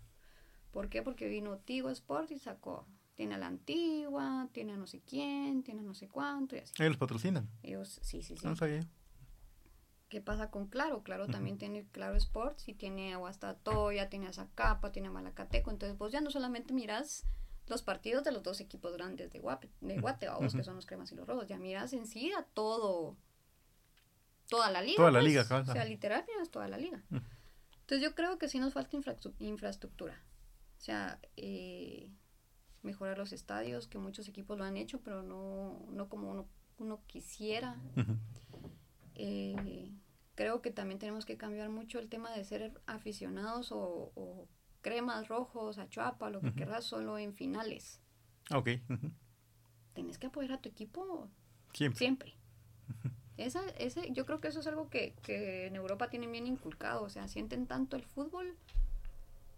¿Por 0.70 0.88
qué? 0.88 1.02
Porque 1.02 1.28
vino 1.28 1.58
Tigo 1.58 1.90
Sport 1.90 2.30
y 2.30 2.38
sacó. 2.38 2.86
Tiene 3.14 3.34
a 3.34 3.38
la 3.38 3.46
antigua, 3.46 4.48
tiene 4.52 4.72
a 4.72 4.76
no 4.76 4.86
sé 4.86 5.00
quién, 5.00 5.62
tiene 5.62 5.80
a 5.80 5.84
no 5.84 5.94
sé 5.94 6.08
cuánto 6.08 6.56
y 6.56 6.60
así. 6.60 6.72
Ellos 6.78 6.96
patrocinan. 6.96 7.48
Ellos, 7.62 8.00
sí, 8.02 8.22
sí, 8.22 8.36
sí. 8.36 8.46
No 8.46 8.56
sabía. 8.56 8.86
¿Qué 10.08 10.20
pasa 10.20 10.50
con 10.50 10.66
Claro? 10.66 11.02
Claro 11.02 11.26
también 11.26 11.56
tiene 11.56 11.86
Claro 11.90 12.16
Sports 12.16 12.68
y 12.68 12.74
tiene 12.74 13.14
a 13.14 13.16
Guastatoya, 13.16 14.10
tiene 14.10 14.26
a 14.26 14.32
Zacapa, 14.34 14.92
tiene 14.92 15.08
a 15.08 15.10
Malacateco. 15.10 15.70
Entonces 15.70 15.96
vos 15.96 16.12
ya 16.12 16.20
no 16.20 16.30
solamente 16.30 16.74
miras 16.74 17.24
los 17.66 17.82
partidos 17.82 18.22
de 18.22 18.32
los 18.32 18.42
dos 18.42 18.60
equipos 18.60 18.92
grandes 18.92 19.32
de, 19.32 19.38
Guape, 19.38 19.70
de 19.80 19.98
Guate, 19.98 20.28
que 20.54 20.64
son 20.64 20.76
los 20.76 20.84
cremas 20.84 21.10
y 21.12 21.14
los 21.14 21.26
rojos. 21.26 21.46
Ya 21.46 21.58
miras 21.58 21.94
en 21.94 22.06
sí 22.06 22.30
a 22.32 22.42
todo, 22.42 23.16
toda 24.50 24.70
la 24.70 24.82
liga. 24.82 24.96
Toda 24.96 25.10
la 25.10 25.20
pues. 25.20 25.30
liga, 25.30 25.46
claro. 25.46 25.64
O 25.70 25.72
sea, 25.72 25.84
literal 25.86 26.24
miras 26.28 26.50
toda 26.50 26.68
la 26.68 26.76
liga. 26.76 27.02
Entonces 27.80 28.02
yo 28.02 28.14
creo 28.14 28.38
que 28.38 28.48
sí 28.48 28.58
nos 28.58 28.74
falta 28.74 28.98
infraestructura. 29.38 30.22
O 30.76 30.80
sea, 30.80 31.20
eh, 31.36 32.10
mejorar 32.82 33.18
los 33.18 33.32
estadios, 33.32 33.86
que 33.86 33.98
muchos 33.98 34.28
equipos 34.28 34.58
lo 34.58 34.64
han 34.64 34.76
hecho, 34.76 35.00
pero 35.00 35.22
no, 35.22 35.86
no 35.90 36.08
como 36.08 36.30
uno, 36.30 36.48
uno 36.78 37.00
quisiera. 37.06 37.80
Eh, 39.14 39.92
creo 40.34 40.62
que 40.62 40.70
también 40.70 40.98
tenemos 40.98 41.26
que 41.26 41.36
cambiar 41.36 41.68
mucho 41.68 41.98
el 41.98 42.08
tema 42.08 42.32
de 42.32 42.44
ser 42.44 42.72
aficionados 42.86 43.68
o, 43.70 44.48
cremas 44.80 45.28
rojos, 45.28 45.78
a 45.78 45.88
chuapa, 45.88 46.30
lo 46.30 46.40
que 46.40 46.52
querrás, 46.54 46.84
solo 46.84 47.18
en 47.18 47.34
finales. 47.34 48.00
Ok. 48.52 48.70
Tienes 49.94 50.18
que 50.18 50.26
apoyar 50.26 50.54
a 50.54 50.60
tu 50.60 50.68
equipo 50.68 51.28
siempre. 51.72 51.98
siempre. 51.98 52.34
Esa, 53.36 53.62
ese, 53.78 54.10
yo 54.12 54.26
creo 54.26 54.40
que 54.40 54.48
eso 54.48 54.60
es 54.60 54.66
algo 54.66 54.90
que, 54.90 55.14
que 55.22 55.66
en 55.66 55.76
Europa 55.76 56.10
tienen 56.10 56.32
bien 56.32 56.46
inculcado, 56.46 57.04
o 57.04 57.08
sea, 57.10 57.28
sienten 57.28 57.66
tanto 57.66 57.96
el 57.96 58.04
fútbol 58.04 58.56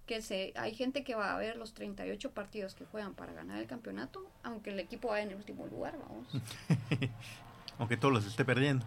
que 0.07 0.23
se, 0.23 0.53
hay 0.57 0.75
gente 0.75 1.05
que 1.05 1.15
va 1.15 1.35
a 1.35 1.39
ver 1.39 1.57
los 1.57 1.75
38 1.75 2.33
partidos 2.33 2.75
que 2.75 2.85
juegan 2.85 3.15
para 3.15 3.33
ganar 3.33 3.59
el 3.59 3.67
campeonato, 3.67 4.31
aunque 4.43 4.71
el 4.71 4.81
equipo 4.81 5.09
vaya 5.09 5.25
en 5.25 5.31
el 5.31 5.37
último 5.37 5.67
lugar, 5.67 5.99
vamos. 5.99 6.29
aunque 7.79 7.97
todos 7.97 8.13
los 8.13 8.27
esté 8.27 8.45
perdiendo 8.45 8.85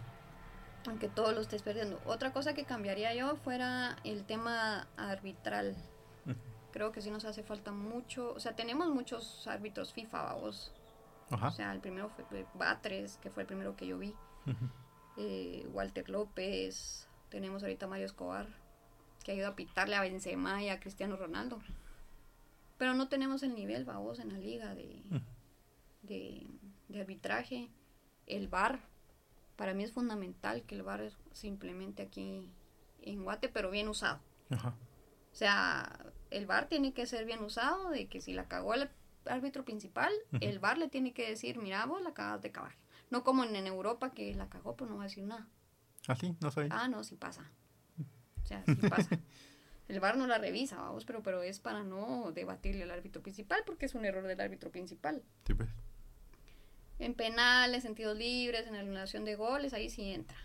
aunque 0.88 1.08
todo 1.08 1.32
lo 1.32 1.40
estés 1.40 1.62
perdiendo. 1.62 2.00
Otra 2.06 2.32
cosa 2.32 2.54
que 2.54 2.64
cambiaría 2.64 3.14
yo 3.14 3.36
fuera 3.36 3.96
el 4.04 4.24
tema 4.24 4.86
arbitral. 4.96 5.76
Creo 6.72 6.92
que 6.92 7.00
sí 7.00 7.10
nos 7.10 7.24
hace 7.24 7.42
falta 7.42 7.72
mucho, 7.72 8.32
o 8.34 8.40
sea, 8.40 8.54
tenemos 8.54 8.88
muchos 8.88 9.46
árbitros 9.46 9.92
FIFA, 9.92 10.22
vamos. 10.22 10.72
O 11.30 11.50
sea, 11.50 11.72
el 11.72 11.80
primero 11.80 12.08
fue 12.08 12.46
Batres, 12.54 13.18
que 13.18 13.30
fue 13.30 13.42
el 13.42 13.46
primero 13.46 13.76
que 13.76 13.86
yo 13.86 13.98
vi. 13.98 14.14
Eh, 15.20 15.66
Walter 15.72 16.08
López, 16.08 17.08
tenemos 17.28 17.64
ahorita 17.64 17.88
Mario 17.88 18.06
Escobar, 18.06 18.46
que 19.28 19.32
ayuda 19.32 19.48
a 19.48 19.56
pitarle 19.56 19.94
a 19.94 20.00
Benzema 20.00 20.62
y 20.62 20.70
a 20.70 20.80
Cristiano 20.80 21.14
Ronaldo. 21.14 21.60
Pero 22.78 22.94
no 22.94 23.08
tenemos 23.08 23.42
el 23.42 23.54
nivel, 23.54 23.84
vamos, 23.84 24.20
en 24.20 24.32
la 24.32 24.38
liga 24.38 24.74
de, 24.74 25.02
de, 26.00 26.46
de 26.88 27.00
arbitraje. 27.00 27.68
El 28.26 28.48
VAR, 28.48 28.80
para 29.56 29.74
mí 29.74 29.84
es 29.84 29.92
fundamental 29.92 30.62
que 30.62 30.76
el 30.76 30.82
bar 30.82 31.12
se 31.32 31.46
implemente 31.46 32.00
aquí 32.00 32.48
en 33.02 33.22
Guate, 33.22 33.50
pero 33.50 33.70
bien 33.70 33.88
usado. 33.88 34.18
O 34.50 35.34
sea, 35.36 36.06
el 36.30 36.46
bar 36.46 36.70
tiene 36.70 36.94
que 36.94 37.04
ser 37.04 37.26
bien 37.26 37.44
usado, 37.44 37.90
de 37.90 38.06
que 38.08 38.22
si 38.22 38.32
la 38.32 38.48
cagó 38.48 38.72
el 38.72 38.88
árbitro 39.26 39.62
principal, 39.62 40.10
el 40.40 40.58
bar 40.58 40.78
le 40.78 40.88
tiene 40.88 41.12
que 41.12 41.28
decir, 41.28 41.58
mira, 41.58 41.84
vos 41.84 42.00
la 42.00 42.10
acabas 42.10 42.40
de 42.40 42.50
cagar. 42.50 42.76
No 43.10 43.24
como 43.24 43.44
en, 43.44 43.66
Europa 43.66 44.14
que 44.14 44.34
la 44.34 44.48
cagó, 44.48 44.74
pero 44.74 44.88
no 44.88 44.96
va 44.96 45.02
a 45.02 45.08
decir 45.08 45.24
nada. 45.24 45.46
¿Ah, 46.06 46.16
sí? 46.16 46.34
No 46.40 46.50
soy. 46.50 46.68
Ah, 46.70 46.88
no, 46.88 47.04
sí 47.04 47.14
pasa. 47.14 47.44
O 48.48 48.64
sea, 48.64 48.64
sí 48.64 48.74
pasa. 48.88 49.18
el 49.88 50.00
bar 50.00 50.16
no 50.16 50.26
la 50.26 50.38
revisa, 50.38 50.76
vamos, 50.76 51.04
pero, 51.04 51.22
pero 51.22 51.42
es 51.42 51.60
para 51.60 51.82
no 51.82 52.32
debatirle 52.32 52.84
al 52.84 52.90
árbitro 52.90 53.22
principal, 53.22 53.62
porque 53.66 53.86
es 53.86 53.94
un 53.94 54.04
error 54.04 54.26
del 54.26 54.40
árbitro 54.40 54.70
principal. 54.70 55.22
Sí, 55.46 55.54
pues 55.54 55.68
en 56.98 57.14
penales, 57.14 57.84
en 57.84 57.94
tiros 57.94 58.16
libres, 58.16 58.66
en 58.66 58.74
anulación 58.74 59.24
de 59.24 59.36
goles, 59.36 59.72
ahí 59.72 59.88
sí 59.88 60.12
entra. 60.12 60.36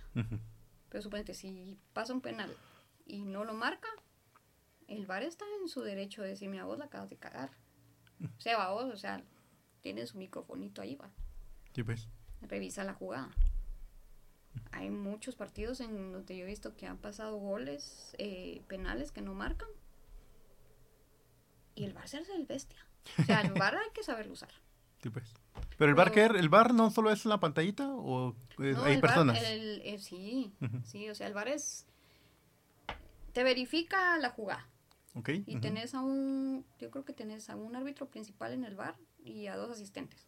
Pero 0.89 1.01
suponete, 1.01 1.33
si 1.33 1.77
pasa 1.93 2.13
un 2.13 2.21
penal 2.21 2.55
y 3.05 3.23
no 3.25 3.43
lo 3.43 3.53
marca, 3.53 3.87
el 4.87 5.05
VAR 5.07 5.23
está 5.23 5.45
en 5.61 5.67
su 5.67 5.81
derecho 5.81 6.21
de 6.21 6.29
decirme 6.29 6.59
a 6.59 6.65
vos 6.65 6.77
la 6.77 6.85
acabas 6.85 7.09
de 7.09 7.17
cagar. 7.17 7.51
O 8.23 8.39
sea, 8.39 8.57
va 8.57 8.71
vos, 8.71 8.85
o 8.85 8.97
sea, 8.97 9.23
tiene 9.81 10.05
su 10.05 10.17
microfonito 10.17 10.81
ahí, 10.81 10.95
va. 10.95 11.09
Sí, 11.73 11.83
pues. 11.83 12.07
Revisa 12.41 12.83
la 12.83 12.93
jugada. 12.93 13.31
Hay 14.73 14.89
muchos 14.89 15.35
partidos 15.35 15.79
en 15.81 16.11
donde 16.11 16.35
yo 16.35 16.43
he 16.43 16.47
visto 16.47 16.75
que 16.75 16.87
han 16.87 16.97
pasado 16.97 17.37
goles, 17.37 18.15
eh, 18.17 18.63
penales 18.67 19.11
que 19.11 19.21
no 19.21 19.33
marcan. 19.33 19.69
Y 21.75 21.85
el 21.85 21.93
se 22.05 22.17
hace 22.17 22.35
el 22.35 22.45
bestia. 22.45 22.79
O 23.19 23.23
sea, 23.23 23.41
el 23.41 23.53
VAR 23.53 23.75
hay 23.75 23.89
que 23.93 24.03
saberlo 24.03 24.33
usar. 24.33 24.49
Sí, 25.03 25.09
pues. 25.09 25.33
Pero 25.77 25.89
el 25.89 25.95
bar, 25.95 26.13
¿qué? 26.13 26.23
¿El 26.23 26.47
bar 26.47 26.73
no 26.73 26.89
solo 26.89 27.11
es 27.11 27.25
la 27.25 27.37
pantallita 27.41 27.93
o 27.93 28.37
eh, 28.59 28.73
hay 28.85 29.01
personas? 29.01 29.37
el, 29.43 29.99
sí, 29.99 30.53
sí, 30.85 31.09
o 31.09 31.15
sea, 31.15 31.27
el 31.27 31.33
bar 31.33 31.49
es... 31.49 31.85
Te 33.33 33.43
verifica 33.43 34.17
la 34.19 34.29
jugada. 34.29 34.65
Ok. 35.13 35.27
Y 35.45 35.59
tenés 35.59 35.93
a 35.93 35.99
un, 35.99 36.65
yo 36.79 36.89
creo 36.89 37.03
que 37.03 37.11
tenés 37.11 37.49
a 37.49 37.57
un 37.57 37.75
árbitro 37.75 38.09
principal 38.09 38.53
en 38.53 38.63
el 38.63 38.77
bar 38.77 38.95
y 39.21 39.47
a 39.47 39.57
dos 39.57 39.71
asistentes. 39.71 40.25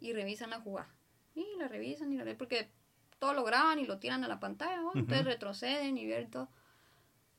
Y 0.00 0.14
revisan 0.14 0.48
la 0.48 0.60
jugada. 0.60 0.88
Y 1.34 1.44
la 1.58 1.68
revisan 1.68 2.10
y 2.14 2.16
la 2.16 2.24
ven 2.24 2.38
porque 2.38 2.70
todo 3.22 3.34
lo 3.34 3.44
graban 3.44 3.78
y 3.78 3.86
lo 3.86 4.00
tiran 4.00 4.24
a 4.24 4.26
la 4.26 4.40
pantalla, 4.40 4.82
entonces 4.96 5.24
retroceden 5.24 5.96
y 5.96 6.06
ven 6.06 6.28
todo. 6.28 6.48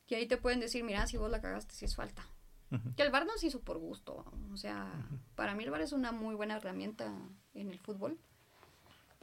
Y 0.08 0.14
ahí 0.14 0.26
te 0.26 0.38
pueden 0.38 0.58
decir, 0.58 0.82
mira, 0.82 1.06
si 1.06 1.18
vos 1.18 1.30
la 1.30 1.42
cagaste, 1.42 1.74
si 1.74 1.84
es 1.84 1.94
falta. 1.94 2.24
Que 2.96 3.02
el 3.02 3.10
VAR 3.10 3.26
nos 3.26 3.44
hizo 3.44 3.60
por 3.60 3.76
gusto. 3.76 4.24
O 4.50 4.56
sea, 4.56 4.90
para 5.34 5.54
mí 5.54 5.62
el 5.62 5.70
VAR 5.70 5.82
es 5.82 5.92
una 5.92 6.10
muy 6.10 6.34
buena 6.36 6.56
herramienta 6.56 7.12
en 7.52 7.68
el 7.68 7.78
fútbol. 7.78 8.18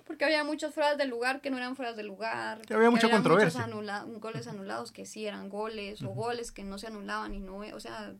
Porque 0.05 0.23
había 0.23 0.43
muchas 0.43 0.71
fueras 0.71 0.99
del 0.99 1.09
lugar 1.09 1.41
que 1.41 1.49
no 1.49 1.57
eran 1.57 1.75
fueras 1.75 1.95
del 1.95 2.05
lugar. 2.05 2.61
Que 2.61 2.75
había 2.75 2.91
mucha 2.91 3.09
controversia. 3.09 3.67
goles 4.19 4.45
anulados 4.45 4.91
que 4.91 5.07
sí 5.07 5.25
eran 5.25 5.49
goles, 5.49 6.03
o 6.03 6.09
goles 6.09 6.51
que 6.51 6.63
no 6.63 6.77
se 6.77 6.85
anulaban 6.85 7.33
y 7.33 7.39
no. 7.39 7.57
O 7.57 7.79
sea, 7.79 8.13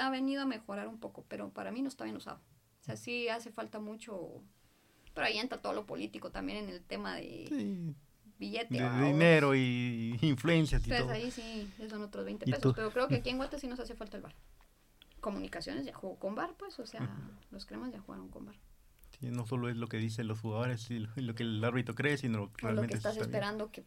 ha 0.00 0.08
venido 0.08 0.40
a 0.40 0.46
mejorar 0.46 0.88
un 0.88 0.98
poco, 0.98 1.26
pero 1.28 1.50
para 1.50 1.70
mí 1.70 1.82
no 1.82 1.88
está 1.88 2.04
bien 2.04 2.16
usado. 2.16 2.40
O 2.80 2.84
sea, 2.84 2.96
sí 2.96 3.28
hace 3.28 3.52
falta 3.52 3.78
mucho. 3.78 4.42
Pero 5.16 5.28
ahí 5.28 5.38
entra 5.38 5.56
todo 5.62 5.72
lo 5.72 5.86
político 5.86 6.30
también 6.30 6.58
en 6.58 6.68
el 6.68 6.82
tema 6.82 7.16
de 7.16 7.94
billete. 8.38 8.74
De 8.74 9.04
dinero 9.06 9.54
y 9.54 10.18
influencias 10.20 10.86
y 10.86 10.92
Entonces 10.92 11.16
ahí 11.16 11.30
sí, 11.30 11.72
son 11.88 12.02
otros 12.02 12.26
20 12.26 12.44
pesos. 12.44 12.74
Pero 12.76 12.90
creo 12.90 13.08
que 13.08 13.14
aquí 13.14 13.30
en 13.30 13.38
Guate 13.38 13.58
sí 13.58 13.66
nos 13.66 13.80
hace 13.80 13.94
falta 13.94 14.18
el 14.18 14.22
bar. 14.22 14.34
Comunicaciones 15.20 15.86
ya 15.86 15.94
jugó 15.94 16.18
con 16.18 16.34
bar, 16.34 16.54
pues, 16.58 16.78
o 16.78 16.84
sea, 16.84 17.08
los 17.50 17.64
cremas 17.64 17.92
ya 17.92 18.00
jugaron 18.00 18.28
con 18.28 18.44
bar. 18.44 18.56
Sí, 19.18 19.30
no 19.30 19.46
solo 19.46 19.70
es 19.70 19.78
lo 19.78 19.86
que 19.86 19.96
dicen 19.96 20.28
los 20.28 20.38
jugadores 20.38 20.90
y 20.90 20.98
lo, 20.98 21.34
que 21.34 21.44
el 21.44 21.64
árbitro 21.64 21.94
cree, 21.94 22.18
sino 22.18 22.36
lo 22.36 22.52
que 22.52 22.66
realmente 22.66 22.96
lo 22.96 23.02
que 23.02 23.08
estás 23.08 23.16
esperando 23.16 23.72
que, 23.72 23.84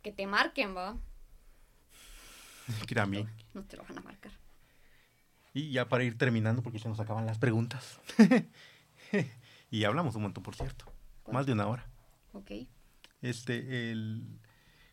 que, 0.00 0.12
te 0.12 0.26
marquen, 0.26 0.74
¿va? 0.74 0.96
Que 2.88 2.94
también. 2.94 3.28
No 3.52 3.64
te 3.64 3.76
lo 3.76 3.82
van 3.82 3.98
a 3.98 4.00
marcar. 4.00 4.32
Y 5.52 5.72
ya 5.72 5.90
para 5.90 6.04
ir 6.04 6.16
terminando, 6.16 6.62
porque 6.62 6.78
se 6.78 6.88
nos 6.88 7.00
acaban 7.00 7.26
las 7.26 7.38
preguntas. 7.38 8.00
y 9.70 9.84
hablamos 9.84 10.14
un 10.16 10.22
montón, 10.22 10.42
por 10.42 10.54
cierto. 10.54 10.86
Más 11.30 11.46
de 11.46 11.52
una 11.52 11.66
hora. 11.66 11.86
Ok. 12.32 12.52
Este, 13.22 13.90
el, 13.90 14.40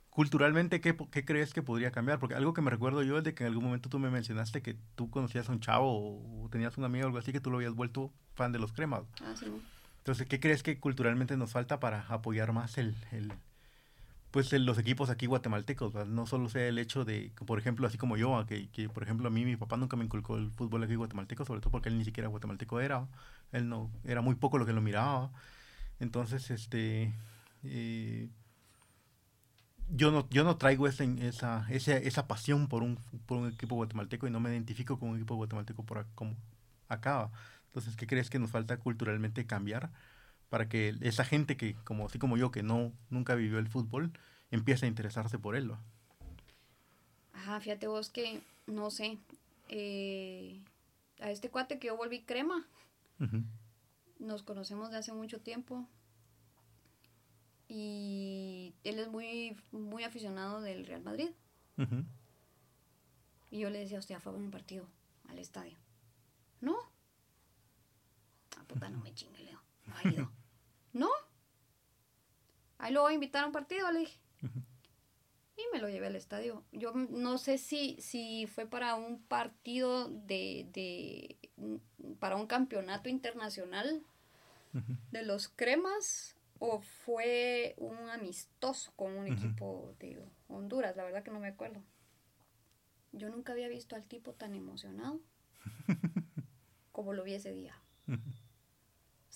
culturalmente, 0.09 0.81
¿qué, 0.81 0.95
¿qué, 1.11 1.25
crees 1.25 1.53
que 1.53 1.63
podría 1.63 1.91
cambiar? 1.91 2.19
Porque 2.19 2.35
algo 2.35 2.53
que 2.53 2.61
me 2.61 2.69
recuerdo 2.69 3.03
yo 3.03 3.17
es 3.17 3.23
de 3.23 3.33
que 3.33 3.43
en 3.43 3.49
algún 3.49 3.63
momento 3.63 3.89
tú 3.89 3.99
me 3.99 4.09
mencionaste 4.09 4.61
que 4.61 4.77
tú 4.95 5.09
conocías 5.09 5.49
a 5.49 5.51
un 5.51 5.59
chavo 5.59 6.43
o 6.43 6.49
tenías 6.49 6.77
un 6.77 6.83
amigo 6.83 7.05
o 7.05 7.07
algo 7.07 7.17
así 7.17 7.31
que 7.31 7.39
tú 7.39 7.49
lo 7.49 7.57
habías 7.57 7.73
vuelto 7.73 8.11
fan 8.33 8.51
de 8.51 8.59
los 8.59 8.71
cremas. 8.71 9.03
Ah, 9.21 9.33
sí. 9.37 9.45
Entonces, 9.99 10.27
¿qué 10.27 10.39
crees 10.39 10.63
que 10.63 10.79
culturalmente 10.79 11.35
nos 11.37 11.51
falta 11.51 11.79
para 11.79 12.01
apoyar 12.07 12.53
más 12.53 12.77
el, 12.77 12.95
el 13.11 13.33
pues 14.31 14.51
los 14.53 14.77
equipos 14.77 15.09
aquí 15.09 15.25
guatemaltecos? 15.25 16.07
No 16.07 16.25
solo 16.25 16.49
sea 16.49 16.67
el 16.67 16.79
hecho 16.79 17.05
de, 17.05 17.31
por 17.45 17.59
ejemplo, 17.59 17.87
así 17.87 17.97
como 17.97 18.17
yo, 18.17 18.45
que, 18.47 18.69
que 18.69 18.89
por 18.89 19.03
ejemplo 19.03 19.27
a 19.27 19.31
mí 19.31 19.45
mi 19.45 19.55
papá 19.55 19.77
nunca 19.77 19.97
me 19.97 20.05
inculcó 20.05 20.37
el 20.37 20.51
fútbol 20.51 20.83
aquí 20.83 20.95
guatemalteco, 20.95 21.45
sobre 21.45 21.61
todo 21.61 21.71
porque 21.71 21.89
él 21.89 21.97
ni 21.97 22.05
siquiera 22.05 22.29
guatemalteco 22.29 22.79
era, 22.81 23.07
él 23.51 23.69
no, 23.69 23.89
era 24.03 24.21
muy 24.21 24.35
poco 24.35 24.57
lo 24.57 24.65
que 24.65 24.73
lo 24.73 24.81
miraba. 24.81 25.31
Entonces, 25.99 26.51
este, 26.51 27.13
eh, 27.63 28.29
yo 29.89 30.11
no, 30.11 30.27
yo 30.29 30.43
no 30.43 30.57
traigo 30.57 30.87
esa, 30.87 31.03
esa, 31.03 31.65
esa, 31.69 32.27
pasión 32.27 32.67
por 32.67 32.83
un, 32.83 32.99
por 33.25 33.37
un 33.37 33.47
equipo 33.47 33.75
guatemalteco 33.75 34.27
y 34.27 34.31
no 34.31 34.39
me 34.39 34.51
identifico 34.51 34.99
con 34.99 35.09
un 35.09 35.15
equipo 35.17 35.35
guatemalteco 35.35 35.83
por 35.83 36.05
como 36.15 36.35
acá. 36.89 37.29
Entonces, 37.67 37.95
¿qué 37.95 38.07
crees 38.07 38.29
que 38.29 38.39
nos 38.39 38.51
falta 38.51 38.77
culturalmente 38.77 39.45
cambiar 39.45 39.91
para 40.49 40.69
que 40.69 40.95
esa 41.01 41.25
gente 41.25 41.57
que, 41.57 41.75
como 41.83 42.05
así 42.05 42.19
como 42.19 42.37
yo, 42.37 42.51
que 42.51 42.63
no 42.63 42.93
nunca 43.09 43.35
vivió 43.35 43.59
el 43.59 43.67
fútbol, 43.67 44.11
empiece 44.51 44.85
a 44.85 44.89
interesarse 44.89 45.39
por 45.39 45.55
él? 45.55 45.71
Ajá, 47.33 47.59
fíjate 47.59 47.87
vos 47.87 48.09
que, 48.09 48.41
no 48.65 48.89
sé, 48.91 49.17
eh, 49.69 50.61
a 51.19 51.31
este 51.31 51.49
cuate 51.49 51.79
que 51.79 51.87
yo 51.87 51.97
volví 51.97 52.21
crema, 52.21 52.65
nos 54.19 54.43
conocemos 54.43 54.91
de 54.91 54.97
hace 54.97 55.13
mucho 55.13 55.39
tiempo, 55.41 55.87
y 57.67 58.73
él 58.83 58.99
es 58.99 59.09
muy, 59.09 59.57
muy 59.71 60.03
aficionado 60.03 60.61
del 60.61 60.85
Real 60.85 61.03
Madrid. 61.03 61.29
Y 63.51 63.59
yo 63.59 63.69
le 63.69 63.79
decía, 63.79 63.99
usted 63.99 64.19
fue 64.19 64.31
a 64.31 64.35
un 64.35 64.51
partido 64.51 64.87
al 65.29 65.37
estadio. 65.39 65.77
No. 66.61 66.75
Ah, 68.57 68.63
puta, 68.67 68.89
no 68.89 68.99
me 68.99 69.13
chingue. 69.13 69.37
No 69.51 69.56
ha 69.97 70.07
ido. 70.07 70.31
no. 70.93 71.09
Ahí 72.77 72.93
lo 72.93 73.01
voy 73.01 73.13
a 73.13 73.15
invitar 73.15 73.43
a 73.43 73.47
un 73.47 73.51
partido, 73.51 73.91
le 73.91 73.99
dije. 73.99 74.19
Y 75.57 75.61
me 75.73 75.79
lo 75.79 75.89
llevé 75.89 76.07
al 76.07 76.15
estadio. 76.15 76.63
Yo 76.71 76.93
no 76.93 77.39
sé 77.39 77.57
si, 77.57 77.97
si 77.99 78.45
fue 78.45 78.67
para 78.67 78.93
un 78.93 79.19
partido 79.23 80.07
de, 80.07 80.67
de 80.71 81.37
para 82.19 82.35
un 82.35 82.45
campeonato 82.45 83.09
internacional 83.09 84.03
de 85.11 85.23
los 85.23 85.47
cremas 85.47 86.35
o 86.59 86.81
fue 86.81 87.75
un 87.77 88.09
amistoso 88.09 88.91
con 88.95 89.13
un 89.13 89.27
equipo 89.27 89.95
de 89.99 90.23
Honduras, 90.47 90.95
la 90.95 91.03
verdad 91.03 91.23
que 91.23 91.31
no 91.31 91.39
me 91.39 91.47
acuerdo. 91.47 91.81
Yo 93.11 93.29
nunca 93.29 93.53
había 93.53 93.67
visto 93.67 93.95
al 93.95 94.07
tipo 94.07 94.33
tan 94.33 94.53
emocionado 94.53 95.19
como 96.91 97.13
lo 97.13 97.23
vi 97.23 97.33
ese 97.33 97.51
día. 97.51 97.75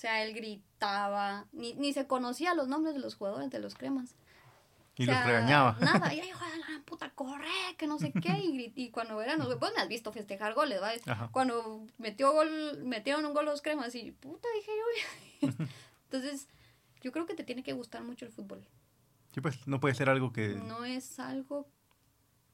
O 0.02 0.08
sea, 0.08 0.24
él 0.24 0.34
gritaba, 0.34 1.46
ni, 1.52 1.76
ni 1.76 1.94
se 1.94 2.08
conocía 2.08 2.56
los 2.56 2.68
nombres 2.68 2.96
de 2.96 3.00
los 3.00 3.14
jugadores 3.14 3.52
de 3.52 3.60
los 3.60 3.76
cremas. 3.76 4.16
Y 4.96 5.06
los 5.06 5.24
regañaba. 5.24 5.78
Nada, 5.80 6.12
y 6.12 6.20
ahí, 6.22 6.32
joder, 6.32 6.58
la 6.58 6.82
puta, 6.86 7.12
corre, 7.12 7.46
que 7.78 7.86
no 7.86 8.00
sé 8.00 8.12
qué. 8.12 8.32
Y, 8.40 8.74
y 8.76 8.90
cuando 8.90 9.22
eran, 9.22 9.38
pues 9.60 9.74
me 9.76 9.80
has 9.80 9.88
visto 9.88 10.12
festejar 10.12 10.56
goles, 10.56 10.82
¿va? 10.82 11.30
Cuando 11.30 11.86
metió 12.00 12.32
gol, 12.32 12.84
metieron 12.84 13.24
un 13.26 13.36
gol 13.36 13.46
los 13.46 13.62
cremas 13.62 13.94
y 13.94 14.10
puta, 14.10 14.48
dije 14.56 14.72
yo. 15.42 15.50
Entonces, 16.06 16.48
yo 17.04 17.12
creo 17.12 17.28
que 17.28 17.36
te 17.36 17.44
tiene 17.44 17.62
que 17.62 17.74
gustar 17.74 18.02
mucho 18.02 18.26
el 18.26 18.32
fútbol. 18.32 18.68
Sí, 19.36 19.40
pues 19.40 19.68
no 19.68 19.80
puede 19.80 19.94
ser 19.94 20.10
algo 20.10 20.34
que... 20.34 20.56
No 20.56 20.84
es 20.84 21.20
algo 21.20 21.68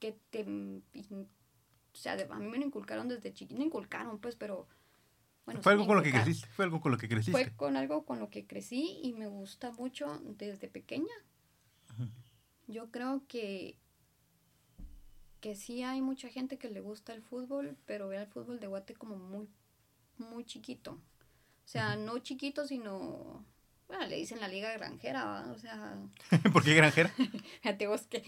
que 0.00 0.18
te... 0.28 0.42
O 0.44 1.96
sea, 1.96 2.12
a 2.12 2.38
mí 2.40 2.46
me 2.46 2.58
lo 2.58 2.66
inculcaron 2.66 3.08
desde 3.08 3.32
chiquito, 3.32 3.58
no 3.58 3.64
inculcaron 3.64 4.18
pues, 4.18 4.36
pero... 4.36 4.68
Bueno, 5.48 5.62
fue 5.62 5.72
algo 5.72 5.86
con 5.86 5.96
lo 5.96 6.02
que 6.02 6.10
creciste, 6.10 6.46
fue 6.48 6.66
algo 6.66 6.78
con 6.82 6.92
lo 6.92 6.98
que 6.98 7.08
creciste. 7.08 7.32
Fue 7.32 7.56
con 7.56 7.78
algo 7.78 8.04
con 8.04 8.18
lo 8.18 8.28
que 8.28 8.46
crecí 8.46 9.00
y 9.02 9.14
me 9.14 9.28
gusta 9.28 9.72
mucho 9.72 10.20
desde 10.36 10.68
pequeña. 10.68 11.14
Yo 12.66 12.90
creo 12.90 13.22
que 13.26 13.78
que 15.40 15.54
sí 15.54 15.82
hay 15.82 16.02
mucha 16.02 16.28
gente 16.28 16.58
que 16.58 16.68
le 16.68 16.82
gusta 16.82 17.14
el 17.14 17.22
fútbol, 17.22 17.78
pero 17.86 18.08
ve 18.08 18.18
al 18.18 18.26
fútbol 18.26 18.60
de 18.60 18.66
Guate 18.66 18.92
como 18.92 19.16
muy 19.16 19.48
muy 20.18 20.44
chiquito. 20.44 20.90
O 20.92 21.68
sea, 21.68 21.96
no 21.96 22.18
chiquito, 22.18 22.66
sino 22.66 23.42
bueno, 23.86 24.06
le 24.06 24.16
dicen 24.16 24.40
la 24.40 24.48
liga 24.48 24.70
granjera, 24.74 25.46
o 25.50 25.58
sea... 25.58 25.96
¿Por 26.52 26.62
qué 26.62 26.74
granjera? 26.74 27.08
Fíjate 27.62 27.86
vos 27.86 28.02
que 28.02 28.22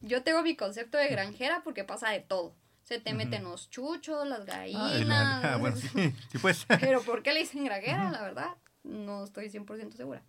yo 0.00 0.22
tengo 0.22 0.42
mi 0.42 0.56
concepto 0.56 0.96
de 0.96 1.08
granjera 1.08 1.60
porque 1.62 1.84
pasa 1.84 2.08
de 2.08 2.20
todo. 2.20 2.54
Se 2.92 3.00
te 3.00 3.14
meten 3.14 3.44
los 3.44 3.70
chuchos, 3.70 4.28
las 4.28 4.44
gallinas. 4.44 5.44
Ah, 5.44 5.56
bueno, 5.60 5.76
sí, 5.76 5.88
sí 5.88 6.38
pues. 6.42 6.66
Pero 6.80 7.00
¿por 7.02 7.22
qué 7.22 7.32
le 7.32 7.40
dicen 7.40 7.64
granjera? 7.64 8.10
La 8.10 8.20
verdad, 8.20 8.56
no 8.84 9.24
estoy 9.24 9.48
100% 9.48 9.92
segura. 9.92 10.22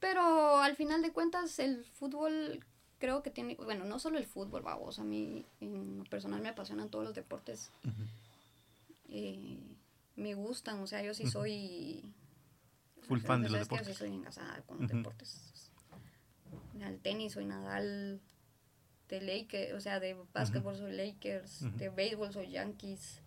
Pero 0.00 0.58
al 0.58 0.74
final 0.74 1.00
de 1.00 1.12
cuentas, 1.12 1.60
el 1.60 1.84
fútbol 1.84 2.64
creo 2.98 3.22
que 3.22 3.30
tiene, 3.30 3.54
bueno, 3.54 3.84
no 3.84 4.00
solo 4.00 4.18
el 4.18 4.26
fútbol, 4.26 4.62
vamos, 4.62 4.98
a 4.98 5.04
mí 5.04 5.46
en 5.60 5.98
lo 5.98 6.04
personal 6.04 6.42
me 6.42 6.48
apasionan 6.48 6.88
todos 6.88 7.04
los 7.04 7.14
deportes. 7.14 7.70
eh, 9.08 9.60
me 10.16 10.34
gustan, 10.34 10.80
o 10.80 10.88
sea, 10.88 11.00
yo 11.04 11.14
sí 11.14 11.28
soy 11.28 12.04
Full 13.02 13.20
fan 13.20 13.42
de 13.42 13.50
los 13.50 13.60
deportes. 13.60 13.86
Yo 13.86 13.92
sí 13.92 13.98
soy 14.00 14.14
engasada 14.14 14.62
con 14.62 14.80
los 14.80 14.90
deportes. 14.90 15.70
Al 16.82 16.98
tenis 16.98 17.34
soy 17.34 17.44
Nadal, 17.46 18.20
de 19.12 19.20
Lakers, 19.20 19.74
o 19.74 19.80
sea, 19.80 20.00
de 20.00 20.16
básquetbol 20.32 20.74
soy 20.74 20.92
Lakers, 20.92 21.66
de 21.76 21.90
béisbol 21.90 22.32
soy 22.32 22.50
Yankees. 22.50 23.20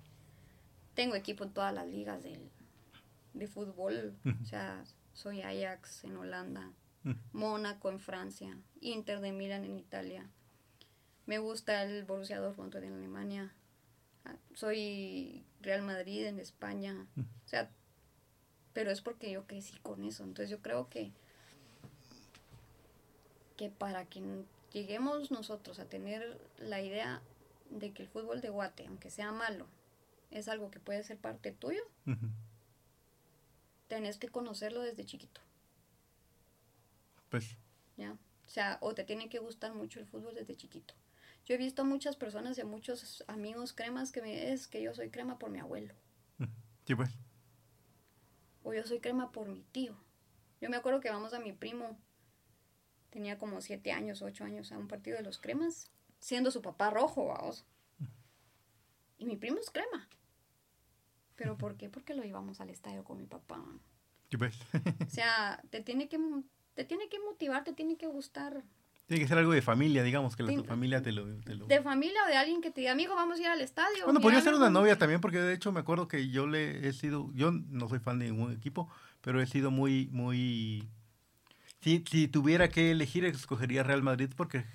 Tengo 0.95 1.13
equipo 1.13 1.43
en 1.43 1.53
todas 1.53 1.75
las 1.75 1.87
ligas 1.87 2.23
del, 2.23 2.49
de 3.33 3.47
fútbol, 3.47 4.17
o 4.41 4.45
sea, 4.45 4.83
soy 5.13 5.43
Ajax 5.43 6.03
en 6.05 6.17
Holanda, 6.17 6.73
Mónaco 7.33 7.91
en 7.91 7.99
Francia, 7.99 8.57
Inter 8.81 9.19
de 9.19 9.31
Milán 9.31 9.63
en 9.63 9.77
Italia. 9.77 10.27
Me 11.27 11.37
gusta 11.37 11.83
el 11.83 12.03
Borussia 12.03 12.39
Dortmund 12.39 12.75
en 12.75 12.93
Alemania. 12.93 13.53
Ah, 14.25 14.37
soy 14.55 15.45
Real 15.61 15.83
Madrid 15.83 16.25
en 16.25 16.39
España. 16.39 17.05
O 17.15 17.47
sea, 17.47 17.69
pero 18.73 18.89
es 18.89 19.01
porque 19.01 19.29
yo 19.29 19.45
crecí 19.45 19.77
con 19.83 20.03
eso. 20.03 20.23
Entonces 20.23 20.49
yo 20.49 20.63
creo 20.63 20.89
que, 20.89 21.11
que 23.55 23.69
para 23.69 24.05
que 24.05 24.45
lleguemos 24.76 25.31
nosotros 25.31 25.80
a 25.80 25.85
tener 25.85 26.39
la 26.57 26.81
idea 26.81 27.22
de 27.69 27.93
que 27.93 28.03
el 28.03 28.10
fútbol 28.10 28.41
de 28.41 28.49
Guate, 28.49 28.85
aunque 28.88 29.10
sea 29.10 29.31
malo, 29.31 29.68
es 30.31 30.47
algo 30.47 30.69
que 30.69 30.80
puede 30.80 31.03
ser 31.03 31.18
parte 31.18 31.52
tuyo, 31.52 31.81
tenés 33.88 34.18
que 34.18 34.27
conocerlo 34.27 34.81
desde 34.81 35.06
chiquito. 35.06 35.41
Pues. 37.30 37.57
¿Ya? 37.97 38.11
O 38.45 38.49
sea, 38.49 38.77
o 38.81 38.93
te 38.93 39.03
tiene 39.03 39.30
que 39.30 39.39
gustar 39.39 39.73
mucho 39.73 39.99
el 39.99 40.06
fútbol 40.06 40.35
desde 40.35 40.56
chiquito. 40.56 40.93
Yo 41.45 41.56
he 41.56 41.57
visto 41.57 41.84
a 41.84 41.85
muchas 41.85 42.15
personas 42.15 42.57
y 42.57 42.61
a 42.61 42.65
muchos 42.65 43.23
amigos 43.27 43.73
cremas 43.73 44.11
que 44.11 44.22
me 44.22 44.52
es 44.52 44.68
que 44.68 44.81
yo 44.81 44.93
soy 44.93 45.10
crema 45.10 45.39
por 45.39 45.49
mi 45.49 45.60
abuelo. 45.60 45.93
Sí, 46.85 46.93
pues 46.93 47.18
o 48.65 48.73
yo 48.73 48.84
soy 48.84 48.99
crema 48.99 49.31
por 49.31 49.47
mi 49.47 49.61
tío. 49.72 49.95
Yo 50.60 50.69
me 50.69 50.76
acuerdo 50.76 50.99
que 50.99 51.10
vamos 51.10 51.34
a 51.34 51.39
mi 51.39 51.53
primo, 51.53 51.97
tenía 53.10 53.38
como 53.38 53.61
siete 53.61 53.91
años, 53.91 54.22
ocho 54.22 54.44
años, 54.44 54.72
a 54.72 54.77
un 54.77 54.88
partido 54.88 55.18
de 55.18 55.23
los 55.23 55.38
cremas, 55.38 55.91
siendo 56.19 56.52
su 56.52 56.61
papá 56.61 56.90
rojo, 56.90 57.27
vamos. 57.27 57.65
Y 59.18 59.26
mi 59.26 59.36
primo 59.38 59.60
es 59.60 59.69
crema. 59.69 60.10
¿Pero 61.36 61.57
por 61.57 61.76
qué? 61.76 61.90
Porque 61.90 62.14
lo 62.14 62.23
llevamos 62.23 62.61
al 62.61 62.69
estadio 62.69 63.03
con 63.03 63.18
mi 63.18 63.26
papá. 63.26 63.64
O 65.06 65.10
sea, 65.10 65.61
te 65.69 65.82
tiene 65.82 66.10
que 66.10 66.19
te 66.73 66.84
tiene 66.84 67.07
que 67.10 67.19
motivar, 67.19 67.64
te 67.64 67.73
tiene 67.73 67.98
que 67.98 68.07
gustar. 68.07 68.64
Tiene 69.07 69.22
que 69.22 69.27
ser 69.27 69.38
algo 69.38 69.52
de 69.52 69.61
familia, 69.61 70.02
digamos, 70.02 70.36
que 70.36 70.44
la 70.44 70.64
familia 70.64 71.02
te 71.02 71.11
lo, 71.11 71.26
De 71.26 71.82
familia 71.84 72.23
o 72.26 72.27
de 72.27 72.38
alguien 72.38 72.60
que 72.60 72.72
te 72.72 72.82
diga, 72.82 72.94
amigo, 72.94 73.14
vamos 73.14 73.38
a 73.38 73.41
ir 73.41 73.48
al 73.48 73.61
estadio. 73.61 74.03
Bueno, 74.06 74.19
podría 74.19 74.41
ser 74.41 74.56
una 74.56 74.72
novia 74.72 74.98
también, 74.98 75.22
porque 75.22 75.40
de 75.40 75.53
hecho 75.53 75.72
me 75.72 75.80
acuerdo 75.80 76.07
que 76.07 76.30
yo 76.30 76.48
le 76.48 76.88
he 76.88 76.91
sido, 76.91 77.32
yo 77.34 77.52
no 77.52 77.88
soy 77.88 77.99
fan 77.99 78.18
de 78.18 78.26
ningún 78.26 78.52
equipo, 78.52 78.90
pero 79.22 79.41
he 79.41 79.45
sido 79.45 79.69
muy, 79.69 80.10
muy... 80.11 80.90
Si, 81.85 82.03
si 82.09 82.27
tuviera 82.27 82.69
que 82.69 82.89
elegir, 82.89 83.25
escogería 83.25 83.83
Real 83.83 84.01
Madrid 84.01 84.31
porque 84.35 84.65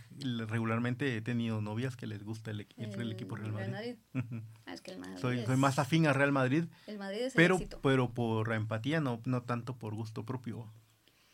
regularmente 0.46 1.16
he 1.16 1.20
tenido 1.20 1.60
novias 1.60 1.96
que 1.96 2.06
les 2.06 2.22
gusta 2.22 2.52
el, 2.52 2.60
equipo 2.60 3.34
Real 3.34 3.50
Madrid. 3.50 3.96
Ah, 4.64 4.74
es 4.74 4.80
que 4.80 4.92
el 4.92 5.00
Madrid 5.00 5.16
soy, 5.20 5.44
soy, 5.44 5.56
más 5.56 5.80
afín 5.80 6.06
a 6.06 6.12
Real 6.12 6.30
Madrid. 6.30 6.66
El 6.86 6.98
Madrid 6.98 7.22
es 7.22 7.34
pero, 7.34 7.56
el 7.56 7.62
éxito. 7.62 7.80
pero 7.82 8.14
por 8.14 8.52
empatía, 8.52 9.00
no, 9.00 9.20
no 9.24 9.42
tanto 9.42 9.76
por 9.76 9.96
gusto 9.96 10.24
propio 10.24 10.72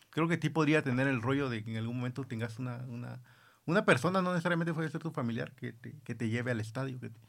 creo 0.08 0.28
que 0.28 0.38
ti 0.38 0.48
podría 0.48 0.80
tener 0.80 1.08
el 1.08 1.20
rollo 1.20 1.50
de 1.50 1.62
que 1.62 1.72
en 1.72 1.76
algún 1.76 1.98
momento 1.98 2.24
tengas 2.24 2.58
una, 2.58 2.78
una, 2.88 3.20
una 3.66 3.84
persona, 3.84 4.22
no 4.22 4.30
necesariamente 4.30 4.72
puede 4.72 4.88
ser 4.88 5.02
tu 5.02 5.10
familiar, 5.10 5.52
que 5.52 5.74
te, 5.74 6.00
que 6.04 6.14
te 6.14 6.30
lleve 6.30 6.52
al 6.52 6.60
estadio, 6.60 6.98
que 6.98 7.10
te, 7.10 7.20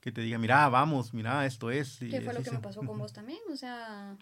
que 0.00 0.10
te 0.10 0.20
diga, 0.20 0.36
mira, 0.38 0.68
vamos, 0.68 1.14
mira, 1.14 1.46
esto 1.46 1.70
es. 1.70 1.98
¿Qué 2.00 2.20
fue 2.22 2.34
lo 2.34 2.42
que 2.42 2.50
me 2.50 2.58
pasó 2.58 2.80
con 2.84 2.98
vos 2.98 3.12
también? 3.12 3.38
O 3.52 3.56
sea, 3.56 4.18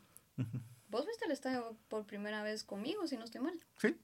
vos 0.92 1.06
fuiste 1.06 1.24
al 1.24 1.32
estadio 1.32 1.76
por 1.88 2.06
primera 2.06 2.42
vez 2.42 2.62
conmigo, 2.62 3.06
si 3.08 3.16
no 3.16 3.24
estoy 3.24 3.40
mal. 3.40 3.58
Sí, 3.78 3.96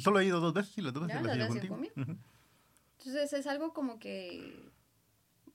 solo 0.00 0.18
he 0.18 0.24
ido 0.24 0.40
dos 0.40 0.54
veces 0.54 0.76
y 0.78 0.80
las 0.80 0.92
dos 0.92 1.06
veces 1.06 1.22
las 1.22 1.36
he 1.36 1.38
ido 1.38 1.48
contigo. 1.48 1.74
Conmigo. 1.74 1.94
Entonces 2.98 3.32
es 3.34 3.46
algo 3.46 3.72
como 3.74 3.98
que 3.98 4.72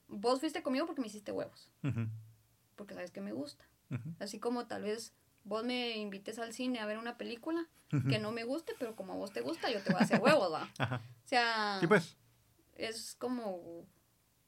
vos 0.06 0.40
fuiste 0.40 0.62
conmigo 0.62 0.86
porque 0.86 1.00
me 1.00 1.08
hiciste 1.08 1.32
huevos. 1.32 1.68
Porque 2.76 2.94
sabes 2.94 3.10
que 3.10 3.20
me 3.20 3.32
gusta. 3.32 3.66
Así 4.20 4.38
como 4.38 4.66
tal 4.66 4.84
vez 4.84 5.12
vos 5.44 5.64
me 5.64 5.98
invites 5.98 6.38
al 6.38 6.54
cine 6.54 6.78
a 6.78 6.86
ver 6.86 6.96
una 6.96 7.18
película 7.18 7.68
que 8.08 8.18
no 8.18 8.32
me 8.32 8.44
guste, 8.44 8.72
pero 8.78 8.96
como 8.96 9.12
a 9.12 9.16
vos 9.16 9.32
te 9.32 9.42
gusta, 9.42 9.70
yo 9.70 9.82
te 9.82 9.90
voy 9.90 10.00
a 10.00 10.04
hacer 10.04 10.20
huevos, 10.20 10.50
¿va? 10.50 10.70
O 11.24 11.28
sea, 11.32 11.80
pues. 11.88 12.16
es 12.74 13.16
como, 13.18 13.86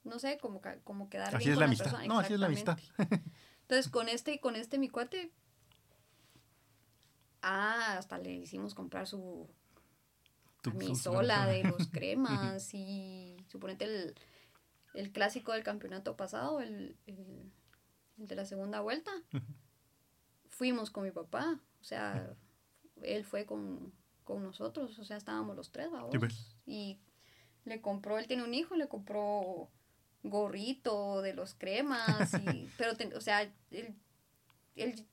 no 0.03 0.19
sé, 0.19 0.37
como, 0.39 0.61
como 0.83 1.09
quedar 1.09 1.35
así 1.35 1.49
bien 1.49 1.51
es 1.51 1.55
con 1.55 1.59
la 1.59 1.65
amistad. 1.65 2.05
No, 2.05 2.19
así 2.19 2.33
es 2.33 2.39
la 2.39 2.45
amistad. 2.45 2.79
Entonces, 3.61 3.89
con 3.89 4.07
este, 4.07 4.39
con 4.39 4.55
este 4.55 4.77
mi 4.77 4.89
cuate, 4.89 5.31
ah, 7.45 7.97
hasta 7.97 8.17
le 8.17 8.33
hicimos 8.33 8.73
comprar 8.73 9.07
su 9.07 9.49
camisola 10.61 11.45
de 11.47 11.63
los 11.63 11.87
cremas 11.91 12.73
y 12.73 13.37
suponete 13.47 13.85
el, 13.85 14.15
el 14.93 15.11
clásico 15.11 15.53
del 15.53 15.63
campeonato 15.63 16.17
pasado, 16.17 16.59
el, 16.59 16.97
el, 17.05 17.51
el 18.17 18.27
de 18.27 18.35
la 18.35 18.45
segunda 18.45 18.81
vuelta 18.81 19.11
fuimos 20.55 20.89
con 20.89 21.03
mi 21.03 21.11
papá, 21.11 21.59
o 21.81 21.83
sea, 21.83 22.33
él 23.01 23.25
fue 23.25 23.45
con, 23.45 23.93
nosotros, 24.27 24.97
o 24.97 25.05
sea, 25.05 25.17
estábamos 25.17 25.55
los 25.55 25.71
tres, 25.71 25.91
¿vamos? 25.91 26.15
Pues. 26.17 26.55
Y 26.65 26.99
le 27.65 27.81
compró, 27.81 28.17
él 28.17 28.27
tiene 28.27 28.43
un 28.43 28.53
hijo, 28.53 28.75
le 28.75 28.87
compró 28.87 29.69
gorrito 30.23 31.21
de 31.21 31.33
los 31.33 31.53
cremas, 31.53 32.33
y, 32.33 32.69
pero, 32.77 32.93
o 33.15 33.21
sea, 33.21 33.43
él, 33.69 33.95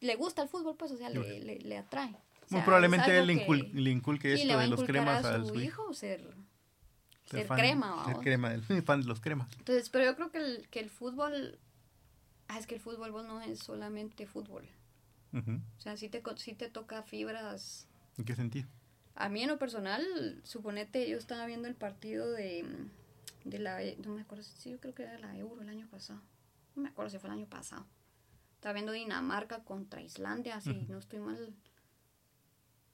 le 0.00 0.16
gusta 0.16 0.42
el 0.42 0.48
fútbol, 0.48 0.76
pues, 0.76 0.90
o 0.92 0.96
sea, 0.96 1.08
le, 1.10 1.40
le, 1.60 1.76
atrae. 1.78 2.10
Muy 2.10 2.18
sea, 2.58 2.64
probablemente 2.64 3.16
él 3.18 3.26
le, 3.26 3.46
incul- 3.46 3.70
que- 3.72 3.80
le 3.80 3.90
inculque 3.90 4.32
esto 4.34 4.46
le 4.46 4.56
de 4.56 4.66
los 4.68 4.82
cremas 4.84 5.24
a 5.24 5.38
su 5.40 5.46
su 5.48 5.54
hijo. 5.60 5.82
hijo 5.82 5.94
ser, 5.94 6.20
Ser 7.24 7.38
ser 7.40 7.46
fan- 7.46 7.58
crema, 7.58 8.04
Ser 8.04 8.16
crema, 8.18 8.52
el 8.52 8.62
fan 8.84 9.00
de 9.02 9.06
los 9.06 9.20
cremas. 9.20 9.48
Entonces, 9.58 9.88
pero 9.90 10.04
yo 10.04 10.16
creo 10.16 10.30
que 10.30 10.38
el, 10.38 10.68
que 10.68 10.80
el 10.80 10.90
fútbol, 10.90 11.58
ah, 12.48 12.58
es 12.58 12.66
que 12.66 12.74
el 12.74 12.80
fútbol 12.80 13.10
vos 13.12 13.24
no 13.24 13.40
es 13.40 13.60
solamente 13.60 14.26
fútbol. 14.26 14.68
O 15.34 15.80
sea, 15.80 15.96
sí 15.96 16.10
te, 16.10 16.22
sí 16.36 16.52
te 16.54 16.68
toca 16.68 17.02
fibras. 17.02 17.86
¿En 18.18 18.24
qué 18.26 18.34
sentido? 18.36 18.68
A 19.14 19.28
mí 19.30 19.42
en 19.42 19.48
lo 19.48 19.58
personal, 19.58 20.40
suponete, 20.44 21.08
yo 21.08 21.16
estaba 21.16 21.46
viendo 21.46 21.68
el 21.68 21.74
partido 21.74 22.30
de, 22.32 22.66
de 23.44 23.58
la, 23.58 23.78
no 24.04 24.12
me 24.14 24.22
acuerdo, 24.22 24.42
si- 24.44 24.56
sí, 24.60 24.70
yo 24.70 24.78
creo 24.80 24.94
que 24.94 25.04
era 25.04 25.18
la 25.18 25.34
Euro 25.38 25.62
el 25.62 25.68
año 25.70 25.86
pasado. 25.88 26.20
No 26.74 26.82
me 26.82 26.88
acuerdo 26.90 27.10
si 27.10 27.18
fue 27.18 27.30
el 27.30 27.36
año 27.36 27.46
pasado. 27.46 27.86
Estaba 28.62 28.74
viendo 28.74 28.92
Dinamarca 28.92 29.64
contra 29.64 30.00
Islandia, 30.02 30.60
si 30.60 30.72
no 30.88 30.98
estoy 30.98 31.18
mal. 31.18 31.52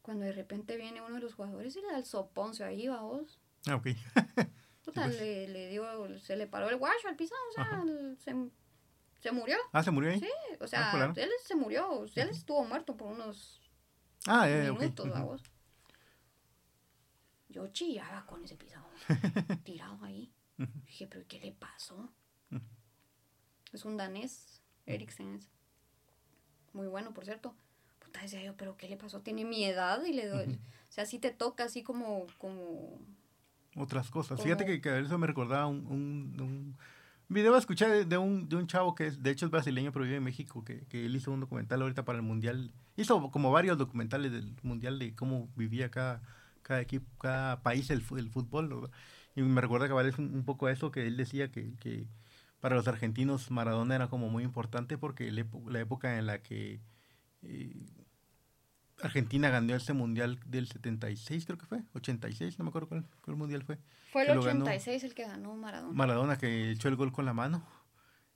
Cuando 0.01 0.24
de 0.24 0.32
repente 0.32 0.78
viene 0.78 1.03
uno 1.03 1.16
de 1.16 1.20
los 1.20 1.35
jugadores 1.35 1.77
y 1.77 1.82
le 1.82 1.89
da 1.89 1.99
el 1.99 2.07
soponcio 2.07 2.65
ahí, 2.65 2.89
va 2.89 3.03
vos. 3.03 3.39
Ah, 3.66 3.77
ok. 3.77 3.89
O 4.86 4.90
sea, 4.90 5.05
pues. 5.05 5.19
le, 5.20 5.47
le 5.49 5.69
dio, 5.69 6.19
se 6.20 6.36
le 6.36 6.47
paró 6.47 6.70
el 6.70 6.78
guacho 6.78 7.07
al 7.09 7.16
pisado, 7.16 7.39
o 7.51 7.53
sea, 7.53 7.82
el- 7.82 8.16
se, 8.16 8.35
se 9.20 9.31
murió. 9.31 9.59
Ah, 9.70 9.82
¿se 9.82 9.90
murió 9.90 10.11
ahí? 10.11 10.20
Sí, 10.20 10.31
o 10.59 10.66
sea, 10.66 10.90
claro. 10.90 11.12
él 11.15 11.28
se 11.45 11.55
murió, 11.55 12.07
él 12.15 12.28
estuvo 12.31 12.65
muerto 12.65 12.97
por 12.97 13.09
unos 13.12 13.61
Ah, 14.27 14.47
minutos, 14.47 15.05
Ujú. 15.05 15.15
vamos. 15.15 15.43
Yo 17.51 17.66
chillaba 17.69 18.24
con 18.24 18.43
ese 18.43 18.57
pisado, 18.57 18.89
tirado 19.65 20.03
ahí. 20.03 20.32
Dije, 20.86 21.07
pero 21.07 21.27
¿qué 21.28 21.39
le 21.40 21.53
pasó? 21.53 22.11
Es 23.74 23.85
un 23.85 23.99
danés, 23.99 24.62
Eriksen 24.86 25.35
es. 25.35 25.51
Muy 26.73 26.86
bueno, 26.86 27.12
por 27.15 27.24
cierto. 27.24 27.55
Puta, 27.99 28.20
decía 28.23 28.43
yo, 28.43 28.55
pero 28.57 28.77
¿qué 28.77 28.89
le 28.89 28.97
pasó? 28.97 29.20
Tiene 29.20 29.45
mi 29.45 29.65
edad 29.65 30.03
y 30.05 30.12
le 30.12 30.27
doy... 30.28 30.45
O 30.89 30.93
sea, 30.93 31.05
sí 31.07 31.19
te 31.19 31.31
toca 31.31 31.65
así 31.65 31.82
como... 31.82 32.27
como 32.39 32.99
Otras 33.77 34.11
cosas. 34.11 34.36
Como- 34.36 34.45
Fíjate 34.45 34.65
que, 34.65 34.81
que 34.81 34.99
eso 35.01 35.19
me 35.19 35.27
recordaba 35.27 35.66
un, 35.66 35.86
un, 35.86 36.40
un 36.40 36.77
video 37.28 37.57
escuché 37.57 37.89
de, 37.89 38.05
de 38.05 38.16
un, 38.19 38.49
de 38.49 38.57
un 38.57 38.66
chavo 38.66 38.95
que 38.95 39.07
es, 39.09 39.23
de 39.23 39.31
hecho 39.31 39.45
es 39.47 39.51
brasileño, 39.53 39.93
pero 39.93 40.05
vive 40.05 40.16
en 40.16 40.24
México, 40.24 40.65
que, 40.65 40.86
que 40.86 41.05
él 41.07 41.15
hizo 41.16 41.31
un 41.31 41.40
documental 41.40 41.82
ahorita 41.82 42.05
para 42.05 42.16
el 42.16 42.23
Mundial. 42.24 42.73
Hizo 42.97 43.31
como 43.31 43.51
varios 43.53 43.77
documentales 43.78 44.32
del 44.32 44.55
Mundial 44.62 44.99
de 44.99 45.15
cómo 45.15 45.49
vivía 45.57 45.90
cada, 45.90 46.23
cada 46.62 46.81
equipo, 46.81 47.07
cada 47.19 47.62
país 47.62 47.90
el, 47.90 48.03
el 48.16 48.31
fútbol. 48.31 48.69
¿no? 48.70 48.90
Y 49.36 49.43
me 49.43 49.61
recuerda 49.61 49.86
que 49.86 49.93
vale 49.93 50.12
un, 50.19 50.35
un 50.35 50.45
poco 50.45 50.66
a 50.66 50.73
eso 50.73 50.90
que 50.90 51.07
él 51.07 51.16
decía 51.16 51.51
que, 51.53 51.74
que 51.81 52.07
para 52.61 52.75
los 52.77 52.89
argentinos 52.89 53.51
Maradona 53.51 53.95
era 53.95 54.09
como 54.09 54.29
muy 54.29 54.43
importante 54.45 54.99
porque 54.99 55.31
la, 55.33 55.43
épo- 55.43 55.69
la 55.71 55.81
época 55.81 56.19
en 56.19 56.27
la 56.27 56.43
que 56.43 56.81
eh, 57.43 57.75
Argentina 59.03 59.49
ganó 59.49 59.75
ese 59.77 59.93
mundial 59.93 60.41
del 60.47 60.67
76, 60.67 61.47
creo 61.47 61.57
que 61.59 61.67
fue, 61.67 61.83
86, 61.95 62.59
no 62.59 62.65
me 62.65 62.71
acuerdo 62.71 62.89
cuál, 62.89 63.07
cuál 63.23 63.37
mundial 63.37 63.63
fue. 63.63 63.79
Fue 64.11 64.23
el 64.23 64.35
lo 64.35 64.43
ganó 64.43 64.65
86 64.65 65.05
el 65.05 65.15
que 65.15 65.23
ganó 65.25 65.55
Maradona. 65.55 65.93
Maradona 65.95 66.37
que 66.39 66.73
echó 66.73 66.89
el 66.89 66.97
gol 66.97 67.13
con 67.13 67.25
la 67.25 67.33
mano. 67.33 67.65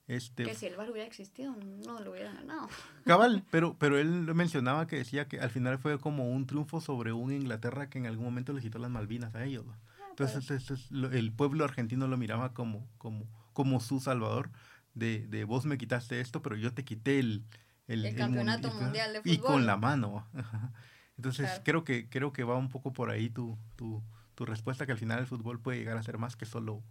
Este, 0.09 0.45
que 0.45 0.55
si 0.55 0.67
el 0.67 0.77
VAR 0.77 0.91
hubiera 0.91 1.07
existido, 1.07 1.55
no 1.57 2.01
lo 2.01 2.11
hubiera 2.13 2.33
ganado. 2.33 2.69
cabal, 3.05 3.45
pero, 3.51 3.77
pero 3.79 3.99
él 3.99 4.35
mencionaba 4.35 4.87
que 4.87 4.97
decía 4.97 5.27
que 5.27 5.41
al 5.41 5.51
final 5.51 5.79
fue 5.79 5.99
como 5.99 6.31
un 6.31 6.47
triunfo 6.47 6.81
sobre 6.81 7.13
un 7.13 7.33
Inglaterra 7.33 7.89
que 7.89 7.99
en 7.99 8.07
algún 8.07 8.27
momento 8.27 8.53
les 8.53 8.63
quitó 8.63 8.79
las 8.79 8.91
Malvinas 8.91 9.35
a 9.35 9.45
ellos. 9.45 9.65
Entonces 10.11 10.45
pues. 10.47 10.63
es- 10.63 10.71
es 10.71 10.91
lo- 10.93 11.11
el 11.11 11.33
pueblo 11.33 11.65
argentino 11.65 12.07
lo 12.09 12.17
miraba 12.17 12.53
como, 12.53 12.87
como, 12.99 13.27
como 13.53 13.81
su 13.81 14.01
salvador 14.01 14.51
de, 14.95 15.27
de 15.29 15.45
vos 15.45 15.65
me 15.65 15.79
quitaste 15.79 16.21
esto, 16.21 16.43
pero 16.43 16.57
yo 16.57 16.73
te 16.75 16.85
quité 16.85 17.19
el, 17.19 17.45
El 17.89 18.15
campeonato 18.17 18.69
el- 18.69 18.75
mundial 18.75 19.13
de 19.13 19.21
Y 19.25 19.37
fútbol. 19.37 19.53
con 19.53 19.67
la 19.67 19.77
mano. 19.77 20.27
Entonces 21.17 21.47
Claro. 21.47 21.63
creo 21.65 21.85
que 21.85 22.09
creo 22.09 22.33
que 22.33 22.45
va 22.45 22.57
un 22.57 22.69
poco 22.69 22.93
por 22.93 23.11
ahí 23.11 23.29
tu, 23.31 23.59
tu, 23.77 24.03
tu 24.35 24.45
respuesta, 24.47 24.87
que 24.87 24.93
al 24.93 24.99
final 24.99 25.19
el 25.21 25.27
fútbol 25.27 25.61
puede 25.61 25.79
llegar 25.79 25.97
a 25.97 26.03
ser 26.03 26.19
más 26.19 26.37
que 26.37 26.47
solo 26.47 26.83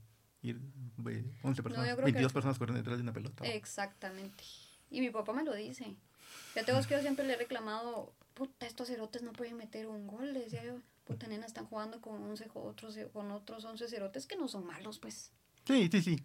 ir 0.43 0.59
eh, 1.07 1.25
11 1.43 1.63
personas, 1.63 1.93
creo 1.93 2.05
22 2.05 2.31
que- 2.31 2.33
personas 2.33 2.57
corriendo 2.57 2.79
detrás 2.79 2.97
de 2.97 3.03
una 3.03 3.13
pelota. 3.13 3.45
Exactamente. 3.45 4.43
Y 4.89 5.01
mi 5.01 5.09
papá 5.09 5.33
me 5.33 5.43
lo 5.43 5.53
dice. 5.55 5.95
Ya 6.55 6.63
tengo 6.63 6.79
que 6.81 6.93
yo 6.95 7.01
siempre 7.01 7.25
le 7.25 7.33
he 7.33 7.37
reclamado, 7.37 8.13
puta, 8.33 8.65
estos 8.65 8.87
cerotes 8.87 9.21
no 9.23 9.33
pueden 9.33 9.57
meter 9.57 9.87
un 9.87 10.07
gol. 10.07 10.33
Le 10.33 10.39
decía 10.41 10.63
yo, 10.63 10.79
puta, 11.05 11.27
nena, 11.27 11.45
están 11.45 11.65
jugando 11.65 11.99
con 12.01 12.21
11, 12.23 12.47
jo- 12.47 12.61
otros, 12.63 12.97
con 13.13 13.31
otros 13.31 13.65
11 13.65 13.87
cerotes 13.87 14.25
que 14.27 14.35
no 14.37 14.47
son 14.47 14.65
malos, 14.65 14.99
pues. 14.99 15.31
Sí, 15.65 15.89
sí, 15.91 16.01
sí. 16.01 16.23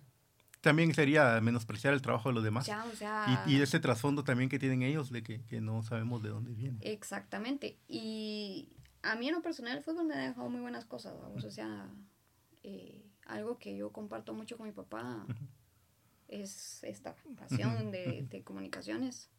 También 0.60 0.92
sería 0.94 1.40
menospreciar 1.40 1.94
el 1.94 2.02
trabajo 2.02 2.28
de 2.30 2.34
los 2.34 2.42
demás. 2.44 2.66
Ya, 2.66 2.84
o 2.84 2.92
sea... 2.92 3.44
Y, 3.46 3.52
y 3.54 3.62
ese 3.62 3.78
trasfondo 3.78 4.24
también 4.24 4.48
que 4.48 4.58
tienen 4.58 4.82
ellos 4.82 5.10
de 5.10 5.22
que, 5.22 5.42
que 5.44 5.60
no 5.60 5.82
sabemos 5.82 6.22
de 6.22 6.30
dónde 6.30 6.52
viene. 6.54 6.78
Exactamente. 6.80 7.78
Y 7.88 8.68
a 9.02 9.14
mí 9.14 9.28
en 9.28 9.34
lo 9.34 9.42
personal 9.42 9.76
el 9.76 9.84
fútbol 9.84 10.06
me 10.06 10.14
ha 10.14 10.28
dejado 10.28 10.48
muy 10.48 10.60
buenas 10.60 10.84
cosas, 10.84 11.14
vamos. 11.20 11.44
O 11.44 11.50
sea, 11.50 11.88
eh, 12.62 13.04
algo 13.26 13.58
que 13.58 13.76
yo 13.76 13.92
comparto 13.92 14.32
mucho 14.34 14.56
con 14.56 14.66
mi 14.66 14.72
papá 14.72 15.24
es 16.28 16.82
esta 16.82 17.14
pasión 17.36 17.90
de, 17.92 18.26
de 18.28 18.42
comunicaciones. 18.42 19.30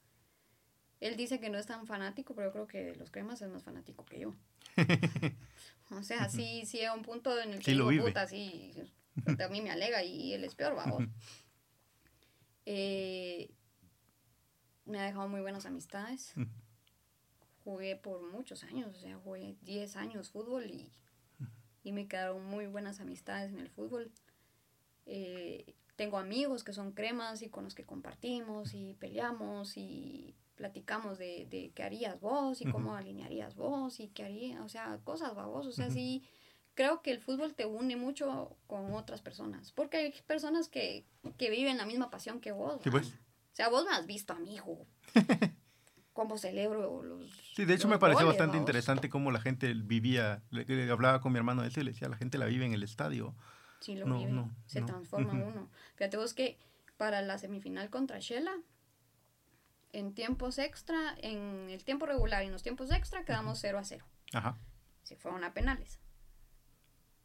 Él 1.00 1.16
dice 1.16 1.40
que 1.40 1.50
no 1.50 1.58
es 1.58 1.66
tan 1.66 1.86
fanático, 1.86 2.34
pero 2.34 2.48
yo 2.48 2.54
creo 2.54 2.68
que 2.68 2.96
los 2.96 3.12
cremas 3.12 3.42
es 3.42 3.50
más 3.50 3.64
fanático 3.64 4.06
que 4.06 4.20
yo. 4.20 4.34
O 5.90 6.04
sea, 6.04 6.28
sí, 6.28 6.64
sí 6.66 6.84
a 6.84 6.94
un 6.94 7.02
punto 7.02 7.40
en 7.40 7.54
el 7.54 7.60
que 7.60 7.72
Sí 7.72 7.72
lo 7.72 7.88
digo, 7.88 8.04
vive. 8.04 8.08
puta, 8.08 8.28
sí, 8.28 8.74
a 9.26 9.50
mí 9.50 9.62
me 9.62 9.72
alega 9.72 10.04
y 10.04 10.34
él 10.34 10.44
es 10.44 10.56
peor, 10.56 10.76
vamos. 10.76 11.04
Eh, 12.66 13.50
me 14.86 15.00
ha 15.00 15.04
dejado 15.04 15.28
muy 15.28 15.42
buenas 15.42 15.66
amistades. 15.66 16.34
Jugué 17.64 17.96
por 17.96 18.22
muchos 18.32 18.64
años, 18.64 18.96
o 18.96 19.00
sea, 19.00 19.18
jugué 19.18 19.56
10 19.62 19.96
años 19.98 20.30
fútbol 20.30 20.70
y, 20.70 20.92
y 21.84 21.92
me 21.92 22.08
quedaron 22.08 22.46
muy 22.46 22.68
buenas 22.68 23.00
amistades 23.00 23.52
en 23.52 23.60
el 23.60 23.70
fútbol. 23.70 24.12
Eh, 25.06 25.76
tengo 25.96 26.18
amigos 26.18 26.64
que 26.64 26.74
son 26.74 26.92
cremas 26.92 27.42
y 27.42 27.50
con 27.50 27.64
los 27.64 27.76
que 27.76 27.86
compartimos 27.86 28.74
y 28.74 28.94
peleamos 28.94 29.78
y 29.78 30.36
platicamos 30.56 31.18
de, 31.18 31.46
de 31.50 31.72
qué 31.74 31.84
harías 31.84 32.20
vos 32.20 32.62
y 32.62 32.66
cómo 32.66 32.96
alinearías 32.96 33.56
vos 33.56 34.00
y 34.00 34.10
qué 34.10 34.26
haría, 34.26 34.64
o 34.64 34.70
sea, 34.70 35.00
cosas 35.04 35.34
vos, 35.36 35.66
o 35.68 35.72
sea, 35.72 35.90
sí, 35.90 36.24
creo 36.78 37.02
que 37.02 37.12
el 37.12 37.20
fútbol 37.20 37.56
te 37.56 37.66
une 37.66 37.96
mucho 37.98 38.56
con 38.68 38.94
otras 38.94 39.22
personas, 39.22 39.72
porque 39.74 39.98
hay 39.98 40.14
personas 40.28 40.70
que, 40.70 41.04
que 41.38 41.50
viven 41.50 41.76
la 41.78 41.86
misma 41.88 42.10
pasión 42.12 42.40
que 42.40 42.52
vos. 42.54 42.80
Sí, 42.84 42.92
pues. 42.92 43.08
O 43.10 43.56
sea, 43.58 43.68
vos 43.70 43.84
me 43.84 43.92
has 43.92 44.06
visto 44.06 44.32
a 44.34 44.40
mi 44.40 44.54
hijo. 44.56 44.86
cómo 46.14 46.38
celebro 46.38 47.04
los. 47.04 47.30
Sí, 47.56 47.66
de 47.66 47.74
hecho 47.76 47.88
me 47.88 48.00
pareció 48.00 48.26
goles, 48.26 48.40
bastante 48.40 48.58
interesante 48.58 49.10
cómo 49.10 49.32
la 49.32 49.40
gente 49.40 49.72
vivía, 49.74 50.42
le, 50.52 50.66
le 50.66 50.90
hablaba 50.92 51.22
con 51.22 51.32
mi 51.32 51.38
hermano 51.38 51.62
de 51.64 51.68
eso 51.68 51.80
y 51.80 51.84
le 51.84 51.92
decía, 51.92 52.10
la 52.10 52.18
gente 52.18 52.38
la 52.38 52.46
vive 52.46 52.66
en 52.66 52.74
el 52.74 52.82
estadio. 52.84 53.36
Sí, 53.82 53.96
lo 53.96 54.06
No, 54.08 54.18
vive. 54.20 54.32
no, 54.32 54.56
se 54.66 54.80
no. 54.82 54.88
transforma 54.88 55.34
Ujú. 55.34 55.44
uno. 55.50 55.70
Fíjate 55.96 56.18
vos 56.18 56.34
que 56.34 56.58
para 56.98 57.22
la 57.22 57.38
semifinal 57.38 57.90
contra 57.92 58.18
Shela, 58.20 58.56
en 59.94 60.14
tiempos 60.14 60.58
extra, 60.60 61.16
en 61.22 61.70
el 61.70 61.84
tiempo 61.84 62.06
regular 62.06 62.44
y 62.44 62.48
en 62.48 62.52
los 62.52 62.64
tiempos 62.64 62.92
extra, 62.92 63.24
quedamos 63.24 63.60
0 63.60 63.78
a 63.80 63.84
0. 63.84 64.06
Ajá. 64.34 64.58
Se 65.04 65.16
fueron 65.16 65.44
a 65.44 65.54
penales. 65.54 66.00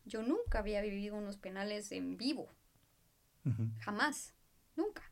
Yo 0.05 0.23
nunca 0.23 0.59
había 0.59 0.81
vivido 0.81 1.17
unos 1.17 1.37
penales 1.39 1.93
en 1.93 2.17
vivo. 2.17 2.49
Jamás. 3.81 4.35
Nunca. 4.77 5.03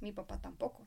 Mi 0.00 0.12
papá 0.12 0.40
tampoco. 0.40 0.86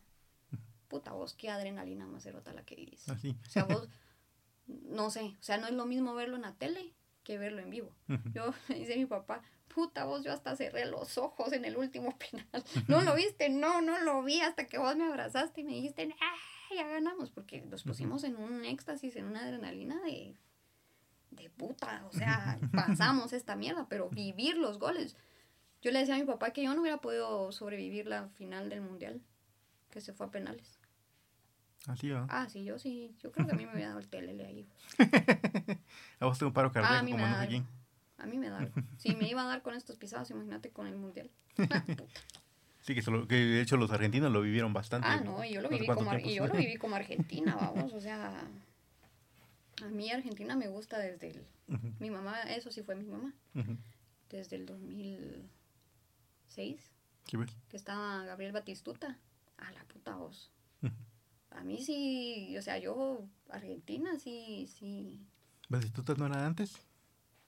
Puta, 0.87 1.13
vos, 1.13 1.33
qué 1.33 1.49
adrenalina 1.49 2.05
más 2.05 2.23
cerota 2.23 2.53
la 2.53 2.63
que 2.63 2.75
vivís. 2.75 3.07
Así. 3.09 3.37
O 3.47 3.49
sea, 3.49 3.63
vos, 3.63 3.87
no 4.67 5.09
sé, 5.09 5.35
o 5.39 5.43
sea, 5.43 5.57
no 5.57 5.67
es 5.67 5.73
lo 5.73 5.85
mismo 5.85 6.13
verlo 6.13 6.35
en 6.35 6.43
la 6.43 6.53
tele 6.55 6.93
que 7.23 7.37
verlo 7.37 7.61
en 7.61 7.69
vivo. 7.69 7.95
Yo, 8.33 8.53
me 8.69 8.75
dice 8.75 8.97
mi 8.97 9.05
papá, 9.05 9.41
puta 9.73 10.05
vos, 10.05 10.23
yo 10.23 10.33
hasta 10.33 10.55
cerré 10.55 10.85
los 10.85 11.17
ojos 11.17 11.53
en 11.53 11.65
el 11.65 11.77
último 11.77 12.17
penal. 12.31 12.63
¿No 12.87 13.01
lo 13.01 13.15
viste? 13.15 13.49
No, 13.49 13.81
no 13.81 13.99
lo 13.99 14.23
vi 14.23 14.41
hasta 14.41 14.67
que 14.67 14.77
vos 14.77 14.95
me 14.95 15.05
abrazaste 15.05 15.61
y 15.61 15.63
me 15.63 15.73
dijiste, 15.73 16.13
¡ah, 16.21 16.75
ya 16.75 16.87
ganamos! 16.87 17.31
Porque 17.31 17.61
nos 17.61 17.83
pusimos 17.83 18.23
en 18.23 18.37
un 18.37 18.65
éxtasis, 18.65 19.15
en 19.15 19.25
una 19.25 19.41
adrenalina 19.41 20.01
de, 20.01 20.35
de 21.31 21.49
puta. 21.49 22.05
O 22.09 22.13
sea, 22.13 22.57
pasamos 22.73 23.33
esta 23.33 23.55
mierda, 23.55 23.87
pero 23.89 24.09
vivir 24.09 24.57
los 24.57 24.79
goles. 24.79 25.15
Yo 25.81 25.91
le 25.91 25.99
decía 25.99 26.15
a 26.15 26.19
mi 26.19 26.25
papá 26.25 26.51
que 26.51 26.63
yo 26.63 26.73
no 26.75 26.81
hubiera 26.81 26.97
podido 26.97 27.51
sobrevivir 27.51 28.05
la 28.07 28.29
final 28.29 28.69
del 28.69 28.81
mundial, 28.81 29.21
que 29.89 29.99
se 30.01 30.13
fue 30.13 30.27
a 30.27 30.31
penales. 30.31 30.77
Así 31.87 32.09
va. 32.11 32.27
Ah, 32.29 32.47
sí, 32.47 32.63
yo 32.63 32.77
sí, 32.77 33.15
yo 33.19 33.31
creo 33.31 33.47
que 33.47 33.53
a 33.53 33.55
mí 33.55 33.65
me 33.65 33.71
hubiera 33.73 33.87
dado 33.89 33.99
el 33.99 34.07
telele 34.07 34.45
ahí. 34.45 34.67
A 36.19 36.25
vos 36.25 36.37
te 36.37 36.45
un 36.45 36.53
paro 36.53 36.67
Ah, 36.69 36.71
cardíaco 36.71 37.05
mí 37.05 37.11
como 37.11 37.27
no 37.27 37.39
sé 37.41 37.47
quién. 37.47 37.65
A 38.19 38.25
mí 38.27 38.37
me 38.37 38.49
da 38.49 38.59
algo. 38.59 38.73
Si 38.97 39.15
me 39.15 39.27
iba 39.27 39.41
a 39.41 39.45
dar 39.45 39.63
con 39.63 39.73
estos 39.73 39.95
pisados, 39.97 40.29
imagínate 40.29 40.69
con 40.69 40.85
el 40.85 40.95
mundial. 40.95 41.31
Ah, 41.71 41.83
puta. 41.85 42.03
Sí, 42.81 42.93
que, 42.95 43.01
solo- 43.01 43.27
que 43.27 43.35
de 43.35 43.61
hecho 43.61 43.77
los 43.77 43.91
argentinos 43.91 44.31
lo 44.31 44.41
vivieron 44.41 44.73
bastante. 44.73 45.07
Ah, 45.09 45.21
no, 45.21 45.43
yo 45.45 45.61
lo 45.61 45.69
no 45.69 45.75
viví 45.77 45.87
como, 45.87 46.13
y 46.17 46.35
yo 46.35 46.45
lo 46.47 46.53
viví 46.55 46.77
como 46.77 46.95
Argentina, 46.95 47.55
vamos, 47.55 47.93
o 47.93 48.01
sea, 48.01 48.41
a 49.81 49.87
mí 49.89 50.11
Argentina 50.11 50.55
me 50.55 50.67
gusta 50.67 50.99
desde 50.99 51.29
el, 51.31 51.45
mi 51.99 52.09
mamá, 52.09 52.41
eso 52.43 52.71
sí 52.71 52.81
fue 52.83 52.95
mi 52.95 53.05
mamá, 53.05 53.33
desde 54.29 54.55
el 54.57 54.65
2006, 54.65 56.91
Sí, 57.25 57.37
pues. 57.37 57.55
que 57.69 57.77
estaba 57.77 58.23
Gabriel 58.25 58.51
Batistuta, 58.51 59.17
a 59.57 59.71
la 59.71 59.83
puta 59.85 60.15
voz. 60.15 60.51
A 61.51 61.63
mí 61.63 61.81
sí, 61.81 62.55
o 62.57 62.61
sea, 62.61 62.77
yo, 62.77 63.27
Argentina, 63.49 64.17
sí, 64.17 64.67
sí. 64.67 65.25
¿Batistuta 65.69 66.13
no 66.15 66.25
era 66.27 66.37
de 66.39 66.45
antes? 66.45 66.77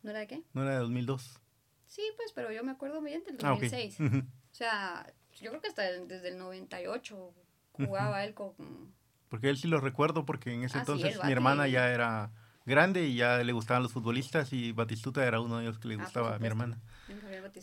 ¿No 0.02 0.10
era 0.12 0.20
de 0.20 0.28
qué? 0.28 0.44
¿No 0.54 0.64
era 0.64 0.72
de 0.74 0.80
2002? 0.80 1.40
Sí, 1.86 2.02
pues, 2.18 2.32
pero 2.34 2.52
yo 2.52 2.64
me 2.66 2.72
acuerdo 2.72 3.02
bien 3.02 3.24
del 3.24 3.38
Ah, 3.44 3.54
ok. 3.54 3.62
2006. 3.62 4.00
Ujú. 4.02 4.18
O 4.18 4.54
sea, 4.56 5.14
yo 5.40 5.50
creo 5.52 5.62
que 5.62 5.68
hasta 5.70 5.88
el- 5.90 6.08
desde 6.08 6.30
el 6.30 6.38
98 6.38 7.34
jugaba 7.72 8.24
él 8.26 8.34
con... 8.34 8.94
Porque 9.34 9.50
él 9.50 9.58
sí 9.58 9.68
lo 9.68 9.80
recuerdo 9.80 10.28
porque 10.28 10.54
en 10.54 10.64
ese 10.64 10.78
Ah, 10.78 10.82
entonces 10.82 11.18
mi 11.24 11.32
hermana 11.32 11.68
ya 11.68 11.90
era 11.90 12.30
grande 12.68 13.08
y 13.08 13.16
ya 13.16 13.40
le 13.40 13.52
gustaban 13.52 13.82
los 13.82 13.92
futbolistas 13.92 14.54
y 14.54 14.72
Batistuta 14.74 15.26
era 15.26 15.40
uno 15.42 15.58
de 15.58 15.64
ellos 15.66 15.80
que 15.80 15.88
le 15.88 15.96
Ah, 15.96 16.04
gustaba 16.04 16.36
a 16.36 16.38
mi 16.38 16.46
hermana. 16.46 16.80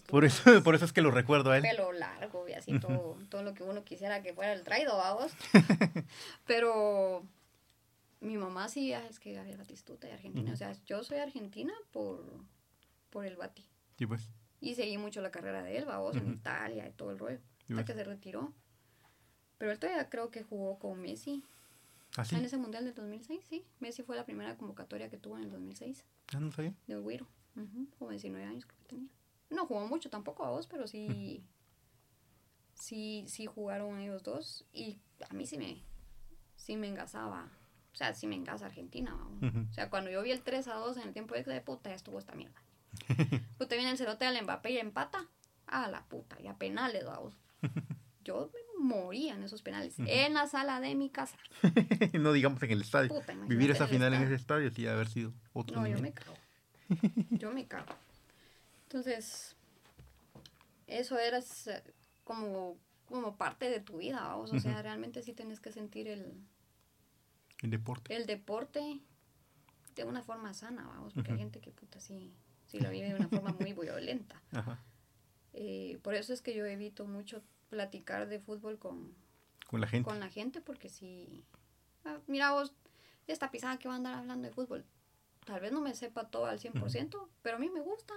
Por 0.09 0.25
eso, 0.25 0.43
por 0.65 0.75
eso 0.75 0.85
es 0.85 0.93
que 0.93 1.01
lo 1.01 1.13
recuerdo 1.13 1.53
a 1.53 1.59
él. 1.59 1.63
pelo 1.63 1.93
largo 1.93 2.49
y 2.49 2.55
así 2.55 2.77
todo, 2.81 3.17
todo 3.31 3.45
lo 3.45 3.55
que 3.55 3.63
uno 3.63 3.85
quisiera 3.85 4.21
que 4.21 4.35
fuera 4.35 4.53
el 4.53 4.65
traído, 4.65 4.97
vamos. 4.97 5.31
Pero 6.47 7.25
mi 8.21 8.37
mamá 8.37 8.69
sí, 8.69 8.93
ah, 8.93 9.07
es 9.09 9.21
que 9.21 9.33
Gabriel 9.33 9.57
Batistuta 9.59 10.09
de 10.09 10.15
Argentina. 10.15 10.53
O 10.53 10.57
sea, 10.57 10.73
yo 10.87 11.05
soy 11.05 11.19
argentina 11.19 11.73
por, 11.93 12.25
por 13.11 13.25
el 13.27 13.37
Bati. 13.37 13.65
Sí, 13.97 14.07
pues. 14.07 14.29
Y 14.61 14.75
seguí 14.75 14.99
mucho 14.99 15.21
la 15.23 15.31
carrera 15.31 15.63
de 15.63 15.79
él, 15.79 15.85
vamos, 15.85 16.17
en. 16.17 16.33
Italia 16.35 16.89
y 16.89 16.93
todo 16.95 17.13
el 17.13 17.19
rollo. 17.21 17.39
Sí, 17.67 17.75
Hasta 17.75 17.75
pues. 17.75 17.87
que 17.87 17.95
se 17.95 18.03
retiró. 18.05 18.53
Pero 19.59 19.71
él 19.71 19.79
todavía 19.79 20.09
creo 20.11 20.33
que 20.33 20.43
jugó 20.43 20.81
con 20.81 21.01
Messi. 21.01 21.45
Así. 22.17 22.35
En 22.37 22.45
ese 22.45 22.57
mundial 22.57 22.85
del 22.85 22.95
2006, 22.95 23.45
sí. 23.49 23.65
Messi 23.79 24.03
fue 24.03 24.17
la 24.17 24.25
primera 24.25 24.57
convocatoria 24.57 25.09
que 25.11 25.17
tuvo 25.19 25.37
en 25.39 25.45
el 25.45 25.51
2006 25.51 26.05
Ah, 26.35 26.41
no 26.41 26.51
sabía. 26.53 26.75
de 26.87 26.97
Güiro. 26.97 27.27
Ujú, 27.57 27.89
Como 27.99 28.11
19 28.11 28.45
años 28.47 28.67
creo 28.67 28.79
que 28.81 28.85
tenía. 28.87 29.09
No 29.51 29.67
jugó 29.67 29.87
mucho 29.87 30.11
tampoco 30.11 30.45
a 30.45 30.51
vos, 30.51 30.67
pero 30.67 30.87
sí, 30.87 31.45
sí, 32.75 33.25
sí 33.29 33.47
jugaron 33.47 33.99
ellos 33.99 34.23
dos. 34.23 34.65
Y 34.73 34.99
a 35.29 35.33
mí 35.35 35.47
sí 35.47 35.59
me, 35.59 35.83
sí 36.57 36.77
me 36.77 36.89
engasaba. 36.89 37.51
O 37.93 37.97
sea, 37.97 38.15
sí 38.15 38.27
me 38.27 38.37
engasa 38.37 38.67
Argentina. 38.67 39.15
vamos. 39.15 39.43
Ujú. 39.43 39.67
O 39.71 39.73
sea, 39.73 39.91
cuando 39.91 40.11
yo 40.11 40.23
vi 40.23 40.31
el 40.31 40.43
3 40.43 40.69
a 40.69 40.75
2 40.75 40.97
en 40.97 41.05
el 41.09 41.13
tiempo 41.13 41.35
extra 41.35 41.55
de 41.55 41.61
puta, 41.61 41.91
ya 41.91 41.97
estuvo 41.97 42.19
esta 42.19 42.35
mierda. 42.35 42.63
Puta, 43.59 43.75
viene 43.77 43.91
el 43.91 43.99
cerote 43.99 44.25
al 44.25 44.41
Mbappé 44.43 44.71
y 44.73 44.79
empata. 44.79 45.27
A 45.67 45.89
la 45.89 46.05
puta, 46.09 46.37
y 46.41 46.49
a 46.49 46.55
penales, 46.59 47.05
vamos. 47.05 47.37
Yo 48.25 48.51
me 48.53 48.60
moría 48.81 49.35
en 49.35 49.45
esos 49.45 49.63
penales. 49.63 49.95
En 49.99 50.35
la 50.35 50.47
sala 50.47 50.81
de 50.81 50.95
mi 50.95 51.11
casa. 51.11 51.37
no 52.19 52.33
digamos 52.33 52.63
en 52.63 52.71
el 52.71 52.81
estadio. 52.81 53.09
Puta, 53.09 53.35
Vivir 53.47 53.71
esa 53.71 53.87
final 53.87 54.13
en 54.15 54.23
ese 54.23 54.35
estadio 54.35 54.71
sí 54.71 54.87
haber 54.87 55.09
sido 55.09 55.33
otro 55.53 55.81
No, 55.81 55.87
yo 55.87 55.99
me 56.01 56.13
cago. 56.13 56.35
Yo 57.31 57.53
me 57.53 57.67
cago. 57.67 57.95
Entonces, 58.85 59.55
eso 60.89 61.19
era 61.19 61.39
eh, 61.39 61.83
como, 62.25 62.77
como 63.07 63.37
parte 63.37 63.71
de 63.71 63.81
tu 63.81 63.99
vida, 63.99 64.21
vamos. 64.23 64.53
O 64.53 64.59
sea, 64.59 64.83
realmente 64.83 65.23
sí 65.23 65.33
tienes 65.33 65.61
que 65.61 65.71
sentir 65.71 66.09
el, 66.09 66.35
El 67.63 67.71
deporte. 67.71 68.17
el 68.17 68.27
deporte 68.27 69.01
de 69.95 70.05
una 70.05 70.23
forma 70.23 70.53
sana, 70.55 70.85
vamos. 70.87 71.15
Porque 71.15 71.33
hay 71.33 71.39
gente 71.39 71.61
que 71.61 71.71
puta 71.71 72.01
sí, 72.01 72.35
sí 72.67 72.81
lo 72.81 72.91
vive 72.91 73.11
de 73.11 73.15
una 73.15 73.29
forma 73.29 73.55
muy 73.59 73.73
violenta. 73.81 74.43
Ajá. 74.53 74.83
Eh, 75.53 75.99
por 76.03 76.15
eso 76.15 76.33
es 76.33 76.43
que 76.43 76.55
yo 76.55 76.65
evito 76.67 77.07
mucho 77.07 77.43
platicar 77.71 78.29
de 78.29 78.39
fútbol 78.41 78.79
con, 78.79 79.15
Con 79.69 79.81
la 79.81 79.87
gente. 79.87 80.09
con 80.11 80.21
la 80.21 80.29
gente, 80.29 80.61
porque 80.61 80.89
si, 80.91 81.45
ah, 82.05 82.19
mira 82.27 82.53
vos, 82.53 82.75
esta 83.27 83.51
pisada 83.51 83.79
que 83.79 83.89
va 83.89 83.95
a 83.95 83.97
andar 83.97 84.15
hablando 84.15 84.47
de 84.49 84.53
fútbol, 84.53 84.85
tal 85.47 85.61
vez 85.61 85.73
no 85.73 85.81
me 85.81 85.95
sepa 85.95 86.29
todo 86.29 86.47
al 86.47 86.59
100%, 86.59 87.29
pero 87.43 87.57
a 87.57 87.61
mí 87.61 87.71
me 87.71 87.81
gusta. 87.81 88.13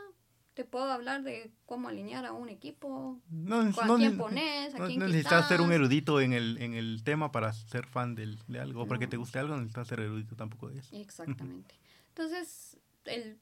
Te 0.56 0.66
puedo 0.66 0.86
hablar 0.92 1.24
de 1.24 1.52
cómo 1.66 1.88
alinear 1.90 2.28
a 2.28 2.32
un 2.34 2.48
equipo, 2.48 3.20
No, 3.32 3.64
no 3.64 3.70
a 3.70 3.98
quién 3.98 4.12
ne- 4.12 4.18
pones, 4.18 4.76
a 4.76 4.78
no 4.78 4.86
quién 4.86 5.00
necesitas 5.00 5.48
ser 5.48 5.62
un 5.62 5.72
erudito 5.72 6.22
en 6.22 6.32
el, 6.34 6.60
en 6.62 6.76
el 6.76 7.04
tema 7.04 7.32
para 7.32 7.54
ser 7.54 7.88
fan 7.88 8.14
del, 8.14 8.38
de 8.48 8.60
algo. 8.60 8.86
Para 8.88 9.00
que 9.00 9.06
No. 9.08 9.10
te 9.10 9.18
guste 9.18 9.40
algo, 9.40 9.56
no 9.56 9.62
necesitas 9.62 9.88
ser 9.88 10.02
erudito 10.02 10.36
tampoco 10.36 10.70
de 10.70 10.78
eso. 10.80 10.96
Exactamente. 10.96 11.74
Entonces, 12.10 12.78
el 13.06 13.40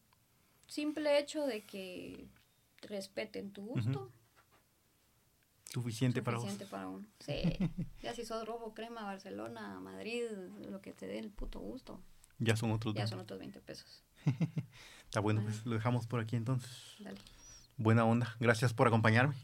simple 0.68 1.20
hecho 1.20 1.46
de 1.46 1.66
que 1.66 2.30
respeten 2.82 3.52
tu 3.52 3.62
gusto, 3.66 4.10
Suficiente, 5.74 6.22
para 6.22 6.38
suficiente 6.38 6.66
vos. 6.66 6.72
para 6.72 6.88
uno. 6.88 7.08
Sí. 7.20 7.42
Ya 8.04 8.14
si 8.14 8.26
sos 8.26 8.46
rojo, 8.46 8.74
crema, 8.74 9.04
Barcelona, 9.04 9.80
Madrid, 9.80 10.24
lo 10.70 10.82
que 10.82 10.92
te 10.94 11.08
dé 11.08 11.20
el 11.20 11.30
puto 11.32 11.60
gusto, 11.60 12.02
Ya 12.40 12.56
son 12.58 12.72
otros. 12.72 12.94
ya 12.94 13.02
dos. 13.02 13.10
son 13.12 13.20
otros 13.20 13.40
20 13.40 13.62
pesos. 13.62 14.04
Está 15.06 15.20
bueno, 15.20 15.42
pues 15.44 15.66
lo 15.66 15.74
dejamos 15.76 16.08
por 16.08 16.20
aquí 16.20 16.36
entonces. 16.36 16.72
Dale. 17.00 17.20
Buena 17.78 18.06
onda. 18.06 18.36
Gracias 18.40 18.74
por 18.74 18.88
acompañarme. 18.88 19.36